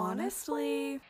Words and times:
honestly. 0.00 1.00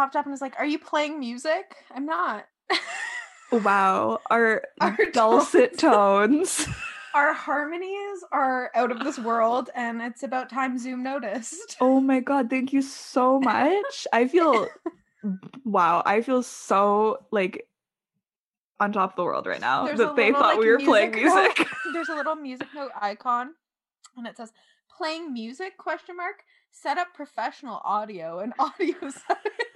Popped 0.00 0.16
up 0.16 0.24
and 0.24 0.32
was 0.32 0.40
like, 0.40 0.58
"Are 0.58 0.64
you 0.64 0.78
playing 0.78 1.20
music?" 1.20 1.76
I'm 1.94 2.06
not. 2.06 2.46
Wow, 3.52 4.20
our, 4.30 4.62
Our 4.80 4.96
dulcet 5.12 5.76
tones. 5.76 6.68
Our 7.14 7.32
harmonies 7.32 8.22
are 8.30 8.70
out 8.76 8.92
of 8.92 9.00
this 9.00 9.18
world, 9.18 9.70
and 9.74 10.00
it's 10.00 10.22
about 10.22 10.48
time 10.50 10.78
Zoom 10.78 11.02
noticed. 11.02 11.76
oh 11.80 12.00
my 12.00 12.20
god, 12.20 12.48
thank 12.48 12.72
you 12.72 12.80
so 12.80 13.40
much. 13.40 14.06
I 14.12 14.28
feel 14.28 14.68
wow, 15.64 16.02
I 16.06 16.20
feel 16.22 16.44
so 16.44 17.26
like 17.32 17.66
on 18.78 18.92
top 18.92 19.10
of 19.10 19.16
the 19.16 19.24
world 19.24 19.46
right 19.48 19.60
now 19.60 19.84
There's 19.84 19.98
that 19.98 20.14
they 20.14 20.26
little, 20.26 20.40
thought 20.40 20.54
like, 20.54 20.60
we 20.60 20.70
were 20.70 20.78
playing 20.78 21.10
music 21.10 21.34
note. 21.34 21.58
music. 21.58 21.68
There's 21.92 22.08
a 22.08 22.14
little 22.14 22.36
music 22.36 22.68
note 22.72 22.92
icon, 23.00 23.50
and 24.16 24.28
it 24.28 24.36
says 24.36 24.52
"playing 24.96 25.32
music?" 25.32 25.76
question 25.76 26.16
mark. 26.16 26.44
Set 26.70 26.98
up 26.98 27.08
professional 27.14 27.80
audio 27.84 28.38
and 28.38 28.52
audio 28.60 28.94
settings. 29.00 29.69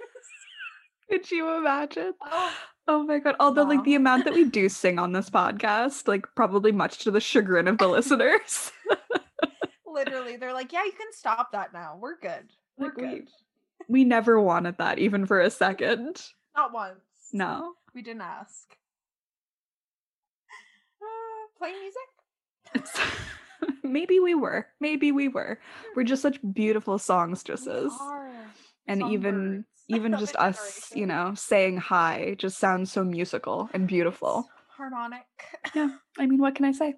Could 1.09 1.29
you 1.31 1.57
imagine? 1.57 2.13
Oh, 2.21 2.53
Oh 2.87 3.03
my 3.03 3.19
god. 3.19 3.35
Although 3.39 3.63
like 3.63 3.83
the 3.83 3.95
amount 3.95 4.25
that 4.25 4.33
we 4.33 4.43
do 4.49 4.69
sing 4.69 4.99
on 4.99 5.11
this 5.11 5.29
podcast, 5.29 6.07
like 6.07 6.25
probably 6.35 6.71
much 6.71 6.99
to 6.99 7.11
the 7.11 7.19
chagrin 7.19 7.67
of 7.67 7.77
the 7.79 7.87
listeners. 7.87 8.71
literally, 9.87 10.37
they're 10.37 10.53
like, 10.53 10.71
"Yeah, 10.71 10.83
you 10.83 10.91
can 10.91 11.11
stop 11.11 11.51
that 11.53 11.73
now. 11.73 11.97
We're 11.99 12.19
good. 12.19 12.51
We're 12.77 12.87
Like, 12.87 12.95
good." 12.97 13.27
we 13.89 14.03
never 14.03 14.39
wanted 14.39 14.77
that 14.77 14.99
even 14.99 15.25
for 15.25 15.39
a 15.41 15.49
second. 15.49 16.21
Not 16.55 16.73
once. 16.73 16.99
No. 17.33 17.73
we 17.93 18.01
didn't 18.01 18.21
ask. 18.21 18.75
Uh, 21.01 21.05
playing 21.57 21.75
music? 21.81 23.11
Maybe 23.83 24.19
we 24.19 24.35
were. 24.35 24.67
Maybe 24.79 25.11
we 25.11 25.27
were. 25.27 25.59
We're 25.95 26.03
just 26.03 26.21
such 26.21 26.39
beautiful 26.53 26.99
songstresses. 26.99 27.91
We 27.99 28.05
are 28.05 28.31
And 28.87 29.01
even 29.11 29.33
songbirds 29.33 29.65
even 29.87 30.13
of 30.13 30.19
just 30.19 30.35
us, 30.35 30.91
you 30.95 31.05
know, 31.05 31.33
saying 31.35 31.77
hi 31.77 32.35
just 32.37 32.57
sounds 32.57 32.91
so 32.91 33.03
musical 33.03 33.69
and 33.73 33.87
beautiful. 33.87 34.47
harmonic. 34.77 35.25
Yeah. 35.73 35.89
I 36.19 36.25
mean, 36.25 36.39
what 36.39 36.55
can 36.55 36.65
I 36.65 36.71
say? 36.71 36.95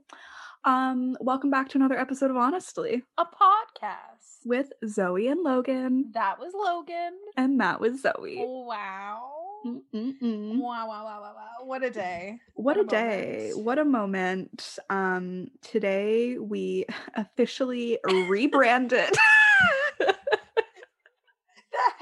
Um, 0.65 1.15
welcome 1.21 1.49
back 1.49 1.69
to 1.69 1.77
another 1.77 1.97
episode 1.97 2.29
of 2.29 2.35
Honestly 2.35 3.03
A 3.17 3.23
podcast. 3.25 4.39
with 4.43 4.67
Zoe 4.85 5.27
and 5.27 5.41
Logan. 5.43 6.11
That 6.13 6.39
was 6.39 6.51
Logan. 6.53 7.13
And 7.37 7.59
that 7.61 7.79
was 7.79 8.01
Zoe. 8.01 8.37
Wow. 8.45 9.31
Mm-mm-mm. 9.65 10.57
Wow, 10.59 10.87
wow, 10.87 11.03
wow, 11.05 11.21
wow, 11.21 11.33
wow. 11.35 11.65
What 11.65 11.83
a 11.83 11.89
day. 11.89 12.39
What 12.53 12.77
What 12.77 12.77
a 12.77 12.81
a 12.81 12.85
day. 12.89 13.51
What 13.55 13.79
a 13.79 13.85
moment. 13.85 14.77
Um 14.89 15.47
today 15.61 16.37
we 16.37 16.85
officially 17.15 17.99
rebranded. 18.05 19.15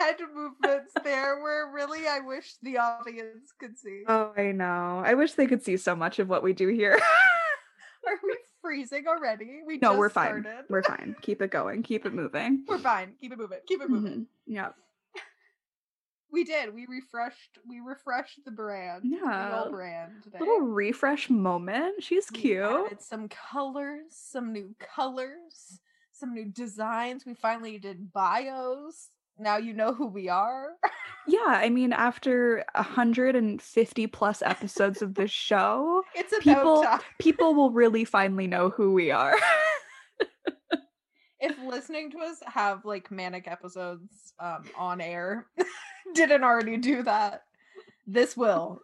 Head 0.06 0.18
movements 0.34 0.94
there 1.04 1.40
were 1.40 1.72
really, 1.74 2.08
I 2.08 2.20
wish 2.20 2.54
the 2.62 2.78
audience 2.78 3.52
could 3.60 3.78
see. 3.78 4.04
oh, 4.08 4.34
I 4.38 4.52
know. 4.52 5.02
I 5.04 5.14
wish 5.16 5.34
they 5.34 5.48
could 5.48 5.64
see 5.64 5.78
so 5.78 5.96
much 5.96 6.20
of 6.20 6.30
what 6.30 6.44
we 6.44 6.54
do 6.54 6.68
here. 6.68 6.94
Are 8.08 8.20
we 8.24 8.38
freezing 8.62 9.08
already? 9.08 9.62
We 9.66 9.80
no, 9.80 9.90
just 9.90 9.98
we're 10.00 10.10
fine. 10.10 10.42
started. 10.44 10.66
We're 10.70 10.84
fine. 10.84 11.16
Keep 11.24 11.42
it 11.42 11.50
going. 11.50 11.82
Keep 11.82 12.06
it 12.06 12.14
moving. 12.14 12.64
We're 12.68 12.78
fine. 12.78 13.14
Keep 13.20 13.34
it 13.34 13.38
moving. 13.40 13.58
Keep 13.68 13.82
it 13.82 13.90
moving. 13.90 14.12
Mhm. 14.14 14.26
Yeah. 14.46 14.70
We 16.32 16.44
did. 16.44 16.74
We 16.76 16.86
refreshed. 16.88 17.60
We 17.66 17.80
refreshed 17.80 18.42
the 18.44 18.52
brand. 18.52 19.04
Yeah, 19.06 19.50
The 19.52 19.64
old 19.64 19.72
brand 19.72 20.24
today. 20.24 20.40
Little 20.40 20.60
refresh 20.62 21.30
moment. 21.30 22.04
She's 22.04 22.30
We 22.32 22.40
cute. 22.42 22.64
added 22.64 23.02
some 23.02 23.30
colors, 23.30 24.08
some 24.10 24.52
new 24.52 24.76
colors, 24.80 25.80
some 26.12 26.34
new 26.34 26.44
designs. 26.46 27.26
We 27.26 27.36
finally 27.36 27.78
did 27.78 28.12
bios. 28.12 29.10
Now 29.38 29.58
you 29.58 29.74
know 29.74 29.94
who 29.94 30.08
we 30.08 30.30
are. 30.30 30.68
Yeah, 31.28 31.40
I 31.46 31.70
mean, 31.70 31.92
after 31.92 32.64
150 32.76 34.08
plus 34.08 34.42
episodes 34.42 35.02
of 35.02 35.16
this 35.16 35.32
show, 35.32 36.04
It's 36.16 36.34
People- 36.40 36.84
time. 36.84 37.02
people 37.20 37.54
will 37.56 37.72
really 37.72 38.06
finally 38.06 38.48
know 38.48 38.70
who 38.70 38.94
we 38.94 39.12
are. 39.12 39.36
If 41.40 41.60
listening 41.60 42.10
to 42.12 42.20
us 42.20 42.42
have 42.48 42.86
like 42.86 43.12
manic 43.12 43.48
episodes 43.48 44.34
um, 44.40 44.64
on 44.78 45.00
air, 45.02 45.46
didn't 46.16 46.44
already 46.44 46.78
do 46.78 47.04
that, 47.04 47.44
this 48.08 48.36
will 48.38 48.82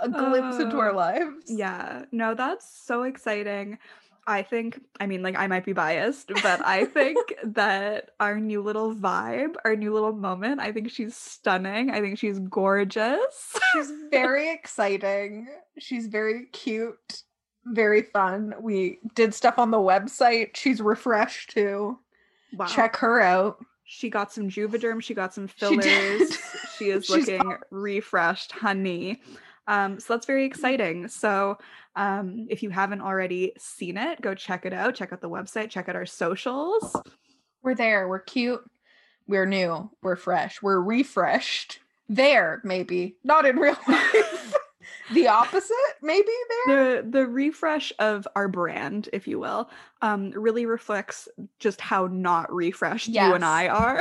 a 0.00 0.08
glimpse 0.08 0.58
into 0.58 0.78
our 0.78 0.92
lives. 0.92 1.44
Yeah, 1.46 2.04
no, 2.10 2.34
that's 2.34 2.66
so 2.84 3.02
exciting. 3.02 3.78
I 4.30 4.42
think, 4.44 4.80
I 5.00 5.06
mean, 5.06 5.22
like, 5.22 5.36
I 5.36 5.48
might 5.48 5.64
be 5.64 5.72
biased, 5.72 6.28
but 6.42 6.64
I 6.64 6.84
think 6.84 7.34
that 7.44 8.10
our 8.20 8.38
new 8.38 8.62
little 8.62 8.94
vibe, 8.94 9.54
our 9.64 9.74
new 9.74 9.92
little 9.92 10.12
moment, 10.12 10.60
I 10.60 10.70
think 10.70 10.90
she's 10.90 11.16
stunning. 11.16 11.90
I 11.90 12.00
think 12.00 12.16
she's 12.18 12.38
gorgeous. 12.38 13.56
She's 13.72 13.90
very 14.10 14.52
exciting. 14.52 15.48
She's 15.78 16.06
very 16.06 16.46
cute, 16.52 17.22
very 17.66 18.02
fun. 18.02 18.54
We 18.60 18.98
did 19.16 19.34
stuff 19.34 19.58
on 19.58 19.72
the 19.72 19.78
website. 19.78 20.54
She's 20.54 20.80
refreshed 20.80 21.50
too. 21.50 21.98
Wow. 22.54 22.66
Check 22.66 22.96
her 22.96 23.20
out. 23.20 23.58
She 23.84 24.08
got 24.10 24.32
some 24.32 24.48
Juvederm, 24.48 25.02
she 25.02 25.14
got 25.14 25.34
some 25.34 25.48
She 25.48 25.54
fillers. 25.58 25.82
did. 25.82 26.32
She 26.78 26.84
is 26.90 27.10
looking 27.10 27.56
refreshed, 27.72 28.52
honey. 28.52 29.20
Um, 29.70 30.00
so 30.00 30.12
that's 30.14 30.26
very 30.26 30.44
exciting. 30.44 31.06
So 31.08 31.56
um, 31.94 32.46
if 32.50 32.62
you 32.62 32.70
haven't 32.70 33.00
already 33.02 33.52
seen 33.56 33.96
it, 33.96 34.20
go 34.20 34.34
check 34.34 34.66
it 34.66 34.72
out. 34.72 34.96
Check 34.96 35.12
out 35.12 35.20
the 35.20 35.30
website, 35.30 35.70
check 35.70 35.88
out 35.88 35.94
our 35.96 36.06
socials. 36.06 36.96
We're 37.62 37.76
there. 37.76 38.08
We're 38.08 38.18
cute. 38.18 38.62
We're 39.28 39.46
new. 39.46 39.88
We're 40.02 40.16
fresh. 40.16 40.60
We're 40.60 40.80
refreshed. 40.80 41.78
There, 42.08 42.60
maybe. 42.64 43.16
Not 43.22 43.46
in 43.46 43.56
real 43.56 43.76
life. 43.88 44.54
the 45.12 45.28
opposite, 45.28 45.76
maybe 46.02 46.32
there. 46.66 47.02
the 47.02 47.10
the 47.10 47.26
refresh 47.26 47.92
of 48.00 48.26
our 48.34 48.48
brand 48.48 49.08
if 49.12 49.28
you 49.28 49.38
will 49.38 49.68
um 50.02 50.30
really 50.30 50.66
reflects 50.66 51.28
just 51.58 51.80
how 51.80 52.06
not 52.06 52.52
refreshed 52.52 53.08
you 53.08 53.20
and 53.20 53.44
i 53.44 53.68
are 53.68 54.00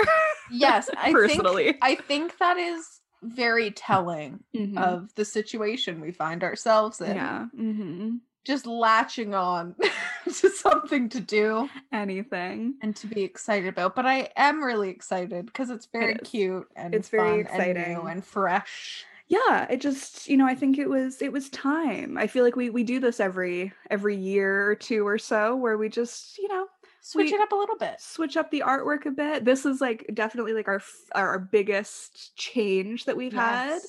Yes, 0.52 0.90
I 0.98 1.12
personally 1.12 1.66
think 1.66 1.78
I 1.82 1.96
think 1.96 2.38
that 2.40 2.58
is 2.58 3.02
very 3.22 3.72
telling 3.72 4.44
Mhm. 4.56 4.78
of 4.78 5.14
the 5.16 5.26
situation 5.26 6.00
we 6.02 6.12
find 6.12 6.44
ourselves 6.44 7.02
in. 7.02 7.16
yeah 7.16 7.46
hmm 7.48 8.18
Just 8.46 8.66
latching 8.66 9.34
on 9.36 9.76
to 10.26 10.50
something 10.50 11.10
to 11.10 11.20
do 11.20 11.70
anything 11.92 12.76
and 12.82 12.96
to 12.96 13.08
be 13.08 13.22
excited 13.24 13.68
about. 13.68 13.96
But 13.96 14.06
I 14.06 14.30
am 14.36 14.64
really 14.64 14.90
excited 14.90 15.46
because 15.48 15.70
it's 15.70 15.88
very 15.92 16.14
is. 16.16 16.30
cute 16.30 16.68
and 16.76 16.96
It's 16.96 17.10
very 17.10 17.44
fun 17.44 17.62
and 17.62 17.78
exciting. 17.78 18.08
and 18.10 18.24
fresh. 18.26 19.06
yeah 19.28 19.68
it 19.70 19.80
just 19.82 20.28
you 20.28 20.38
know 20.38 20.48
i 20.48 20.56
think 20.56 20.78
it 20.80 20.90
was 20.90 21.22
it 21.22 21.32
was 21.32 21.50
time 21.52 22.18
i 22.18 22.26
feel 22.26 22.44
like 22.44 22.56
we 22.56 22.72
we 22.72 22.84
do 22.84 23.00
this 23.00 23.20
every 23.20 23.72
every 23.92 24.16
year 24.16 24.68
or 24.68 24.74
two 24.76 25.06
or 25.06 25.20
so 25.20 25.56
where 25.56 25.78
we 25.78 25.88
just 25.90 26.38
you 26.40 26.48
know 26.48 26.66
Switch 27.12 27.32
We- 27.32 27.36
it 27.38 27.42
up 27.42 27.52
a 27.52 27.56
little 27.56 27.78
bit. 27.78 28.00
switch 28.00 28.38
up 28.38 28.52
the 28.52 28.64
artwork 28.66 29.06
a 29.06 29.12
bit. 29.12 29.44
This 29.46 29.66
is 29.66 29.82
like 29.82 30.10
definitely 30.14 30.54
like 30.54 30.68
our 30.68 30.82
our 31.16 31.40
biggest 31.40 32.36
change 32.36 33.06
that 33.06 33.18
we've 33.18 33.34
had 33.34 33.80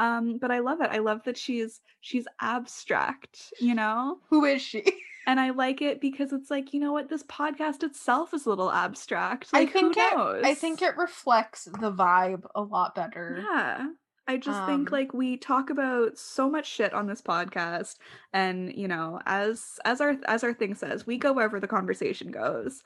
um 0.00 0.38
but 0.40 0.50
i 0.50 0.58
love 0.58 0.80
it. 0.80 0.90
I 0.90 0.98
love 0.98 1.22
that 1.24 1.36
she's 1.38 1.80
she's 2.00 2.26
abstract 2.40 3.52
you 3.60 3.74
know? 3.74 4.18
Who 4.30 4.44
is 4.44 4.60
she? 4.60 4.82
and 5.26 5.38
i 5.38 5.50
like 5.50 5.80
it 5.82 6.00
because 6.00 6.32
it's 6.32 6.50
like 6.50 6.74
you 6.74 6.80
know 6.80 6.92
what? 6.92 7.08
This 7.08 7.22
podcast 7.24 7.82
itself 7.84 8.34
is 8.34 8.44
a 8.46 8.48
little 8.48 8.72
abstract. 8.72 9.50
I 9.52 9.66
think 9.66 9.94
who 9.94 10.00
it- 10.00 10.16
knows? 10.16 10.42
I 10.44 10.54
think 10.54 10.82
it 10.82 10.96
reflects 10.96 11.64
the 11.66 11.92
vibe 11.92 12.44
a 12.56 12.60
lot 12.62 12.94
better. 12.96 13.40
yeah 13.52 13.86
i 14.28 14.36
just 14.36 14.64
think 14.66 14.88
Um, 14.88 14.92
like 14.92 15.12
we 15.14 15.36
talk 15.36 15.70
about 15.70 16.16
so 16.18 16.48
much 16.50 16.66
shit 16.66 16.94
on 16.94 17.06
this 17.06 17.20
podcast 17.22 17.96
and 18.32 18.72
you 18.74 18.88
know 18.88 19.20
as 19.26 19.78
as 19.84 20.00
our 20.00 20.16
as 20.26 20.42
our 20.44 20.52
thing 20.54 20.74
says 20.74 21.06
we 21.06 21.16
go 21.18 21.32
wherever 21.32 21.60
the 21.60 21.68
conversation 21.68 22.30
goes 22.30 22.82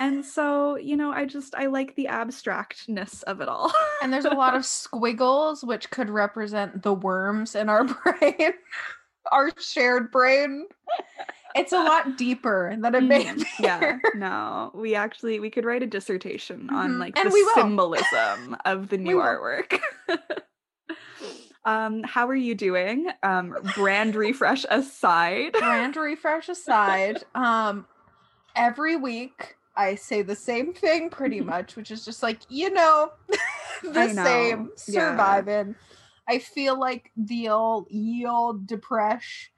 and 0.00 0.24
so 0.36 0.76
you 0.76 0.96
know 0.96 1.10
i 1.12 1.24
just 1.24 1.54
i 1.56 1.66
like 1.66 1.94
the 1.96 2.06
abstractness 2.08 3.22
of 3.24 3.40
it 3.40 3.48
all 3.48 3.72
And 4.02 4.12
there's 4.12 4.24
a 4.26 4.30
lot 4.34 4.54
of 4.54 4.64
squiggles, 4.78 5.64
which 5.64 5.90
could 5.90 6.10
represent 6.10 6.82
the 6.82 6.92
worms 6.94 7.54
in 7.54 7.68
our 7.68 7.84
brain, 8.04 8.52
our 9.32 9.50
shared 9.58 10.10
brain. 10.12 10.66
it's 11.56 11.72
a 11.72 11.78
lot 11.82 12.16
deeper 12.18 12.76
than 12.78 12.94
it 12.94 13.02
may 13.02 13.24
Mhm. 13.24 13.40
appear. 13.42 13.46
yeah, 13.58 13.98
no, 14.14 14.70
we 14.74 14.94
actually 14.94 15.40
we 15.40 15.48
could 15.50 15.64
write 15.64 15.82
a 15.82 15.86
dissertation 15.86 16.68
on 16.70 16.92
Mhm. 16.92 16.98
like 17.00 17.18
And 17.18 17.32
the 17.32 17.50
symbolism 17.54 18.56
of 18.64 18.88
the 18.90 18.98
new 18.98 19.16
artwork. 19.16 19.80
Um, 21.66 22.04
how 22.04 22.26
are 22.28 22.34
you 22.34 22.54
doing? 22.54 23.08
Um, 23.22 23.56
brand 23.74 24.14
refresh 24.14 24.64
aside. 24.70 25.52
brand 25.58 25.96
refresh 25.96 26.48
aside, 26.48 27.24
um, 27.34 27.86
every 28.54 28.96
week 28.96 29.56
I 29.76 29.96
say 29.96 30.22
the 30.22 30.36
same 30.36 30.72
thing 30.72 31.10
pretty 31.10 31.40
much, 31.52 31.76
which 31.76 31.90
is 31.90 32.04
just 32.04 32.22
like, 32.22 32.40
you 32.48 32.70
know, 32.72 33.10
the 33.82 34.12
know, 34.12 34.24
same 34.24 34.70
yeah. 34.88 35.10
surviving. 35.10 35.74
I 36.28 36.38
feel 36.38 36.78
like 36.78 37.10
the 37.16 37.48
old 37.50 37.86
ye 37.90 38.26
old 38.26 38.66
depression 38.66 39.50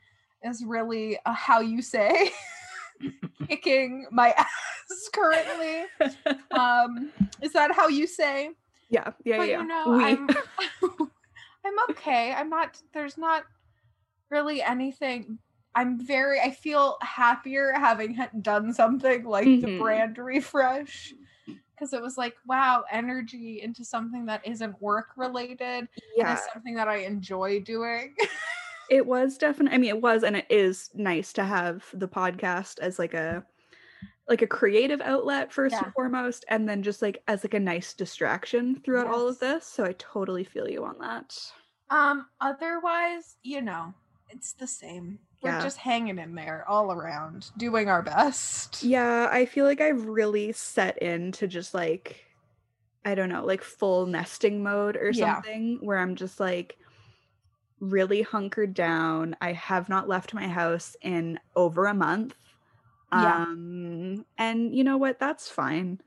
is 0.42 0.64
really 0.64 1.18
a 1.26 1.32
how 1.32 1.60
you 1.60 1.82
say 1.82 2.30
kicking 3.48 4.06
my 4.10 4.30
ass 4.36 5.08
currently. 5.12 5.84
Um, 6.50 7.10
is 7.42 7.52
that 7.52 7.72
how 7.74 7.88
you 7.88 8.06
say? 8.06 8.50
yeah, 8.90 9.12
yeah, 9.24 9.36
but 9.36 9.48
yeah. 9.48 9.60
you 9.60 9.66
know, 9.66 10.26
We- 10.80 11.06
I'm 11.64 11.74
okay. 11.90 12.32
I'm 12.32 12.48
not 12.48 12.80
there's 12.92 13.18
not 13.18 13.44
really 14.30 14.62
anything 14.62 15.38
I'm 15.74 15.98
very 16.04 16.40
I 16.40 16.50
feel 16.50 16.96
happier 17.02 17.72
having 17.72 18.18
done 18.42 18.72
something 18.72 19.24
like 19.24 19.44
the 19.44 19.66
Mhm. 19.66 19.78
brand 19.78 20.18
refresh 20.18 21.14
because 21.74 21.92
it 21.92 22.02
was 22.02 22.18
like 22.18 22.36
wow, 22.46 22.84
energy 22.90 23.60
into 23.62 23.84
something 23.84 24.26
that 24.26 24.46
isn't 24.46 24.80
work 24.82 25.08
related 25.16 25.88
yeah, 26.16 26.34
is 26.34 26.40
something 26.52 26.74
that 26.74 26.88
I 26.88 26.98
enjoy 26.98 27.60
doing. 27.60 28.14
it 28.90 29.06
was 29.06 29.38
definitely. 29.38 29.74
I 29.74 29.78
mean, 29.78 29.90
it 29.90 30.02
was, 30.02 30.24
and 30.24 30.36
it 30.36 30.46
is 30.50 30.90
nice 30.94 31.32
to 31.34 31.44
have 31.44 31.84
the 31.92 32.08
podcast 32.08 32.78
as 32.80 32.98
like 32.98 33.14
a 33.14 33.44
like 34.28 34.42
a 34.42 34.46
creative 34.46 35.00
outlet 35.00 35.52
first 35.52 35.72
Yeah. 35.74 35.84
and 35.84 35.92
foremost, 35.94 36.44
and 36.48 36.68
then 36.68 36.82
just 36.82 37.00
like 37.02 37.22
as 37.28 37.44
like 37.44 37.54
a 37.54 37.60
nice 37.60 37.94
distraction 37.94 38.80
throughout 38.84 39.06
all 39.06 39.26
of 39.28 39.38
this. 39.38 39.64
So 39.66 39.84
I 39.84 39.92
totally 39.98 40.44
feel 40.44 40.68
you 40.68 40.84
on 40.84 40.98
that. 41.00 41.36
um 41.90 42.26
otherwise, 42.40 43.36
you 43.42 43.62
know, 43.62 43.94
it's 44.28 44.52
the 44.52 44.66
same. 44.66 45.18
We're 45.42 45.52
Yeah. 45.52 45.62
just 45.62 45.78
hanging 45.78 46.18
in 46.18 46.34
there 46.34 46.64
all 46.68 46.92
around, 46.92 47.50
doing 47.56 47.88
our 47.88 48.02
best. 48.02 48.82
Yeah, 48.82 49.28
I 49.32 49.46
feel 49.46 49.64
like 49.64 49.80
I've 49.80 50.04
really 50.04 50.52
set 50.52 50.98
into 50.98 51.46
just 51.48 51.72
like 51.74 52.24
I 53.04 53.14
don't 53.14 53.30
know, 53.30 53.44
like 53.46 53.62
full 53.62 54.04
nesting 54.04 54.62
mode 54.62 54.96
or 54.98 55.10
Yeah. 55.10 55.36
something 55.36 55.78
where 55.80 55.96
I'm 55.98 56.14
just 56.16 56.38
like 56.40 56.76
really 57.80 58.22
hunkered 58.22 58.74
down. 58.74 59.36
I 59.40 59.52
have 59.52 59.88
not 59.88 60.08
left 60.08 60.34
my 60.34 60.46
house 60.48 60.96
in 61.00 61.38
over 61.56 61.86
a 61.86 61.94
month. 61.94 62.34
Yeah. 63.12 63.42
Um 63.42 64.24
and 64.36 64.74
you 64.74 64.84
know 64.84 64.96
what? 64.98 65.18
That's 65.18 65.48
fine. 65.48 66.00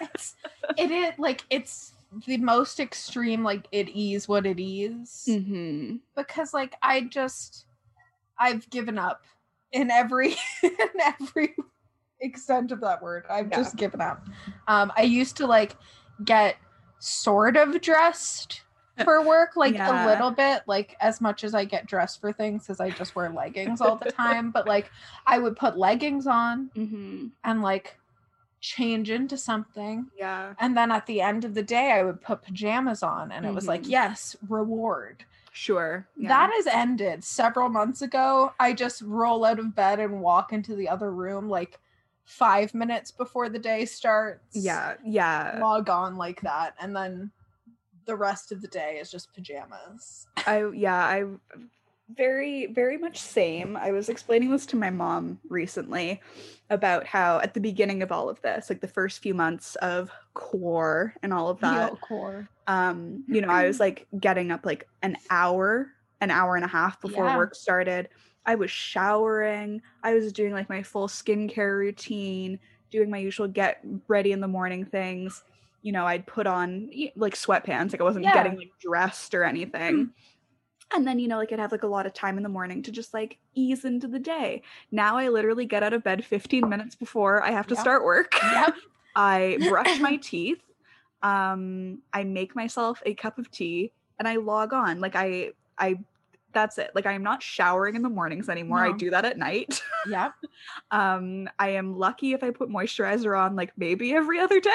it's 0.00 0.34
it 0.76 0.90
is 0.90 1.18
like 1.18 1.44
it's 1.50 1.92
the 2.26 2.36
most 2.36 2.80
extreme 2.80 3.42
like 3.42 3.66
it 3.72 3.88
is 3.88 4.28
what 4.28 4.46
it 4.46 4.62
is 4.62 5.24
mhm. 5.28 5.98
because 6.14 6.54
like 6.54 6.74
i 6.82 7.00
just 7.00 7.64
i've 8.38 8.68
given 8.70 8.98
up 8.98 9.24
in 9.72 9.90
every 9.90 10.36
in 10.62 10.76
every 11.02 11.56
extent 12.20 12.70
of 12.72 12.80
that 12.80 13.02
word 13.02 13.24
i've 13.30 13.50
Yeah. 13.50 13.56
just 13.56 13.76
given 13.76 14.00
up 14.00 14.26
um 14.68 14.92
i 14.96 15.02
used 15.02 15.36
to 15.38 15.46
like 15.46 15.76
get 16.24 16.56
sort 17.00 17.56
of 17.56 17.80
dressed 17.80 18.62
for 19.02 19.22
work 19.26 19.50
like 19.56 19.74
Yeah. 19.74 20.04
a 20.04 20.06
little 20.06 20.30
bit 20.30 20.62
like 20.66 20.96
as 21.00 21.20
much 21.20 21.42
as 21.42 21.54
i 21.54 21.64
get 21.64 21.86
dressed 21.86 22.20
for 22.20 22.32
things 22.32 22.62
because 22.62 22.78
i 22.80 22.90
just 22.90 23.16
wear 23.16 23.28
leggings 23.30 23.80
all 23.80 23.96
the 23.96 24.12
time 24.12 24.50
but 24.52 24.68
like 24.68 24.90
i 25.26 25.38
would 25.38 25.56
put 25.56 25.76
leggings 25.76 26.26
on 26.26 26.70
Mhm. 26.76 27.30
and 27.42 27.62
like 27.62 27.98
change 28.60 29.10
into 29.10 29.36
something 29.36 30.06
Yeah. 30.18 30.54
and 30.60 30.76
then 30.76 30.90
at 30.92 31.04
the 31.06 31.20
end 31.20 31.44
of 31.44 31.52
the 31.54 31.62
day, 31.62 31.92
I 31.92 32.02
would 32.02 32.22
put 32.22 32.40
pajamas 32.40 33.02
on, 33.02 33.30
and 33.30 33.44
it 33.44 33.52
was 33.52 33.68
like, 33.68 33.82
Mhm. 33.82 33.90
yes, 33.90 34.36
reward. 34.48 35.26
Sure. 35.52 36.06
Yeah. 36.16 36.28
That 36.30 36.50
has 36.54 36.66
ended 36.66 37.24
several 37.24 37.68
months 37.68 38.00
ago. 38.00 38.54
I 38.58 38.72
just 38.72 39.02
roll 39.02 39.44
out 39.44 39.58
of 39.58 39.74
bed 39.74 40.00
and 40.00 40.22
walk 40.22 40.50
into 40.54 40.74
the 40.74 40.88
other 40.88 41.12
room 41.12 41.50
like 41.50 41.78
five 42.24 42.72
minutes 42.72 43.10
before 43.10 43.50
the 43.50 43.58
day 43.58 43.84
starts. 43.84 44.56
yeah. 44.56 44.94
Yeah. 45.04 45.58
Log 45.60 45.90
on 45.90 46.16
like 46.16 46.40
that. 46.40 46.74
And 46.80 46.96
then 46.96 47.32
the 48.06 48.16
rest 48.16 48.52
of 48.52 48.60
the 48.62 48.68
day 48.68 48.98
is 49.00 49.10
just 49.10 49.32
pajamas. 49.34 50.26
I 50.46 50.64
yeah, 50.74 50.96
I 50.96 51.24
very 52.14 52.66
very 52.66 52.98
much 52.98 53.18
same. 53.18 53.76
I 53.76 53.90
was 53.92 54.08
explaining 54.08 54.50
this 54.50 54.66
to 54.66 54.76
my 54.76 54.90
mom 54.90 55.40
recently 55.48 56.20
about 56.70 57.06
how 57.06 57.38
at 57.40 57.54
the 57.54 57.60
beginning 57.60 58.02
of 58.02 58.12
all 58.12 58.28
of 58.28 58.40
this, 58.42 58.68
like 58.68 58.80
the 58.80 58.88
first 58.88 59.22
few 59.22 59.34
months 59.34 59.74
of 59.76 60.10
core 60.34 61.14
and 61.22 61.32
all 61.32 61.48
of 61.48 61.60
that, 61.60 61.88
Heel 61.90 61.96
core. 62.00 62.50
um, 62.66 63.24
you 63.28 63.40
know, 63.40 63.48
I 63.48 63.66
was 63.66 63.80
like 63.80 64.06
getting 64.18 64.50
up 64.50 64.66
like 64.66 64.86
an 65.02 65.16
hour, 65.30 65.88
an 66.20 66.30
hour 66.30 66.56
and 66.56 66.64
a 66.64 66.68
half 66.68 67.00
before 67.00 67.24
Yeah. 67.24 67.36
work 67.38 67.54
started. 67.54 68.08
I 68.46 68.56
was 68.56 68.70
showering. 68.70 69.80
I 70.02 70.14
was 70.14 70.32
doing 70.32 70.52
like 70.52 70.68
my 70.68 70.82
full 70.82 71.08
skincare 71.08 71.78
routine, 71.78 72.58
doing 72.90 73.08
my 73.10 73.18
usual 73.18 73.48
get 73.48 73.82
ready 74.08 74.32
in 74.32 74.40
the 74.40 74.48
morning 74.48 74.84
things. 74.84 75.42
You 75.84 75.92
know, 75.92 76.06
I'd 76.06 76.26
put 76.26 76.48
on 76.48 76.90
like 77.14 77.34
sweatpants, 77.36 77.92
like 77.92 78.00
I 78.00 78.04
wasn't 78.04 78.24
Yeah. 78.24 78.34
getting 78.34 78.56
like 78.56 78.72
dressed 78.80 79.34
or 79.34 79.44
anything. 79.44 80.10
And 80.94 81.06
then, 81.06 81.18
you 81.18 81.28
know, 81.28 81.38
like 81.38 81.52
I'd 81.52 81.58
have 81.58 81.72
like 81.72 81.82
a 81.82 81.88
lot 81.88 82.06
of 82.06 82.12
time 82.14 82.36
in 82.36 82.42
the 82.42 82.48
morning 82.48 82.82
to 82.84 82.92
just 82.92 83.14
like 83.14 83.38
ease 83.54 83.84
into 83.84 84.08
the 84.08 84.18
day. 84.18 84.62
Now 84.90 85.16
I 85.16 85.28
literally 85.28 85.66
get 85.66 85.82
out 85.82 85.92
of 85.92 86.02
bed 86.04 86.24
15 86.24 86.68
minutes 86.68 86.94
before 86.94 87.42
I 87.42 87.50
have 87.50 87.66
to 87.68 87.74
Yep. 87.74 87.82
start 87.82 88.04
work. 88.04 88.40
Yep. 88.42 88.76
I 89.14 89.58
brush 89.60 90.00
my 90.00 90.16
teeth. 90.22 90.62
Um, 91.22 92.02
I 92.12 92.24
make 92.24 92.54
myself 92.56 93.02
a 93.06 93.14
cup 93.14 93.38
of 93.38 93.50
tea 93.50 93.92
and 94.18 94.28
I 94.28 94.36
log 94.36 94.72
on. 94.72 95.00
Like 95.00 95.16
I 95.16 95.52
I 95.78 95.96
that's 96.52 96.78
it. 96.78 96.92
Like 96.94 97.06
I'm 97.06 97.22
not 97.22 97.42
showering 97.42 97.96
in 97.96 98.02
the 98.02 98.08
mornings 98.08 98.48
anymore. 98.48 98.84
I 98.84 98.92
do 98.92 99.10
that 99.10 99.24
at 99.24 99.38
night. 99.38 99.82
Yep. 100.06 100.32
um, 100.92 101.48
I 101.58 101.70
am 101.70 101.98
lucky 101.98 102.32
if 102.32 102.44
I 102.44 102.50
put 102.50 102.68
moisturizer 102.68 103.38
on 103.38 103.56
like 103.56 103.72
maybe 103.76 104.14
every 104.14 104.38
other 104.38 104.60
day. 104.60 104.70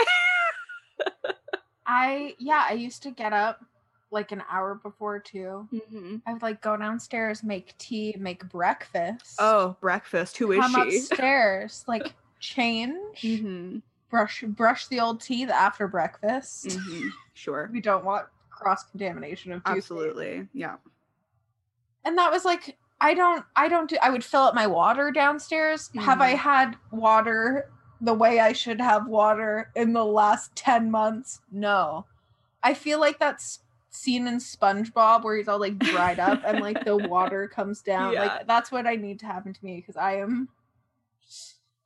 I, 1.90 2.36
yeah, 2.38 2.66
I 2.70 2.74
used 2.74 3.02
to 3.04 3.12
get 3.12 3.34
up 3.34 3.66
like 4.12 4.32
an 4.32 4.44
hour 4.50 4.76
before 4.76 5.20
too. 5.20 5.68
mm-hmm. 5.74 6.18
I 6.28 6.34
would 6.34 6.42
like 6.44 6.62
go 6.62 6.78
downstairs, 6.78 7.44
make 7.44 7.76
tea, 7.80 8.16
make 8.20 8.48
breakfast. 8.48 9.36
Oh, 9.40 9.76
breakfast. 9.82 10.38
Who 10.38 10.52
is 10.52 10.60
come 10.60 10.90
she? 10.90 10.98
upstairs, 11.00 11.84
like 11.88 12.14
change, 12.40 12.96
mm-hmm. 13.22 13.80
brush 14.10 14.44
brush 14.48 14.88
the 14.88 15.00
old 15.00 15.20
teeth 15.20 15.50
after 15.50 15.88
breakfast. 15.88 16.68
Mm-hmm. 16.68 17.10
Sure. 17.34 17.70
We 17.74 17.82
don't 17.82 18.06
want 18.06 18.28
cross 18.52 18.84
contamination 18.84 19.52
of. 19.52 19.64
Absolutely. 19.66 20.48
Yeah. 20.54 20.76
And 22.06 22.18
that 22.20 22.32
was 22.32 22.46
like 22.46 22.78
I 23.02 23.14
don't 23.16 23.46
I 23.56 23.68
don't 23.68 23.90
do 23.90 23.98
I 24.02 24.10
would 24.12 24.24
fill 24.24 24.42
up 24.42 24.54
my 24.54 24.68
water 24.68 25.12
downstairs. 25.12 25.90
Have 25.96 26.22
I 26.22 26.34
Mhm. 26.34 26.38
had 26.38 26.78
water 26.92 27.72
the 28.02 28.14
way 28.14 28.40
I 28.40 28.54
should 28.54 28.80
have 28.80 29.08
water 29.08 29.72
in 29.76 29.94
the 29.94 30.06
last 30.06 30.56
10 30.56 30.90
months? 30.92 31.42
No. 31.52 32.06
I 32.64 32.74
feel 32.74 33.00
like 33.00 33.20
that's 33.20 33.60
scene 33.90 34.28
in 34.28 34.38
SpongeBob 34.38 35.24
where 35.24 35.36
he's 35.36 35.48
all 35.48 35.60
like 35.60 35.78
dried 35.80 36.20
up 36.20 36.42
and 36.46 36.60
like 36.60 36.86
the 36.86 36.96
water 37.10 37.48
comes 37.48 37.82
down. 37.82 38.14
Yeah. 38.14 38.22
Like 38.22 38.48
that's 38.48 38.72
what 38.72 38.86
I 38.86 38.96
need 38.96 39.20
to 39.20 39.26
happen 39.26 39.54
to 39.54 39.66
me 39.66 39.78
because 39.78 39.98
I 39.98 40.18
am 40.18 40.50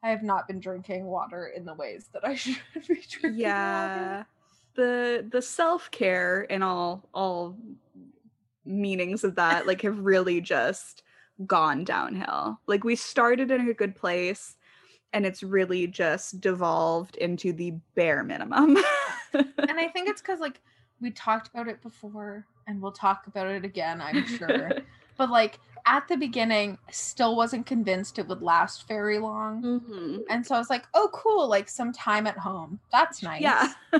I 0.03 0.09
have 0.09 0.23
not 0.23 0.47
been 0.47 0.59
drinking 0.59 1.05
water 1.05 1.47
in 1.55 1.63
the 1.65 1.73
ways 1.73 2.09
that 2.13 2.25
I 2.25 2.35
should 2.35 2.57
be 2.73 2.81
drinking 2.81 3.21
water. 3.23 3.35
yeah 3.37 4.23
the 4.75 5.25
the 5.31 5.41
self-care 5.41 6.47
and 6.49 6.63
all 6.63 7.07
all 7.13 7.55
meanings 8.65 9.23
of 9.23 9.35
that 9.35 9.67
like 9.67 9.81
have 9.81 9.99
really 9.99 10.41
just 10.41 11.03
gone 11.45 11.83
downhill 11.83 12.59
like 12.67 12.83
we 12.83 12.95
started 12.95 13.51
in 13.51 13.69
a 13.69 13.73
good 13.73 13.95
place 13.95 14.55
and 15.13 15.25
it's 15.25 15.43
really 15.43 15.87
just 15.87 16.41
devolved 16.41 17.15
into 17.17 17.53
the 17.53 17.71
bare 17.95 18.23
minimum 18.23 18.77
And 19.33 19.79
I 19.79 19.87
think 19.87 20.09
it's 20.09 20.21
because 20.21 20.39
like 20.39 20.59
we 21.01 21.11
talked 21.11 21.47
about 21.47 21.67
it 21.67 21.81
before 21.81 22.45
and 22.67 22.81
we'll 22.81 22.91
talk 22.91 23.27
about 23.27 23.47
it 23.47 23.65
again, 23.65 23.99
I'm 24.01 24.25
sure. 24.25 24.71
but 25.17 25.29
like 25.29 25.59
at 25.85 26.07
the 26.07 26.15
beginning, 26.15 26.77
still 26.91 27.35
wasn't 27.35 27.65
convinced 27.65 28.17
it 28.19 28.27
would 28.27 28.41
last 28.41 28.87
very 28.87 29.17
long. 29.19 29.61
Mhm. 29.63 30.23
And 30.29 30.45
so 30.45 30.55
I 30.55 30.57
was 30.59 30.69
like, 30.69 30.85
oh 30.93 31.09
cool, 31.13 31.47
like 31.49 31.67
some 31.67 31.91
time 31.91 32.27
at 32.27 32.37
home. 32.37 32.79
That's 32.91 33.23
nice. 33.23 33.41
yeah 33.41 33.73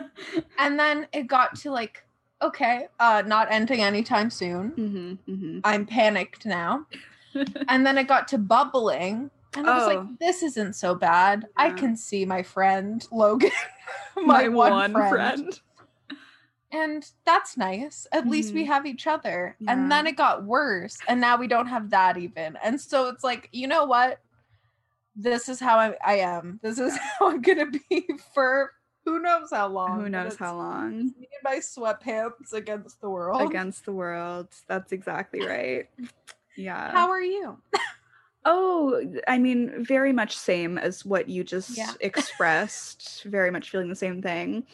And 0.60 0.80
then 0.80 1.08
it 1.14 1.28
got 1.28 1.56
to 1.62 1.72
like, 1.72 2.04
okay, 2.42 2.88
uh 3.00 3.24
not 3.26 3.48
ending 3.52 3.82
anytime 3.82 4.30
soon. 4.30 4.72
Mhm, 4.78 5.18
mhm. 5.28 5.62
I'm 5.64 5.86
panicked 5.86 6.46
now. 6.46 6.86
and 7.68 7.86
then 7.86 7.98
it 7.98 8.08
got 8.08 8.28
to 8.30 8.38
bubbling. 8.38 9.32
And 9.56 9.68
I 9.70 9.76
was 9.76 9.84
Oh. 9.84 9.88
like, 9.88 10.20
this 10.20 10.44
isn't 10.44 10.74
so 10.74 10.96
bad. 10.96 11.48
I 11.58 11.70
can 11.72 11.96
see 11.96 12.26
my 12.26 12.44
friend 12.44 13.06
Logan. 13.12 13.52
my, 14.18 14.48
one, 14.48 14.92
friend, 14.92 15.60
And 16.72 17.06
that's 17.26 17.56
nice. 17.56 18.08
At 18.12 18.28
least 18.28 18.54
we 18.54 18.64
Mhm. 18.64 18.68
have 18.68 18.86
each 18.88 19.06
other. 19.06 19.56
And 19.68 19.92
then 19.92 20.08
it 20.08 20.18
got 20.18 20.44
worse. 20.44 20.98
And 21.08 21.22
now 21.22 21.38
we 21.38 21.48
don't 21.48 21.68
have 21.68 21.92
that 21.92 22.18
even. 22.18 22.58
And 22.64 22.82
so 22.82 23.10
it's 23.10 23.24
like, 23.24 23.50
you 23.52 23.68
know 23.68 23.86
what? 23.86 24.20
this 25.16 25.48
is 25.48 25.60
how 25.60 25.78
I, 25.78 25.96
I 26.04 26.16
am. 26.16 26.60
This 26.64 26.80
is 26.80 26.98
how 27.20 27.30
I'm 27.30 27.42
gonna 27.42 27.68
be 27.70 28.08
for 28.34 28.72
who 29.06 29.20
knows 29.20 29.50
how 29.52 29.68
long. 29.68 30.02
Who 30.02 30.10
knows 30.10 30.38
how 30.38 30.56
long? 30.58 30.90
Me 30.92 31.28
and 31.30 31.44
my 31.44 31.58
sweatpants 31.58 32.52
against 32.54 33.00
the 33.00 33.10
world. 33.12 33.40
Against 33.42 33.86
the 33.86 33.92
world. 33.94 34.48
That's 34.68 34.92
exactly 34.92 35.42
right. 35.42 35.88
Yeah. 36.56 36.92
How 36.92 37.10
are 37.10 37.22
you? 37.22 37.58
Oh, 38.46 39.02
I 39.28 39.38
mean, 39.38 39.84
very 39.84 40.12
much 40.12 40.36
same 40.36 40.78
as 40.78 41.06
what 41.06 41.30
you 41.30 41.44
just 41.44 41.78
Yeah. 41.78 41.94
expressed. 42.02 43.24
very 43.24 43.52
much 43.52 43.70
feeling 43.70 43.90
the 43.90 43.96
same 43.96 44.22
thing. 44.22 44.66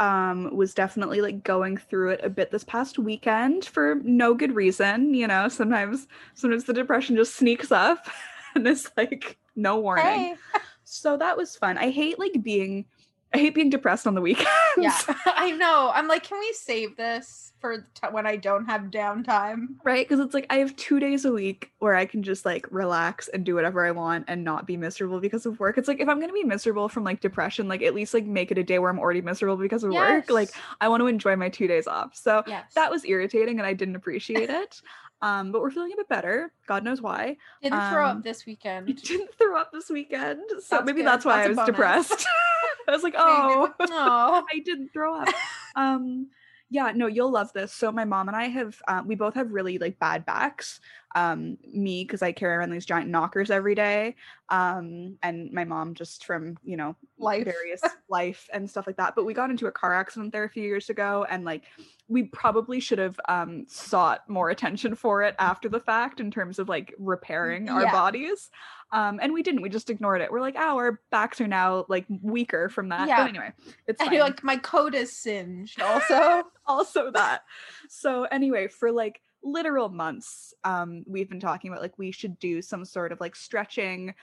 Um, 0.00 0.54
was 0.54 0.74
definitely 0.74 1.20
like 1.20 1.42
going 1.42 1.76
through 1.76 2.10
it 2.10 2.20
a 2.22 2.30
bit 2.30 2.50
this 2.52 2.64
past 2.64 2.98
weekend 2.98 3.64
for 3.64 3.96
no 4.04 4.32
good 4.32 4.54
reason. 4.54 5.12
You 5.12 5.26
know, 5.26 5.48
sometimes 5.48 6.06
sometimes 6.34 6.64
the 6.64 6.72
depression 6.72 7.16
just 7.16 7.34
sneaks 7.34 7.72
up 7.72 8.06
and 8.54 8.66
it's 8.66 8.90
like 8.96 9.38
no 9.56 9.78
warning. 9.78 10.04
Hey. 10.04 10.34
So 10.90 11.18
that 11.18 11.36
was 11.36 11.54
fun. 11.54 11.76
I 11.76 11.90
hate 11.90 12.18
like 12.18 12.42
being 12.42 12.86
I 13.34 13.38
hate 13.38 13.54
being 13.54 13.70
depressed 13.70 14.06
on 14.06 14.14
the 14.14 14.20
weekends. 14.20 14.48
Yeah, 14.76 14.98
I 15.26 15.50
know. 15.52 15.90
I'm 15.94 16.08
like, 16.08 16.22
can 16.22 16.38
we 16.38 16.52
save 16.54 16.96
this 16.96 17.52
for 17.60 17.78
ti- 17.78 18.08
when 18.10 18.26
I 18.26 18.36
don't 18.36 18.66
have 18.66 18.82
downtime? 18.82 19.66
right 19.84 20.08
because 20.08 20.24
it's 20.24 20.34
like 20.34 20.46
i 20.50 20.56
have 20.56 20.74
two 20.76 21.00
days 21.00 21.24
a 21.24 21.32
week 21.32 21.72
where 21.78 21.94
i 21.94 22.04
can 22.04 22.22
just 22.22 22.44
like 22.44 22.66
relax 22.70 23.28
and 23.28 23.44
do 23.44 23.54
whatever 23.54 23.84
i 23.84 23.90
want 23.90 24.24
and 24.28 24.44
not 24.44 24.66
be 24.66 24.76
miserable 24.76 25.20
because 25.20 25.46
of 25.46 25.58
work 25.58 25.76
it's 25.78 25.88
like 25.88 26.00
if 26.00 26.08
i'm 26.08 26.20
gonna 26.20 26.32
be 26.32 26.44
miserable 26.44 26.88
from 26.88 27.04
like 27.04 27.20
depression 27.20 27.66
like 27.66 27.82
at 27.82 27.94
least 27.94 28.14
like 28.14 28.24
make 28.24 28.50
it 28.50 28.58
a 28.58 28.64
day 28.64 28.78
where 28.78 28.90
i'm 28.90 28.98
already 28.98 29.20
miserable 29.20 29.56
because 29.56 29.82
of 29.82 29.92
work 29.92 30.30
like 30.30 30.50
i 30.80 30.88
want 30.88 31.00
to 31.00 31.06
enjoy 31.06 31.34
my 31.36 31.48
two 31.48 31.66
days 31.66 31.86
off 31.86 32.14
so 32.14 32.42
yes, 32.46 32.72
that 32.74 32.90
was 32.90 33.04
irritating 33.04 33.58
and 33.58 33.66
i 33.66 33.72
didn't 33.72 33.96
appreciate 33.96 34.50
it 34.50 34.80
um 35.22 35.50
but 35.52 35.60
we're 35.60 35.70
feeling 35.70 35.92
a 35.92 35.96
bit 35.96 36.08
better 36.08 36.52
god 36.66 36.84
knows 36.84 37.00
why 37.02 37.36
didn't 37.62 37.80
throw 37.90 38.06
um, 38.06 38.18
up 38.18 38.22
this 38.22 38.42
I 38.46 38.50
weekend. 38.50 39.02
didn't 39.02 39.30
throw 39.36 39.58
up 39.60 39.72
this 39.72 39.90
weekend 39.90 40.42
so 40.60 40.76
That's 40.76 40.86
maybe 40.86 40.98
good. 41.00 41.06
that's 41.08 41.24
why 41.24 41.36
That's 41.38 41.46
i 41.46 41.48
was 41.48 41.56
bonus. 41.56 41.66
depressed 41.70 42.26
i 42.88 42.90
was 42.92 43.02
like 43.02 43.14
oh 43.18 43.72
Aw. 43.80 44.44
I 44.52 44.58
didn't 44.60 44.92
throw 44.92 45.20
up. 45.20 45.28
um 45.76 46.28
yeah, 46.70 46.92
no, 46.94 47.06
you'll 47.06 47.30
love 47.30 47.50
this. 47.54 47.72
So 47.72 47.90
my 47.90 48.04
mom 48.04 48.28
and 48.28 48.36
I 48.36 48.48
have 48.48 48.76
uh, 48.86 49.00
we 49.02 49.14
both 49.14 49.32
have 49.36 49.52
really 49.52 49.78
like 49.78 49.98
bad 49.98 50.26
backs. 50.26 50.80
Um 51.14 51.56
me 51.72 52.04
cuz 52.04 52.22
I 52.22 52.32
carry 52.32 52.54
around 52.56 52.70
these 52.70 52.86
giant 52.86 53.08
knockers 53.10 53.50
every 53.50 53.74
day. 53.74 54.14
Um 54.50 55.18
and 55.22 55.52
my 55.52 55.64
mom 55.64 55.94
just 55.94 56.24
from, 56.24 56.56
you 56.62 56.76
know, 56.76 56.96
Life. 57.18 57.44
various 57.44 57.82
life 58.08 58.48
and 58.52 58.68
stuff 58.68 58.86
like 58.86 58.96
that. 58.96 59.14
But 59.16 59.24
we 59.24 59.34
got 59.34 59.50
into 59.50 59.66
a 59.66 59.72
car 59.72 59.94
accident 59.94 60.32
there 60.32 60.44
a 60.44 60.48
few 60.50 60.62
years 60.62 60.88
ago 60.90 61.26
and 61.28 61.44
like 61.44 61.64
we 62.08 62.24
probably 62.24 62.80
should 62.80 62.98
have 62.98 63.18
um 63.28 63.64
sought 63.68 64.28
more 64.28 64.50
attention 64.50 64.94
for 64.94 65.22
it 65.22 65.34
after 65.38 65.68
the 65.68 65.80
fact 65.80 66.20
in 66.20 66.30
terms 66.30 66.58
of 66.58 66.68
like 66.68 66.94
repairing 66.98 67.68
our 67.68 67.82
Yeah. 67.82 67.92
bodies. 67.92 68.50
Um 68.92 69.18
and 69.22 69.32
we 69.32 69.42
didn't. 69.42 69.60
We 69.62 69.68
just 69.68 69.90
ignored 69.90 70.20
it. 70.22 70.30
We're 70.32 70.40
like, 70.40 70.56
"Oh, 70.56 70.76
our 70.78 71.00
backs 71.10 71.40
are 71.42 71.46
now 71.48 71.84
like 71.88 72.06
weaker 72.22 72.68
from 72.70 72.88
that." 72.90 73.06
Yeah. 73.08 73.18
But 73.24 73.28
anyway, 73.28 73.52
it's 73.86 74.00
like, 74.00 74.42
my 74.42 74.56
coat 74.56 74.94
is 74.94 75.18
singed. 75.18 75.82
Also, 75.82 76.44
also 76.66 77.10
that. 77.10 77.42
So 77.90 78.24
anyway, 78.24 78.68
for 78.68 78.90
like 78.90 79.20
literal 79.42 79.88
months, 79.88 80.54
um, 80.64 81.04
we've 81.06 81.28
been 81.28 81.40
talking 81.40 81.70
about 81.70 81.82
like 81.82 81.98
we 81.98 82.10
should 82.10 82.38
do 82.38 82.60
some 82.62 82.84
sort 82.84 83.12
of 83.12 83.20
like 83.20 83.36
stretching 83.36 84.14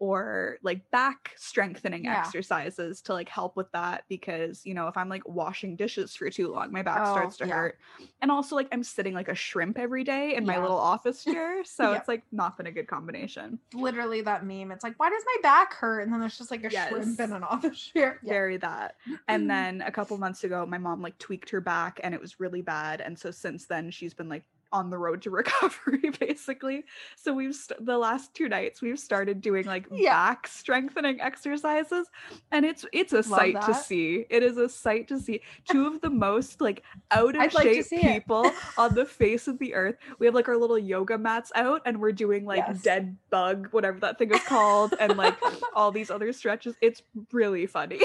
or 0.00 0.58
like 0.62 0.90
back 0.90 1.30
strengthening 1.36 2.04
Yeah. 2.04 2.20
exercises 2.22 3.00
to 3.02 3.12
like 3.12 3.28
help 3.28 3.56
with 3.56 3.70
that 3.70 4.02
because 4.08 4.66
you 4.66 4.74
know 4.74 4.88
if 4.88 4.96
i'm 4.96 5.08
like 5.08 5.26
washing 5.26 5.76
dishes 5.76 6.16
for 6.16 6.28
too 6.30 6.48
long 6.52 6.72
my 6.72 6.82
back 6.82 7.06
starts 7.06 7.36
Oh, 7.36 7.38
to 7.38 7.46
yeah. 7.46 7.54
hurt 7.54 7.78
and 8.20 8.28
also 8.28 8.56
like 8.56 8.66
i'm 8.72 8.82
sitting 8.82 9.14
like 9.14 9.28
a 9.28 9.36
shrimp 9.36 9.78
every 9.78 10.02
day 10.02 10.34
in 10.34 10.44
my 10.44 10.58
little 10.58 10.78
office 10.78 11.22
chair 11.32 11.62
so 11.64 11.92
Yeah. 11.92 11.98
it's 11.98 12.08
like 12.08 12.24
not 12.32 12.56
been 12.56 12.66
a 12.66 12.72
good 12.72 12.88
combination 12.88 13.60
literally 13.72 14.20
that 14.22 14.44
meme. 14.44 14.72
It's 14.72 14.82
like, 14.84 14.94
why 14.98 15.10
does 15.10 15.22
my 15.26 15.36
back 15.42 15.74
hurt? 15.74 16.00
And 16.02 16.12
then 16.12 16.20
there's 16.20 16.38
just 16.38 16.50
like 16.50 16.64
a 16.64 16.70
shrimp 16.70 17.20
in 17.20 17.32
an 17.32 17.42
office 17.44 17.78
chair. 17.80 18.18
Yeah. 18.24 18.30
very 18.30 18.56
that 18.58 18.96
and 19.28 19.48
then 19.50 19.80
a 19.82 19.92
couple 19.92 20.18
months 20.18 20.42
ago 20.42 20.66
my 20.66 20.78
mom 20.78 21.02
like 21.02 21.16
tweaked 21.18 21.50
her 21.50 21.60
back 21.60 22.00
and 22.02 22.14
it 22.14 22.20
was 22.20 22.40
really 22.40 22.62
bad 22.62 23.00
and 23.00 23.16
so 23.16 23.30
since 23.30 23.66
then 23.66 23.90
she's 23.92 24.12
been 24.14 24.28
like 24.28 24.42
on 24.74 24.90
the 24.90 24.98
road 24.98 25.22
to 25.22 25.30
recovery 25.40 26.10
basically 26.18 26.84
so 27.16 27.32
we've 27.32 27.54
st- 27.54 27.86
the 27.86 27.96
last 27.96 28.34
two 28.34 28.48
nights 28.48 28.82
we've 28.82 28.98
started 28.98 29.40
doing 29.40 29.64
like 29.64 29.86
Yeah. 29.92 30.12
back 30.12 30.48
strengthening 30.48 31.20
exercises 31.20 32.08
and 32.50 32.64
it's 32.66 32.84
it's 32.92 33.12
a 33.12 33.22
sight 33.22 33.54
to 33.62 33.72
see 33.72 34.26
it 34.28 34.42
is 34.42 34.56
a 34.58 34.68
sight 34.68 35.06
to 35.08 35.20
see 35.20 35.40
two 35.70 35.86
of 35.86 36.00
the 36.00 36.10
most 36.10 36.60
like 36.60 36.82
out 37.12 37.36
of 37.36 37.40
I'd 37.42 37.52
shape 37.52 37.86
it. 37.92 38.00
people 38.14 38.50
on 38.76 38.94
the 38.94 39.04
face 39.06 39.46
of 39.46 39.58
the 39.60 39.74
earth 39.74 39.94
we 40.18 40.26
have 40.26 40.34
like 40.34 40.48
our 40.48 40.56
little 40.56 40.78
yoga 40.78 41.16
mats 41.16 41.52
out 41.54 41.80
and 41.86 42.00
we're 42.00 42.12
doing 42.12 42.44
like 42.44 42.64
Yes. 42.66 42.82
dead 42.82 43.16
bug 43.30 43.68
whatever 43.70 44.00
that 44.00 44.18
thing 44.18 44.32
is 44.34 44.42
called 44.42 44.94
and 44.98 45.16
like 45.16 45.36
all 45.74 45.92
these 45.92 46.10
other 46.10 46.32
stretches 46.32 46.74
it's 46.82 47.00
really 47.32 47.66
funny 47.66 48.00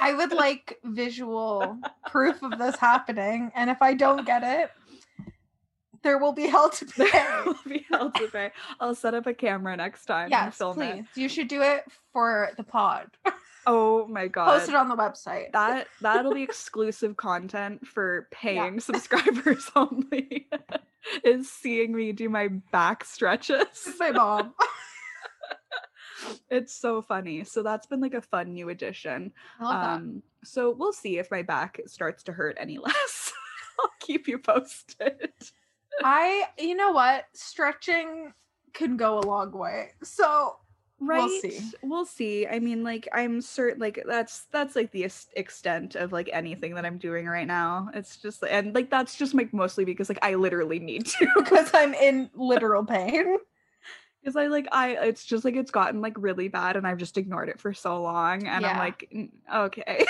I 0.00 0.14
would 0.14 0.32
like 0.32 0.78
visual 0.84 1.78
proof 2.06 2.42
of 2.42 2.58
this 2.58 2.76
happening. 2.76 3.52
And 3.54 3.70
if 3.70 3.80
I 3.80 3.94
don't 3.94 4.26
get 4.26 4.42
it, 4.42 4.70
there 6.02 6.18
will 6.18 6.32
be 6.32 6.46
hell 6.46 6.70
to 6.70 6.84
pay. 6.96 7.10
there 7.10 7.42
will 7.46 7.56
be 7.66 7.86
hell 7.90 8.10
to 8.10 8.28
pay. 8.28 8.50
I'll 8.80 8.94
set 8.94 9.14
up 9.14 9.26
a 9.26 9.34
camera 9.34 9.76
next 9.76 10.06
time 10.06 10.30
yes, 10.30 10.58
please. 10.58 11.00
it. 11.00 11.04
You 11.14 11.28
should 11.28 11.48
do 11.48 11.62
it 11.62 11.84
for 12.12 12.50
the 12.56 12.64
pod. 12.64 13.06
Oh 13.66 14.06
my 14.08 14.26
god. 14.28 14.46
Post 14.58 14.68
it 14.70 14.74
on 14.74 14.88
the 14.88 14.96
website. 14.96 15.52
that 15.52 15.86
that'll 16.00 16.34
be 16.34 16.42
exclusive 16.42 17.16
content 17.16 17.86
for 17.86 18.28
paying 18.30 18.80
subscribers 18.88 19.70
only. 19.76 20.48
is 21.24 21.50
seeing 21.50 21.94
me 21.94 22.12
do 22.12 22.28
my 22.28 22.48
back 22.72 23.04
stretches. 23.04 23.86
Is 23.86 23.94
my 23.98 24.10
mom. 24.10 24.54
It's 26.50 26.74
so 26.74 27.02
funny. 27.02 27.42
So 27.44 27.62
that's 27.64 27.86
been 27.86 28.00
like 28.00 28.14
a 28.14 28.20
fun 28.20 28.52
new 28.52 28.68
addition. 28.68 29.32
I 29.58 29.64
love 29.64 29.72
that. 29.82 29.88
Um 29.90 30.22
so 30.44 30.70
we'll 30.76 30.92
see 30.92 31.18
if 31.18 31.30
my 31.30 31.42
back 31.42 31.80
starts 31.86 32.22
to 32.24 32.32
hurt 32.32 32.56
any 32.60 32.78
less. 32.78 33.32
I'll 33.80 33.90
keep 34.00 34.28
you 34.28 34.38
posted. 34.38 35.32
I, 36.04 36.44
you 36.58 36.74
know 36.74 36.92
what? 36.92 37.26
Stretching 37.34 38.32
can 38.72 38.96
go 38.96 39.18
a 39.18 39.26
long 39.26 39.52
way. 39.52 39.90
So 40.02 40.56
right 41.02 41.18
We'll 41.18 41.28
see. 41.28 41.60
we'll 41.82 42.06
see 42.06 42.46
i 42.46 42.60
mean 42.60 42.84
like 42.84 43.08
i'm 43.12 43.40
certain 43.40 43.80
like 43.80 44.00
that's 44.06 44.44
that's 44.52 44.76
like 44.76 44.92
the 44.92 45.10
extent 45.34 45.96
of 45.96 46.12
like 46.12 46.30
anything 46.32 46.76
that 46.76 46.86
i'm 46.86 46.96
doing 46.96 47.26
right 47.26 47.46
now 47.46 47.88
it's 47.92 48.16
just 48.18 48.44
and 48.44 48.72
like 48.72 48.88
that's 48.88 49.16
just 49.16 49.34
like 49.34 49.52
mostly 49.52 49.84
because 49.84 50.08
like 50.08 50.20
i 50.22 50.34
literally 50.36 50.78
need 50.78 51.06
to 51.06 51.26
because 51.36 51.70
I'm 51.74 51.92
in 51.94 52.30
literal 52.34 52.84
pain. 52.84 53.36
because 54.22 54.36
i 54.36 54.46
like 54.46 54.68
i 54.70 54.90
it's 55.06 55.24
just 55.24 55.44
like 55.44 55.56
it's 55.56 55.72
gotten 55.72 56.00
like 56.00 56.14
really 56.16 56.46
bad 56.46 56.76
and 56.76 56.86
i've 56.86 56.98
just 56.98 57.18
ignored 57.18 57.48
it 57.48 57.60
for 57.60 57.74
so 57.74 58.00
long 58.00 58.46
and 58.46 58.64
i'm 58.64 58.78
like 58.78 59.08
"Mm, 59.12 59.30
okay 59.52 60.06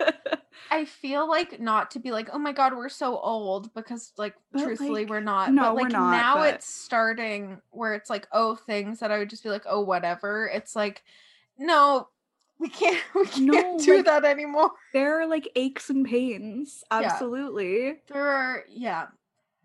I 0.70 0.84
feel 0.84 1.28
like 1.28 1.60
not 1.60 1.90
to 1.92 1.98
be 1.98 2.10
like, 2.10 2.28
oh 2.32 2.38
my 2.38 2.52
god, 2.52 2.74
we're 2.76 2.88
so 2.88 3.18
old 3.18 3.72
because 3.74 4.12
like 4.16 4.34
But, 4.52 4.62
truthfully 4.62 5.02
like, 5.02 5.08
we're 5.10 5.20
not. 5.20 5.52
no, 5.52 5.62
but 5.62 5.74
we're 5.74 5.82
like 5.82 5.92
not, 5.92 6.10
now 6.10 6.34
but- 6.36 6.54
it's 6.54 6.66
starting 6.66 7.60
where 7.70 7.94
it's 7.94 8.10
like, 8.10 8.26
oh, 8.32 8.54
things 8.56 9.00
that 9.00 9.10
I 9.10 9.18
would 9.18 9.30
just 9.30 9.42
be 9.42 9.50
like, 9.50 9.64
oh, 9.66 9.80
whatever. 9.80 10.50
It's 10.52 10.74
like, 10.76 11.02
no, 11.58 12.08
we 12.58 12.68
can't 12.68 13.00
we 13.14 13.26
can't 13.26 13.46
No, 13.46 13.78
do 13.78 13.96
like- 13.96 14.04
that 14.06 14.24
anymore. 14.24 14.70
there 14.92 15.20
are 15.20 15.26
like 15.26 15.48
aches 15.56 15.90
and 15.90 16.06
pains 16.06 16.84
Yeah. 16.90 16.98
absolutely 17.02 17.96
There 18.08 18.28
are 18.28 18.64
yeah. 18.68 19.06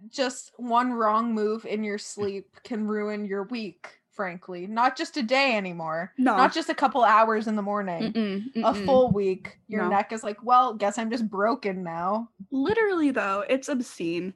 Just 0.10 0.53
one 0.55 0.93
wrong 0.93 1.34
move 1.36 1.65
in 1.65 1.84
your 1.84 1.98
sleep 1.98 2.48
can 2.63 2.88
ruin 2.88 3.25
your 3.25 3.43
week, 3.43 3.99
frankly. 4.23 4.67
Not 4.67 4.97
just 4.97 5.15
a 5.15 5.23
day 5.23 5.55
anymore. 5.55 6.11
no 6.17 6.35
Not 6.35 6.53
just 6.53 6.67
a 6.67 6.75
couple 6.75 7.05
hours 7.05 7.47
in 7.47 7.55
the 7.55 7.61
morning. 7.61 8.11
Mm-mm, 8.11 8.47
A 8.57 8.73
mm-mm. 8.73 8.85
full 8.85 9.11
week. 9.11 9.57
Your 9.69 9.83
No. 9.83 9.89
neck 9.91 10.11
is 10.11 10.25
like, 10.25 10.43
well, 10.43 10.73
guess 10.73 10.97
I'm 10.97 11.09
just 11.09 11.29
broken 11.29 11.83
now. 11.83 12.27
literally 12.51 13.11
though 13.11 13.45
it's 13.47 13.69
obscene 13.69 14.33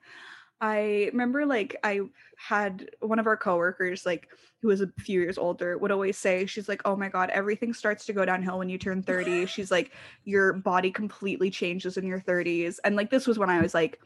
i 0.62 1.10
remember 1.12 1.46
like 1.46 1.76
i 1.84 2.00
had 2.38 2.90
one 3.02 3.20
of 3.20 3.28
our 3.28 3.36
coworkers 3.36 4.06
like 4.06 4.30
who 4.62 4.70
was 4.70 4.80
a 4.82 4.88
few 5.00 5.20
years 5.20 5.38
older 5.38 5.78
would 5.78 5.92
always 5.92 6.18
say 6.18 6.46
she's 6.46 6.70
like 6.70 6.82
oh 6.86 6.96
my 6.96 7.10
god 7.10 7.30
everything 7.32 7.74
starts 7.74 8.06
to 8.06 8.14
go 8.14 8.24
downhill 8.24 8.60
when 8.60 8.70
you 8.70 8.78
turn 8.78 9.02
30 9.04 9.46
she's 9.54 9.72
like 9.72 9.92
your 10.24 10.54
body 10.54 10.92
completely 10.92 11.50
changes 11.50 11.98
in 11.98 12.06
your 12.06 12.22
30s 12.22 12.80
and 12.86 12.96
like 12.96 13.10
this 13.10 13.28
was 13.28 13.38
when 13.38 13.50
i 13.50 13.60
was 13.62 13.74
like 13.74 14.00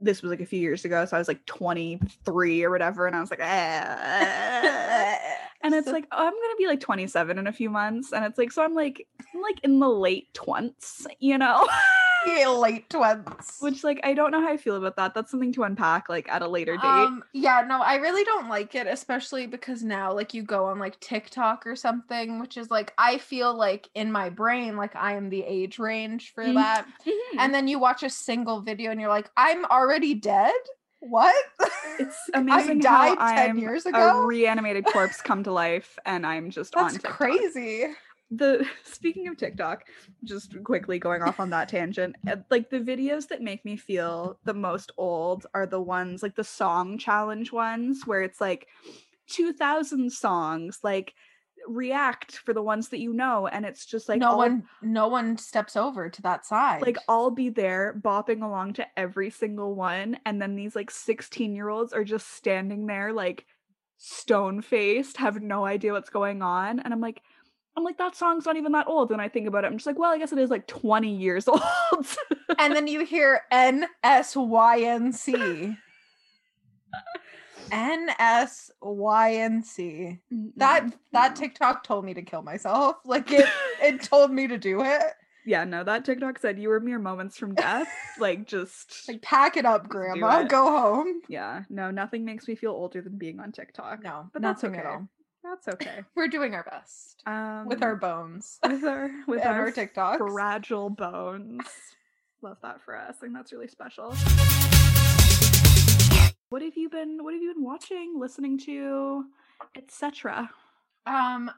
this 0.00 0.22
was 0.22 0.30
like 0.30 0.40
a 0.40 0.46
few 0.46 0.60
years 0.60 0.84
ago 0.84 1.04
so 1.04 1.16
i 1.16 1.18
was 1.18 1.28
like 1.28 1.44
23 1.46 2.64
or 2.64 2.70
whatever 2.70 3.06
and 3.06 3.16
i 3.16 3.20
was 3.20 3.30
like 3.30 3.40
"Ah." 3.42 5.18
and 5.62 5.74
it's 5.74 5.88
like 5.92 6.06
oh, 6.12 6.26
i'm 6.26 6.32
gonna 6.32 6.56
be 6.58 6.66
like 6.66 6.80
27 6.80 7.38
in 7.38 7.46
a 7.46 7.52
few 7.52 7.70
months 7.70 8.12
and 8.12 8.24
it's 8.24 8.38
like 8.38 8.52
so 8.52 8.62
i'm 8.62 8.74
like 8.74 9.06
i'm 9.34 9.42
like 9.42 9.60
in 9.64 9.78
the 9.80 9.88
late 9.88 10.32
20s 10.34 11.06
you 11.20 11.38
know 11.38 11.66
late 12.26 12.88
twenties. 12.90 13.56
which 13.60 13.84
like 13.84 14.00
i 14.04 14.12
don't 14.14 14.30
know 14.30 14.40
how 14.40 14.48
i 14.52 14.56
feel 14.56 14.76
about 14.76 14.96
that 14.96 15.14
that's 15.14 15.30
something 15.30 15.52
to 15.52 15.62
unpack 15.62 16.08
like 16.08 16.28
at 16.28 16.42
a 16.42 16.48
later 16.48 16.76
date 16.76 17.06
Um, 17.06 17.24
yeah, 17.32 17.64
no, 17.66 17.80
I 17.80 17.96
really 17.96 18.24
don't 18.24 18.48
like 18.48 18.74
it, 18.74 18.86
especially 18.86 19.46
because 19.46 19.82
now, 19.82 20.12
like, 20.12 20.34
you 20.34 20.42
go 20.42 20.66
on 20.66 20.78
like 20.78 20.98
TikTok 21.00 21.66
or 21.66 21.76
something, 21.76 22.40
which 22.40 22.56
is 22.56 22.70
like, 22.70 22.92
I 22.98 23.18
feel 23.18 23.56
like 23.56 23.88
in 23.94 24.10
my 24.10 24.28
brain, 24.28 24.76
like, 24.76 24.96
I 24.96 25.14
am 25.14 25.28
the 25.30 25.42
age 25.44 25.78
range 25.78 26.32
for 26.34 26.44
Mm. 26.44 26.54
that. 26.54 26.86
Mhm. 27.06 27.38
And 27.38 27.54
then 27.54 27.68
you 27.68 27.78
watch 27.78 28.02
a 28.02 28.10
single 28.10 28.60
video 28.60 28.90
and 28.90 29.00
you're 29.00 29.08
like, 29.10 29.30
I'm 29.36 29.64
already 29.66 30.14
dead. 30.14 30.54
What? 31.00 31.34
It's 31.98 32.18
amazing 32.34 32.80
died 32.80 33.18
how 33.18 33.34
10 33.34 33.50
I'm 33.50 33.58
years 33.58 33.86
a 33.86 34.22
reanimated 34.24 34.84
corpse 34.86 35.20
come 35.22 35.44
to 35.44 35.52
life 35.52 35.98
and 36.04 36.26
I'm 36.26 36.50
just 36.50 36.74
on 36.74 36.82
That's 36.84 36.94
TikTok. 36.96 37.12
crazy. 37.16 37.86
The 38.30 38.66
speaking 38.84 39.28
of 39.28 39.36
TikTok, 39.36 39.84
just 40.24 40.62
quickly 40.64 40.98
going 40.98 41.22
off 41.22 41.40
on 41.40 41.50
that 41.50 41.68
tangent, 41.68 42.16
uh, 42.26 42.36
like 42.50 42.70
the 42.70 42.80
videos 42.80 43.28
that 43.28 43.42
make 43.42 43.64
me 43.64 43.76
feel 43.76 44.38
the 44.44 44.54
most 44.54 44.92
old 44.96 45.46
are 45.54 45.66
the 45.66 45.80
ones 45.80 46.22
like 46.22 46.34
the 46.34 46.44
song 46.44 46.98
challenge 46.98 47.52
ones 47.52 48.02
where 48.06 48.22
it's 48.22 48.40
like 48.40 48.68
2000 49.28 50.10
songs 50.10 50.78
like 50.82 51.14
react 51.66 52.36
for 52.38 52.54
the 52.54 52.62
ones 52.62 52.88
that 52.88 53.00
you 53.00 53.12
know 53.12 53.46
and 53.46 53.66
it's 53.66 53.84
just 53.84 54.08
like 54.08 54.20
no 54.20 54.30
all- 54.30 54.38
one 54.38 54.62
no 54.80 55.08
one 55.08 55.36
steps 55.36 55.76
over 55.76 56.08
to 56.08 56.22
that 56.22 56.46
side. 56.46 56.80
like 56.82 56.96
I'll 57.08 57.30
be 57.30 57.50
there 57.50 58.00
bopping 58.00 58.42
along 58.42 58.74
to 58.74 58.86
every 58.96 59.30
single 59.30 59.74
one 59.74 60.18
and 60.24 60.40
then 60.40 60.54
these 60.54 60.74
like 60.76 60.90
16 60.90 61.54
year 61.54 61.68
olds 61.68 61.92
are 61.92 62.04
just 62.04 62.34
standing 62.34 62.86
there 62.86 63.12
like 63.12 63.44
stone 63.98 64.62
faced 64.62 65.16
have 65.16 65.42
no 65.42 65.64
idea 65.64 65.92
what's 65.92 66.10
going 66.10 66.40
on 66.40 66.78
and 66.78 66.92
I'm 66.92 67.00
like 67.00 67.20
I'm 67.78 67.84
like 67.84 67.98
that 67.98 68.16
song's 68.16 68.44
not 68.44 68.56
even 68.56 68.72
that 68.72 68.88
old 68.88 69.12
and 69.12 69.20
I 69.22 69.28
think 69.28 69.46
about 69.46 69.62
it 69.62 69.68
I'm 69.68 69.74
just 69.74 69.86
like 69.86 69.98
well 69.98 70.10
I 70.10 70.18
guess 70.18 70.32
it 70.32 70.38
is 70.38 70.50
like 70.50 70.66
20 70.66 71.14
years 71.14 71.46
old 71.52 71.62
and 72.58 72.74
then 72.74 72.88
you 72.88 73.04
hear 73.04 73.42
NSYNC. 73.52 75.76
NSYNC. 77.70 78.48
That 80.56 80.92
that 81.12 81.36
TikTok 81.36 81.84
told 81.84 82.04
me 82.04 82.14
to 82.14 82.22
kill 82.22 82.42
myself. 82.42 82.96
Like 83.04 83.30
it 83.30 83.46
it 83.80 84.02
told 84.12 84.32
me 84.32 84.48
to 84.48 84.58
do 84.58 84.82
it. 84.82 85.02
yeah 85.46 85.64
no 85.64 85.84
that 85.84 86.04
TikTok 86.04 86.38
said 86.38 86.58
you 86.58 86.68
were 86.68 86.80
mere 86.80 86.98
moments 86.98 87.36
from 87.38 87.54
death 87.54 87.88
like 88.18 88.46
just 88.46 89.08
Like 89.08 89.22
pack 89.22 89.56
it 89.56 89.64
up, 89.64 89.88
grandma. 89.88 90.40
it. 90.40 90.48
Go 90.48 90.70
home. 90.70 91.20
yeah 91.28 91.62
no 91.70 91.90
nothing 91.90 92.24
makes 92.24 92.48
me 92.48 92.54
feel 92.54 92.72
older 92.72 93.00
than 93.02 93.16
being 93.18 93.40
on 93.40 93.52
TikTok 93.52 94.02
No, 94.02 94.28
but 94.32 94.42
that's 94.42 94.64
okay 94.64 94.78
at 94.78 94.86
all. 94.86 95.08
That's 95.48 95.68
okay 95.68 96.02
We're 96.14 96.28
doing 96.28 96.54
our 96.54 96.64
best 96.64 97.22
um 97.26 97.66
with 97.66 97.82
our 97.82 97.96
bones 97.96 98.58
with 98.66 98.84
our 98.84 99.10
with 99.26 99.44
our 99.44 99.66
our 99.66 99.72
TikToks. 99.72 100.18
fragile 100.18 100.90
bones. 100.90 101.66
Love 102.42 102.58
that 102.62 102.80
for 102.80 102.96
us. 102.96 103.16
I 103.18 103.20
think 103.20 103.34
that's 103.34 103.52
really 103.52 103.68
special. 103.68 104.14
What 106.50 106.62
have 106.62 106.76
you 106.76 106.88
been 106.88 107.22
what 107.22 107.34
have 107.34 107.42
you 107.42 107.52
been 107.52 107.64
watching, 107.64 108.14
listening 108.18 108.58
to, 108.60 109.24
etc. 109.76 110.48
Um, 111.04 111.50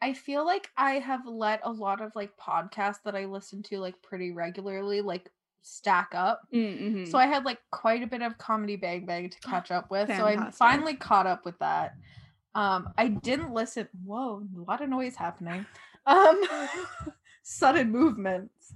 I 0.00 0.12
feel 0.12 0.44
like 0.44 0.70
I 0.76 0.94
have 0.94 1.26
let 1.26 1.60
a 1.62 1.70
lot 1.70 2.00
of 2.00 2.16
like 2.16 2.32
podcasts 2.36 3.02
that 3.04 3.14
I 3.14 3.26
listen 3.26 3.62
to 3.64 3.78
like 3.78 4.00
pretty 4.02 4.32
regularly 4.32 5.00
like 5.00 5.30
stack 5.62 6.10
up. 6.14 6.42
Mm-hmm. 6.52 7.04
So 7.06 7.18
I 7.18 7.26
had 7.26 7.44
like 7.44 7.58
quite 7.70 8.02
a 8.02 8.06
bit 8.06 8.22
of 8.22 8.36
comedy 8.38 8.76
bang 8.76 9.06
bang 9.06 9.30
to 9.30 9.40
catch 9.48 9.70
up 9.70 9.90
with. 9.90 10.08
So 10.08 10.26
I'm 10.26 10.52
finally 10.52 10.94
caught 10.94 11.26
up 11.26 11.44
with 11.44 11.58
that. 11.58 11.94
Um, 12.54 12.90
I 12.96 13.08
didn't 13.08 13.52
listen. 13.52 13.88
Whoa, 14.04 14.42
a 14.56 14.60
lot 14.60 14.82
of 14.82 14.88
noise 14.88 15.16
happening. 15.16 15.66
Um, 16.06 16.42
sudden 17.42 17.90
movements. 17.90 18.74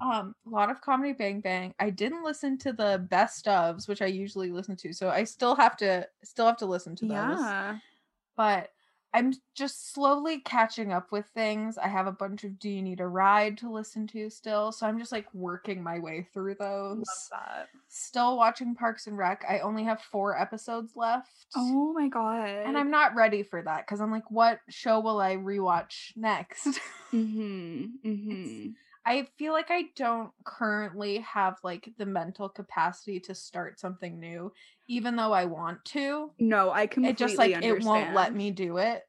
Um, 0.00 0.34
a 0.46 0.50
lot 0.50 0.70
of 0.70 0.80
comedy 0.80 1.12
bang 1.12 1.40
bang. 1.40 1.74
I 1.78 1.90
didn't 1.90 2.24
listen 2.24 2.56
to 2.58 2.72
the 2.72 3.06
best 3.10 3.46
ofs, 3.46 3.86
which 3.86 4.00
I 4.00 4.06
usually 4.06 4.50
listen 4.50 4.76
to. 4.76 4.92
So 4.92 5.10
I 5.10 5.24
still 5.24 5.54
have 5.56 5.76
to 5.78 6.06
still 6.24 6.46
have 6.46 6.56
to 6.58 6.66
listen 6.66 6.96
to 6.96 7.06
those 7.06 7.38
yeah. 7.38 7.78
but 8.36 8.70
I'm 9.12 9.32
just 9.54 9.92
slowly 9.92 10.38
catching 10.38 10.92
up 10.92 11.10
with 11.10 11.26
things. 11.34 11.76
I 11.76 11.88
have 11.88 12.06
a 12.06 12.12
bunch 12.12 12.44
of 12.44 12.58
Do 12.58 12.68
You 12.68 12.80
Need 12.80 13.00
a 13.00 13.06
Ride 13.06 13.58
to 13.58 13.70
listen 13.70 14.06
to 14.08 14.30
still, 14.30 14.70
so 14.70 14.86
I'm 14.86 14.98
just 14.98 15.10
like 15.10 15.26
working 15.34 15.82
my 15.82 15.98
way 15.98 16.28
through 16.32 16.54
those. 16.54 16.98
Love 16.98 17.06
that. 17.32 17.68
Still 17.88 18.36
watching 18.36 18.74
Parks 18.74 19.06
and 19.08 19.18
Rec. 19.18 19.44
I 19.48 19.60
only 19.60 19.84
have 19.84 20.00
four 20.00 20.38
episodes 20.40 20.92
left. 20.94 21.46
Oh 21.56 21.92
my 21.92 22.08
god. 22.08 22.48
And 22.48 22.78
I'm 22.78 22.90
not 22.90 23.16
ready 23.16 23.42
for 23.42 23.60
that 23.60 23.86
because 23.86 24.00
I'm 24.00 24.12
like, 24.12 24.30
what 24.30 24.60
show 24.68 25.00
will 25.00 25.20
I 25.20 25.36
rewatch 25.36 26.12
next? 26.16 26.66
Mm-hmm. 27.12 28.08
Mm-hmm. 28.08 28.66
I 29.06 29.28
feel 29.38 29.52
like 29.52 29.70
I 29.70 29.84
don't 29.96 30.32
currently 30.44 31.18
have 31.18 31.58
like 31.62 31.94
the 31.96 32.06
mental 32.06 32.48
capacity 32.48 33.18
to 33.20 33.34
start 33.34 33.80
something 33.80 34.20
new, 34.20 34.52
even 34.88 35.16
though 35.16 35.32
I 35.32 35.46
want 35.46 35.84
to. 35.86 36.34
No, 36.38 36.70
I 36.70 36.86
completely 36.86 37.12
it 37.12 37.18
just 37.18 37.38
like 37.38 37.58
it 37.62 37.80
won't 37.80 38.12
let 38.12 38.34
me 38.34 38.50
do 38.50 38.78
it 38.78 39.04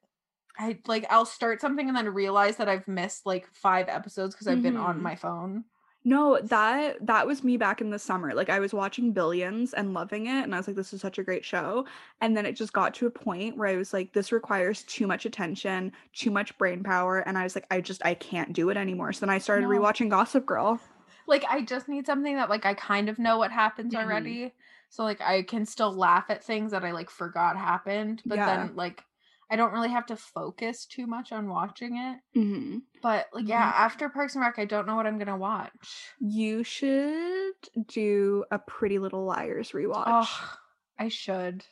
i 0.58 0.78
like 0.86 1.06
i'll 1.10 1.26
start 1.26 1.60
something 1.60 1.88
and 1.88 1.96
then 1.96 2.08
realize 2.08 2.56
that 2.58 2.68
i've 2.68 2.88
missed 2.88 3.26
like 3.26 3.46
five 3.54 3.88
episodes 3.88 4.34
because 4.34 4.46
i've 4.48 4.62
been 4.62 4.76
on 4.76 5.00
Mhm. 5.00 5.02
my 5.02 5.16
phone 5.16 5.64
No, 6.04 6.40
that 6.42 7.06
that 7.06 7.26
was 7.28 7.44
me 7.44 7.56
back 7.56 7.80
in 7.80 7.90
the 7.90 7.98
summer. 7.98 8.34
Like 8.34 8.50
I 8.50 8.58
was 8.58 8.74
watching 8.74 9.12
Billions 9.12 9.72
and 9.72 9.94
loving 9.94 10.26
it 10.26 10.42
and 10.42 10.52
I 10.54 10.58
was 10.58 10.66
like 10.66 10.74
this 10.76 10.92
is 10.92 11.00
such 11.00 11.18
a 11.18 11.22
great 11.22 11.44
show. 11.44 11.86
And 12.20 12.36
then 12.36 12.44
it 12.44 12.54
just 12.54 12.72
got 12.72 12.92
to 12.94 13.06
a 13.06 13.10
point 13.10 13.56
where 13.56 13.68
I 13.68 13.76
was 13.76 13.92
like 13.92 14.12
this 14.12 14.32
requires 14.32 14.82
too 14.84 15.06
much 15.06 15.26
attention, 15.26 15.92
too 16.12 16.30
much 16.32 16.56
brain 16.58 16.82
power 16.82 17.18
and 17.20 17.38
I 17.38 17.44
was 17.44 17.54
like 17.54 17.66
I 17.70 17.80
just 17.80 18.04
I 18.04 18.14
can't 18.14 18.52
do 18.52 18.68
it 18.70 18.76
anymore. 18.76 19.12
So 19.12 19.20
then 19.20 19.30
I 19.30 19.38
started 19.38 19.68
No. 19.68 19.68
rewatching 19.68 20.08
Gossip 20.10 20.44
Girl. 20.46 20.80
like 21.26 21.44
i 21.48 21.62
just 21.62 21.88
need 21.88 22.04
something 22.06 22.36
that 22.36 22.50
like 22.50 22.66
i 22.66 22.74
kind 22.74 23.08
of 23.08 23.18
know 23.18 23.38
what 23.38 23.52
happens 23.52 23.94
Mhm. 23.94 23.98
already 24.02 24.52
so 24.90 25.04
like 25.04 25.20
i 25.20 25.42
can 25.42 25.64
still 25.64 25.92
laugh 25.92 26.26
at 26.28 26.42
things 26.44 26.72
that 26.72 26.84
i 26.84 26.90
like 26.90 27.10
forgot 27.10 27.56
happened 27.56 28.22
but 28.26 28.36
Yeah. 28.36 28.46
then 28.46 28.74
like 28.74 29.04
i 29.52 29.56
don't 29.56 29.72
really 29.72 29.90
have 29.90 30.06
to 30.06 30.16
focus 30.16 30.86
too 30.86 31.06
much 31.06 31.30
on 31.30 31.48
watching 31.48 31.96
it 31.96 32.18
Mm-hmm. 32.36 32.78
but 33.02 33.26
like 33.32 33.46
yeah 33.46 33.72
after 33.76 34.08
parks 34.08 34.34
and 34.34 34.42
rec 34.42 34.58
i 34.58 34.64
don't 34.64 34.86
know 34.86 34.96
what 34.96 35.06
i'm 35.06 35.18
gonna 35.18 35.36
watch 35.36 35.70
You 36.18 36.64
should 36.64 37.54
do 37.86 38.44
a 38.50 38.58
Pretty 38.58 38.98
Little 38.98 39.24
Liars 39.24 39.70
rewatch. 39.72 40.04
oh 40.06 40.54
i 40.98 41.08
should 41.08 41.64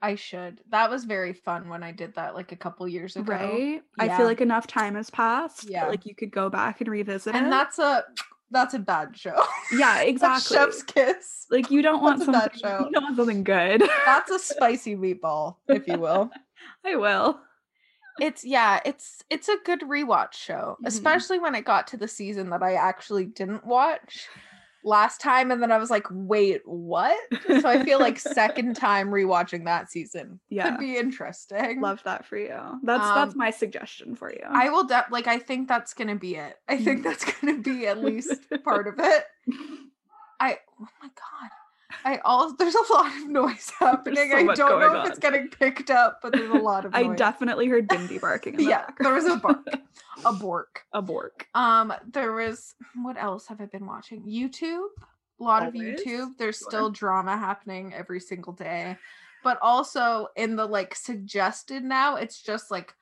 i 0.00 0.14
should 0.14 0.60
that 0.70 0.90
was 0.90 1.04
very 1.04 1.32
fun 1.32 1.68
when 1.68 1.82
i 1.82 1.92
did 1.92 2.14
that 2.14 2.34
like 2.34 2.52
a 2.52 2.56
couple 2.56 2.86
years 2.88 3.16
ago 3.16 3.32
right? 3.32 3.82
I 3.98 4.16
feel 4.16 4.26
like 4.26 4.40
enough 4.40 4.66
time 4.66 4.94
has 4.96 5.10
passed. 5.10 5.68
Yeah. 5.70 5.82
That, 5.84 5.90
like 5.90 6.06
you 6.06 6.14
could 6.14 6.30
go 6.32 6.48
back 6.50 6.80
and 6.80 6.88
revisit 6.90 7.34
it. 7.34 7.38
and 7.38 7.52
that's 7.52 7.78
a 7.78 8.04
that's 8.50 8.74
a 8.74 8.78
bad 8.78 9.16
show. 9.16 9.34
yeah, 9.72 10.02
exactly. 10.12 10.54
Chef's 10.56 10.82
kiss. 10.82 11.46
like 11.50 11.70
you 11.70 11.80
don't 11.80 12.02
want 12.02 12.18
That's 12.18 12.30
something 12.38 12.60
show. 12.60 12.84
you 12.84 12.90
don't 12.92 13.04
want 13.04 13.16
something 13.16 13.44
good. 13.44 13.82
That's 14.04 14.30
a 14.30 14.38
spicy 14.52 14.94
meatball, 14.94 15.56
if 15.68 15.88
you 15.88 15.98
will. 15.98 16.30
I 16.84 16.96
will. 16.96 17.40
It's 18.20 18.44
yeah, 18.44 18.80
it's 18.84 19.22
it's 19.30 19.48
a 19.48 19.56
good 19.64 19.80
rewatch 19.80 20.34
show, 20.34 20.76
Mhm. 20.82 20.86
especially 20.86 21.38
when 21.38 21.54
it 21.54 21.64
got 21.64 21.86
to 21.88 21.96
the 21.96 22.08
season 22.08 22.50
that 22.50 22.62
I 22.62 22.74
actually 22.74 23.24
didn't 23.24 23.66
watch 23.66 24.28
last 24.84 25.20
time, 25.20 25.50
and 25.52 25.62
then 25.62 25.70
I 25.72 25.78
was 25.78 25.90
like, 25.90 26.06
wait, 26.10 26.60
what? 26.66 27.16
So 27.46 27.68
I 27.68 27.84
feel 27.84 28.00
like 28.00 28.18
second 28.18 28.74
time 28.76 29.08
rewatching 29.10 29.64
that 29.64 29.90
season 29.90 30.40
Yeah. 30.50 30.70
could 30.70 30.78
be 30.80 30.96
interesting. 30.98 31.80
Love 31.80 32.02
that 32.02 32.26
for 32.26 32.36
you. 32.36 32.80
That's 32.82 33.08
that's 33.12 33.32
Um, 33.32 33.38
my 33.38 33.50
suggestion 33.50 34.14
for 34.14 34.30
you. 34.30 34.44
I 34.46 34.68
will 34.68 34.84
de- 34.84 35.06
like 35.10 35.26
I 35.28 35.38
think 35.38 35.68
that's 35.68 35.94
gonna 35.94 36.16
be 36.16 36.34
it. 36.36 36.58
I 36.68 36.76
think 36.76 37.02
that's 37.04 37.24
gonna 37.24 37.58
be 37.58 37.86
at 37.86 38.02
least 38.02 38.32
part 38.64 38.88
of 38.88 38.94
it. 38.98 39.24
I 40.40 40.58
oh 40.80 40.88
my 41.00 41.08
god. 41.08 41.50
I 42.04 42.18
also 42.24 42.56
there's 42.56 42.74
a 42.74 42.92
lot 42.92 43.06
of 43.06 43.28
noise 43.28 43.70
happening. 43.78 44.30
so 44.30 44.36
I 44.36 44.54
don't 44.54 44.80
know 44.80 45.02
if 45.02 45.08
it's 45.10 45.18
getting 45.18 45.48
picked 45.48 45.90
up, 45.90 46.20
but 46.22 46.32
there's 46.32 46.50
a 46.50 46.54
lot 46.54 46.84
of 46.84 46.94
I 46.94 47.08
definitely 47.14 47.68
heard 47.68 47.88
Bindi 47.88 48.20
barking. 48.20 48.54
In 48.54 48.58
the 48.60 48.64
yeah, 48.70 48.86
there 48.98 49.12
was 49.14 49.26
a 49.26 49.36
bark. 49.36 49.66
a 50.24 50.32
bork. 50.32 50.82
a 50.92 51.02
bork. 51.02 51.46
Um, 51.54 51.92
there 52.10 52.32
was 52.32 52.74
what 53.02 53.16
else 53.16 53.46
have 53.46 53.60
I 53.60 53.66
been 53.66 53.86
watching? 53.86 54.22
YouTube. 54.24 54.86
A 55.40 55.42
lot 55.44 55.62
Always? 55.64 55.80
of 56.00 56.06
YouTube. 56.06 56.28
There's 56.38 56.58
Sure. 56.58 56.70
still 56.70 56.90
drama 56.90 57.36
happening 57.36 57.92
every 57.94 58.20
single 58.20 58.52
day. 58.52 58.96
But 59.44 59.58
also 59.60 60.28
in 60.36 60.54
the 60.56 60.66
like 60.66 60.94
suggested 60.94 61.82
now, 61.82 62.16
it's 62.16 62.40
just 62.40 62.70
like 62.70 62.94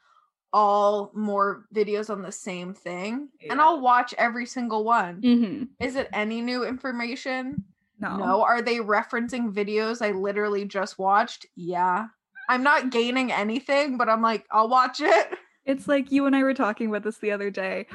all 0.52 1.12
more 1.14 1.66
videos 1.74 2.10
on 2.10 2.22
the 2.22 2.32
same 2.32 2.72
thing. 2.74 3.28
And 3.48 3.60
I'll 3.60 3.80
watch 3.80 4.14
every 4.18 4.46
single 4.46 4.82
one. 4.84 5.20
Mm-hmm. 5.20 5.64
Is 5.84 5.96
it 5.96 6.08
any 6.12 6.40
new 6.40 6.64
information? 6.64 7.64
No. 8.00 8.16
No. 8.16 8.42
Are 8.42 8.62
they 8.62 8.76
referencing 8.76 9.52
videos 9.52 10.04
I 10.04 10.12
literally 10.12 10.64
just 10.64 10.98
watched? 10.98 11.46
Yeah. 11.54 12.06
I'm 12.48 12.62
not 12.62 12.90
gaining 12.90 13.30
anything, 13.30 13.96
but 13.96 14.08
I'm 14.08 14.22
like, 14.22 14.44
I'll 14.50 14.68
watch 14.68 15.00
it. 15.00 15.28
It's 15.64 15.86
like 15.86 16.10
you 16.10 16.26
and 16.26 16.34
I 16.34 16.42
were 16.42 16.54
talking 16.54 16.88
about 16.88 17.04
this 17.04 17.18
the 17.18 17.30
other 17.30 17.50
day, 17.50 17.86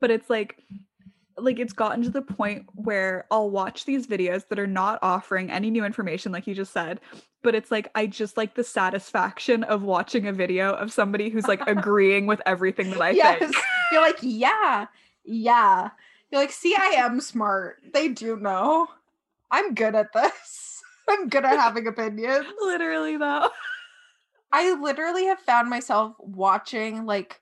but 0.00 0.10
it's 0.10 0.30
like 0.30 0.62
like 1.36 1.58
it's 1.58 1.72
gotten 1.72 2.02
to 2.02 2.10
the 2.10 2.22
point 2.22 2.66
where 2.74 3.26
I'll 3.30 3.50
watch 3.50 3.86
these 3.86 4.06
videos 4.06 4.46
that 4.48 4.58
are 4.58 4.66
not 4.66 5.00
offering 5.02 5.50
any 5.50 5.70
new 5.70 5.84
information 5.84 6.30
like 6.30 6.46
you 6.46 6.54
just 6.54 6.72
said, 6.72 7.00
but 7.42 7.54
it's 7.54 7.70
like 7.70 7.90
I 7.94 8.06
just 8.06 8.36
like 8.36 8.54
the 8.54 8.62
satisfaction 8.62 9.64
of 9.64 9.82
watching 9.82 10.28
a 10.28 10.32
video 10.32 10.74
of 10.74 10.92
somebody 10.92 11.30
who's 11.30 11.48
like 11.48 11.60
agreeing 11.66 12.26
with 12.26 12.40
everything 12.46 12.90
that 12.90 13.00
I 13.00 13.10
yes. 13.10 13.38
think. 13.38 13.56
You're 13.90 14.02
like, 14.02 14.18
yeah, 14.22 14.86
yeah. 15.24 15.90
You're 16.30 16.40
like, 16.40 16.52
see, 16.52 16.76
I 16.76 16.94
am 16.96 17.20
smart. 17.20 17.78
They 17.92 18.08
do 18.08 18.36
know. 18.36 18.88
I'm 19.54 19.72
good 19.74 19.94
at 19.94 20.12
this. 20.12 20.82
I'm 21.08 21.28
good 21.28 21.44
at 21.44 21.56
having 21.56 21.86
opinions. 21.86 22.44
Literally 22.60 23.16
though. 23.16 23.48
I 24.52 24.74
literally 24.74 25.26
have 25.26 25.38
found 25.38 25.70
myself 25.70 26.16
watching 26.18 27.06
like 27.06 27.40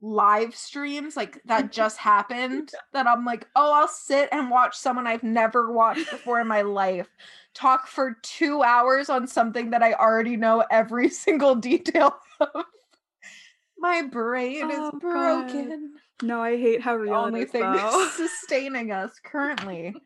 live 0.00 0.56
streams 0.56 1.16
like 1.16 1.40
that 1.44 1.70
just 1.70 1.96
happened 1.98 2.72
that 2.92 3.06
I'm 3.06 3.24
like, 3.24 3.46
oh, 3.54 3.72
I'll 3.72 3.88
sit 3.88 4.28
and 4.32 4.50
watch 4.50 4.76
someone 4.76 5.06
I've 5.06 5.22
never 5.22 5.72
watched 5.72 6.10
before 6.10 6.40
in 6.40 6.48
my 6.48 6.62
life 6.62 7.08
talk 7.54 7.86
for 7.86 8.16
two 8.22 8.62
hours 8.62 9.10
on 9.10 9.28
something 9.28 9.70
that 9.70 9.82
I 9.82 9.92
already 9.92 10.36
know 10.36 10.64
every 10.70 11.08
single 11.08 11.54
detail 11.54 12.16
of. 12.40 12.64
My 13.78 14.02
brain 14.02 14.70
Oh, 14.72 14.92
is 14.92 15.00
God. 15.00 15.72
No, 16.22 16.42
I 16.42 16.56
hate 16.58 16.80
how 16.82 16.98
The 17.02 17.10
only 17.14 17.42
is, 17.42 17.50
thing 17.50 17.62
though. 17.62 18.08
sustaining 18.14 18.92
us 18.92 19.12
currently. 19.24 19.94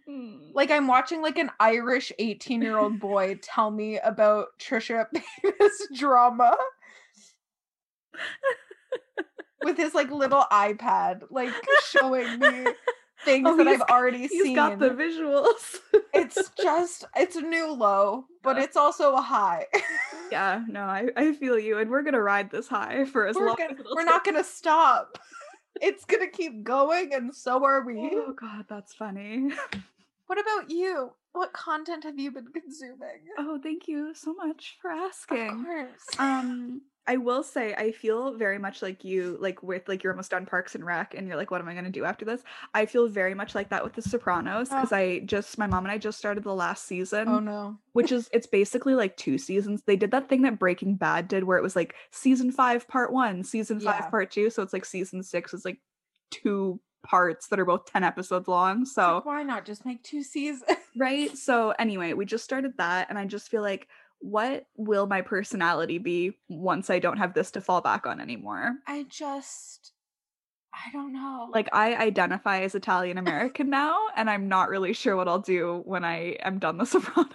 Like 0.55 0.71
I'm 0.71 0.87
watching 0.87 1.21
like 1.21 1.37
an 1.39 1.51
Irish 1.59 2.13
18 2.21 2.63
year 2.63 2.79
old 2.79 3.01
boy 3.01 3.41
tell 3.43 3.73
me 3.73 3.99
about 3.99 4.47
Trisha 4.61 5.07
Paytas 5.13 5.71
drama 5.99 6.57
with 9.65 9.77
his 9.77 9.95
like 9.95 10.11
little 10.13 10.45
iPad, 10.53 11.23
like 11.31 11.53
showing 11.89 12.39
me 12.39 12.47
oh, 12.67 12.73
things 13.25 13.49
Oh, 13.49 13.57
that 13.57 13.67
I've 13.67 13.81
already 13.83 14.19
He's 14.19 14.31
seen. 14.31 14.47
He's 14.47 14.55
got 14.57 14.79
the 14.79 14.91
visuals. 14.91 15.79
it's 16.13 16.51
just 16.63 17.05
it's 17.17 17.35
a 17.37 17.41
new 17.43 17.73
low, 17.73 18.27
but 18.45 18.57
it's 18.59 18.77
also 18.77 19.15
a 19.15 19.21
high. 19.21 19.67
yeah, 20.31 20.63
no, 20.69 20.83
I, 20.83 21.09
I 21.17 21.33
feel 21.33 21.59
you, 21.59 21.79
and 21.79 21.91
we're 21.91 22.03
gonna 22.03 22.23
ride 22.23 22.51
this 22.51 22.69
high 22.69 23.05
for 23.07 23.27
as 23.27 23.35
we're 23.35 23.47
long 23.49 23.57
gonna, 23.59 23.75
we're 23.93 24.03
take. 24.03 24.07
not 24.07 24.25
gonna 24.25 24.45
stop. 24.45 25.19
It's 25.81 26.05
gonna 26.05 26.29
keep 26.29 26.63
going, 26.65 27.13
and 27.15 27.35
so 27.35 27.65
are 27.65 27.85
we. 27.85 27.99
Oh 28.13 28.33
god, 28.33 28.67
that's 28.69 28.95
funny. 28.95 29.51
What 30.27 30.41
about 30.41 30.71
you? 30.71 31.11
What 31.33 31.53
content 31.53 32.05
have 32.05 32.19
you 32.19 32.31
been 32.31 32.47
consuming? 32.47 33.21
Oh, 33.39 33.59
thank 33.63 33.87
you 33.89 34.15
so 34.15 34.33
much 34.33 34.79
for 34.81 34.91
asking. 34.91 35.51
Of 35.51 35.65
course. 35.67 36.19
Um, 36.19 36.81
I 37.07 37.19
will 37.19 37.43
say 37.43 37.75
I 37.75 37.93
feel 37.93 38.35
very 38.35 38.59
much 38.59 38.81
like 38.81 39.05
you, 39.05 39.37
like 39.41 39.63
with 39.63 39.89
like 39.89 40.03
you're 40.03 40.13
almost 40.15 40.31
done 40.31 40.47
Parks 40.47 40.75
and 40.75 40.85
Rec, 40.85 41.15
and 41.15 41.27
you're 41.29 41.37
like, 41.37 41.51
what 41.51 41.61
am 41.61 41.69
I 41.69 41.75
gonna 41.75 41.91
do 41.91 42.05
after 42.05 42.25
this? 42.25 42.43
I 42.73 42.87
feel 42.87 43.09
very 43.09 43.35
much 43.35 43.55
like 43.55 43.69
that 43.69 43.85
with 43.85 43.93
The 43.93 44.03
Sopranos 44.03 44.71
because 44.71 44.93
Oh. 44.93 44.97
I 44.97 45.19
just 45.21 45.59
my 45.59 45.67
mom 45.67 45.85
and 45.85 45.93
I 45.93 45.99
just 45.99 46.19
started 46.19 46.45
the 46.45 46.55
last 46.55 46.85
oh, 46.87 46.89
season. 46.89 47.29
oh 47.29 47.41
no. 47.41 47.77
which 47.93 48.11
is 48.11 48.31
it's 48.33 48.47
basically 48.47 48.95
like 48.95 49.17
two 49.17 49.37
seasons. 49.37 49.83
They 49.87 49.97
did 49.97 50.13
that 50.13 50.29
thing 50.29 50.43
that 50.43 50.59
Breaking 50.59 50.97
Bad 50.97 51.29
did 51.29 51.45
where 51.45 51.59
it 51.59 51.63
was 51.63 51.77
like 51.77 51.95
season 52.11 52.51
5 52.51 52.89
part 52.89 53.13
1, 53.13 53.45
season 53.45 53.81
5 53.81 53.85
Yeah. 53.85 54.09
part 54.09 54.31
2, 54.31 54.49
so 54.51 54.63
it's 54.63 54.73
like 54.73 54.85
season 54.87 55.23
6 55.23 55.55
is 55.55 55.65
like 55.65 55.81
two 56.31 56.81
parts 57.07 57.49
that 57.49 57.61
are 57.61 57.67
both 57.67 57.85
10 57.85 58.03
episodes 58.03 58.49
long. 58.49 58.87
So, 58.87 59.17
like, 59.17 59.27
why 59.27 59.43
not 59.43 59.67
just 59.67 59.85
make 59.85 60.03
two 60.03 60.23
seasons? 60.23 60.71
right? 60.97 61.37
So 61.37 61.75
anyway, 61.79 62.15
we 62.15 62.25
just 62.25 62.45
started 62.45 62.73
that 62.79 63.09
and 63.11 63.19
I 63.19 63.27
just 63.27 63.51
feel 63.51 63.61
like 63.61 63.89
what 64.25 64.65
will 64.77 65.07
my 65.07 65.21
personality 65.21 65.99
be 65.99 66.33
once 66.49 66.89
I 66.89 66.99
don't 66.99 67.19
have 67.19 67.35
this 67.35 67.51
to 67.53 67.61
fall 67.61 67.83
back 67.83 68.07
on 68.07 68.21
anymore? 68.21 68.77
I 68.87 69.05
just 69.11 69.93
I 70.73 70.91
don't 70.93 71.13
know. 71.13 71.51
Like 71.53 71.69
I 71.75 71.95
identify 71.95 72.63
as 72.63 72.75
Italian 72.75 73.19
American 73.19 73.69
now 73.69 73.97
and 74.17 74.31
I'm 74.31 74.49
not 74.49 74.71
really 74.71 74.95
sure 74.95 75.15
what 75.15 75.29
I'll 75.29 75.39
do 75.41 75.83
when 75.85 76.05
I 76.07 76.37
am 76.41 76.59
done 76.59 76.79
the 76.79 76.87
Sopranos. 76.87 77.29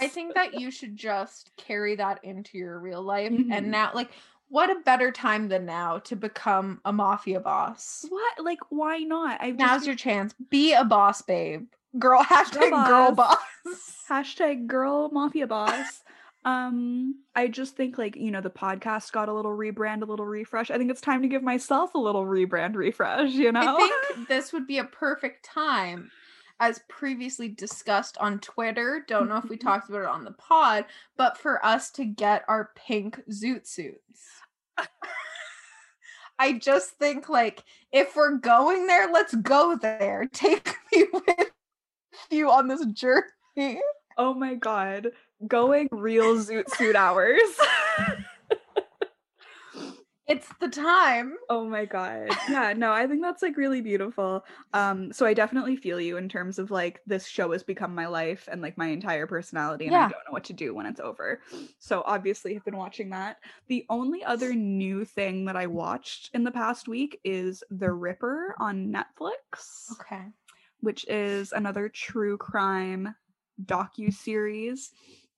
I 0.00 0.08
think 0.08 0.34
that 0.34 0.58
you 0.60 0.72
should 0.72 0.96
just 0.96 1.52
carry 1.56 1.94
that 1.96 2.18
into 2.24 2.58
your 2.58 2.80
real 2.80 3.02
life. 3.02 3.30
Mhm. 3.32 3.52
And 3.52 3.70
now, 3.70 3.90
like, 3.94 4.10
what 4.48 4.70
a 4.70 4.80
better 4.84 5.10
time 5.12 5.48
than 5.48 5.66
now 5.66 5.98
to 6.00 6.16
become 6.16 6.80
a 6.84 6.92
mafia 6.92 7.38
boss? 7.38 8.04
what? 8.08 8.44
Like 8.44 8.60
why 8.70 8.98
not? 8.98 9.40
I've 9.40 9.56
Now's 9.56 9.78
just 9.78 9.86
your 9.86 9.96
chance. 9.96 10.34
Be 10.50 10.74
a 10.74 10.84
boss, 10.84 11.22
babe. 11.22 11.68
Girl, 11.98 12.22
hashtag 12.22 12.70
girl 12.86 13.12
boss. 13.12 13.38
boss. 13.64 13.94
hashtag 14.10 14.66
girl 14.66 15.10
mafia 15.10 15.46
boss 15.46 16.02
um 16.44 17.16
i 17.34 17.48
just 17.48 17.76
think 17.76 17.98
like 17.98 18.14
you 18.14 18.30
know 18.30 18.40
the 18.40 18.48
podcast 18.48 19.10
got 19.10 19.28
a 19.28 19.32
little 19.32 19.50
rebrand 19.50 20.02
a 20.02 20.04
little 20.04 20.24
refresh 20.24 20.70
i 20.70 20.78
think 20.78 20.88
it's 20.88 21.00
time 21.00 21.20
to 21.20 21.28
give 21.28 21.42
myself 21.42 21.94
a 21.94 21.98
little 21.98 22.24
rebrand 22.24 22.76
refresh 22.76 23.32
you 23.32 23.50
know 23.50 23.76
I 23.76 23.90
think 24.14 24.28
this 24.28 24.52
would 24.52 24.66
be 24.66 24.78
a 24.78 24.84
perfect 24.84 25.44
time, 25.44 26.10
as 26.60 26.80
previously 26.88 27.48
discussed 27.48 28.18
on 28.18 28.38
Twitter. 28.40 29.04
Don't 29.06 29.28
know 29.28 29.36
if 29.36 29.48
we 29.48 29.56
talked 29.58 29.88
about 29.88 30.02
it 30.02 30.06
on 30.06 30.24
the 30.24 30.32
pod, 30.32 30.86
but 31.16 31.36
for 31.38 31.64
us 31.64 31.90
to 31.92 32.04
get 32.04 32.44
our 32.48 32.70
pink 32.74 33.20
zoot 33.30 33.66
suits. 33.66 34.24
I 36.38 36.52
just 36.52 36.90
think 36.98 37.28
like 37.28 37.64
if 37.92 38.14
we're 38.14 38.36
going 38.36 38.86
there, 38.86 39.10
let's 39.12 39.34
go 39.34 39.76
there. 39.80 40.28
Take 40.32 40.72
me 40.92 41.04
with 41.12 41.50
you 42.36 42.50
on 42.50 42.68
this 42.68 42.84
journey. 42.86 43.80
oh 44.16 44.34
my 44.34 44.54
god. 44.54 45.08
Going 45.46 45.88
real 45.92 46.36
zoot 46.36 46.68
suit 46.76 46.96
hours. 46.96 47.40
It's 50.28 50.46
the 50.60 50.68
time. 50.68 51.36
oh 51.48 51.64
my 51.66 51.86
god. 51.86 52.28
Yeah 52.50 52.74
no 52.76 52.92
i 52.92 53.06
think 53.06 53.22
that's 53.22 53.40
like 53.40 53.56
really 53.56 53.80
beautiful. 53.80 54.44
Um 54.74 55.10
so 55.10 55.24
i 55.24 55.32
definitely 55.32 55.74
feel 55.74 55.98
you 55.98 56.18
in 56.18 56.28
terms 56.28 56.58
of 56.58 56.70
like 56.70 57.00
this 57.06 57.26
show 57.26 57.52
has 57.52 57.62
become 57.62 57.94
my 57.94 58.06
life 58.06 58.46
and 58.52 58.60
like 58.60 58.76
my 58.76 58.88
entire 58.88 59.26
personality 59.26 59.86
and 59.86 59.96
i 59.96 60.00
don't 60.02 60.10
know 60.10 60.32
what 60.32 60.44
to 60.44 60.52
do 60.52 60.74
when 60.74 60.84
it's 60.84 61.00
over. 61.00 61.40
So 61.78 62.02
obviously 62.04 62.52
have 62.52 62.64
been 62.66 62.76
watching 62.76 63.08
that. 63.10 63.38
The 63.68 63.86
only 63.88 64.22
other 64.22 64.54
new 64.54 65.06
thing 65.06 65.46
that 65.46 65.56
i 65.56 65.66
watched 65.66 66.28
in 66.34 66.44
the 66.44 66.50
past 66.50 66.88
week 66.88 67.18
is 67.24 67.64
the 67.70 67.90
ripper 67.90 68.54
on 68.58 68.92
netflix. 68.92 69.90
Okay. 69.92 70.24
Which 70.80 71.06
is 71.08 71.52
another 71.52 71.88
true 71.88 72.36
crime 72.36 73.14
docu 73.64 74.12
series 74.12 74.90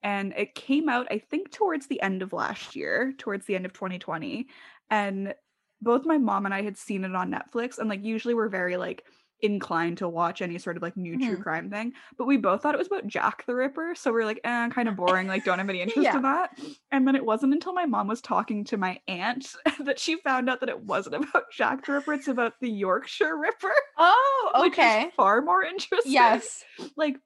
and 0.02 0.32
it 0.36 0.54
came 0.54 0.88
out 0.88 1.06
i 1.10 1.18
think 1.18 1.50
towards 1.50 1.86
the 1.86 2.00
end 2.02 2.22
of 2.22 2.32
last 2.32 2.76
year 2.76 3.12
towards 3.18 3.46
the 3.46 3.54
end 3.54 3.64
of 3.64 3.72
2020 3.72 4.46
and 4.90 5.34
both 5.82 6.04
my 6.04 6.18
mom 6.18 6.44
and 6.44 6.54
i 6.54 6.62
had 6.62 6.76
seen 6.76 7.04
it 7.04 7.14
on 7.14 7.30
netflix 7.30 7.78
and 7.78 7.88
like 7.88 8.04
usually 8.04 8.34
we're 8.34 8.48
very 8.48 8.76
like 8.76 9.04
inclined 9.42 9.98
to 9.98 10.08
watch 10.08 10.42
any 10.42 10.58
sort 10.58 10.76
of 10.76 10.82
like 10.82 10.96
new 10.96 11.18
true 11.18 11.36
Mhm. 11.38 11.42
crime 11.42 11.70
thing 11.70 11.92
but 12.18 12.26
we 12.26 12.36
both 12.36 12.62
thought 12.62 12.74
it 12.74 12.78
was 12.78 12.86
about 12.86 13.06
jack 13.06 13.44
the 13.46 13.54
ripper 13.54 13.94
so 13.94 14.12
we're 14.12 14.24
like 14.24 14.40
eh, 14.44 14.68
kind 14.70 14.88
of 14.88 14.96
boring 14.96 15.26
like 15.28 15.44
don't 15.44 15.58
have 15.58 15.68
any 15.68 15.80
interest 15.82 16.04
Yeah. 16.04 16.16
in 16.16 16.22
that 16.22 16.50
and 16.92 17.06
then 17.06 17.16
it 17.16 17.24
wasn't 17.24 17.52
until 17.54 17.72
my 17.72 17.86
mom 17.86 18.08
was 18.08 18.20
talking 18.20 18.64
to 18.64 18.76
my 18.76 19.00
aunt 19.08 19.54
that 19.80 19.98
she 19.98 20.16
found 20.16 20.48
out 20.50 20.60
that 20.60 20.68
it 20.68 20.80
wasn't 20.84 21.14
about 21.16 21.44
jack 21.52 21.86
the 21.86 21.92
ripper 21.92 22.12
it's 22.14 22.28
about 22.28 22.54
the 22.60 22.70
yorkshire 22.70 23.36
ripper 23.36 23.72
Oh, 23.98 24.52
which 24.60 24.72
is 24.72 24.78
okay. 24.78 25.10
far 25.16 25.42
more 25.42 25.62
interesting. 25.62 26.12
Yes. 26.12 26.64
Like 26.96 27.16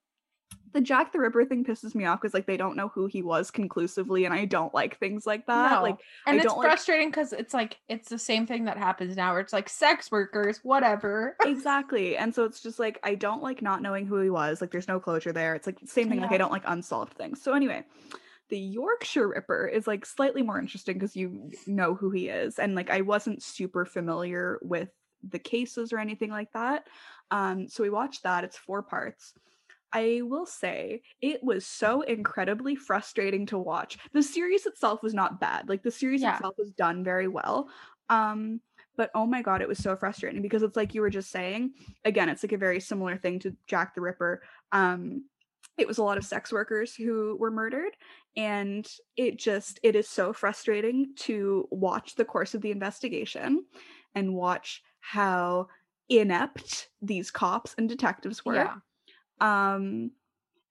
the 0.75 0.81
Jack 0.81 1.13
the 1.13 1.21
Ripper 1.21 1.45
thing 1.45 1.65
pisses 1.65 1.95
me 1.95 2.05
off 2.05 2.21
because 2.21 2.35
like 2.35 2.47
they 2.47 2.57
don't 2.57 2.77
know 2.77 2.89
who 2.89 3.07
he 3.07 3.23
was 3.23 3.51
conclusively, 3.51 4.25
and 4.25 4.35
I 4.35 4.45
don't 4.45 4.75
like 4.75 4.99
things 4.99 5.25
like 5.25 5.47
that. 5.47 5.73
No. 5.73 5.83
Like 5.83 6.01
and 6.27 6.35
I 6.35 6.37
it's 6.37 6.45
don't 6.45 6.59
like- 6.59 6.67
frustrating 6.67 7.09
because 7.11 7.33
it's 7.33 7.55
like 7.55 7.79
it's 7.89 8.09
the 8.09 8.19
same 8.19 8.47
thing 8.47 8.65
that 8.67 8.77
happens 8.77 9.17
now 9.17 9.31
where 9.33 9.41
it's 9.41 9.53
like 9.53 9.69
sex 9.69 10.11
workers, 10.11 10.61
whatever. 10.65 11.37
exactly, 11.45 12.17
and 12.17 12.35
so 12.35 12.45
it's 12.45 12.61
just 12.61 12.79
like 12.79 12.99
I 13.05 13.15
don't 13.15 13.43
like 13.43 13.63
not 13.63 13.81
knowing 13.81 14.05
who 14.05 14.21
he 14.21 14.31
was. 14.31 14.61
Like 14.61 14.73
there's 14.73 14.89
no 14.89 14.99
closure 14.99 15.33
there. 15.33 15.55
It's 15.55 15.67
like 15.67 15.81
the 15.81 15.87
same 15.87 16.11
thing. 16.11 16.21
Like 16.21 16.33
I 16.33 16.39
don't 16.39 16.53
like 16.53 16.65
unsolved 16.67 17.15
things. 17.15 17.41
So 17.41 17.55
anyway. 17.55 17.85
The 18.51 18.59
Yorkshire 18.59 19.29
Ripper 19.29 19.67
is 19.67 19.87
like 19.87 20.05
slightly 20.05 20.43
more 20.43 20.59
interesting 20.59 20.95
because 20.95 21.17
you 21.17 21.51
know 21.67 21.95
who 21.95 22.11
he 22.11 22.29
is. 22.29 22.59
And 22.59 22.75
like 22.75 22.91
I 22.91 23.01
wasn't 23.01 23.43
super 23.43 23.87
familiar 23.87 24.59
with 24.61 24.91
the 25.27 25.39
cases 25.39 25.95
or 25.95 25.99
anything 25.99 26.31
like 26.31 26.53
that. 26.53 26.87
Um, 27.31 27.69
so 27.69 27.83
we 27.83 27.89
watched 27.89 28.25
that. 28.25 28.45
It's 28.45 28.59
four 28.59 28.83
parts. 28.83 29.33
I 29.95 30.21
will 30.23 30.45
say 30.47 31.03
it 31.23 31.43
was 31.43 31.65
so 31.67 32.01
incredibly 32.17 32.75
frustrating 32.75 33.47
to 33.47 33.59
watch. 33.59 33.99
The 34.13 34.23
series 34.23 34.67
itself 34.67 35.03
was 35.03 35.15
not 35.15 35.41
bad. 35.41 35.69
Like 35.69 35.83
the 35.83 35.91
series 35.91 36.23
Yeah. 36.23 36.35
itself 36.35 36.57
was 36.59 36.73
done 36.73 37.05
very 37.05 37.29
well. 37.29 37.69
Um 38.11 38.61
but 38.97 39.11
oh 39.15 39.27
my 39.27 39.43
god, 39.43 39.61
it 39.61 39.67
was 39.69 39.79
so 39.79 39.97
frustrating 39.97 40.43
because 40.43 40.63
it's 40.63 40.77
like 40.77 40.95
you 40.95 41.01
were 41.01 41.11
just 41.11 41.31
saying, 41.31 41.73
again, 42.05 42.29
it's 42.29 42.45
like 42.45 42.53
a 42.53 42.59
very 42.59 42.79
similar 42.79 43.17
thing 43.17 43.41
to 43.41 43.57
Jack 43.67 43.95
the 43.95 44.01
Ripper. 44.01 44.43
Um 44.73 45.25
it 45.77 45.89
was 45.89 45.99
a 45.99 46.05
lot 46.05 46.19
of 46.19 46.25
sex 46.25 46.53
workers 46.53 46.95
who 46.95 47.37
were 47.41 47.51
murdered 47.51 47.97
and 48.37 48.89
it 49.17 49.39
just 49.39 49.81
it 49.83 49.97
is 49.97 50.09
so 50.09 50.33
frustrating 50.33 51.15
to 51.17 51.67
watch 51.71 52.15
the 52.15 52.25
course 52.25 52.55
of 52.55 52.63
the 52.63 52.71
investigation 52.71 53.65
and 54.15 54.35
watch 54.35 54.83
how 55.01 55.67
inept 56.09 56.91
these 57.03 57.31
cops 57.31 57.75
and 57.79 57.89
detectives 57.89 58.45
were 58.45 58.55
Yeah. 58.55 58.75
Um 59.41 60.11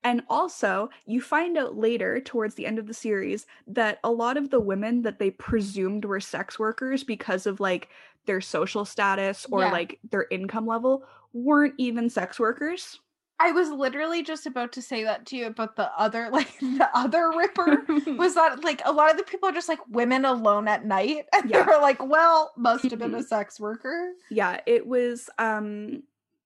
and 0.05 0.21
also 0.29 0.89
you 1.05 1.21
find 1.21 1.57
out 1.57 1.77
later 1.77 2.19
towards 2.19 2.55
the 2.55 2.65
end 2.65 2.77
of 2.77 2.87
the 2.87 2.93
series 2.93 3.45
that 3.67 3.99
a 4.03 4.11
lot 4.11 4.35
of 4.35 4.49
the 4.49 4.59
women 4.59 5.01
that 5.03 5.17
they 5.19 5.31
presumed 5.31 6.03
were 6.05 6.19
sex 6.19 6.59
workers 6.59 7.03
because 7.03 7.45
of 7.45 7.59
like 7.59 7.89
their 8.25 8.41
social 8.41 8.83
status 8.85 9.45
or 9.51 9.61
Yeah. 9.61 9.71
like 9.71 9.99
their 10.11 10.25
income 10.29 10.67
level 10.67 11.03
weren't 11.33 11.73
even 11.77 12.09
sex 12.09 12.39
workers 12.39 12.99
I 13.39 13.51
was 13.51 13.69
literally 13.71 14.23
just 14.23 14.45
about 14.45 14.71
to 14.73 14.81
say 14.81 15.03
that 15.03 15.25
to 15.27 15.35
you 15.35 15.47
about 15.47 15.75
the 15.75 15.89
other 15.99 16.29
like 16.31 16.57
the 16.59 16.89
other 16.93 17.29
ripper 17.35 17.85
was 18.17 18.35
that 18.35 18.63
like 18.63 18.81
a 18.85 18.91
lot 18.91 19.09
of 19.11 19.17
the 19.17 19.23
people 19.23 19.49
are 19.49 19.53
just 19.53 19.67
like 19.69 19.79
women 19.89 20.23
alone 20.25 20.67
at 20.67 20.85
night 20.85 21.25
and 21.33 21.49
Yeah. 21.49 21.63
they 21.65 21.71
were 21.73 21.81
like, 21.81 22.01
well, 22.05 22.53
must 22.57 22.83
have 22.85 22.99
been 22.99 23.15
a 23.15 23.23
sex 23.35 23.59
worker. 23.59 24.11
yeah 24.29 24.59
it 24.65 24.85
was 24.85 25.29
um 25.39 26.03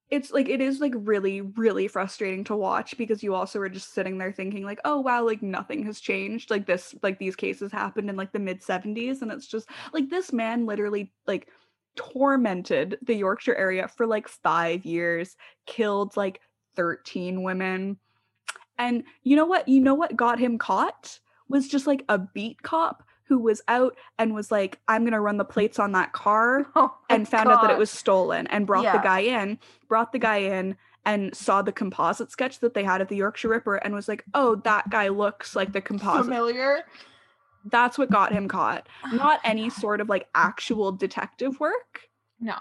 it's 0.10 0.32
like 0.32 0.48
it 0.48 0.62
is 0.62 0.80
like 0.80 0.93
really 0.96 1.41
really 1.41 1.88
frustrating 1.88 2.43
to 2.43 2.56
watch 2.56 2.98
because 2.98 3.22
you 3.22 3.36
also 3.36 3.60
were 3.60 3.67
just 3.67 3.93
sitting 3.93 4.17
there 4.17 4.32
thinking 4.32 4.63
like 4.63 4.80
oh 4.86 5.00
wow 5.02 5.24
like 5.24 5.41
nothing 5.41 5.84
has 5.84 6.00
changed 6.00 6.50
like 6.50 6.65
this 6.65 6.96
like 7.04 7.20
these 7.20 7.36
cases 7.36 7.72
happened 7.72 8.10
in 8.10 8.15
like 8.15 8.32
the 8.32 8.39
mid 8.39 8.62
70s 8.62 9.22
and 9.22 9.32
it's 9.32 9.48
just 9.48 9.67
like 9.93 10.10
this 10.10 10.32
man 10.32 10.65
literally 10.65 11.12
like 11.26 11.50
tormented 11.98 12.98
the 13.02 13.15
Yorkshire 13.15 13.56
area 13.56 13.89
for 13.89 14.08
like 14.08 14.30
5 14.30 14.86
years, 14.86 15.36
killed 15.65 16.15
like 16.15 16.39
13 16.78 17.43
women. 17.43 17.98
And 18.78 19.04
you 19.24 19.36
know 19.36 19.46
what? 19.46 19.67
You 19.67 19.82
know 19.82 19.96
what 19.96 20.15
got 20.15 20.39
him 20.39 20.58
caught? 20.58 21.20
Was 21.50 21.67
just 21.67 21.88
like 21.88 22.06
a 22.08 22.20
beat 22.20 22.62
cop 22.62 23.04
who 23.27 23.39
was 23.39 23.61
out 23.67 23.95
and 24.17 24.33
was 24.33 24.51
like, 24.51 24.79
I'm 24.87 25.03
gonna 25.03 25.21
run 25.21 25.37
the 25.37 25.45
plates 25.45 25.79
on 25.79 25.91
that 25.93 26.13
car 26.13 26.65
Oh 26.75 26.95
and 27.09 27.27
found 27.27 27.49
out 27.49 27.61
that 27.61 27.71
it 27.71 27.77
was 27.77 27.89
stolen 27.89 28.47
and 28.47 28.65
brought 28.65 28.91
the 28.93 28.99
guy 28.99 29.19
in, 29.19 29.59
brought 29.87 30.11
the 30.11 30.19
guy 30.19 30.37
in 30.37 30.75
and 31.05 31.35
saw 31.35 31.61
the 31.61 31.71
composite 31.71 32.31
sketch 32.31 32.59
that 32.59 32.73
they 32.73 32.83
had 32.83 33.01
of 33.01 33.07
the 33.07 33.15
Yorkshire 33.15 33.47
Ripper 33.49 33.75
and 33.75 33.93
was 33.93 34.07
like, 34.09 34.25
oh, 34.33 34.55
that 34.65 34.89
guy 34.89 35.07
looks 35.07 35.55
like 35.55 35.71
the 35.71 35.79
composite. 35.81 36.25
familiar. 36.25 36.79
That's 37.65 37.97
what 37.97 38.09
got 38.11 38.31
him 38.33 38.47
caught. 38.47 38.87
Not 39.13 39.39
any 39.43 39.69
sort 39.69 40.01
of 40.01 40.09
like 40.09 40.27
actual 40.35 40.91
detective 40.91 41.59
work. 41.59 42.01
No, 42.39 42.55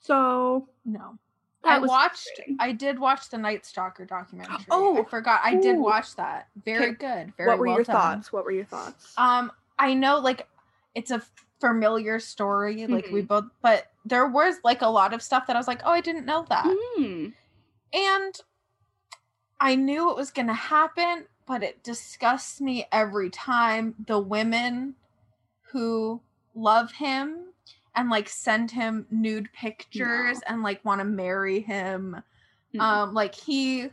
So 0.00 0.68
no. 0.84 1.18
I 1.64 1.80
watched. 1.80 2.30
I 2.60 2.72
did 2.72 2.98
watch 2.98 3.28
the 3.30 3.36
Night 3.36 3.66
Stalker 3.66 4.04
documentary. 4.06 4.54
Oh, 4.70 5.00
I 5.02 5.04
forgot. 5.10 5.40
I 5.44 5.56
did 5.56 5.76
ooh. 5.76 5.82
watch 5.82 6.14
that. 6.16 6.48
Very 6.64 6.90
Okay, 6.90 6.94
good. 6.94 7.32
Very 7.36 7.48
what 7.48 7.58
were 7.58 7.66
well 7.66 7.74
your 7.76 7.84
done. 7.84 7.94
thoughts? 7.96 8.32
What 8.32 8.44
were 8.44 8.52
your 8.52 8.64
thoughts? 8.64 9.12
Um, 9.18 9.50
I 9.78 9.94
know 9.94 10.18
like 10.18 10.48
it's 10.94 11.10
a 11.10 11.22
familiar 11.60 12.18
story, 12.20 12.86
like 12.86 13.06
we 13.10 13.22
Mhm. 13.22 13.26
both, 13.28 13.44
but 13.62 13.90
there 14.04 14.26
was 14.26 14.58
like 14.64 14.82
a 14.82 14.88
lot 14.88 15.12
of 15.12 15.22
stuff 15.22 15.46
that 15.46 15.56
I 15.56 15.58
was 15.58 15.68
like, 15.68 15.82
oh, 15.84 15.90
I 15.90 16.00
didn't 16.00 16.26
know 16.26 16.44
that, 16.48 16.66
Mm. 16.96 17.32
and 17.92 18.40
I 19.60 19.74
knew 19.74 20.10
it 20.10 20.16
was 20.16 20.30
gonna 20.30 20.54
happen, 20.54 21.26
but 21.46 21.62
it 21.62 21.82
disgusts 21.82 22.60
me 22.60 22.86
every 22.92 23.30
time. 23.30 23.94
The 24.06 24.18
women 24.20 24.94
who 25.72 26.20
love 26.54 26.92
him 26.92 27.52
and 27.94 28.08
like 28.10 28.28
send 28.28 28.70
him 28.70 29.06
nude 29.10 29.52
pictures 29.52 30.40
and 30.46 30.62
like 30.62 30.84
want 30.84 31.00
to 31.00 31.04
marry 31.04 31.60
him. 31.60 32.22
Mm. 32.74 32.80
Um, 32.80 33.14
like 33.14 33.34
he 33.34 33.90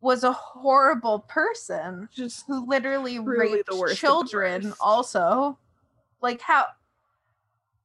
was 0.00 0.24
a 0.24 0.32
horrible 0.32 1.20
person 1.20 2.08
Just 2.14 2.46
who 2.46 2.66
literally 2.66 3.18
raped 3.18 3.68
the 3.70 3.76
worst 3.76 3.94
the 3.94 4.06
children 4.06 4.64
worst. 4.64 4.76
also 4.80 5.58
like 6.22 6.40
how 6.40 6.66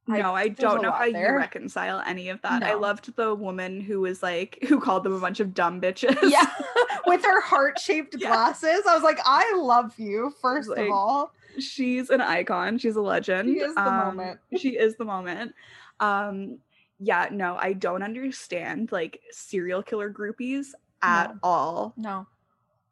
I- 0.07 0.19
no, 0.21 0.35
I 0.35 0.49
there's 0.49 0.57
don't 0.59 0.81
know 0.83 0.91
how 0.91 1.11
there. 1.11 1.31
you 1.31 1.37
reconcile 1.37 1.99
any 2.05 2.29
of 2.29 2.39
that. 2.43 2.61
I 2.61 2.75
loved 2.75 3.15
the 3.15 3.33
woman 3.33 3.81
who 3.81 4.01
was 4.01 4.21
like, 4.21 4.59
who 4.69 4.79
called 4.79 5.03
them 5.03 5.13
a 5.13 5.19
bunch 5.19 5.39
of 5.39 5.53
dumb 5.55 5.81
bitches. 5.81 6.15
yeah 6.29 6.45
with 7.07 7.23
her 7.23 7.41
heart-shaped 7.41 8.15
Yeah. 8.17 8.27
glasses 8.29 8.81
i 8.87 8.93
was 8.93 9.03
like 9.03 9.19
i 9.25 9.53
love 9.57 9.93
you 9.97 10.33
first 10.41 10.69
Like, 10.69 10.79
of 10.87 10.91
all 10.91 11.33
she's 11.59 12.09
an 12.09 12.19
icon. 12.21 12.77
She's 12.77 12.95
a 12.97 13.01
legend. 13.01 13.47
She 13.49 13.59
is 13.61 13.73
the 13.75 13.81
Um, 13.81 13.95
moment. 14.17 14.39
she 14.57 14.69
is 14.71 14.97
the 14.97 15.05
moment. 15.05 15.53
Um, 16.01 16.57
yeah, 16.99 17.29
no, 17.31 17.55
I 17.55 17.71
don't 17.73 18.03
understand 18.03 18.91
like 18.91 19.21
serial 19.31 19.81
killer 19.81 20.11
groupies 20.11 20.67
at 21.05 21.29
No. 21.33 21.39
all. 21.43 21.93
no 21.97 22.27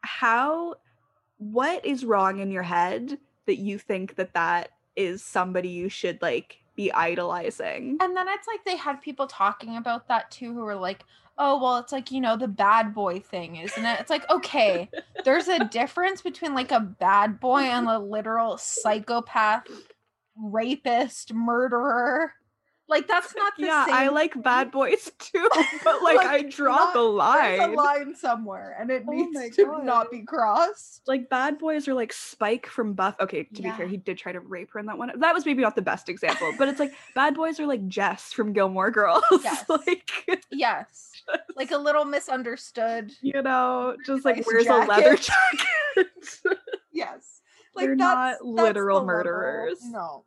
How, 0.02 0.76
what 1.38 1.86
is 1.86 2.06
wrong 2.06 2.40
in 2.40 2.52
your 2.52 2.64
head 2.64 3.18
that 3.48 3.58
you 3.58 3.78
think 3.80 4.16
that 4.16 4.34
that 4.34 4.70
is 4.96 5.24
somebody 5.24 5.70
you 5.70 5.90
should 5.90 6.22
like 6.22 6.58
be 6.76 6.92
idolizing? 6.92 7.98
and 8.02 8.16
then 8.16 8.28
it's 8.30 8.48
like 8.48 8.64
they 8.66 8.78
had 8.78 9.02
people 9.02 9.28
talking 9.28 9.78
about 9.78 10.08
that 10.08 10.30
too 10.32 10.54
who 10.54 10.62
were 10.62 10.76
like 10.76 11.04
oh 11.40 11.60
well 11.62 11.78
it's 11.78 11.92
like 11.92 12.12
you 12.12 12.22
know 12.22 12.38
the 12.38 12.48
bad 12.48 12.94
boy 12.94 13.20
thing 13.20 13.56
isn't 13.56 13.86
it 13.86 14.00
it's 14.00 14.10
like 14.12 14.30
okay 14.30 14.88
there's 15.26 15.48
a 15.48 15.66
difference 15.70 16.22
between 16.22 16.54
like 16.54 16.72
a 16.72 16.80
bad 16.80 17.40
boy 17.40 17.62
and 17.62 17.88
a 17.88 17.98
literal 17.98 18.56
psychopath 18.58 19.64
rapist 20.38 21.34
murderer 21.34 22.34
like 22.90 23.08
that's 23.08 23.34
not 23.38 23.54
the 23.58 23.66
yeah, 23.66 23.86
same 23.86 23.94
I 23.98 24.08
like 24.10 24.42
bad 24.44 24.72
boys 24.72 25.12
too, 25.20 25.50
but 25.84 26.02
like, 26.04 26.18
Like, 26.18 26.28
I 26.28 26.42
draw 26.44 26.76
not- 26.76 26.94
the 26.94 27.00
There's 27.00 27.14
line. 27.60 27.60
a 27.60 27.68
line 27.74 28.16
somewhere, 28.16 28.76
and 28.80 28.90
it 28.92 29.04
Oh 29.08 29.12
needs 29.14 29.56
to 29.56 29.66
God. 29.66 29.86
not 29.86 30.12
be 30.12 30.22
crossed. 30.24 31.02
like 31.08 31.30
bad 31.30 31.58
boys 31.60 31.88
are 31.88 31.94
like 31.94 32.12
Spike 32.14 32.68
from 32.68 32.94
Buff. 32.94 33.16
Okay, 33.20 33.44
to 33.44 33.62
be 33.62 33.72
fair, 33.72 33.88
he 33.88 33.98
did 33.98 34.18
try 34.18 34.32
to 34.32 34.40
rape 34.42 34.72
her 34.74 34.80
in 34.80 34.86
that 34.88 34.98
one. 34.98 35.12
That 35.20 35.34
was 35.34 35.46
maybe 35.46 35.62
not 35.62 35.76
the 35.76 35.82
best 35.82 36.10
example, 36.10 36.52
but 36.58 36.68
it's 36.68 36.80
like 36.80 36.94
bad 37.16 37.36
boys 37.36 37.60
are 37.60 37.68
like 37.68 37.88
Jess 37.88 38.34
from 38.34 38.54
Gilmore 38.54 38.92
Girls. 38.92 39.24
Yes. 39.44 39.66
like 39.70 40.12
Yes, 40.52 41.12
like 41.56 41.72
a 41.72 41.78
little 41.78 42.06
misunderstood. 42.06 43.12
you 43.22 43.42
know, 43.42 43.96
just 44.06 44.26
like 44.26 44.38
Nice 44.38 44.46
wears 44.46 44.68
a 44.68 44.76
leather 44.86 45.16
jacket. 45.16 45.66
jacket. 45.96 46.58
Yes, 46.92 47.42
like 47.76 47.86
They're 47.88 47.98
that's, 47.98 48.42
not 48.42 48.46
literal 48.46 49.00
the 49.00 49.06
level. 49.06 49.18
murderers. 49.24 49.80
No, 49.84 50.26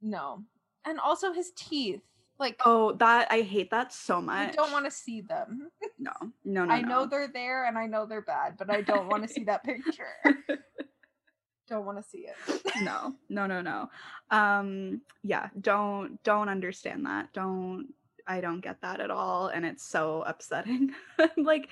no, 0.00 0.42
and 0.84 0.98
also 1.00 1.32
his 1.32 1.52
teeth. 1.56 2.02
Like 2.38 2.60
oh, 2.66 2.92
that 2.94 3.28
I 3.30 3.42
hate 3.42 3.70
that 3.70 3.92
so 3.92 4.20
much. 4.20 4.50
I 4.50 4.52
don't 4.52 4.72
want 4.72 4.84
to 4.86 4.90
see 4.90 5.20
them. 5.20 5.70
No, 5.96 6.10
no, 6.44 6.64
no. 6.64 6.74
I 6.74 6.82
know 6.82 7.06
they're 7.06 7.28
there, 7.28 7.66
and 7.66 7.78
I 7.78 7.86
know 7.86 8.04
they're 8.04 8.20
bad, 8.20 8.56
but 8.58 8.68
I 8.68 8.82
don't 8.82 9.08
want 9.08 9.22
to 9.22 9.28
see 9.32 9.44
that 9.44 9.62
picture. 9.64 10.08
don't 11.68 11.86
want 11.86 11.96
to 11.96 12.02
see 12.02 12.26
it. 12.26 12.62
no, 12.82 13.14
no, 13.30 13.46
no, 13.46 13.62
no. 13.62 13.88
Um, 14.30 15.00
yeah, 15.22 15.48
don't 15.60 16.22
don't 16.24 16.48
understand 16.48 17.06
that. 17.06 17.32
Don't 17.32 17.94
I 18.26 18.40
don't 18.40 18.60
get 18.60 18.80
that 18.82 19.00
at 19.00 19.10
all, 19.10 19.48
and 19.48 19.64
it's 19.64 19.84
so 19.84 20.22
upsetting. 20.26 20.92
like, 21.36 21.68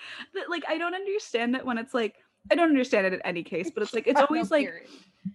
like 0.49 0.65
I 0.69 0.79
don't 0.79 0.95
understand 0.95 1.57
it 1.57 1.65
when 1.65 1.79
it's 1.79 1.95
like 1.95 2.17
I 2.51 2.55
don't 2.55 2.69
understand 2.69 3.07
it 3.07 3.13
in 3.13 3.23
any 3.23 3.43
case, 3.43 3.71
but 3.71 3.83
it's 3.83 3.95
like 3.95 4.07
it's 4.07 4.19
No, 4.21 4.27
always 4.27 4.51
like 4.51 4.67
period. 4.67 4.89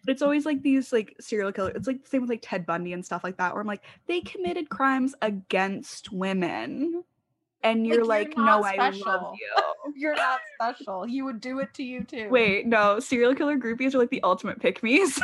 it's 0.07 0.21
always 0.21 0.45
like 0.45 0.61
these 0.61 0.91
like 0.91 1.15
serial 1.19 1.51
killer. 1.51 1.71
It's 1.71 1.87
like 1.87 2.03
the 2.03 2.09
same 2.09 2.21
with 2.21 2.29
like 2.29 2.41
Ted 2.41 2.65
Bundy 2.65 2.93
and 2.93 3.05
stuff 3.05 3.23
like 3.23 3.37
that, 3.37 3.53
where 3.53 3.61
I'm 3.61 3.67
like 3.67 3.83
they 4.07 4.21
committed 4.21 4.69
crimes 4.69 5.15
against 5.21 6.11
women, 6.11 7.03
and 7.63 7.87
you're 7.87 8.03
Like, 8.05 8.27
like, 8.29 8.37
you're 8.37 8.45
no, 8.45 8.59
not 8.61 8.65
I 8.65 8.75
love 8.77 8.95
special." 8.95 9.35
you. 9.39 9.93
you're 9.95 10.15
not 10.15 10.39
special. 10.61 11.03
He 11.05 11.21
would 11.21 11.39
do 11.39 11.59
it 11.59 11.73
to 11.75 11.83
you 11.83 12.03
too. 12.03 12.27
Wait, 12.29 12.65
no, 12.67 12.99
serial 12.99 13.33
killer 13.33 13.57
groupies 13.57 13.95
are 13.95 13.99
like 13.99 14.09
the 14.09 14.21
ultimate 14.23 14.59
pick 14.59 14.83
me's. 14.83 15.17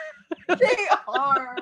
they 0.48 0.86
are. 1.08 1.56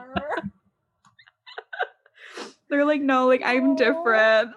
They're 2.69 2.85
like, 2.85 3.01
no, 3.03 3.27
like 3.27 3.43
I'm 3.45 3.75
different. 3.77 4.53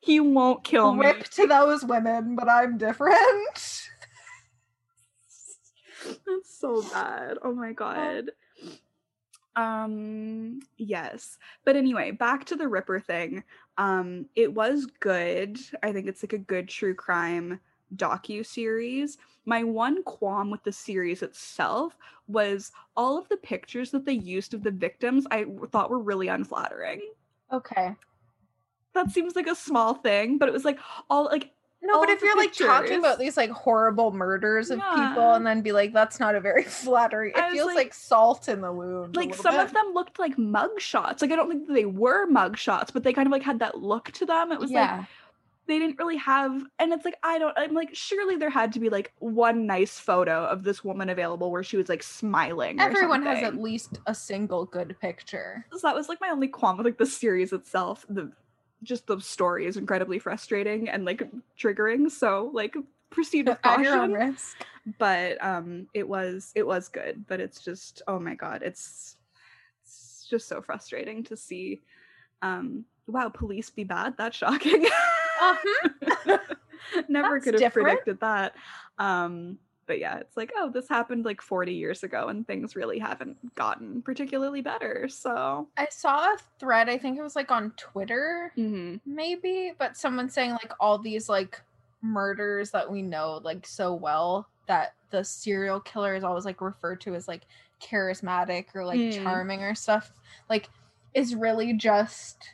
he 0.00 0.18
won't 0.20 0.64
kill 0.64 0.92
me. 0.94 1.06
Rip 1.06 1.24
to 1.30 1.46
those 1.46 1.84
women, 1.84 2.34
but 2.34 2.48
I'm 2.48 2.78
different. 2.78 3.85
That's 6.26 6.58
so 6.58 6.82
bad. 6.92 7.38
Oh 7.42 7.52
my 7.52 7.72
god. 7.72 8.30
Um 9.54 10.60
yes. 10.76 11.38
But 11.64 11.76
anyway, 11.76 12.10
back 12.10 12.44
to 12.46 12.56
the 12.56 12.68
Ripper 12.68 13.00
thing. 13.00 13.44
Um 13.78 14.26
it 14.34 14.52
was 14.52 14.86
good. 15.00 15.58
I 15.82 15.92
think 15.92 16.08
it's 16.08 16.22
like 16.22 16.32
a 16.32 16.38
good 16.38 16.68
true 16.68 16.94
crime 16.94 17.60
docu 17.94 18.44
series. 18.44 19.18
My 19.44 19.62
one 19.62 20.02
qualm 20.02 20.50
with 20.50 20.64
the 20.64 20.72
series 20.72 21.22
itself 21.22 21.96
was 22.26 22.72
all 22.96 23.16
of 23.16 23.28
the 23.28 23.36
pictures 23.36 23.90
that 23.92 24.04
they 24.04 24.12
used 24.12 24.54
of 24.54 24.64
the 24.64 24.70
victims 24.72 25.26
I 25.30 25.46
thought 25.70 25.90
were 25.90 26.00
really 26.00 26.28
unflattering. 26.28 27.00
Okay. 27.52 27.94
That 28.94 29.10
seems 29.10 29.36
like 29.36 29.46
a 29.46 29.54
small 29.54 29.94
thing, 29.94 30.38
but 30.38 30.48
it 30.48 30.52
was 30.52 30.64
like 30.64 30.80
all 31.08 31.26
like 31.26 31.50
No, 31.82 32.00
but 32.00 32.08
if 32.08 32.22
you're 32.22 32.36
like 32.36 32.52
talking 32.52 32.98
about 32.98 33.18
these 33.18 33.36
like 33.36 33.50
horrible 33.50 34.10
murders 34.10 34.70
of 34.70 34.78
people 34.80 35.34
and 35.34 35.46
then 35.46 35.60
be 35.60 35.72
like, 35.72 35.92
that's 35.92 36.18
not 36.18 36.34
a 36.34 36.40
very 36.40 36.64
flattering. 36.64 37.32
It 37.36 37.50
feels 37.52 37.66
like- 37.66 37.76
like, 37.76 37.94
salt 37.94 38.48
in 38.48 38.60
the 38.60 38.72
wound. 38.72 39.14
like 39.14 39.34
some 39.34 39.54
bit. 39.54 39.64
of 39.66 39.72
them 39.72 39.92
looked 39.94 40.18
like 40.18 40.36
mug 40.38 40.80
shots. 40.80 41.22
Like 41.22 41.30
I 41.30 41.36
don't 41.36 41.48
think 41.48 41.68
they 41.68 41.84
were 41.84 42.26
mug 42.26 42.56
shots, 42.56 42.90
but 42.90 43.04
they 43.04 43.12
kind 43.12 43.26
of 43.26 43.32
like 43.32 43.42
had 43.42 43.60
that 43.60 43.78
look 43.80 44.10
to 44.12 44.26
them. 44.26 44.50
It 44.52 44.58
was 44.58 44.70
like 44.70 45.04
they 45.68 45.78
didn't 45.80 45.98
really 45.98 46.16
have 46.16 46.62
and 46.78 46.92
it's 46.92 47.04
like 47.04 47.16
I 47.24 47.38
don't 47.40 47.52
I'm 47.58 47.74
like 47.74 47.90
surely 47.92 48.36
there 48.36 48.50
had 48.50 48.72
to 48.74 48.78
be 48.80 48.88
like 48.88 49.12
one 49.18 49.66
nice 49.66 49.98
photo 49.98 50.44
of 50.44 50.62
this 50.62 50.84
woman 50.84 51.08
available 51.08 51.50
where 51.50 51.64
she 51.64 51.76
was 51.76 51.88
like 51.88 52.02
smiling. 52.04 52.80
or 52.80 52.84
Everyone 52.84 53.22
has 53.24 53.42
at 53.42 53.56
least 53.60 53.98
a 54.06 54.14
single 54.14 54.64
good 54.64 54.96
picture. 55.00 55.66
So 55.72 55.78
that 55.82 55.94
was 55.94 56.08
like 56.08 56.20
my 56.20 56.28
only 56.30 56.48
qualm 56.48 56.76
with 56.78 56.86
like 56.86 56.98
the 56.98 57.06
series 57.06 57.52
itself. 57.52 58.06
The 58.08 58.30
just 58.86 59.06
the 59.06 59.20
story 59.20 59.66
is 59.66 59.76
incredibly 59.76 60.18
frustrating 60.18 60.88
and 60.88 61.04
like 61.04 61.22
triggering. 61.58 62.10
So 62.10 62.50
like 62.54 62.74
proceed 63.10 63.48
with 63.48 63.58
At 63.64 63.80
your 63.80 63.96
own 63.98 64.12
risk. 64.12 64.64
But 64.98 65.42
um 65.44 65.88
it 65.94 66.08
was 66.08 66.52
it 66.54 66.66
was 66.66 66.88
good, 66.88 67.24
but 67.26 67.40
it's 67.40 67.62
just 67.62 68.02
oh 68.08 68.18
my 68.18 68.34
god, 68.34 68.62
it's 68.62 69.16
it's 69.82 70.26
just 70.28 70.48
so 70.48 70.62
frustrating 70.62 71.24
to 71.24 71.36
see 71.36 71.82
um 72.42 72.84
wow, 73.06 73.28
police 73.28 73.70
be 73.70 73.84
bad. 73.84 74.14
That's 74.16 74.36
shocking. 74.36 74.86
Uh-huh. 75.40 76.38
Never 77.08 77.34
That's 77.34 77.44
could 77.44 77.54
have 77.54 77.60
different. 77.60 77.88
predicted 77.88 78.20
that. 78.20 78.54
Um 78.98 79.58
but 79.86 79.98
yeah, 79.98 80.18
it's 80.18 80.36
like, 80.36 80.52
oh, 80.56 80.70
this 80.70 80.88
happened 80.88 81.24
like 81.24 81.40
40 81.40 81.72
years 81.74 82.02
ago 82.02 82.28
and 82.28 82.46
things 82.46 82.76
really 82.76 82.98
haven't 82.98 83.54
gotten 83.54 84.02
particularly 84.02 84.60
better. 84.60 85.08
So, 85.08 85.68
I 85.76 85.86
saw 85.90 86.34
a 86.34 86.36
thread, 86.58 86.88
I 86.88 86.98
think 86.98 87.18
it 87.18 87.22
was 87.22 87.36
like 87.36 87.50
on 87.50 87.72
Twitter, 87.76 88.52
mhm. 88.56 89.00
maybe, 89.06 89.72
but 89.78 89.96
someone 89.96 90.28
saying 90.28 90.52
like 90.52 90.72
all 90.80 90.98
these 90.98 91.28
like 91.28 91.62
murders 92.02 92.70
that 92.70 92.90
we 92.90 93.02
know 93.02 93.40
like 93.42 93.66
so 93.66 93.94
well 93.94 94.46
that 94.66 94.94
the 95.10 95.24
serial 95.24 95.80
killer 95.80 96.14
is 96.14 96.24
always 96.24 96.44
like 96.44 96.60
referred 96.60 97.00
to 97.00 97.14
as 97.14 97.26
like 97.28 97.42
charismatic 97.80 98.66
or 98.74 98.84
like 98.84 98.98
Mm. 98.98 99.22
charming 99.22 99.62
or 99.62 99.74
stuff. 99.74 100.12
Like 100.48 100.68
is 101.14 101.34
really 101.34 101.72
just 101.72 102.50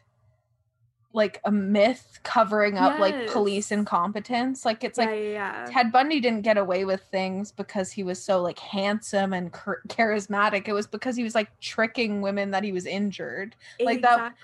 like 1.14 1.40
a 1.44 1.52
myth 1.52 2.20
covering 2.22 2.78
up 2.78 2.98
like 2.98 3.30
police 3.30 3.70
incompetence. 3.70 4.64
Like 4.64 4.82
it's 4.84 4.98
yeah, 4.98 5.04
like 5.04 5.20
yeah. 5.20 5.66
Ted 5.70 5.92
Bundy 5.92 6.20
didn't 6.20 6.42
get 6.42 6.56
away 6.56 6.84
with 6.84 7.02
things 7.10 7.52
because 7.52 7.90
he 7.90 8.02
was 8.02 8.22
so 8.22 8.40
like 8.40 8.58
handsome 8.58 9.32
and 9.32 9.52
char- 9.52 9.82
charismatic. 9.88 10.68
It 10.68 10.72
was 10.72 10.86
because 10.86 11.16
he 11.16 11.22
was 11.24 11.34
like 11.34 11.48
tricking 11.60 12.20
women 12.22 12.50
that 12.52 12.64
he 12.64 12.72
was 12.72 12.86
injured. 12.86 13.54
like 13.80 14.02
that- 14.02 14.34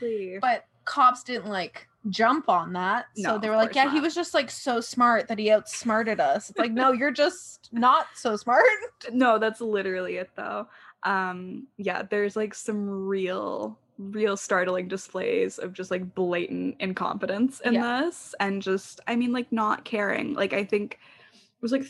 But 0.41 0.65
cops 0.85 1.23
didn't 1.23 1.47
like 1.51 1.87
jump 2.11 2.49
on 2.49 2.73
that. 2.75 3.07
So 3.17 3.23
No, 3.35 3.39
they 3.39 3.51
were 3.51 3.57
like, 3.57 3.75
yeah, 3.75 3.91
he 3.93 4.01
was 4.01 4.15
just 4.15 4.33
like 4.35 4.51
so 4.51 4.81
smart 4.81 5.29
that 5.29 5.39
he 5.39 5.51
outsmarted 5.51 6.21
us. 6.21 6.49
It's 6.51 6.59
like, 6.59 6.73
no, 6.73 6.93
you're 6.99 7.11
just 7.11 7.69
not 7.73 8.07
so 8.15 8.37
smart. 8.37 8.65
no, 9.13 9.39
that's 9.39 9.61
literally 9.61 10.17
it 10.17 10.31
though. 10.37 10.69
Um, 11.03 11.67
yeah, 11.77 12.03
there's 12.03 12.37
like 12.37 12.55
some 12.55 12.89
real, 13.07 13.79
real 13.99 14.37
startling 14.37 14.89
displays 14.89 15.59
of 15.59 15.73
just 15.73 15.91
like 15.91 16.15
blatant 16.15 16.77
incompetence 16.81 17.61
in 17.61 17.75
Yeah. 17.75 18.03
this, 18.03 18.35
and 18.41 18.63
just, 18.63 19.01
I 19.09 19.17
mean, 19.17 19.33
like 19.33 19.51
not 19.53 19.85
caring. 19.85 20.35
Like 20.35 20.53
I 20.53 20.65
think 20.65 20.99
it 21.33 21.63
was 21.63 21.73
like 21.73 21.85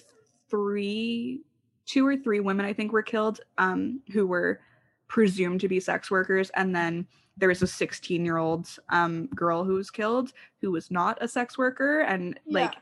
three, 0.51 1.43
two 1.87 2.07
or 2.07 2.17
three 2.17 2.41
women 2.41 2.67
I 2.67 2.73
think 2.73 2.93
were 2.93 3.03
killed, 3.03 3.41
um, 3.59 4.01
who 4.13 4.27
were 4.27 4.61
presumed 5.07 5.61
to 5.61 5.69
be 5.69 5.81
sex 5.81 6.11
workers, 6.11 6.51
and 6.55 6.75
then 6.75 7.07
there 7.37 7.49
was 7.49 7.63
a 7.63 7.67
16 7.69 8.25
year 8.25 8.37
old 8.37 8.69
um 8.89 9.27
girl 9.27 9.63
who 9.63 9.75
was 9.75 9.93
killed 9.93 10.33
who 10.61 10.73
was 10.73 10.91
not 10.91 11.17
a 11.21 11.29
sex 11.29 11.57
worker. 11.57 12.01
And 12.01 12.39
like 12.49 12.75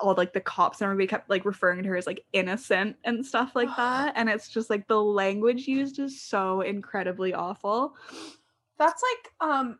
all 0.00 0.14
like 0.14 0.32
the 0.32 0.40
cops 0.40 0.80
and 0.80 0.86
everybody 0.86 1.06
kept 1.08 1.28
like 1.28 1.44
referring 1.44 1.82
to 1.82 1.88
her 1.90 1.96
as 1.96 2.06
like 2.06 2.24
innocent 2.32 2.96
and 3.04 3.24
stuff 3.26 3.54
like 3.54 3.68
that. 3.76 4.14
And 4.16 4.28
it's 4.30 4.48
just 4.48 4.70
like 4.70 4.88
the 4.88 5.00
language 5.02 5.66
used 5.68 5.98
is 5.98 6.22
so 6.22 6.62
incredibly 6.62 7.34
awful 7.34 7.96
That's 8.78 9.02
like 9.02 9.50
um 9.50 9.78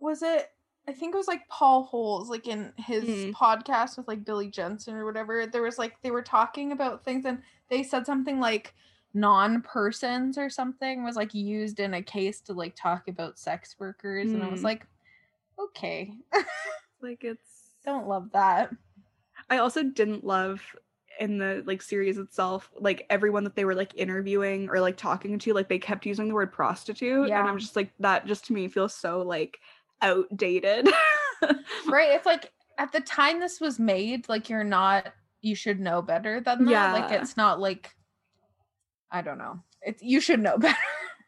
was 0.00 0.22
it 0.22 0.50
I 0.86 0.92
think 0.92 1.14
it 1.14 1.18
was 1.18 1.28
like 1.28 1.48
Paul 1.48 1.84
Holes 1.84 2.28
like 2.28 2.46
in 2.46 2.72
his 2.76 3.04
Mm. 3.04 3.32
podcast 3.32 3.96
with 3.96 4.06
like 4.08 4.24
Billy 4.24 4.48
Jensen 4.48 4.94
or 4.94 5.04
whatever. 5.06 5.46
There 5.46 5.62
was 5.62 5.78
like 5.78 6.00
they 6.02 6.10
were 6.10 6.22
talking 6.22 6.72
about 6.72 7.04
things 7.04 7.24
and 7.24 7.40
they 7.70 7.82
said 7.82 8.04
something 8.06 8.38
like 8.40 8.74
non-persons 9.14 10.36
or 10.36 10.50
something 10.50 11.04
was 11.04 11.16
like 11.16 11.32
used 11.32 11.78
in 11.80 11.94
a 11.94 12.02
case 12.02 12.40
to 12.42 12.52
like 12.52 12.74
talk 12.76 13.08
about 13.08 13.38
sex 13.38 13.76
workers 13.78 14.32
and 14.32 14.42
I 14.42 14.48
was 14.48 14.60
Mm. 14.60 14.64
like 14.64 14.86
okay. 15.58 16.12
like 17.00 17.22
it's 17.24 17.70
Don't 17.84 18.08
love 18.08 18.30
that. 18.32 18.70
i 19.50 19.58
also 19.58 19.82
didn't 19.82 20.24
love 20.24 20.60
in 21.20 21.38
the 21.38 21.62
like 21.66 21.80
series 21.82 22.18
itself 22.18 22.70
like 22.78 23.06
everyone 23.10 23.44
that 23.44 23.54
they 23.56 23.64
were 23.64 23.74
like 23.74 23.92
interviewing 23.96 24.68
or 24.68 24.80
like 24.80 24.96
talking 24.96 25.38
to 25.38 25.52
like 25.52 25.68
they 25.68 25.78
kept 25.78 26.04
using 26.06 26.28
the 26.28 26.34
word 26.34 26.52
prostitute 26.52 27.28
Yeah. 27.28 27.40
and 27.40 27.48
i'm 27.48 27.58
just 27.58 27.76
like 27.76 27.90
that 28.00 28.26
just 28.26 28.46
to 28.46 28.52
me 28.52 28.68
feels 28.68 28.94
so 28.94 29.22
like 29.22 29.58
outdated 30.02 30.88
Right? 31.86 32.10
It's 32.12 32.24
like 32.26 32.50
at 32.78 32.90
the 32.92 33.00
time 33.00 33.38
this 33.38 33.60
was 33.60 33.78
made, 33.78 34.28
like 34.30 34.48
you're 34.48 34.64
not 34.64 35.12
you 35.42 35.54
should 35.54 35.78
know 35.78 36.00
better 36.00 36.40
than 36.40 36.64
that. 36.64 36.70
yeah. 36.70 36.92
Like 36.92 37.12
it's 37.12 37.36
not 37.36 37.60
like 37.60 37.94
I 39.10 39.20
don't 39.22 39.38
know. 39.38 39.60
It's 39.82 40.02
you 40.02 40.20
should 40.20 40.40
know 40.40 40.56
better. 40.58 40.76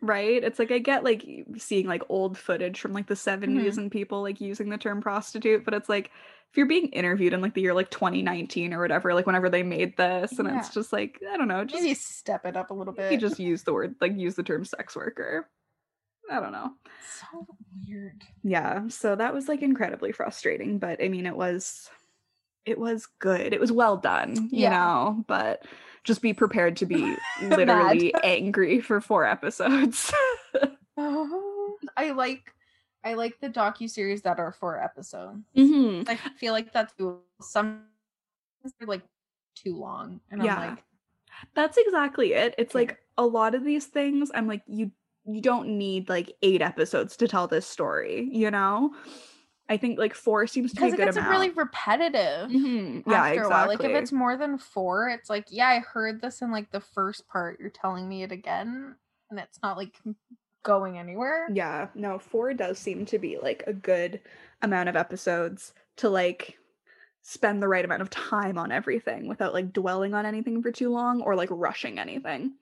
right 0.03 0.45
it's 0.45 0.59
like 0.59 0.71
i 0.71 0.79
get 0.79 1.03
like 1.05 1.25
seeing 1.57 1.87
like 1.87 2.03
old 2.11 2.37
footage 2.37 2.79
from 2.81 2.93
like 2.93 3.07
the 3.07 3.15
70s 3.15 3.47
Mm-hmm. 3.47 3.79
and 3.81 3.91
people 3.91 4.21
like 4.21 4.43
using 4.43 4.69
the 4.69 4.77
term 4.77 5.01
prostitute 5.01 5.65
but 5.65 5.73
it's 5.73 5.89
like 5.89 6.11
if 6.51 6.57
you're 6.57 6.67
being 6.67 6.87
interviewed 6.89 7.33
in 7.33 7.41
like 7.43 7.55
the 7.55 7.61
year 7.61 7.75
like 7.75 7.91
2019 7.91 8.73
or 8.73 8.81
whatever 8.81 9.13
like 9.15 9.27
whenever 9.27 9.49
they 9.51 9.63
made 9.63 9.97
this 9.97 10.39
and 10.39 10.49
it's 10.49 10.71
just 10.71 10.93
like 10.93 11.21
i 11.33 11.37
don't 11.37 11.49
know 11.49 11.65
just 11.65 11.83
Maybe 11.83 11.95
step 11.95 12.47
it 12.47 12.57
up 12.57 12.71
a 12.71 12.75
little 12.75 12.95
bit. 12.95 13.13
you 13.13 13.19
just 13.19 13.39
use 13.39 13.63
the 13.63 13.73
word 13.75 13.95
like 14.01 14.17
use 14.17 14.35
the 14.37 14.43
term 14.43 14.65
sex 14.65 14.97
worker 14.97 15.49
i 16.31 16.41
don't 16.41 16.53
know 16.53 16.71
so 17.21 17.47
weird. 17.87 18.23
yeah 18.43 18.89
so 18.89 19.15
that 19.17 19.35
was 19.35 19.49
like 19.49 19.63
incredibly 19.63 20.13
frustrating 20.13 20.79
but 20.79 21.03
i 21.03 21.09
mean 21.09 21.27
it 21.27 21.37
was 21.37 21.89
it 22.65 22.79
was 22.79 23.07
good 23.21 23.53
it 23.53 23.61
was 23.61 23.71
well 23.71 23.97
done 23.97 24.35
you 24.51 24.63
Yeah. 24.63 24.71
know 24.71 25.25
but 25.29 25.65
just 26.05 26.23
be 26.23 26.33
prepared 26.33 26.77
to 26.79 26.87
be 26.87 27.17
literally 27.43 28.15
angry 28.25 28.81
for 28.81 29.01
four 29.01 29.25
episodes 29.27 30.13
I 30.99 32.11
like 32.15 32.53
I 33.07 33.15
like 33.15 33.41
the 33.41 33.51
docu 33.51 33.89
series 33.91 34.23
that 34.23 34.39
are 34.41 34.53
four 34.53 34.83
episodes. 34.83 35.45
hmm 35.55 36.03
I 36.07 36.17
feel 36.17 36.53
like 36.53 36.73
that's 36.73 36.95
some 37.43 37.89
they're 38.81 38.89
like 38.89 39.05
too 39.57 39.77
long, 39.77 40.21
and 40.31 40.43
Yeah. 40.43 40.55
I'm 40.55 40.57
like, 40.57 40.85
That's 41.55 41.77
exactly 41.79 42.35
it. 42.35 42.55
It's 42.59 42.75
Yeah. 42.75 42.83
like 42.83 42.99
a 43.19 43.27
lot 43.27 43.55
of 43.55 43.65
these 43.65 43.87
things 43.87 44.31
I'm 44.35 44.47
like 44.49 44.63
you 44.67 44.93
you 45.27 45.41
don't 45.43 45.79
need 45.79 46.09
like 46.09 46.33
8 46.43 46.63
episodes 46.63 47.17
to 47.19 47.29
tell 47.29 47.49
this 47.49 47.67
story, 47.67 48.29
you 48.33 48.51
know? 48.51 48.95
I 49.69 49.77
think 49.79 49.99
like 49.99 50.15
4 50.15 50.47
seems 50.47 50.75
to 50.75 50.83
be 50.83 50.87
because 50.87 50.93
a 50.93 50.95
it 50.95 50.99
good 50.99 51.09
gets 51.09 51.17
amount. 51.17 51.27
really 51.29 51.51
repetitive. 51.51 52.51
Mhm. 52.51 53.03
Yeah, 53.07 53.27
after 53.27 53.29
exactly. 53.29 53.45
a 53.45 53.51
while. 53.51 53.67
Like 53.67 53.85
if 53.85 53.95
it's 53.95 54.13
more 54.13 54.37
than 54.37 54.59
four, 54.59 55.09
it's 55.09 55.31
like, 55.31 55.47
yeah, 55.51 55.69
I 55.69 55.79
heard 55.81 56.21
this 56.21 56.43
in 56.43 56.51
like 56.53 56.71
the 56.71 56.81
first 56.81 57.27
part. 57.29 57.61
You're 57.61 57.71
telling 57.71 58.09
me 58.09 58.23
it 58.23 58.33
again, 58.33 58.97
and 59.31 59.39
it's 59.41 59.61
not 59.63 59.77
like 59.77 60.01
going 60.67 60.99
anywhere. 60.99 61.49
Yeah, 61.53 61.89
no, 61.95 62.19
4 62.19 62.55
does 62.55 62.79
seem 62.79 63.07
to 63.07 63.19
be 63.19 63.39
like 63.39 63.63
a 63.67 63.73
good 63.73 64.21
amount 64.61 64.89
of 64.89 64.97
episodes 64.97 65.73
to 65.97 66.09
like 66.11 66.59
spend 67.23 67.63
the 67.63 67.69
right 67.69 67.85
amount 67.85 68.03
of 68.03 68.11
time 68.11 68.59
on 68.59 68.71
everything 68.73 69.29
without 69.29 69.55
like 69.55 69.73
dwelling 69.73 70.13
on 70.15 70.27
anything 70.27 70.63
for 70.63 70.71
too 70.73 70.91
long 70.91 71.23
or 71.23 71.35
like 71.37 71.49
rushing 71.51 71.99
anything. 71.99 72.53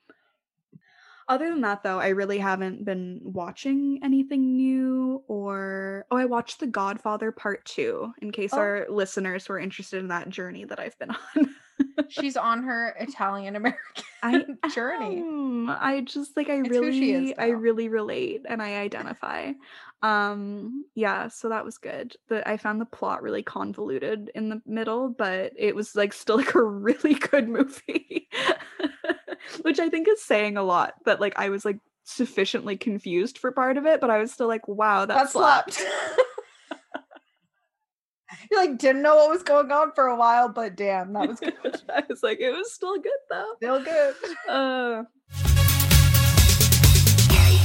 Other 1.26 1.48
than 1.48 1.62
that 1.62 1.82
though, 1.82 1.98
I 1.98 2.08
really 2.08 2.38
haven't 2.38 2.84
been 2.84 3.20
watching 3.22 4.00
anything 4.02 4.56
new 4.56 5.22
or 5.26 6.04
oh, 6.10 6.16
I 6.18 6.26
watched 6.26 6.60
The 6.60 6.66
Godfather 6.66 7.32
Part 7.32 7.64
2 7.64 8.14
in 8.20 8.30
case 8.30 8.50
Oh. 8.52 8.58
our 8.58 8.86
listeners 8.90 9.48
were 9.48 9.58
interested 9.58 10.00
in 10.00 10.08
that 10.08 10.28
journey 10.28 10.64
that 10.64 10.78
I've 10.78 10.98
been 10.98 11.10
on. 11.10 11.54
She's 12.08 12.36
on 12.36 12.62
her 12.64 12.94
Italian 12.98 13.56
American 13.56 14.58
journey. 14.74 15.18
am. 15.18 15.68
I 15.70 16.02
just 16.04 16.36
like 16.36 16.48
I 16.48 16.60
It's 16.60 16.68
she 16.68 17.12
is 17.12 17.20
really 17.22 17.38
I 17.38 17.46
really 17.48 17.88
relate 17.88 18.42
and 18.48 18.62
I 18.62 18.76
identify. 18.76 19.52
um 20.02 20.84
yeah, 20.94 21.28
so 21.28 21.48
that 21.48 21.64
was 21.64 21.78
good. 21.78 22.14
The 22.28 22.46
I 22.48 22.56
found 22.56 22.80
the 22.80 22.84
plot 22.86 23.22
really 23.22 23.42
convoluted 23.42 24.30
in 24.34 24.48
the 24.48 24.60
middle, 24.66 25.08
but 25.08 25.52
it 25.56 25.74
was 25.74 25.94
like 25.96 26.12
still 26.12 26.36
like 26.42 26.54
a 26.54 26.62
really 26.62 27.14
good 27.14 27.48
movie. 27.48 28.28
Which 29.62 29.78
I 29.78 29.88
think 29.88 30.08
is 30.08 30.22
saying 30.24 30.56
a 30.56 30.62
lot 30.62 30.94
that 31.04 31.20
like 31.20 31.34
I 31.38 31.48
was 31.50 31.64
like 31.64 31.78
sufficiently 32.04 32.76
confused 32.76 33.38
for 33.38 33.50
part 33.52 33.76
of 33.76 33.86
it, 33.86 34.00
but 34.00 34.10
I 34.10 34.18
was 34.18 34.32
still 34.32 34.48
like, 34.48 34.66
wow, 34.68 35.06
that, 35.06 35.14
That 35.14 35.30
slapped. 35.30 35.74
slapped. 35.74 36.20
you 38.50 38.56
like 38.56 38.78
didn't 38.78 39.02
know 39.02 39.16
what 39.16 39.30
was 39.30 39.42
going 39.42 39.70
on 39.70 39.92
for 39.92 40.06
a 40.06 40.16
while, 40.16 40.48
but 40.48 40.76
damn, 40.76 41.12
that 41.12 41.28
was 41.28 41.40
good. 41.40 41.54
I 41.88 42.02
was 42.08 42.22
like, 42.22 42.40
it 42.40 42.50
was 42.50 42.72
still 42.72 42.96
good 42.98 43.12
though. 43.30 43.54
Still 43.56 43.82
good. 43.82 44.14
Uh. 44.48 45.04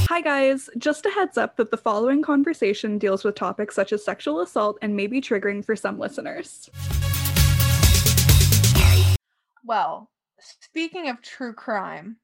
Hi, 0.08 0.20
guys. 0.20 0.68
Just 0.76 1.06
a 1.06 1.10
heads 1.10 1.38
up 1.38 1.56
that 1.56 1.70
the 1.70 1.76
following 1.76 2.20
conversation 2.20 2.98
deals 2.98 3.22
with 3.22 3.36
topics 3.36 3.76
such 3.76 3.92
as 3.92 4.04
sexual 4.04 4.40
assault 4.40 4.76
and 4.82 4.96
may 4.96 5.06
be 5.06 5.20
triggering 5.20 5.64
for 5.64 5.76
some 5.76 5.98
listeners. 5.98 6.68
Well, 9.64 10.10
speaking 10.60 11.08
of 11.08 11.22
true 11.22 11.52
crime 11.52 12.16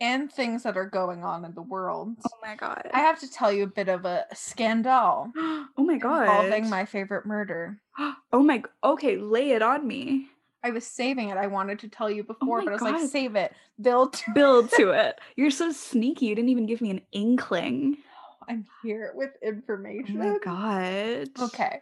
and 0.00 0.32
things 0.32 0.62
that 0.62 0.76
are 0.76 0.86
going 0.86 1.24
on 1.24 1.44
in 1.44 1.54
the 1.54 1.62
world, 1.62 2.16
Oh 2.24 2.36
my 2.42 2.54
god. 2.56 2.88
I 2.92 3.00
have 3.00 3.20
to 3.20 3.30
tell 3.30 3.52
you 3.52 3.64
a 3.64 3.66
bit 3.66 3.88
of 3.88 4.04
a 4.04 4.24
scandal 4.34 5.30
oh 5.36 5.66
my 5.78 5.98
god. 5.98 6.22
involving 6.22 6.68
my 6.70 6.84
favorite 6.84 7.26
murder. 7.26 7.78
oh 8.32 8.42
my. 8.42 8.62
Okay, 8.82 9.16
lay 9.16 9.50
it 9.50 9.62
on 9.62 9.86
me. 9.86 10.26
I 10.62 10.70
was 10.70 10.86
saving 10.86 11.30
it. 11.30 11.38
I 11.38 11.46
wanted 11.46 11.78
to 11.80 11.88
tell 11.88 12.10
you 12.10 12.22
before, 12.22 12.58
my 12.58 12.64
but 12.64 12.70
I 12.70 12.72
was 12.74 12.80
God. 12.82 13.00
like, 13.00 13.10
save 13.10 13.34
it. 13.34 13.52
Build. 13.80 14.12
to- 14.14 14.30
Build 14.34 14.70
to 14.72 14.90
it. 14.90 15.18
You're 15.36 15.50
so 15.50 15.72
sneaky. 15.72 16.26
You 16.26 16.34
didn't 16.34 16.50
even 16.50 16.66
give 16.66 16.80
me 16.82 16.90
an 16.90 17.00
inkling. 17.12 17.96
I'm 18.48 18.66
here 18.82 19.12
with 19.14 19.30
information. 19.42 20.20
Oh 20.20 20.32
my 20.32 20.38
god. 20.42 21.28
Okay. 21.40 21.80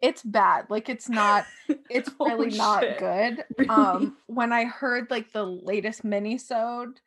It's 0.00 0.22
bad. 0.22 0.66
Like 0.70 0.88
it's 0.88 1.08
not 1.08 1.44
it's 1.90 2.08
Oh, 2.20 2.26
really 2.26 2.56
not 2.56 2.82
good. 2.98 3.44
Really? 3.58 3.68
Um 3.68 4.16
when 4.26 4.52
I 4.52 4.64
heard 4.64 5.10
like 5.10 5.32
the 5.32 5.44
latest 5.44 6.04
mini-sode, 6.04 7.00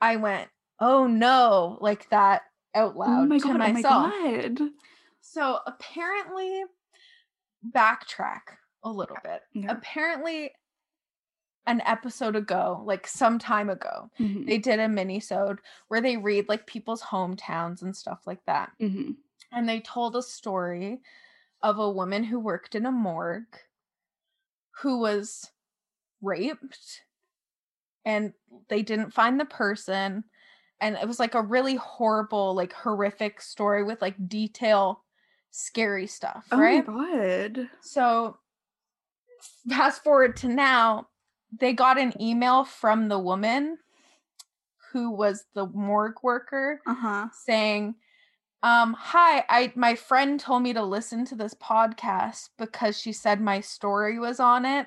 I 0.00 0.16
went, 0.16 0.48
"Oh 0.80 1.06
no," 1.06 1.78
like 1.80 2.08
that 2.10 2.42
out 2.74 2.94
Oh 2.96 2.98
loud 2.98 3.28
my 3.28 3.38
to 3.38 3.44
god. 3.44 3.54
Oh 3.54 3.58
my 3.58 3.72
myself. 3.72 4.12
god. 4.12 4.70
So 5.20 5.58
apparently 5.66 6.64
backtrack 7.74 8.42
a 8.84 8.90
little 8.90 9.16
bit. 9.24 9.42
Yeah. 9.52 9.70
Apparently 9.72 10.52
an 11.66 11.82
episode 11.82 12.34
ago, 12.36 12.80
like 12.86 13.06
some 13.06 13.38
time 13.38 13.68
ago, 13.68 14.10
Mhm, 14.18 14.46
they 14.46 14.56
did 14.58 14.78
a 14.80 14.88
mini-sode 14.88 15.58
where 15.88 16.00
they 16.00 16.16
read 16.16 16.48
like 16.48 16.66
people's 16.66 17.02
hometowns 17.02 17.82
and 17.82 17.94
stuff 17.94 18.26
like 18.26 18.44
that. 18.46 18.72
mhm. 18.80 19.16
and 19.52 19.68
they 19.68 19.80
told 19.80 20.14
a 20.16 20.22
story 20.22 21.00
of 21.62 21.78
a 21.78 21.90
woman 21.90 22.22
who 22.24 22.38
worked 22.38 22.74
in 22.74 22.86
a 22.86 22.92
morgue 22.92 23.58
who 24.82 24.98
was 25.00 25.50
raped 26.22 27.02
and 28.04 28.32
they 28.68 28.82
didn't 28.82 29.12
find 29.12 29.38
the 29.38 29.44
person 29.44 30.24
and 30.80 30.96
it 30.96 31.08
was 31.08 31.18
like 31.18 31.34
a 31.34 31.42
really 31.42 31.74
horrible, 31.74 32.54
like 32.54 32.72
horrific 32.72 33.40
story 33.40 33.82
with 33.82 34.00
like 34.00 34.28
detail 34.28 35.04
scary 35.50 36.06
stuff, 36.06 36.46
Oh 36.52 36.56
right? 36.58 36.86
my 36.86 36.92
god. 36.92 37.68
So 37.80 38.38
fast 39.68 40.02
forward 40.04 40.36
to 40.36 40.48
now, 40.48 41.08
they 41.58 41.72
got 41.72 41.98
an 41.98 42.12
email 42.20 42.64
from 42.64 43.08
the 43.08 43.18
woman 43.18 43.78
who 44.92 45.10
was 45.10 45.44
the 45.54 45.66
morgue 45.66 46.22
worker 46.22 46.80
Uh-huh. 46.86 47.26
saying, 47.44 47.94
um, 48.62 48.94
hi, 48.94 49.44
I 49.48 49.72
my 49.76 49.94
friend 49.94 50.38
told 50.40 50.62
me 50.62 50.72
to 50.72 50.82
listen 50.82 51.24
to 51.26 51.34
this 51.34 51.54
podcast 51.54 52.50
because 52.58 52.98
she 52.98 53.12
said 53.12 53.40
my 53.40 53.60
story 53.60 54.18
was 54.18 54.40
on 54.40 54.64
it. 54.64 54.86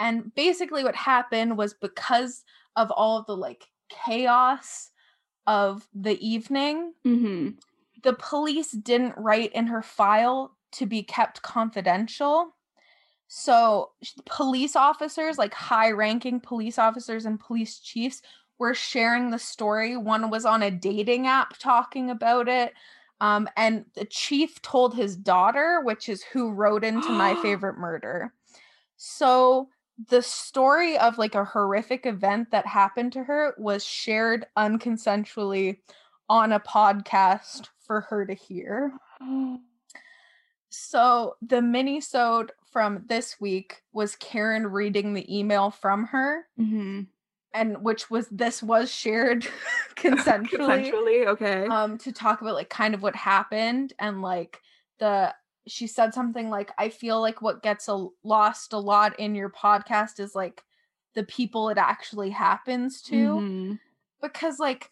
And 0.00 0.34
basically 0.34 0.84
what 0.84 0.96
happened 0.96 1.58
was 1.58 1.74
because 1.74 2.44
of 2.76 2.90
all 2.92 3.18
of 3.18 3.26
the 3.26 3.36
like 3.38 3.68
chaos 3.90 4.90
of 5.46 5.88
the 5.94 6.18
evening, 6.26 6.94
Mhm. 7.04 7.60
the 8.02 8.14
police 8.14 8.72
didn't 8.72 9.14
write 9.16 9.52
in 9.52 9.66
her 9.66 9.82
file 9.82 10.56
to 10.72 10.86
be 10.86 11.02
kept 11.02 11.42
confidential. 11.42 12.56
So, 13.28 13.92
police 14.26 14.76
officers, 14.76 15.38
like 15.38 15.54
high 15.54 15.92
ranking 15.92 16.40
police 16.40 16.78
officers 16.78 17.26
and 17.26 17.40
police 17.40 17.80
chiefs, 17.80 18.22
were 18.58 18.74
sharing 18.74 19.30
the 19.30 19.38
story. 19.38 19.96
One 19.96 20.30
was 20.30 20.44
on 20.46 20.62
a 20.62 20.70
dating 20.70 21.26
app 21.26 21.58
talking 21.58 22.10
about 22.10 22.48
it. 22.48 22.74
Um, 23.20 23.48
and 23.56 23.86
the 23.96 24.06
chief 24.06 24.62
told 24.62 24.94
his 24.94 25.16
daughter, 25.16 25.80
which 25.84 26.08
is 26.08 26.22
who 26.24 26.52
wrote 26.52 26.84
into 26.84 27.12
My 27.12 27.34
Favorite 27.42 27.78
Murder. 27.78 28.34
So, 28.96 29.70
the 30.08 30.22
story 30.22 30.96
of 30.98 31.18
like 31.18 31.34
a 31.34 31.44
horrific 31.44 32.06
event 32.06 32.50
that 32.52 32.66
happened 32.66 33.12
to 33.12 33.24
her 33.24 33.54
was 33.58 33.84
shared 33.84 34.46
unconsensually 34.56 35.78
on 36.28 36.52
a 36.52 36.60
podcast 36.60 37.68
for 37.80 38.00
her 38.02 38.24
to 38.24 38.34
hear. 38.34 38.92
So 40.72 41.34
the 41.42 41.60
mini-sode 41.60 42.52
from 42.70 43.04
this 43.08 43.40
week 43.40 43.82
was 43.92 44.14
Karen 44.16 44.68
reading 44.68 45.14
the 45.14 45.38
email 45.38 45.70
from 45.70 46.04
her, 46.06 46.46
Mhm. 46.58 47.08
and 47.52 47.82
which 47.82 48.08
was 48.08 48.28
this 48.28 48.62
was 48.62 48.88
shared 48.92 49.48
consensually 49.96 50.48
Consensually, 50.92 51.26
okay. 51.26 51.66
um 51.66 51.98
to 51.98 52.12
talk 52.12 52.40
about 52.40 52.54
like 52.54 52.70
kind 52.70 52.94
of 52.94 53.02
what 53.02 53.16
happened 53.16 53.92
and 53.98 54.22
like 54.22 54.60
the 55.00 55.34
she 55.66 55.86
said 55.86 56.14
something 56.14 56.48
like 56.50 56.70
I 56.78 56.88
feel 56.88 57.20
like 57.20 57.42
what 57.42 57.62
gets 57.62 57.88
a, 57.88 58.06
lost 58.24 58.72
a 58.72 58.78
lot 58.78 59.18
in 59.20 59.34
your 59.34 59.50
podcast 59.50 60.18
is 60.20 60.34
like 60.34 60.62
the 61.14 61.24
people 61.24 61.68
it 61.68 61.78
actually 61.78 62.30
happens 62.30 63.02
to 63.02 63.14
Mhm. 63.14 63.78
because 64.22 64.58
like 64.58 64.90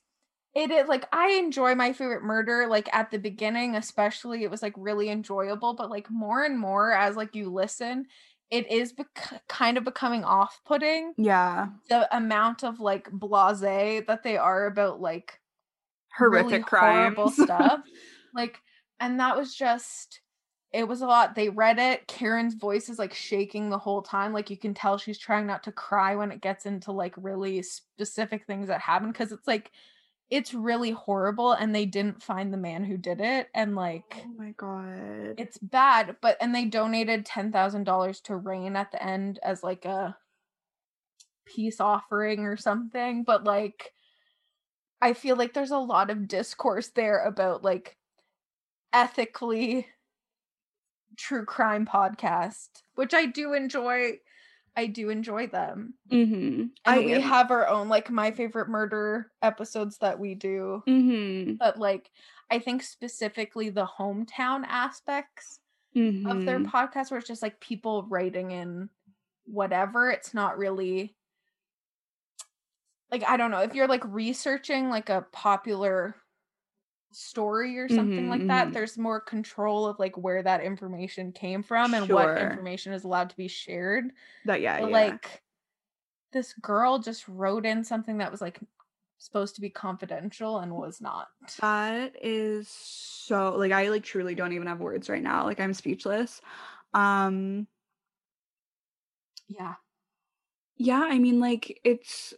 it 0.55 0.71
is 0.71 0.89
like 0.89 1.07
I 1.13 1.31
enjoy 1.33 1.75
my 1.75 1.93
favorite 1.93 2.23
murder 2.25 2.67
like 2.69 2.89
at 2.95 3.11
the 3.11 3.19
beginning 3.19 3.77
especially 3.77 4.43
it 4.45 4.51
was 4.51 4.63
like 4.63 4.75
really 4.77 5.09
enjoyable 5.11 5.75
but 5.75 5.91
like 5.91 6.11
more 6.11 6.43
and 6.45 6.59
more 6.59 6.93
as 6.93 7.17
like 7.17 7.35
you 7.35 7.51
listen 7.51 8.07
it 8.51 8.71
is 8.71 8.93
bec- 8.95 9.43
kind 9.49 9.77
of 9.79 9.85
becoming 9.85 10.25
off-putting 10.25 11.13
Yeah. 11.19 11.69
the 11.91 12.15
amount 12.17 12.65
of 12.65 12.81
like 12.81 13.11
blasé 13.11 14.07
that 14.07 14.23
they 14.23 14.37
are 14.39 14.67
about 14.67 15.01
like 15.01 15.39
really 16.19 16.43
Horrific 16.43 16.67
crimes. 16.67 17.15
horrible 17.17 17.31
stuff 17.45 17.81
like 18.35 18.61
and 19.01 19.21
that 19.21 19.37
was 19.37 19.55
just 19.55 20.21
it 20.73 20.87
was 20.87 21.01
a 21.01 21.07
lot 21.07 21.35
they 21.35 21.49
read 21.49 21.79
it 21.79 22.07
karen's 22.07 22.55
voice 22.55 22.89
is 22.89 22.99
like 22.99 23.15
shaking 23.15 23.71
the 23.71 23.79
whole 23.79 24.03
time 24.03 24.33
like 24.33 24.51
you 24.51 24.57
can 24.57 24.75
tell 24.75 24.99
she's 24.99 25.19
trying 25.19 25.47
not 25.47 25.63
to 25.63 25.73
cry 25.73 26.15
when 26.15 26.31
it 26.31 26.41
gets 26.41 26.67
into 26.67 26.93
like 26.93 27.15
really 27.17 27.63
specific 27.63 28.47
things 28.47 28.69
that 28.69 28.81
happen 28.81 29.11
because 29.11 29.33
it's 29.33 29.47
like 29.47 29.71
it's 30.31 30.53
really 30.53 30.91
horrible 30.91 31.53
and 31.53 31.75
they 31.75 31.87
didn't 31.87 32.23
find 32.23 32.53
the 32.53 32.59
man 32.59 32.85
who 32.85 32.99
did 32.99 33.21
it 33.21 33.49
and 33.55 33.75
like 33.75 34.27
Oh 34.27 34.35
my 34.37 34.53
god. 34.57 35.35
it's 35.39 35.57
bad 35.59 36.17
but 36.21 36.37
and 36.41 36.55
they 36.55 36.67
donated 36.67 37.25
$10,000 37.25 38.23
to 38.23 38.37
RAINN 38.37 38.77
at 38.77 38.93
the 38.93 39.03
end 39.03 39.39
as 39.43 39.63
like 39.63 39.87
a 39.87 40.17
peace 41.47 41.81
offering 41.81 42.41
or 42.41 42.59
something 42.59 43.25
but 43.25 43.45
like 43.45 43.93
I 45.01 45.15
feel 45.15 45.37
like 45.37 45.55
there's 45.55 45.71
a 45.71 45.79
lot 45.79 46.11
of 46.11 46.29
discourse 46.29 46.89
there 46.89 47.25
about 47.25 47.63
like 47.63 47.97
ethically 48.93 49.87
true 51.19 51.45
crime 51.45 51.85
podcast 51.85 52.69
which 52.95 53.13
I 53.13 53.27
do 53.27 53.53
enjoy 53.53 54.13
I 54.77 54.87
do 54.87 55.11
enjoy 55.11 55.49
them 55.49 55.95
Mhm. 56.11 56.55
and 56.61 56.71
I 56.85 56.99
we 57.01 57.13
am- 57.15 57.23
have 57.23 57.51
our 57.51 57.67
own 57.67 57.89
like 57.89 58.09
my 58.11 58.31
favorite 58.31 58.69
murder 58.69 59.33
episodes 59.43 59.99
that 59.99 60.19
we 60.21 60.35
do 60.37 60.83
Mhm. 60.87 61.59
but 61.59 61.77
like 61.79 62.11
I 62.51 62.61
think 62.61 62.83
specifically 62.83 63.69
the 63.71 63.87
hometown 63.87 64.65
aspects 64.67 65.61
of 65.97 66.45
their 66.45 66.61
Mhm. 66.61 66.71
podcast 66.71 67.11
where 67.11 67.19
it's 67.19 67.27
just 67.29 67.43
like 67.43 67.59
people 67.61 68.05
writing 68.05 68.53
in 68.53 68.89
whatever. 69.47 70.11
It's 70.11 70.33
not 70.33 70.57
really 70.59 71.17
like 73.11 73.25
I 73.25 73.37
don't 73.37 73.51
know 73.51 73.63
if 73.63 73.75
you're 73.75 73.89
like 73.89 74.05
researching 74.05 74.89
like 74.91 75.09
a 75.09 75.27
popular 75.33 76.15
story 77.19 77.79
or 77.79 77.89
something 77.89 78.27
Mhm, 78.27 78.29
like 78.29 78.47
that 78.47 78.69
mhm. 78.69 78.73
there's 78.73 78.97
more 78.97 79.21
control 79.21 79.87
of 79.87 79.99
like 79.99 80.17
where 80.17 80.43
that 80.43 80.63
information 80.63 81.33
came 81.33 81.63
from 81.63 81.95
and 81.95 82.11
what 82.11 82.37
information 82.37 82.93
is 82.93 83.05
allowed 83.05 83.31
to 83.31 83.37
be 83.37 83.49
shared 83.49 84.13
That 84.45 84.61
yeah, 84.61 84.79
but 84.79 84.91
yeah. 84.91 84.93
like 84.93 85.43
this 86.33 86.53
girl 86.55 86.99
just 86.99 87.29
wrote 87.29 87.67
in 87.67 87.85
something 87.85 88.19
that 88.19 88.31
was 88.31 88.41
like 88.41 88.61
supposed 89.19 89.55
to 89.57 89.61
be 89.61 89.71
confidential 89.71 90.59
and 90.59 90.73
was 90.75 91.01
not 91.01 91.29
That 91.61 92.15
is 92.23 92.69
so 92.69 93.57
like 93.57 93.73
I 93.73 93.89
like 93.89 94.05
truly 94.05 94.35
don't 94.35 94.53
even 94.53 94.69
have 94.69 94.81
words 94.81 95.09
right 95.09 95.23
now. 95.23 95.45
Like 95.45 95.61
I'm 95.61 95.75
speechless. 95.75 96.41
Um 96.95 97.67
yeah 99.49 99.77
yeah, 100.77 101.01
I 101.11 101.19
mean 101.19 101.41
like 101.41 101.81
it's 101.85 102.35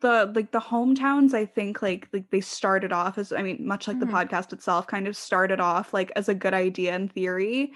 the 0.00 0.30
like 0.34 0.52
the 0.52 0.60
hometowns 0.60 1.34
I 1.34 1.44
think 1.44 1.82
like 1.82 2.08
like 2.12 2.30
they 2.30 2.40
started 2.40 2.92
off 2.92 3.18
as 3.18 3.32
I 3.32 3.42
mean 3.42 3.66
much 3.66 3.88
like 3.88 3.98
the 3.98 4.06
Mhm. 4.06 4.12
podcast 4.12 4.52
itself 4.52 4.86
kind 4.86 5.08
of 5.08 5.16
started 5.16 5.60
off 5.60 5.92
like 5.92 6.12
as 6.14 6.28
a 6.28 6.34
good 6.34 6.54
idea 6.54 6.94
in 6.94 7.08
theory. 7.08 7.72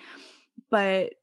But 0.71 1.15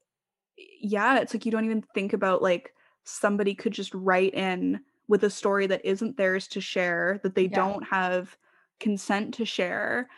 yeah, 0.80 1.18
it's 1.20 1.32
like 1.34 1.46
you 1.46 1.52
don't 1.52 1.64
even 1.64 1.82
think 1.94 2.12
about 2.12 2.42
like 2.42 2.74
somebody 3.04 3.54
could 3.54 3.72
just 3.72 3.94
write 3.94 4.34
in 4.34 4.80
with 5.08 5.24
a 5.24 5.30
story 5.30 5.66
that 5.66 5.84
isn't 5.84 6.16
theirs 6.16 6.46
to 6.48 6.60
share 6.60 7.18
that 7.22 7.34
they 7.34 7.44
Yeah. 7.44 7.56
don't 7.56 7.82
have 7.84 8.36
consent 8.78 9.34
to 9.34 9.44
share 9.44 10.08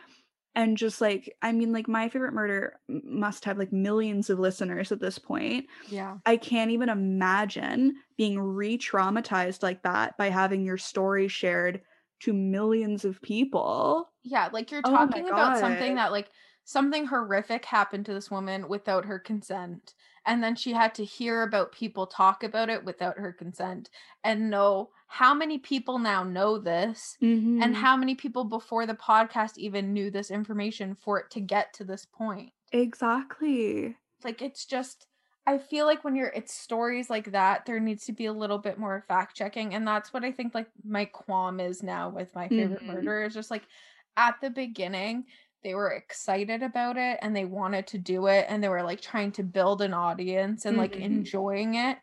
and 0.55 0.77
just 0.77 1.01
like 1.01 1.35
i 1.41 1.51
mean 1.51 1.71
like 1.71 1.87
my 1.87 2.09
favorite 2.09 2.33
murder 2.33 2.79
must 2.87 3.45
have 3.45 3.57
like 3.57 3.71
millions 3.71 4.29
of 4.29 4.39
listeners 4.39 4.91
at 4.91 4.99
this 4.99 5.17
point. 5.17 5.65
Yeah. 5.89 6.17
I 6.25 6.37
can't 6.37 6.71
even 6.71 6.89
imagine 6.89 7.95
being 8.17 8.39
re-traumatized 8.39 9.63
like 9.63 9.83
that 9.83 10.17
by 10.17 10.29
having 10.29 10.63
your 10.63 10.77
story 10.77 11.27
shared 11.27 11.81
to 12.21 12.33
millions 12.33 13.03
of 13.05 13.21
people. 13.21 14.09
Yeah, 14.23 14.49
like 14.51 14.71
you're 14.71 14.81
Oh 14.83 14.91
talking 14.91 15.27
about 15.27 15.59
something 15.59 15.95
that 15.95 16.11
like 16.11 16.29
something 16.63 17.05
horrific 17.07 17.65
happened 17.65 18.05
to 18.05 18.13
this 18.13 18.31
woman 18.31 18.67
without 18.67 19.05
her 19.05 19.19
consent. 19.19 19.93
And 20.25 20.43
then 20.43 20.55
she 20.55 20.73
had 20.73 20.95
to 20.95 21.05
hear 21.05 21.41
about 21.43 21.71
people 21.73 22.07
talk 22.07 22.43
about 22.43 22.69
it 22.69 22.85
without 22.85 23.17
her 23.17 23.33
consent 23.33 23.89
and 24.23 24.49
know 24.49 24.91
how 25.07 25.33
many 25.33 25.57
people 25.59 25.99
now 25.99 26.23
know 26.23 26.57
this 26.57 27.17
and 27.59 27.75
Mhm. 27.75 27.75
how 27.75 27.95
many 27.97 28.15
people 28.15 28.45
before 28.45 28.85
the 28.85 28.95
podcast 28.95 29.57
even 29.57 29.93
knew 29.93 30.09
this 30.09 30.31
information 30.31 30.95
for 30.95 31.19
it 31.19 31.29
to 31.31 31.41
get 31.41 31.73
to 31.73 31.83
this 31.83 32.05
point. 32.05 32.53
exactly 32.73 33.95
Like 34.23 34.41
it's 34.41 34.65
just 34.65 35.07
I 35.45 35.57
feel 35.57 35.85
like 35.85 36.03
when 36.05 36.15
you're 36.15 36.29
it's 36.29 36.53
stories 36.53 37.09
like 37.09 37.31
that, 37.31 37.65
there 37.65 37.79
needs 37.79 38.05
to 38.05 38.13
be 38.13 38.25
a 38.27 38.33
little 38.33 38.57
bit 38.59 38.77
more 38.79 39.03
fact 39.07 39.35
checking. 39.35 39.73
And 39.75 39.85
that's 39.87 40.13
what 40.13 40.23
I 40.23 40.31
think 40.31 40.53
like 40.55 40.69
my 40.83 41.05
qualm 41.05 41.59
is 41.59 41.83
now 41.83 42.09
with 42.09 42.33
my 42.35 42.47
favorite 42.49 42.85
Mhm. 42.89 42.93
murder 42.93 43.23
is 43.23 43.33
just 43.33 43.51
like 43.51 43.67
at 44.15 44.39
the 44.41 44.49
beginning, 44.49 45.25
they 45.63 45.75
were 45.75 45.91
excited 45.91 46.63
about 46.63 46.97
it 46.97 47.19
and 47.21 47.35
they 47.35 47.45
wanted 47.45 47.87
to 47.87 47.97
do 47.97 48.27
it 48.27 48.45
and 48.49 48.63
they 48.63 48.69
were 48.69 48.83
like 48.83 49.01
trying 49.01 49.31
to 49.33 49.43
build 49.43 49.81
an 49.81 49.93
audience 49.93 50.65
and 50.65 50.77
like 50.77 50.95
Mhm. 50.95 50.97
enjoying 50.97 51.75
it. 51.75 51.99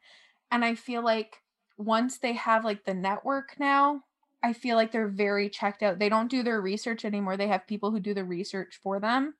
And 0.50 0.64
I 0.64 0.74
feel 0.74 1.02
like 1.02 1.42
once 1.78 2.18
they 2.18 2.32
have 2.34 2.64
like 2.64 2.84
the 2.84 2.94
network 2.94 3.58
now, 3.58 4.04
I 4.42 4.52
feel 4.54 4.76
like 4.76 4.92
they're 4.92 5.08
very 5.08 5.50
checked 5.50 5.82
out. 5.82 5.98
They 5.98 6.08
don't 6.08 6.28
do 6.30 6.42
their 6.42 6.60
research 6.60 7.04
anymore. 7.04 7.36
They 7.36 7.48
have 7.48 7.66
people 7.66 7.90
who 7.90 8.00
do 8.00 8.14
the 8.14 8.24
research 8.24 8.78
for 8.82 9.00
them. 9.00 9.34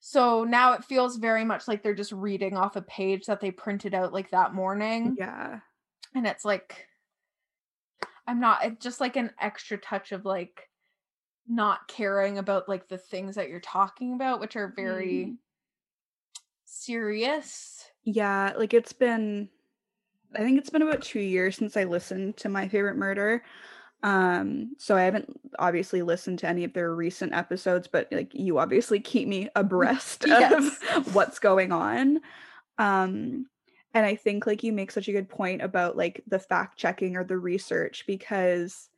So 0.00 0.44
now 0.44 0.72
it 0.72 0.84
feels 0.84 1.16
very 1.16 1.44
much 1.44 1.68
like 1.68 1.82
they're 1.82 1.94
just 1.94 2.12
reading 2.12 2.56
off 2.56 2.76
a 2.76 2.82
page 2.82 3.26
that 3.26 3.40
they 3.40 3.50
printed 3.50 3.94
out 3.94 4.12
like 4.12 4.30
that 4.30 4.54
morning. 4.54 5.14
yeah 5.16 5.60
And 6.14 6.26
it's 6.26 6.44
like, 6.44 6.88
I'm 8.26 8.40
not, 8.40 8.64
it's 8.64 8.82
just 8.82 9.00
like 9.00 9.16
an 9.16 9.32
extra 9.38 9.76
touch 9.78 10.12
of 10.12 10.24
like 10.24 10.69
not 11.50 11.88
caring 11.88 12.38
about 12.38 12.68
like 12.68 12.88
the 12.88 12.98
things 12.98 13.36
that 13.36 13.50
you're 13.50 13.60
talking 13.60 14.14
about, 14.14 14.40
which 14.40 14.56
are 14.56 14.72
very 14.76 15.34
Mhm. 15.34 15.38
serious. 16.64 17.90
Yeah, 18.04 18.54
like 18.56 18.72
it's 18.74 18.92
been 18.92 19.50
I 20.34 20.40
think 20.40 20.58
it's 20.58 20.70
been 20.70 20.82
about 20.82 21.02
2 21.02 21.20
years 21.20 21.56
since 21.56 21.76
I 21.76 21.84
listened 21.84 22.36
to 22.38 22.50
My 22.50 22.68
Favorite 22.68 22.96
Murder. 22.96 23.44
Um, 24.02 24.76
so 24.78 24.96
I 24.96 25.02
haven't 25.02 25.30
obviously 25.58 26.02
listened 26.02 26.40
to 26.40 26.48
any 26.48 26.64
of 26.64 26.74
their 26.74 26.94
recent 26.94 27.34
episodes, 27.34 27.88
but 27.88 28.08
like 28.12 28.34
you 28.34 28.58
obviously 28.58 29.00
keep 29.00 29.28
me 29.28 29.50
abreast 29.56 30.24
Yes. 30.30 30.78
of 31.04 31.06
what's 31.14 31.38
going 31.40 31.72
on. 31.72 32.20
Um, 32.78 33.48
and 33.94 34.06
I 34.06 34.16
think 34.16 34.46
like 34.46 34.64
you 34.64 34.72
make 34.74 34.92
such 34.92 35.08
a 35.08 35.12
good 35.12 35.30
point 35.30 35.62
about 35.62 35.96
like 35.96 36.24
the 36.28 36.40
fact 36.40 36.78
checking 36.78 37.16
or 37.16 37.24
the 37.24 37.38
research 37.38 38.06
because 38.06 38.89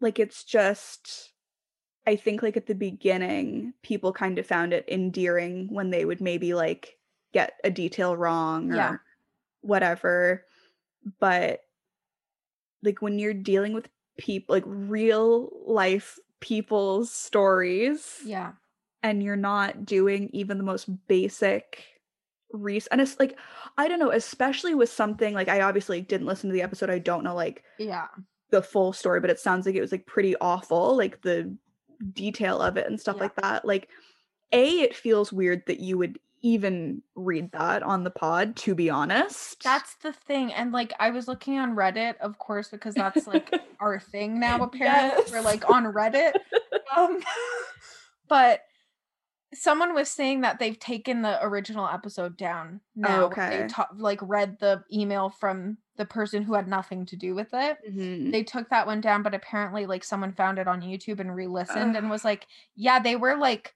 like 0.00 0.18
it's 0.18 0.44
just 0.44 1.32
I 2.06 2.16
think 2.16 2.42
like 2.42 2.56
at 2.56 2.66
the 2.66 2.74
beginning 2.74 3.74
people 3.82 4.12
kind 4.12 4.38
of 4.38 4.46
found 4.46 4.72
it 4.72 4.84
endearing 4.88 5.68
when 5.72 5.90
they 5.90 6.04
would 6.04 6.20
maybe 6.20 6.54
like 6.54 6.98
get 7.32 7.54
a 7.64 7.70
detail 7.70 8.16
wrong 8.16 8.70
or 8.70 8.76
Yeah. 8.76 8.96
whatever. 9.62 10.44
But 11.20 11.60
like 12.82 13.02
when 13.02 13.18
you're 13.18 13.34
dealing 13.34 13.72
with 13.72 13.88
people 14.18 14.54
like 14.54 14.64
real 14.66 15.50
life 15.66 16.18
people's 16.40 17.10
stories 17.10 18.18
Yeah. 18.24 18.52
and 19.02 19.22
you're 19.22 19.36
not 19.36 19.84
doing 19.84 20.30
even 20.32 20.58
the 20.58 20.64
most 20.64 20.88
basic 21.08 21.84
research 22.52 22.88
and 22.92 23.00
it's 23.00 23.18
like 23.18 23.36
I 23.76 23.88
don't 23.88 23.98
know, 23.98 24.12
especially 24.12 24.74
with 24.74 24.90
something 24.90 25.34
like 25.34 25.48
I 25.48 25.62
obviously 25.62 26.00
didn't 26.00 26.26
listen 26.26 26.50
to 26.50 26.54
the 26.54 26.62
episode. 26.62 26.90
I 26.90 26.98
don't 26.98 27.24
know 27.24 27.34
like 27.34 27.64
Yeah. 27.78 28.06
The 28.50 28.62
full 28.62 28.92
story, 28.92 29.20
but 29.20 29.30
it 29.30 29.40
sounds 29.40 29.66
like 29.66 29.74
it 29.74 29.80
was 29.80 29.92
like 29.92 30.06
pretty 30.06 30.36
awful, 30.40 30.96
like 30.96 31.20
the 31.22 31.52
detail 32.12 32.60
of 32.60 32.76
it 32.76 32.86
and 32.86 33.00
stuff 33.00 33.16
Yeah. 33.16 33.22
like 33.24 33.34
that. 33.36 33.64
Like 33.64 33.88
A, 34.52 34.66
it 34.80 34.94
feels 34.96 35.32
weird 35.32 35.62
that 35.66 35.80
you 35.80 35.98
would 35.98 36.18
even 36.42 37.02
read 37.16 37.50
that 37.52 37.82
on 37.82 38.04
the 38.04 38.10
pod, 38.10 38.54
to 38.54 38.74
be 38.74 38.88
honest. 38.88 39.62
That's 39.64 39.94
the 39.96 40.12
thing. 40.12 40.52
And 40.52 40.70
like 40.70 40.92
I 41.00 41.10
was 41.10 41.26
looking 41.26 41.58
on 41.58 41.74
Reddit, 41.74 42.16
of 42.18 42.38
course, 42.38 42.68
because 42.68 42.94
that's 42.94 43.26
like 43.26 43.52
our 43.80 43.98
thing 43.98 44.38
now, 44.38 44.62
apparently. 44.62 45.24
We're 45.32 45.40
like 45.40 45.68
on 45.68 45.84
Reddit. 45.92 46.32
Um 46.96 47.18
but 48.28 48.60
someone 49.56 49.94
was 49.94 50.10
saying 50.10 50.42
that 50.42 50.58
they've 50.58 50.78
taken 50.78 51.22
the 51.22 51.42
original 51.44 51.86
episode 51.88 52.36
down 52.36 52.80
now. 52.94 53.24
okay. 53.24 53.62
They 53.62 53.68
ta- 53.68 53.88
like 53.96 54.20
read 54.22 54.58
the 54.60 54.84
email 54.92 55.30
from 55.30 55.78
the 55.96 56.04
person 56.04 56.42
who 56.42 56.54
had 56.54 56.68
nothing 56.68 57.06
to 57.06 57.16
do 57.16 57.34
with 57.34 57.48
it. 57.52 57.78
Mhm. 57.90 58.30
They 58.32 58.42
took 58.42 58.68
that 58.70 58.86
one 58.86 59.00
down, 59.00 59.22
but 59.22 59.34
apparently 59.34 59.86
like 59.86 60.04
someone 60.04 60.32
found 60.32 60.58
it 60.58 60.68
on 60.68 60.82
YouTube 60.82 61.20
and 61.20 61.34
re-listened 61.34 61.96
and 61.96 62.10
was 62.10 62.24
like, 62.24 62.46
yeah, 62.74 62.98
they 62.98 63.16
were 63.16 63.36
like 63.36 63.74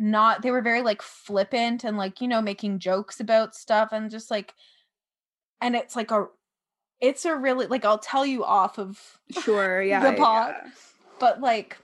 not 0.00 0.42
they 0.42 0.50
were 0.52 0.62
very 0.62 0.82
like 0.82 1.02
flippant 1.02 1.82
and 1.84 1.96
like, 1.96 2.20
you 2.20 2.28
know, 2.28 2.40
making 2.40 2.78
jokes 2.78 3.18
about 3.18 3.54
stuff 3.56 3.88
and 3.92 4.10
just 4.10 4.30
like 4.30 4.54
and 5.60 5.74
it's 5.74 5.96
like 5.96 6.10
a 6.12 6.26
it's 7.00 7.24
a 7.24 7.34
really 7.36 7.66
like 7.66 7.84
I'll 7.84 7.98
tell 7.98 8.24
you 8.24 8.44
off 8.44 8.78
of 8.78 9.18
Sure, 9.42 9.82
yeah. 9.82 10.10
the 10.10 10.16
pod. 10.16 10.54
yeah. 10.64 10.70
but 11.18 11.40
like 11.40 11.78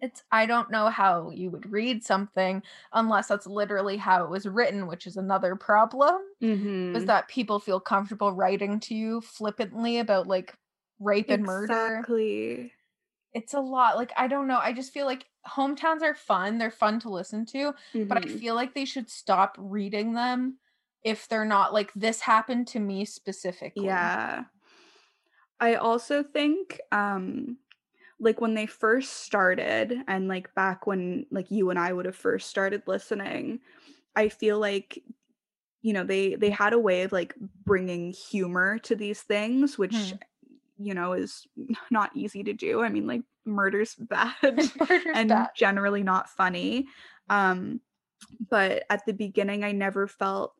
it's 0.00 0.22
I 0.32 0.46
don't 0.46 0.70
know 0.70 0.88
how 0.88 1.30
you 1.30 1.50
would 1.50 1.70
read 1.70 2.04
something 2.04 2.62
unless 2.92 3.28
that's 3.28 3.46
literally 3.46 3.96
how 3.96 4.24
it 4.24 4.30
was 4.30 4.46
written, 4.46 4.86
which 4.86 5.06
is 5.06 5.16
another 5.16 5.56
problem. 5.56 6.20
Is 6.94 7.04
Mhm. 7.04 7.06
that 7.06 7.28
people 7.28 7.60
feel 7.60 7.80
comfortable 7.80 8.32
writing 8.34 8.80
to 8.80 8.94
you 8.96 9.20
flippantly 9.22 9.98
about 9.98 10.26
like 10.28 10.56
rape 11.00 11.30
and 11.30 11.44
murder. 11.44 11.76
Exactly. 11.76 12.72
It's 13.32 13.54
a 13.54 13.60
lot. 13.60 13.96
Like 13.96 14.12
I 14.16 14.26
don't 14.28 14.46
know. 14.48 14.58
I 14.58 14.72
just 14.72 14.92
feel 14.92 15.06
like 15.06 15.26
hometowns 15.46 16.02
are 16.02 16.14
fun. 16.14 16.58
They're 16.58 16.70
fun 16.70 16.98
to 17.00 17.10
listen 17.10 17.44
to, 17.46 17.74
but 18.08 18.18
I 18.24 18.26
Mhm. 18.26 18.38
feel 18.38 18.54
like 18.54 18.74
they 18.74 18.84
should 18.84 19.10
stop 19.10 19.54
reading 19.58 20.14
them 20.14 20.58
if 21.04 21.28
they're 21.28 21.44
not 21.44 21.72
like 21.72 21.92
this 21.94 22.20
happened 22.20 22.66
to 22.68 22.80
me 22.80 23.04
specifically. 23.04 24.10
Yeah. 24.14 24.46
I 25.60 25.74
also 25.74 26.22
think 26.22 26.80
um 26.92 27.58
like 28.20 28.40
when 28.40 28.54
they 28.54 28.66
first 28.66 29.14
started 29.18 29.94
and 30.08 30.28
like 30.28 30.54
back 30.54 30.86
when 30.86 31.26
like 31.30 31.50
you 31.50 31.70
and 31.70 31.78
I 31.78 31.92
would 31.92 32.06
have 32.06 32.16
first 32.16 32.48
started 32.48 32.82
listening, 32.86 33.60
I 34.16 34.28
feel 34.28 34.58
like 34.58 35.02
you 35.82 35.92
know, 35.92 36.04
they 36.04 36.34
they 36.34 36.50
had 36.50 36.72
a 36.72 36.78
way 36.78 37.02
of 37.02 37.12
like 37.12 37.34
bringing 37.64 38.12
humor 38.12 38.78
to 38.80 38.96
these 38.96 39.22
things 39.22 39.78
which 39.78 40.14
Mhm. 40.14 40.20
you 40.78 40.94
know 40.94 41.12
is 41.14 41.46
not 41.90 42.16
easy 42.16 42.44
to 42.44 42.52
do. 42.54 42.82
I 42.82 42.88
mean 42.90 43.06
like 43.06 43.22
murder's 43.46 43.94
bad 44.00 44.36
Murder's 44.88 45.06
and 45.14 45.28
bad. 45.28 45.50
generally 45.54 46.02
not 46.02 46.30
funny. 46.30 46.88
Um 47.30 47.80
but 48.50 48.84
at 48.90 49.06
the 49.06 49.14
beginning 49.14 49.64
I 49.64 49.72
never 49.72 50.06
felt 50.08 50.54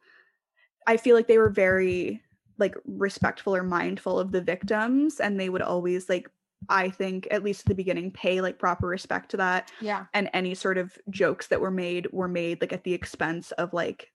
I 0.86 0.96
feel 0.96 1.16
like 1.16 1.28
they 1.28 1.38
were 1.38 1.50
very 1.50 2.22
like 2.58 2.74
respectful 2.84 3.54
or 3.54 3.62
mindful 3.62 4.18
of 4.18 4.32
the 4.32 4.40
victims 4.40 5.20
and 5.20 5.38
they 5.38 5.48
would 5.48 5.62
always 5.62 6.08
like 6.08 6.30
I 6.68 6.90
think 6.90 7.28
at 7.30 7.42
least 7.42 7.62
at 7.62 7.66
the 7.66 7.74
beginning 7.74 8.10
pay 8.10 8.40
like 8.40 8.58
proper 8.58 8.86
respect 8.86 9.30
to 9.30 9.36
that 9.38 9.70
Yeah. 9.80 10.06
and 10.14 10.28
any 10.32 10.54
sort 10.54 10.78
of 10.78 10.98
jokes 11.10 11.48
that 11.48 11.60
were 11.60 11.70
made 11.70 12.08
were 12.12 12.28
made 12.28 12.60
like 12.60 12.72
at 12.72 12.84
the 12.84 12.94
expense 12.94 13.52
of 13.52 13.72
like 13.72 14.12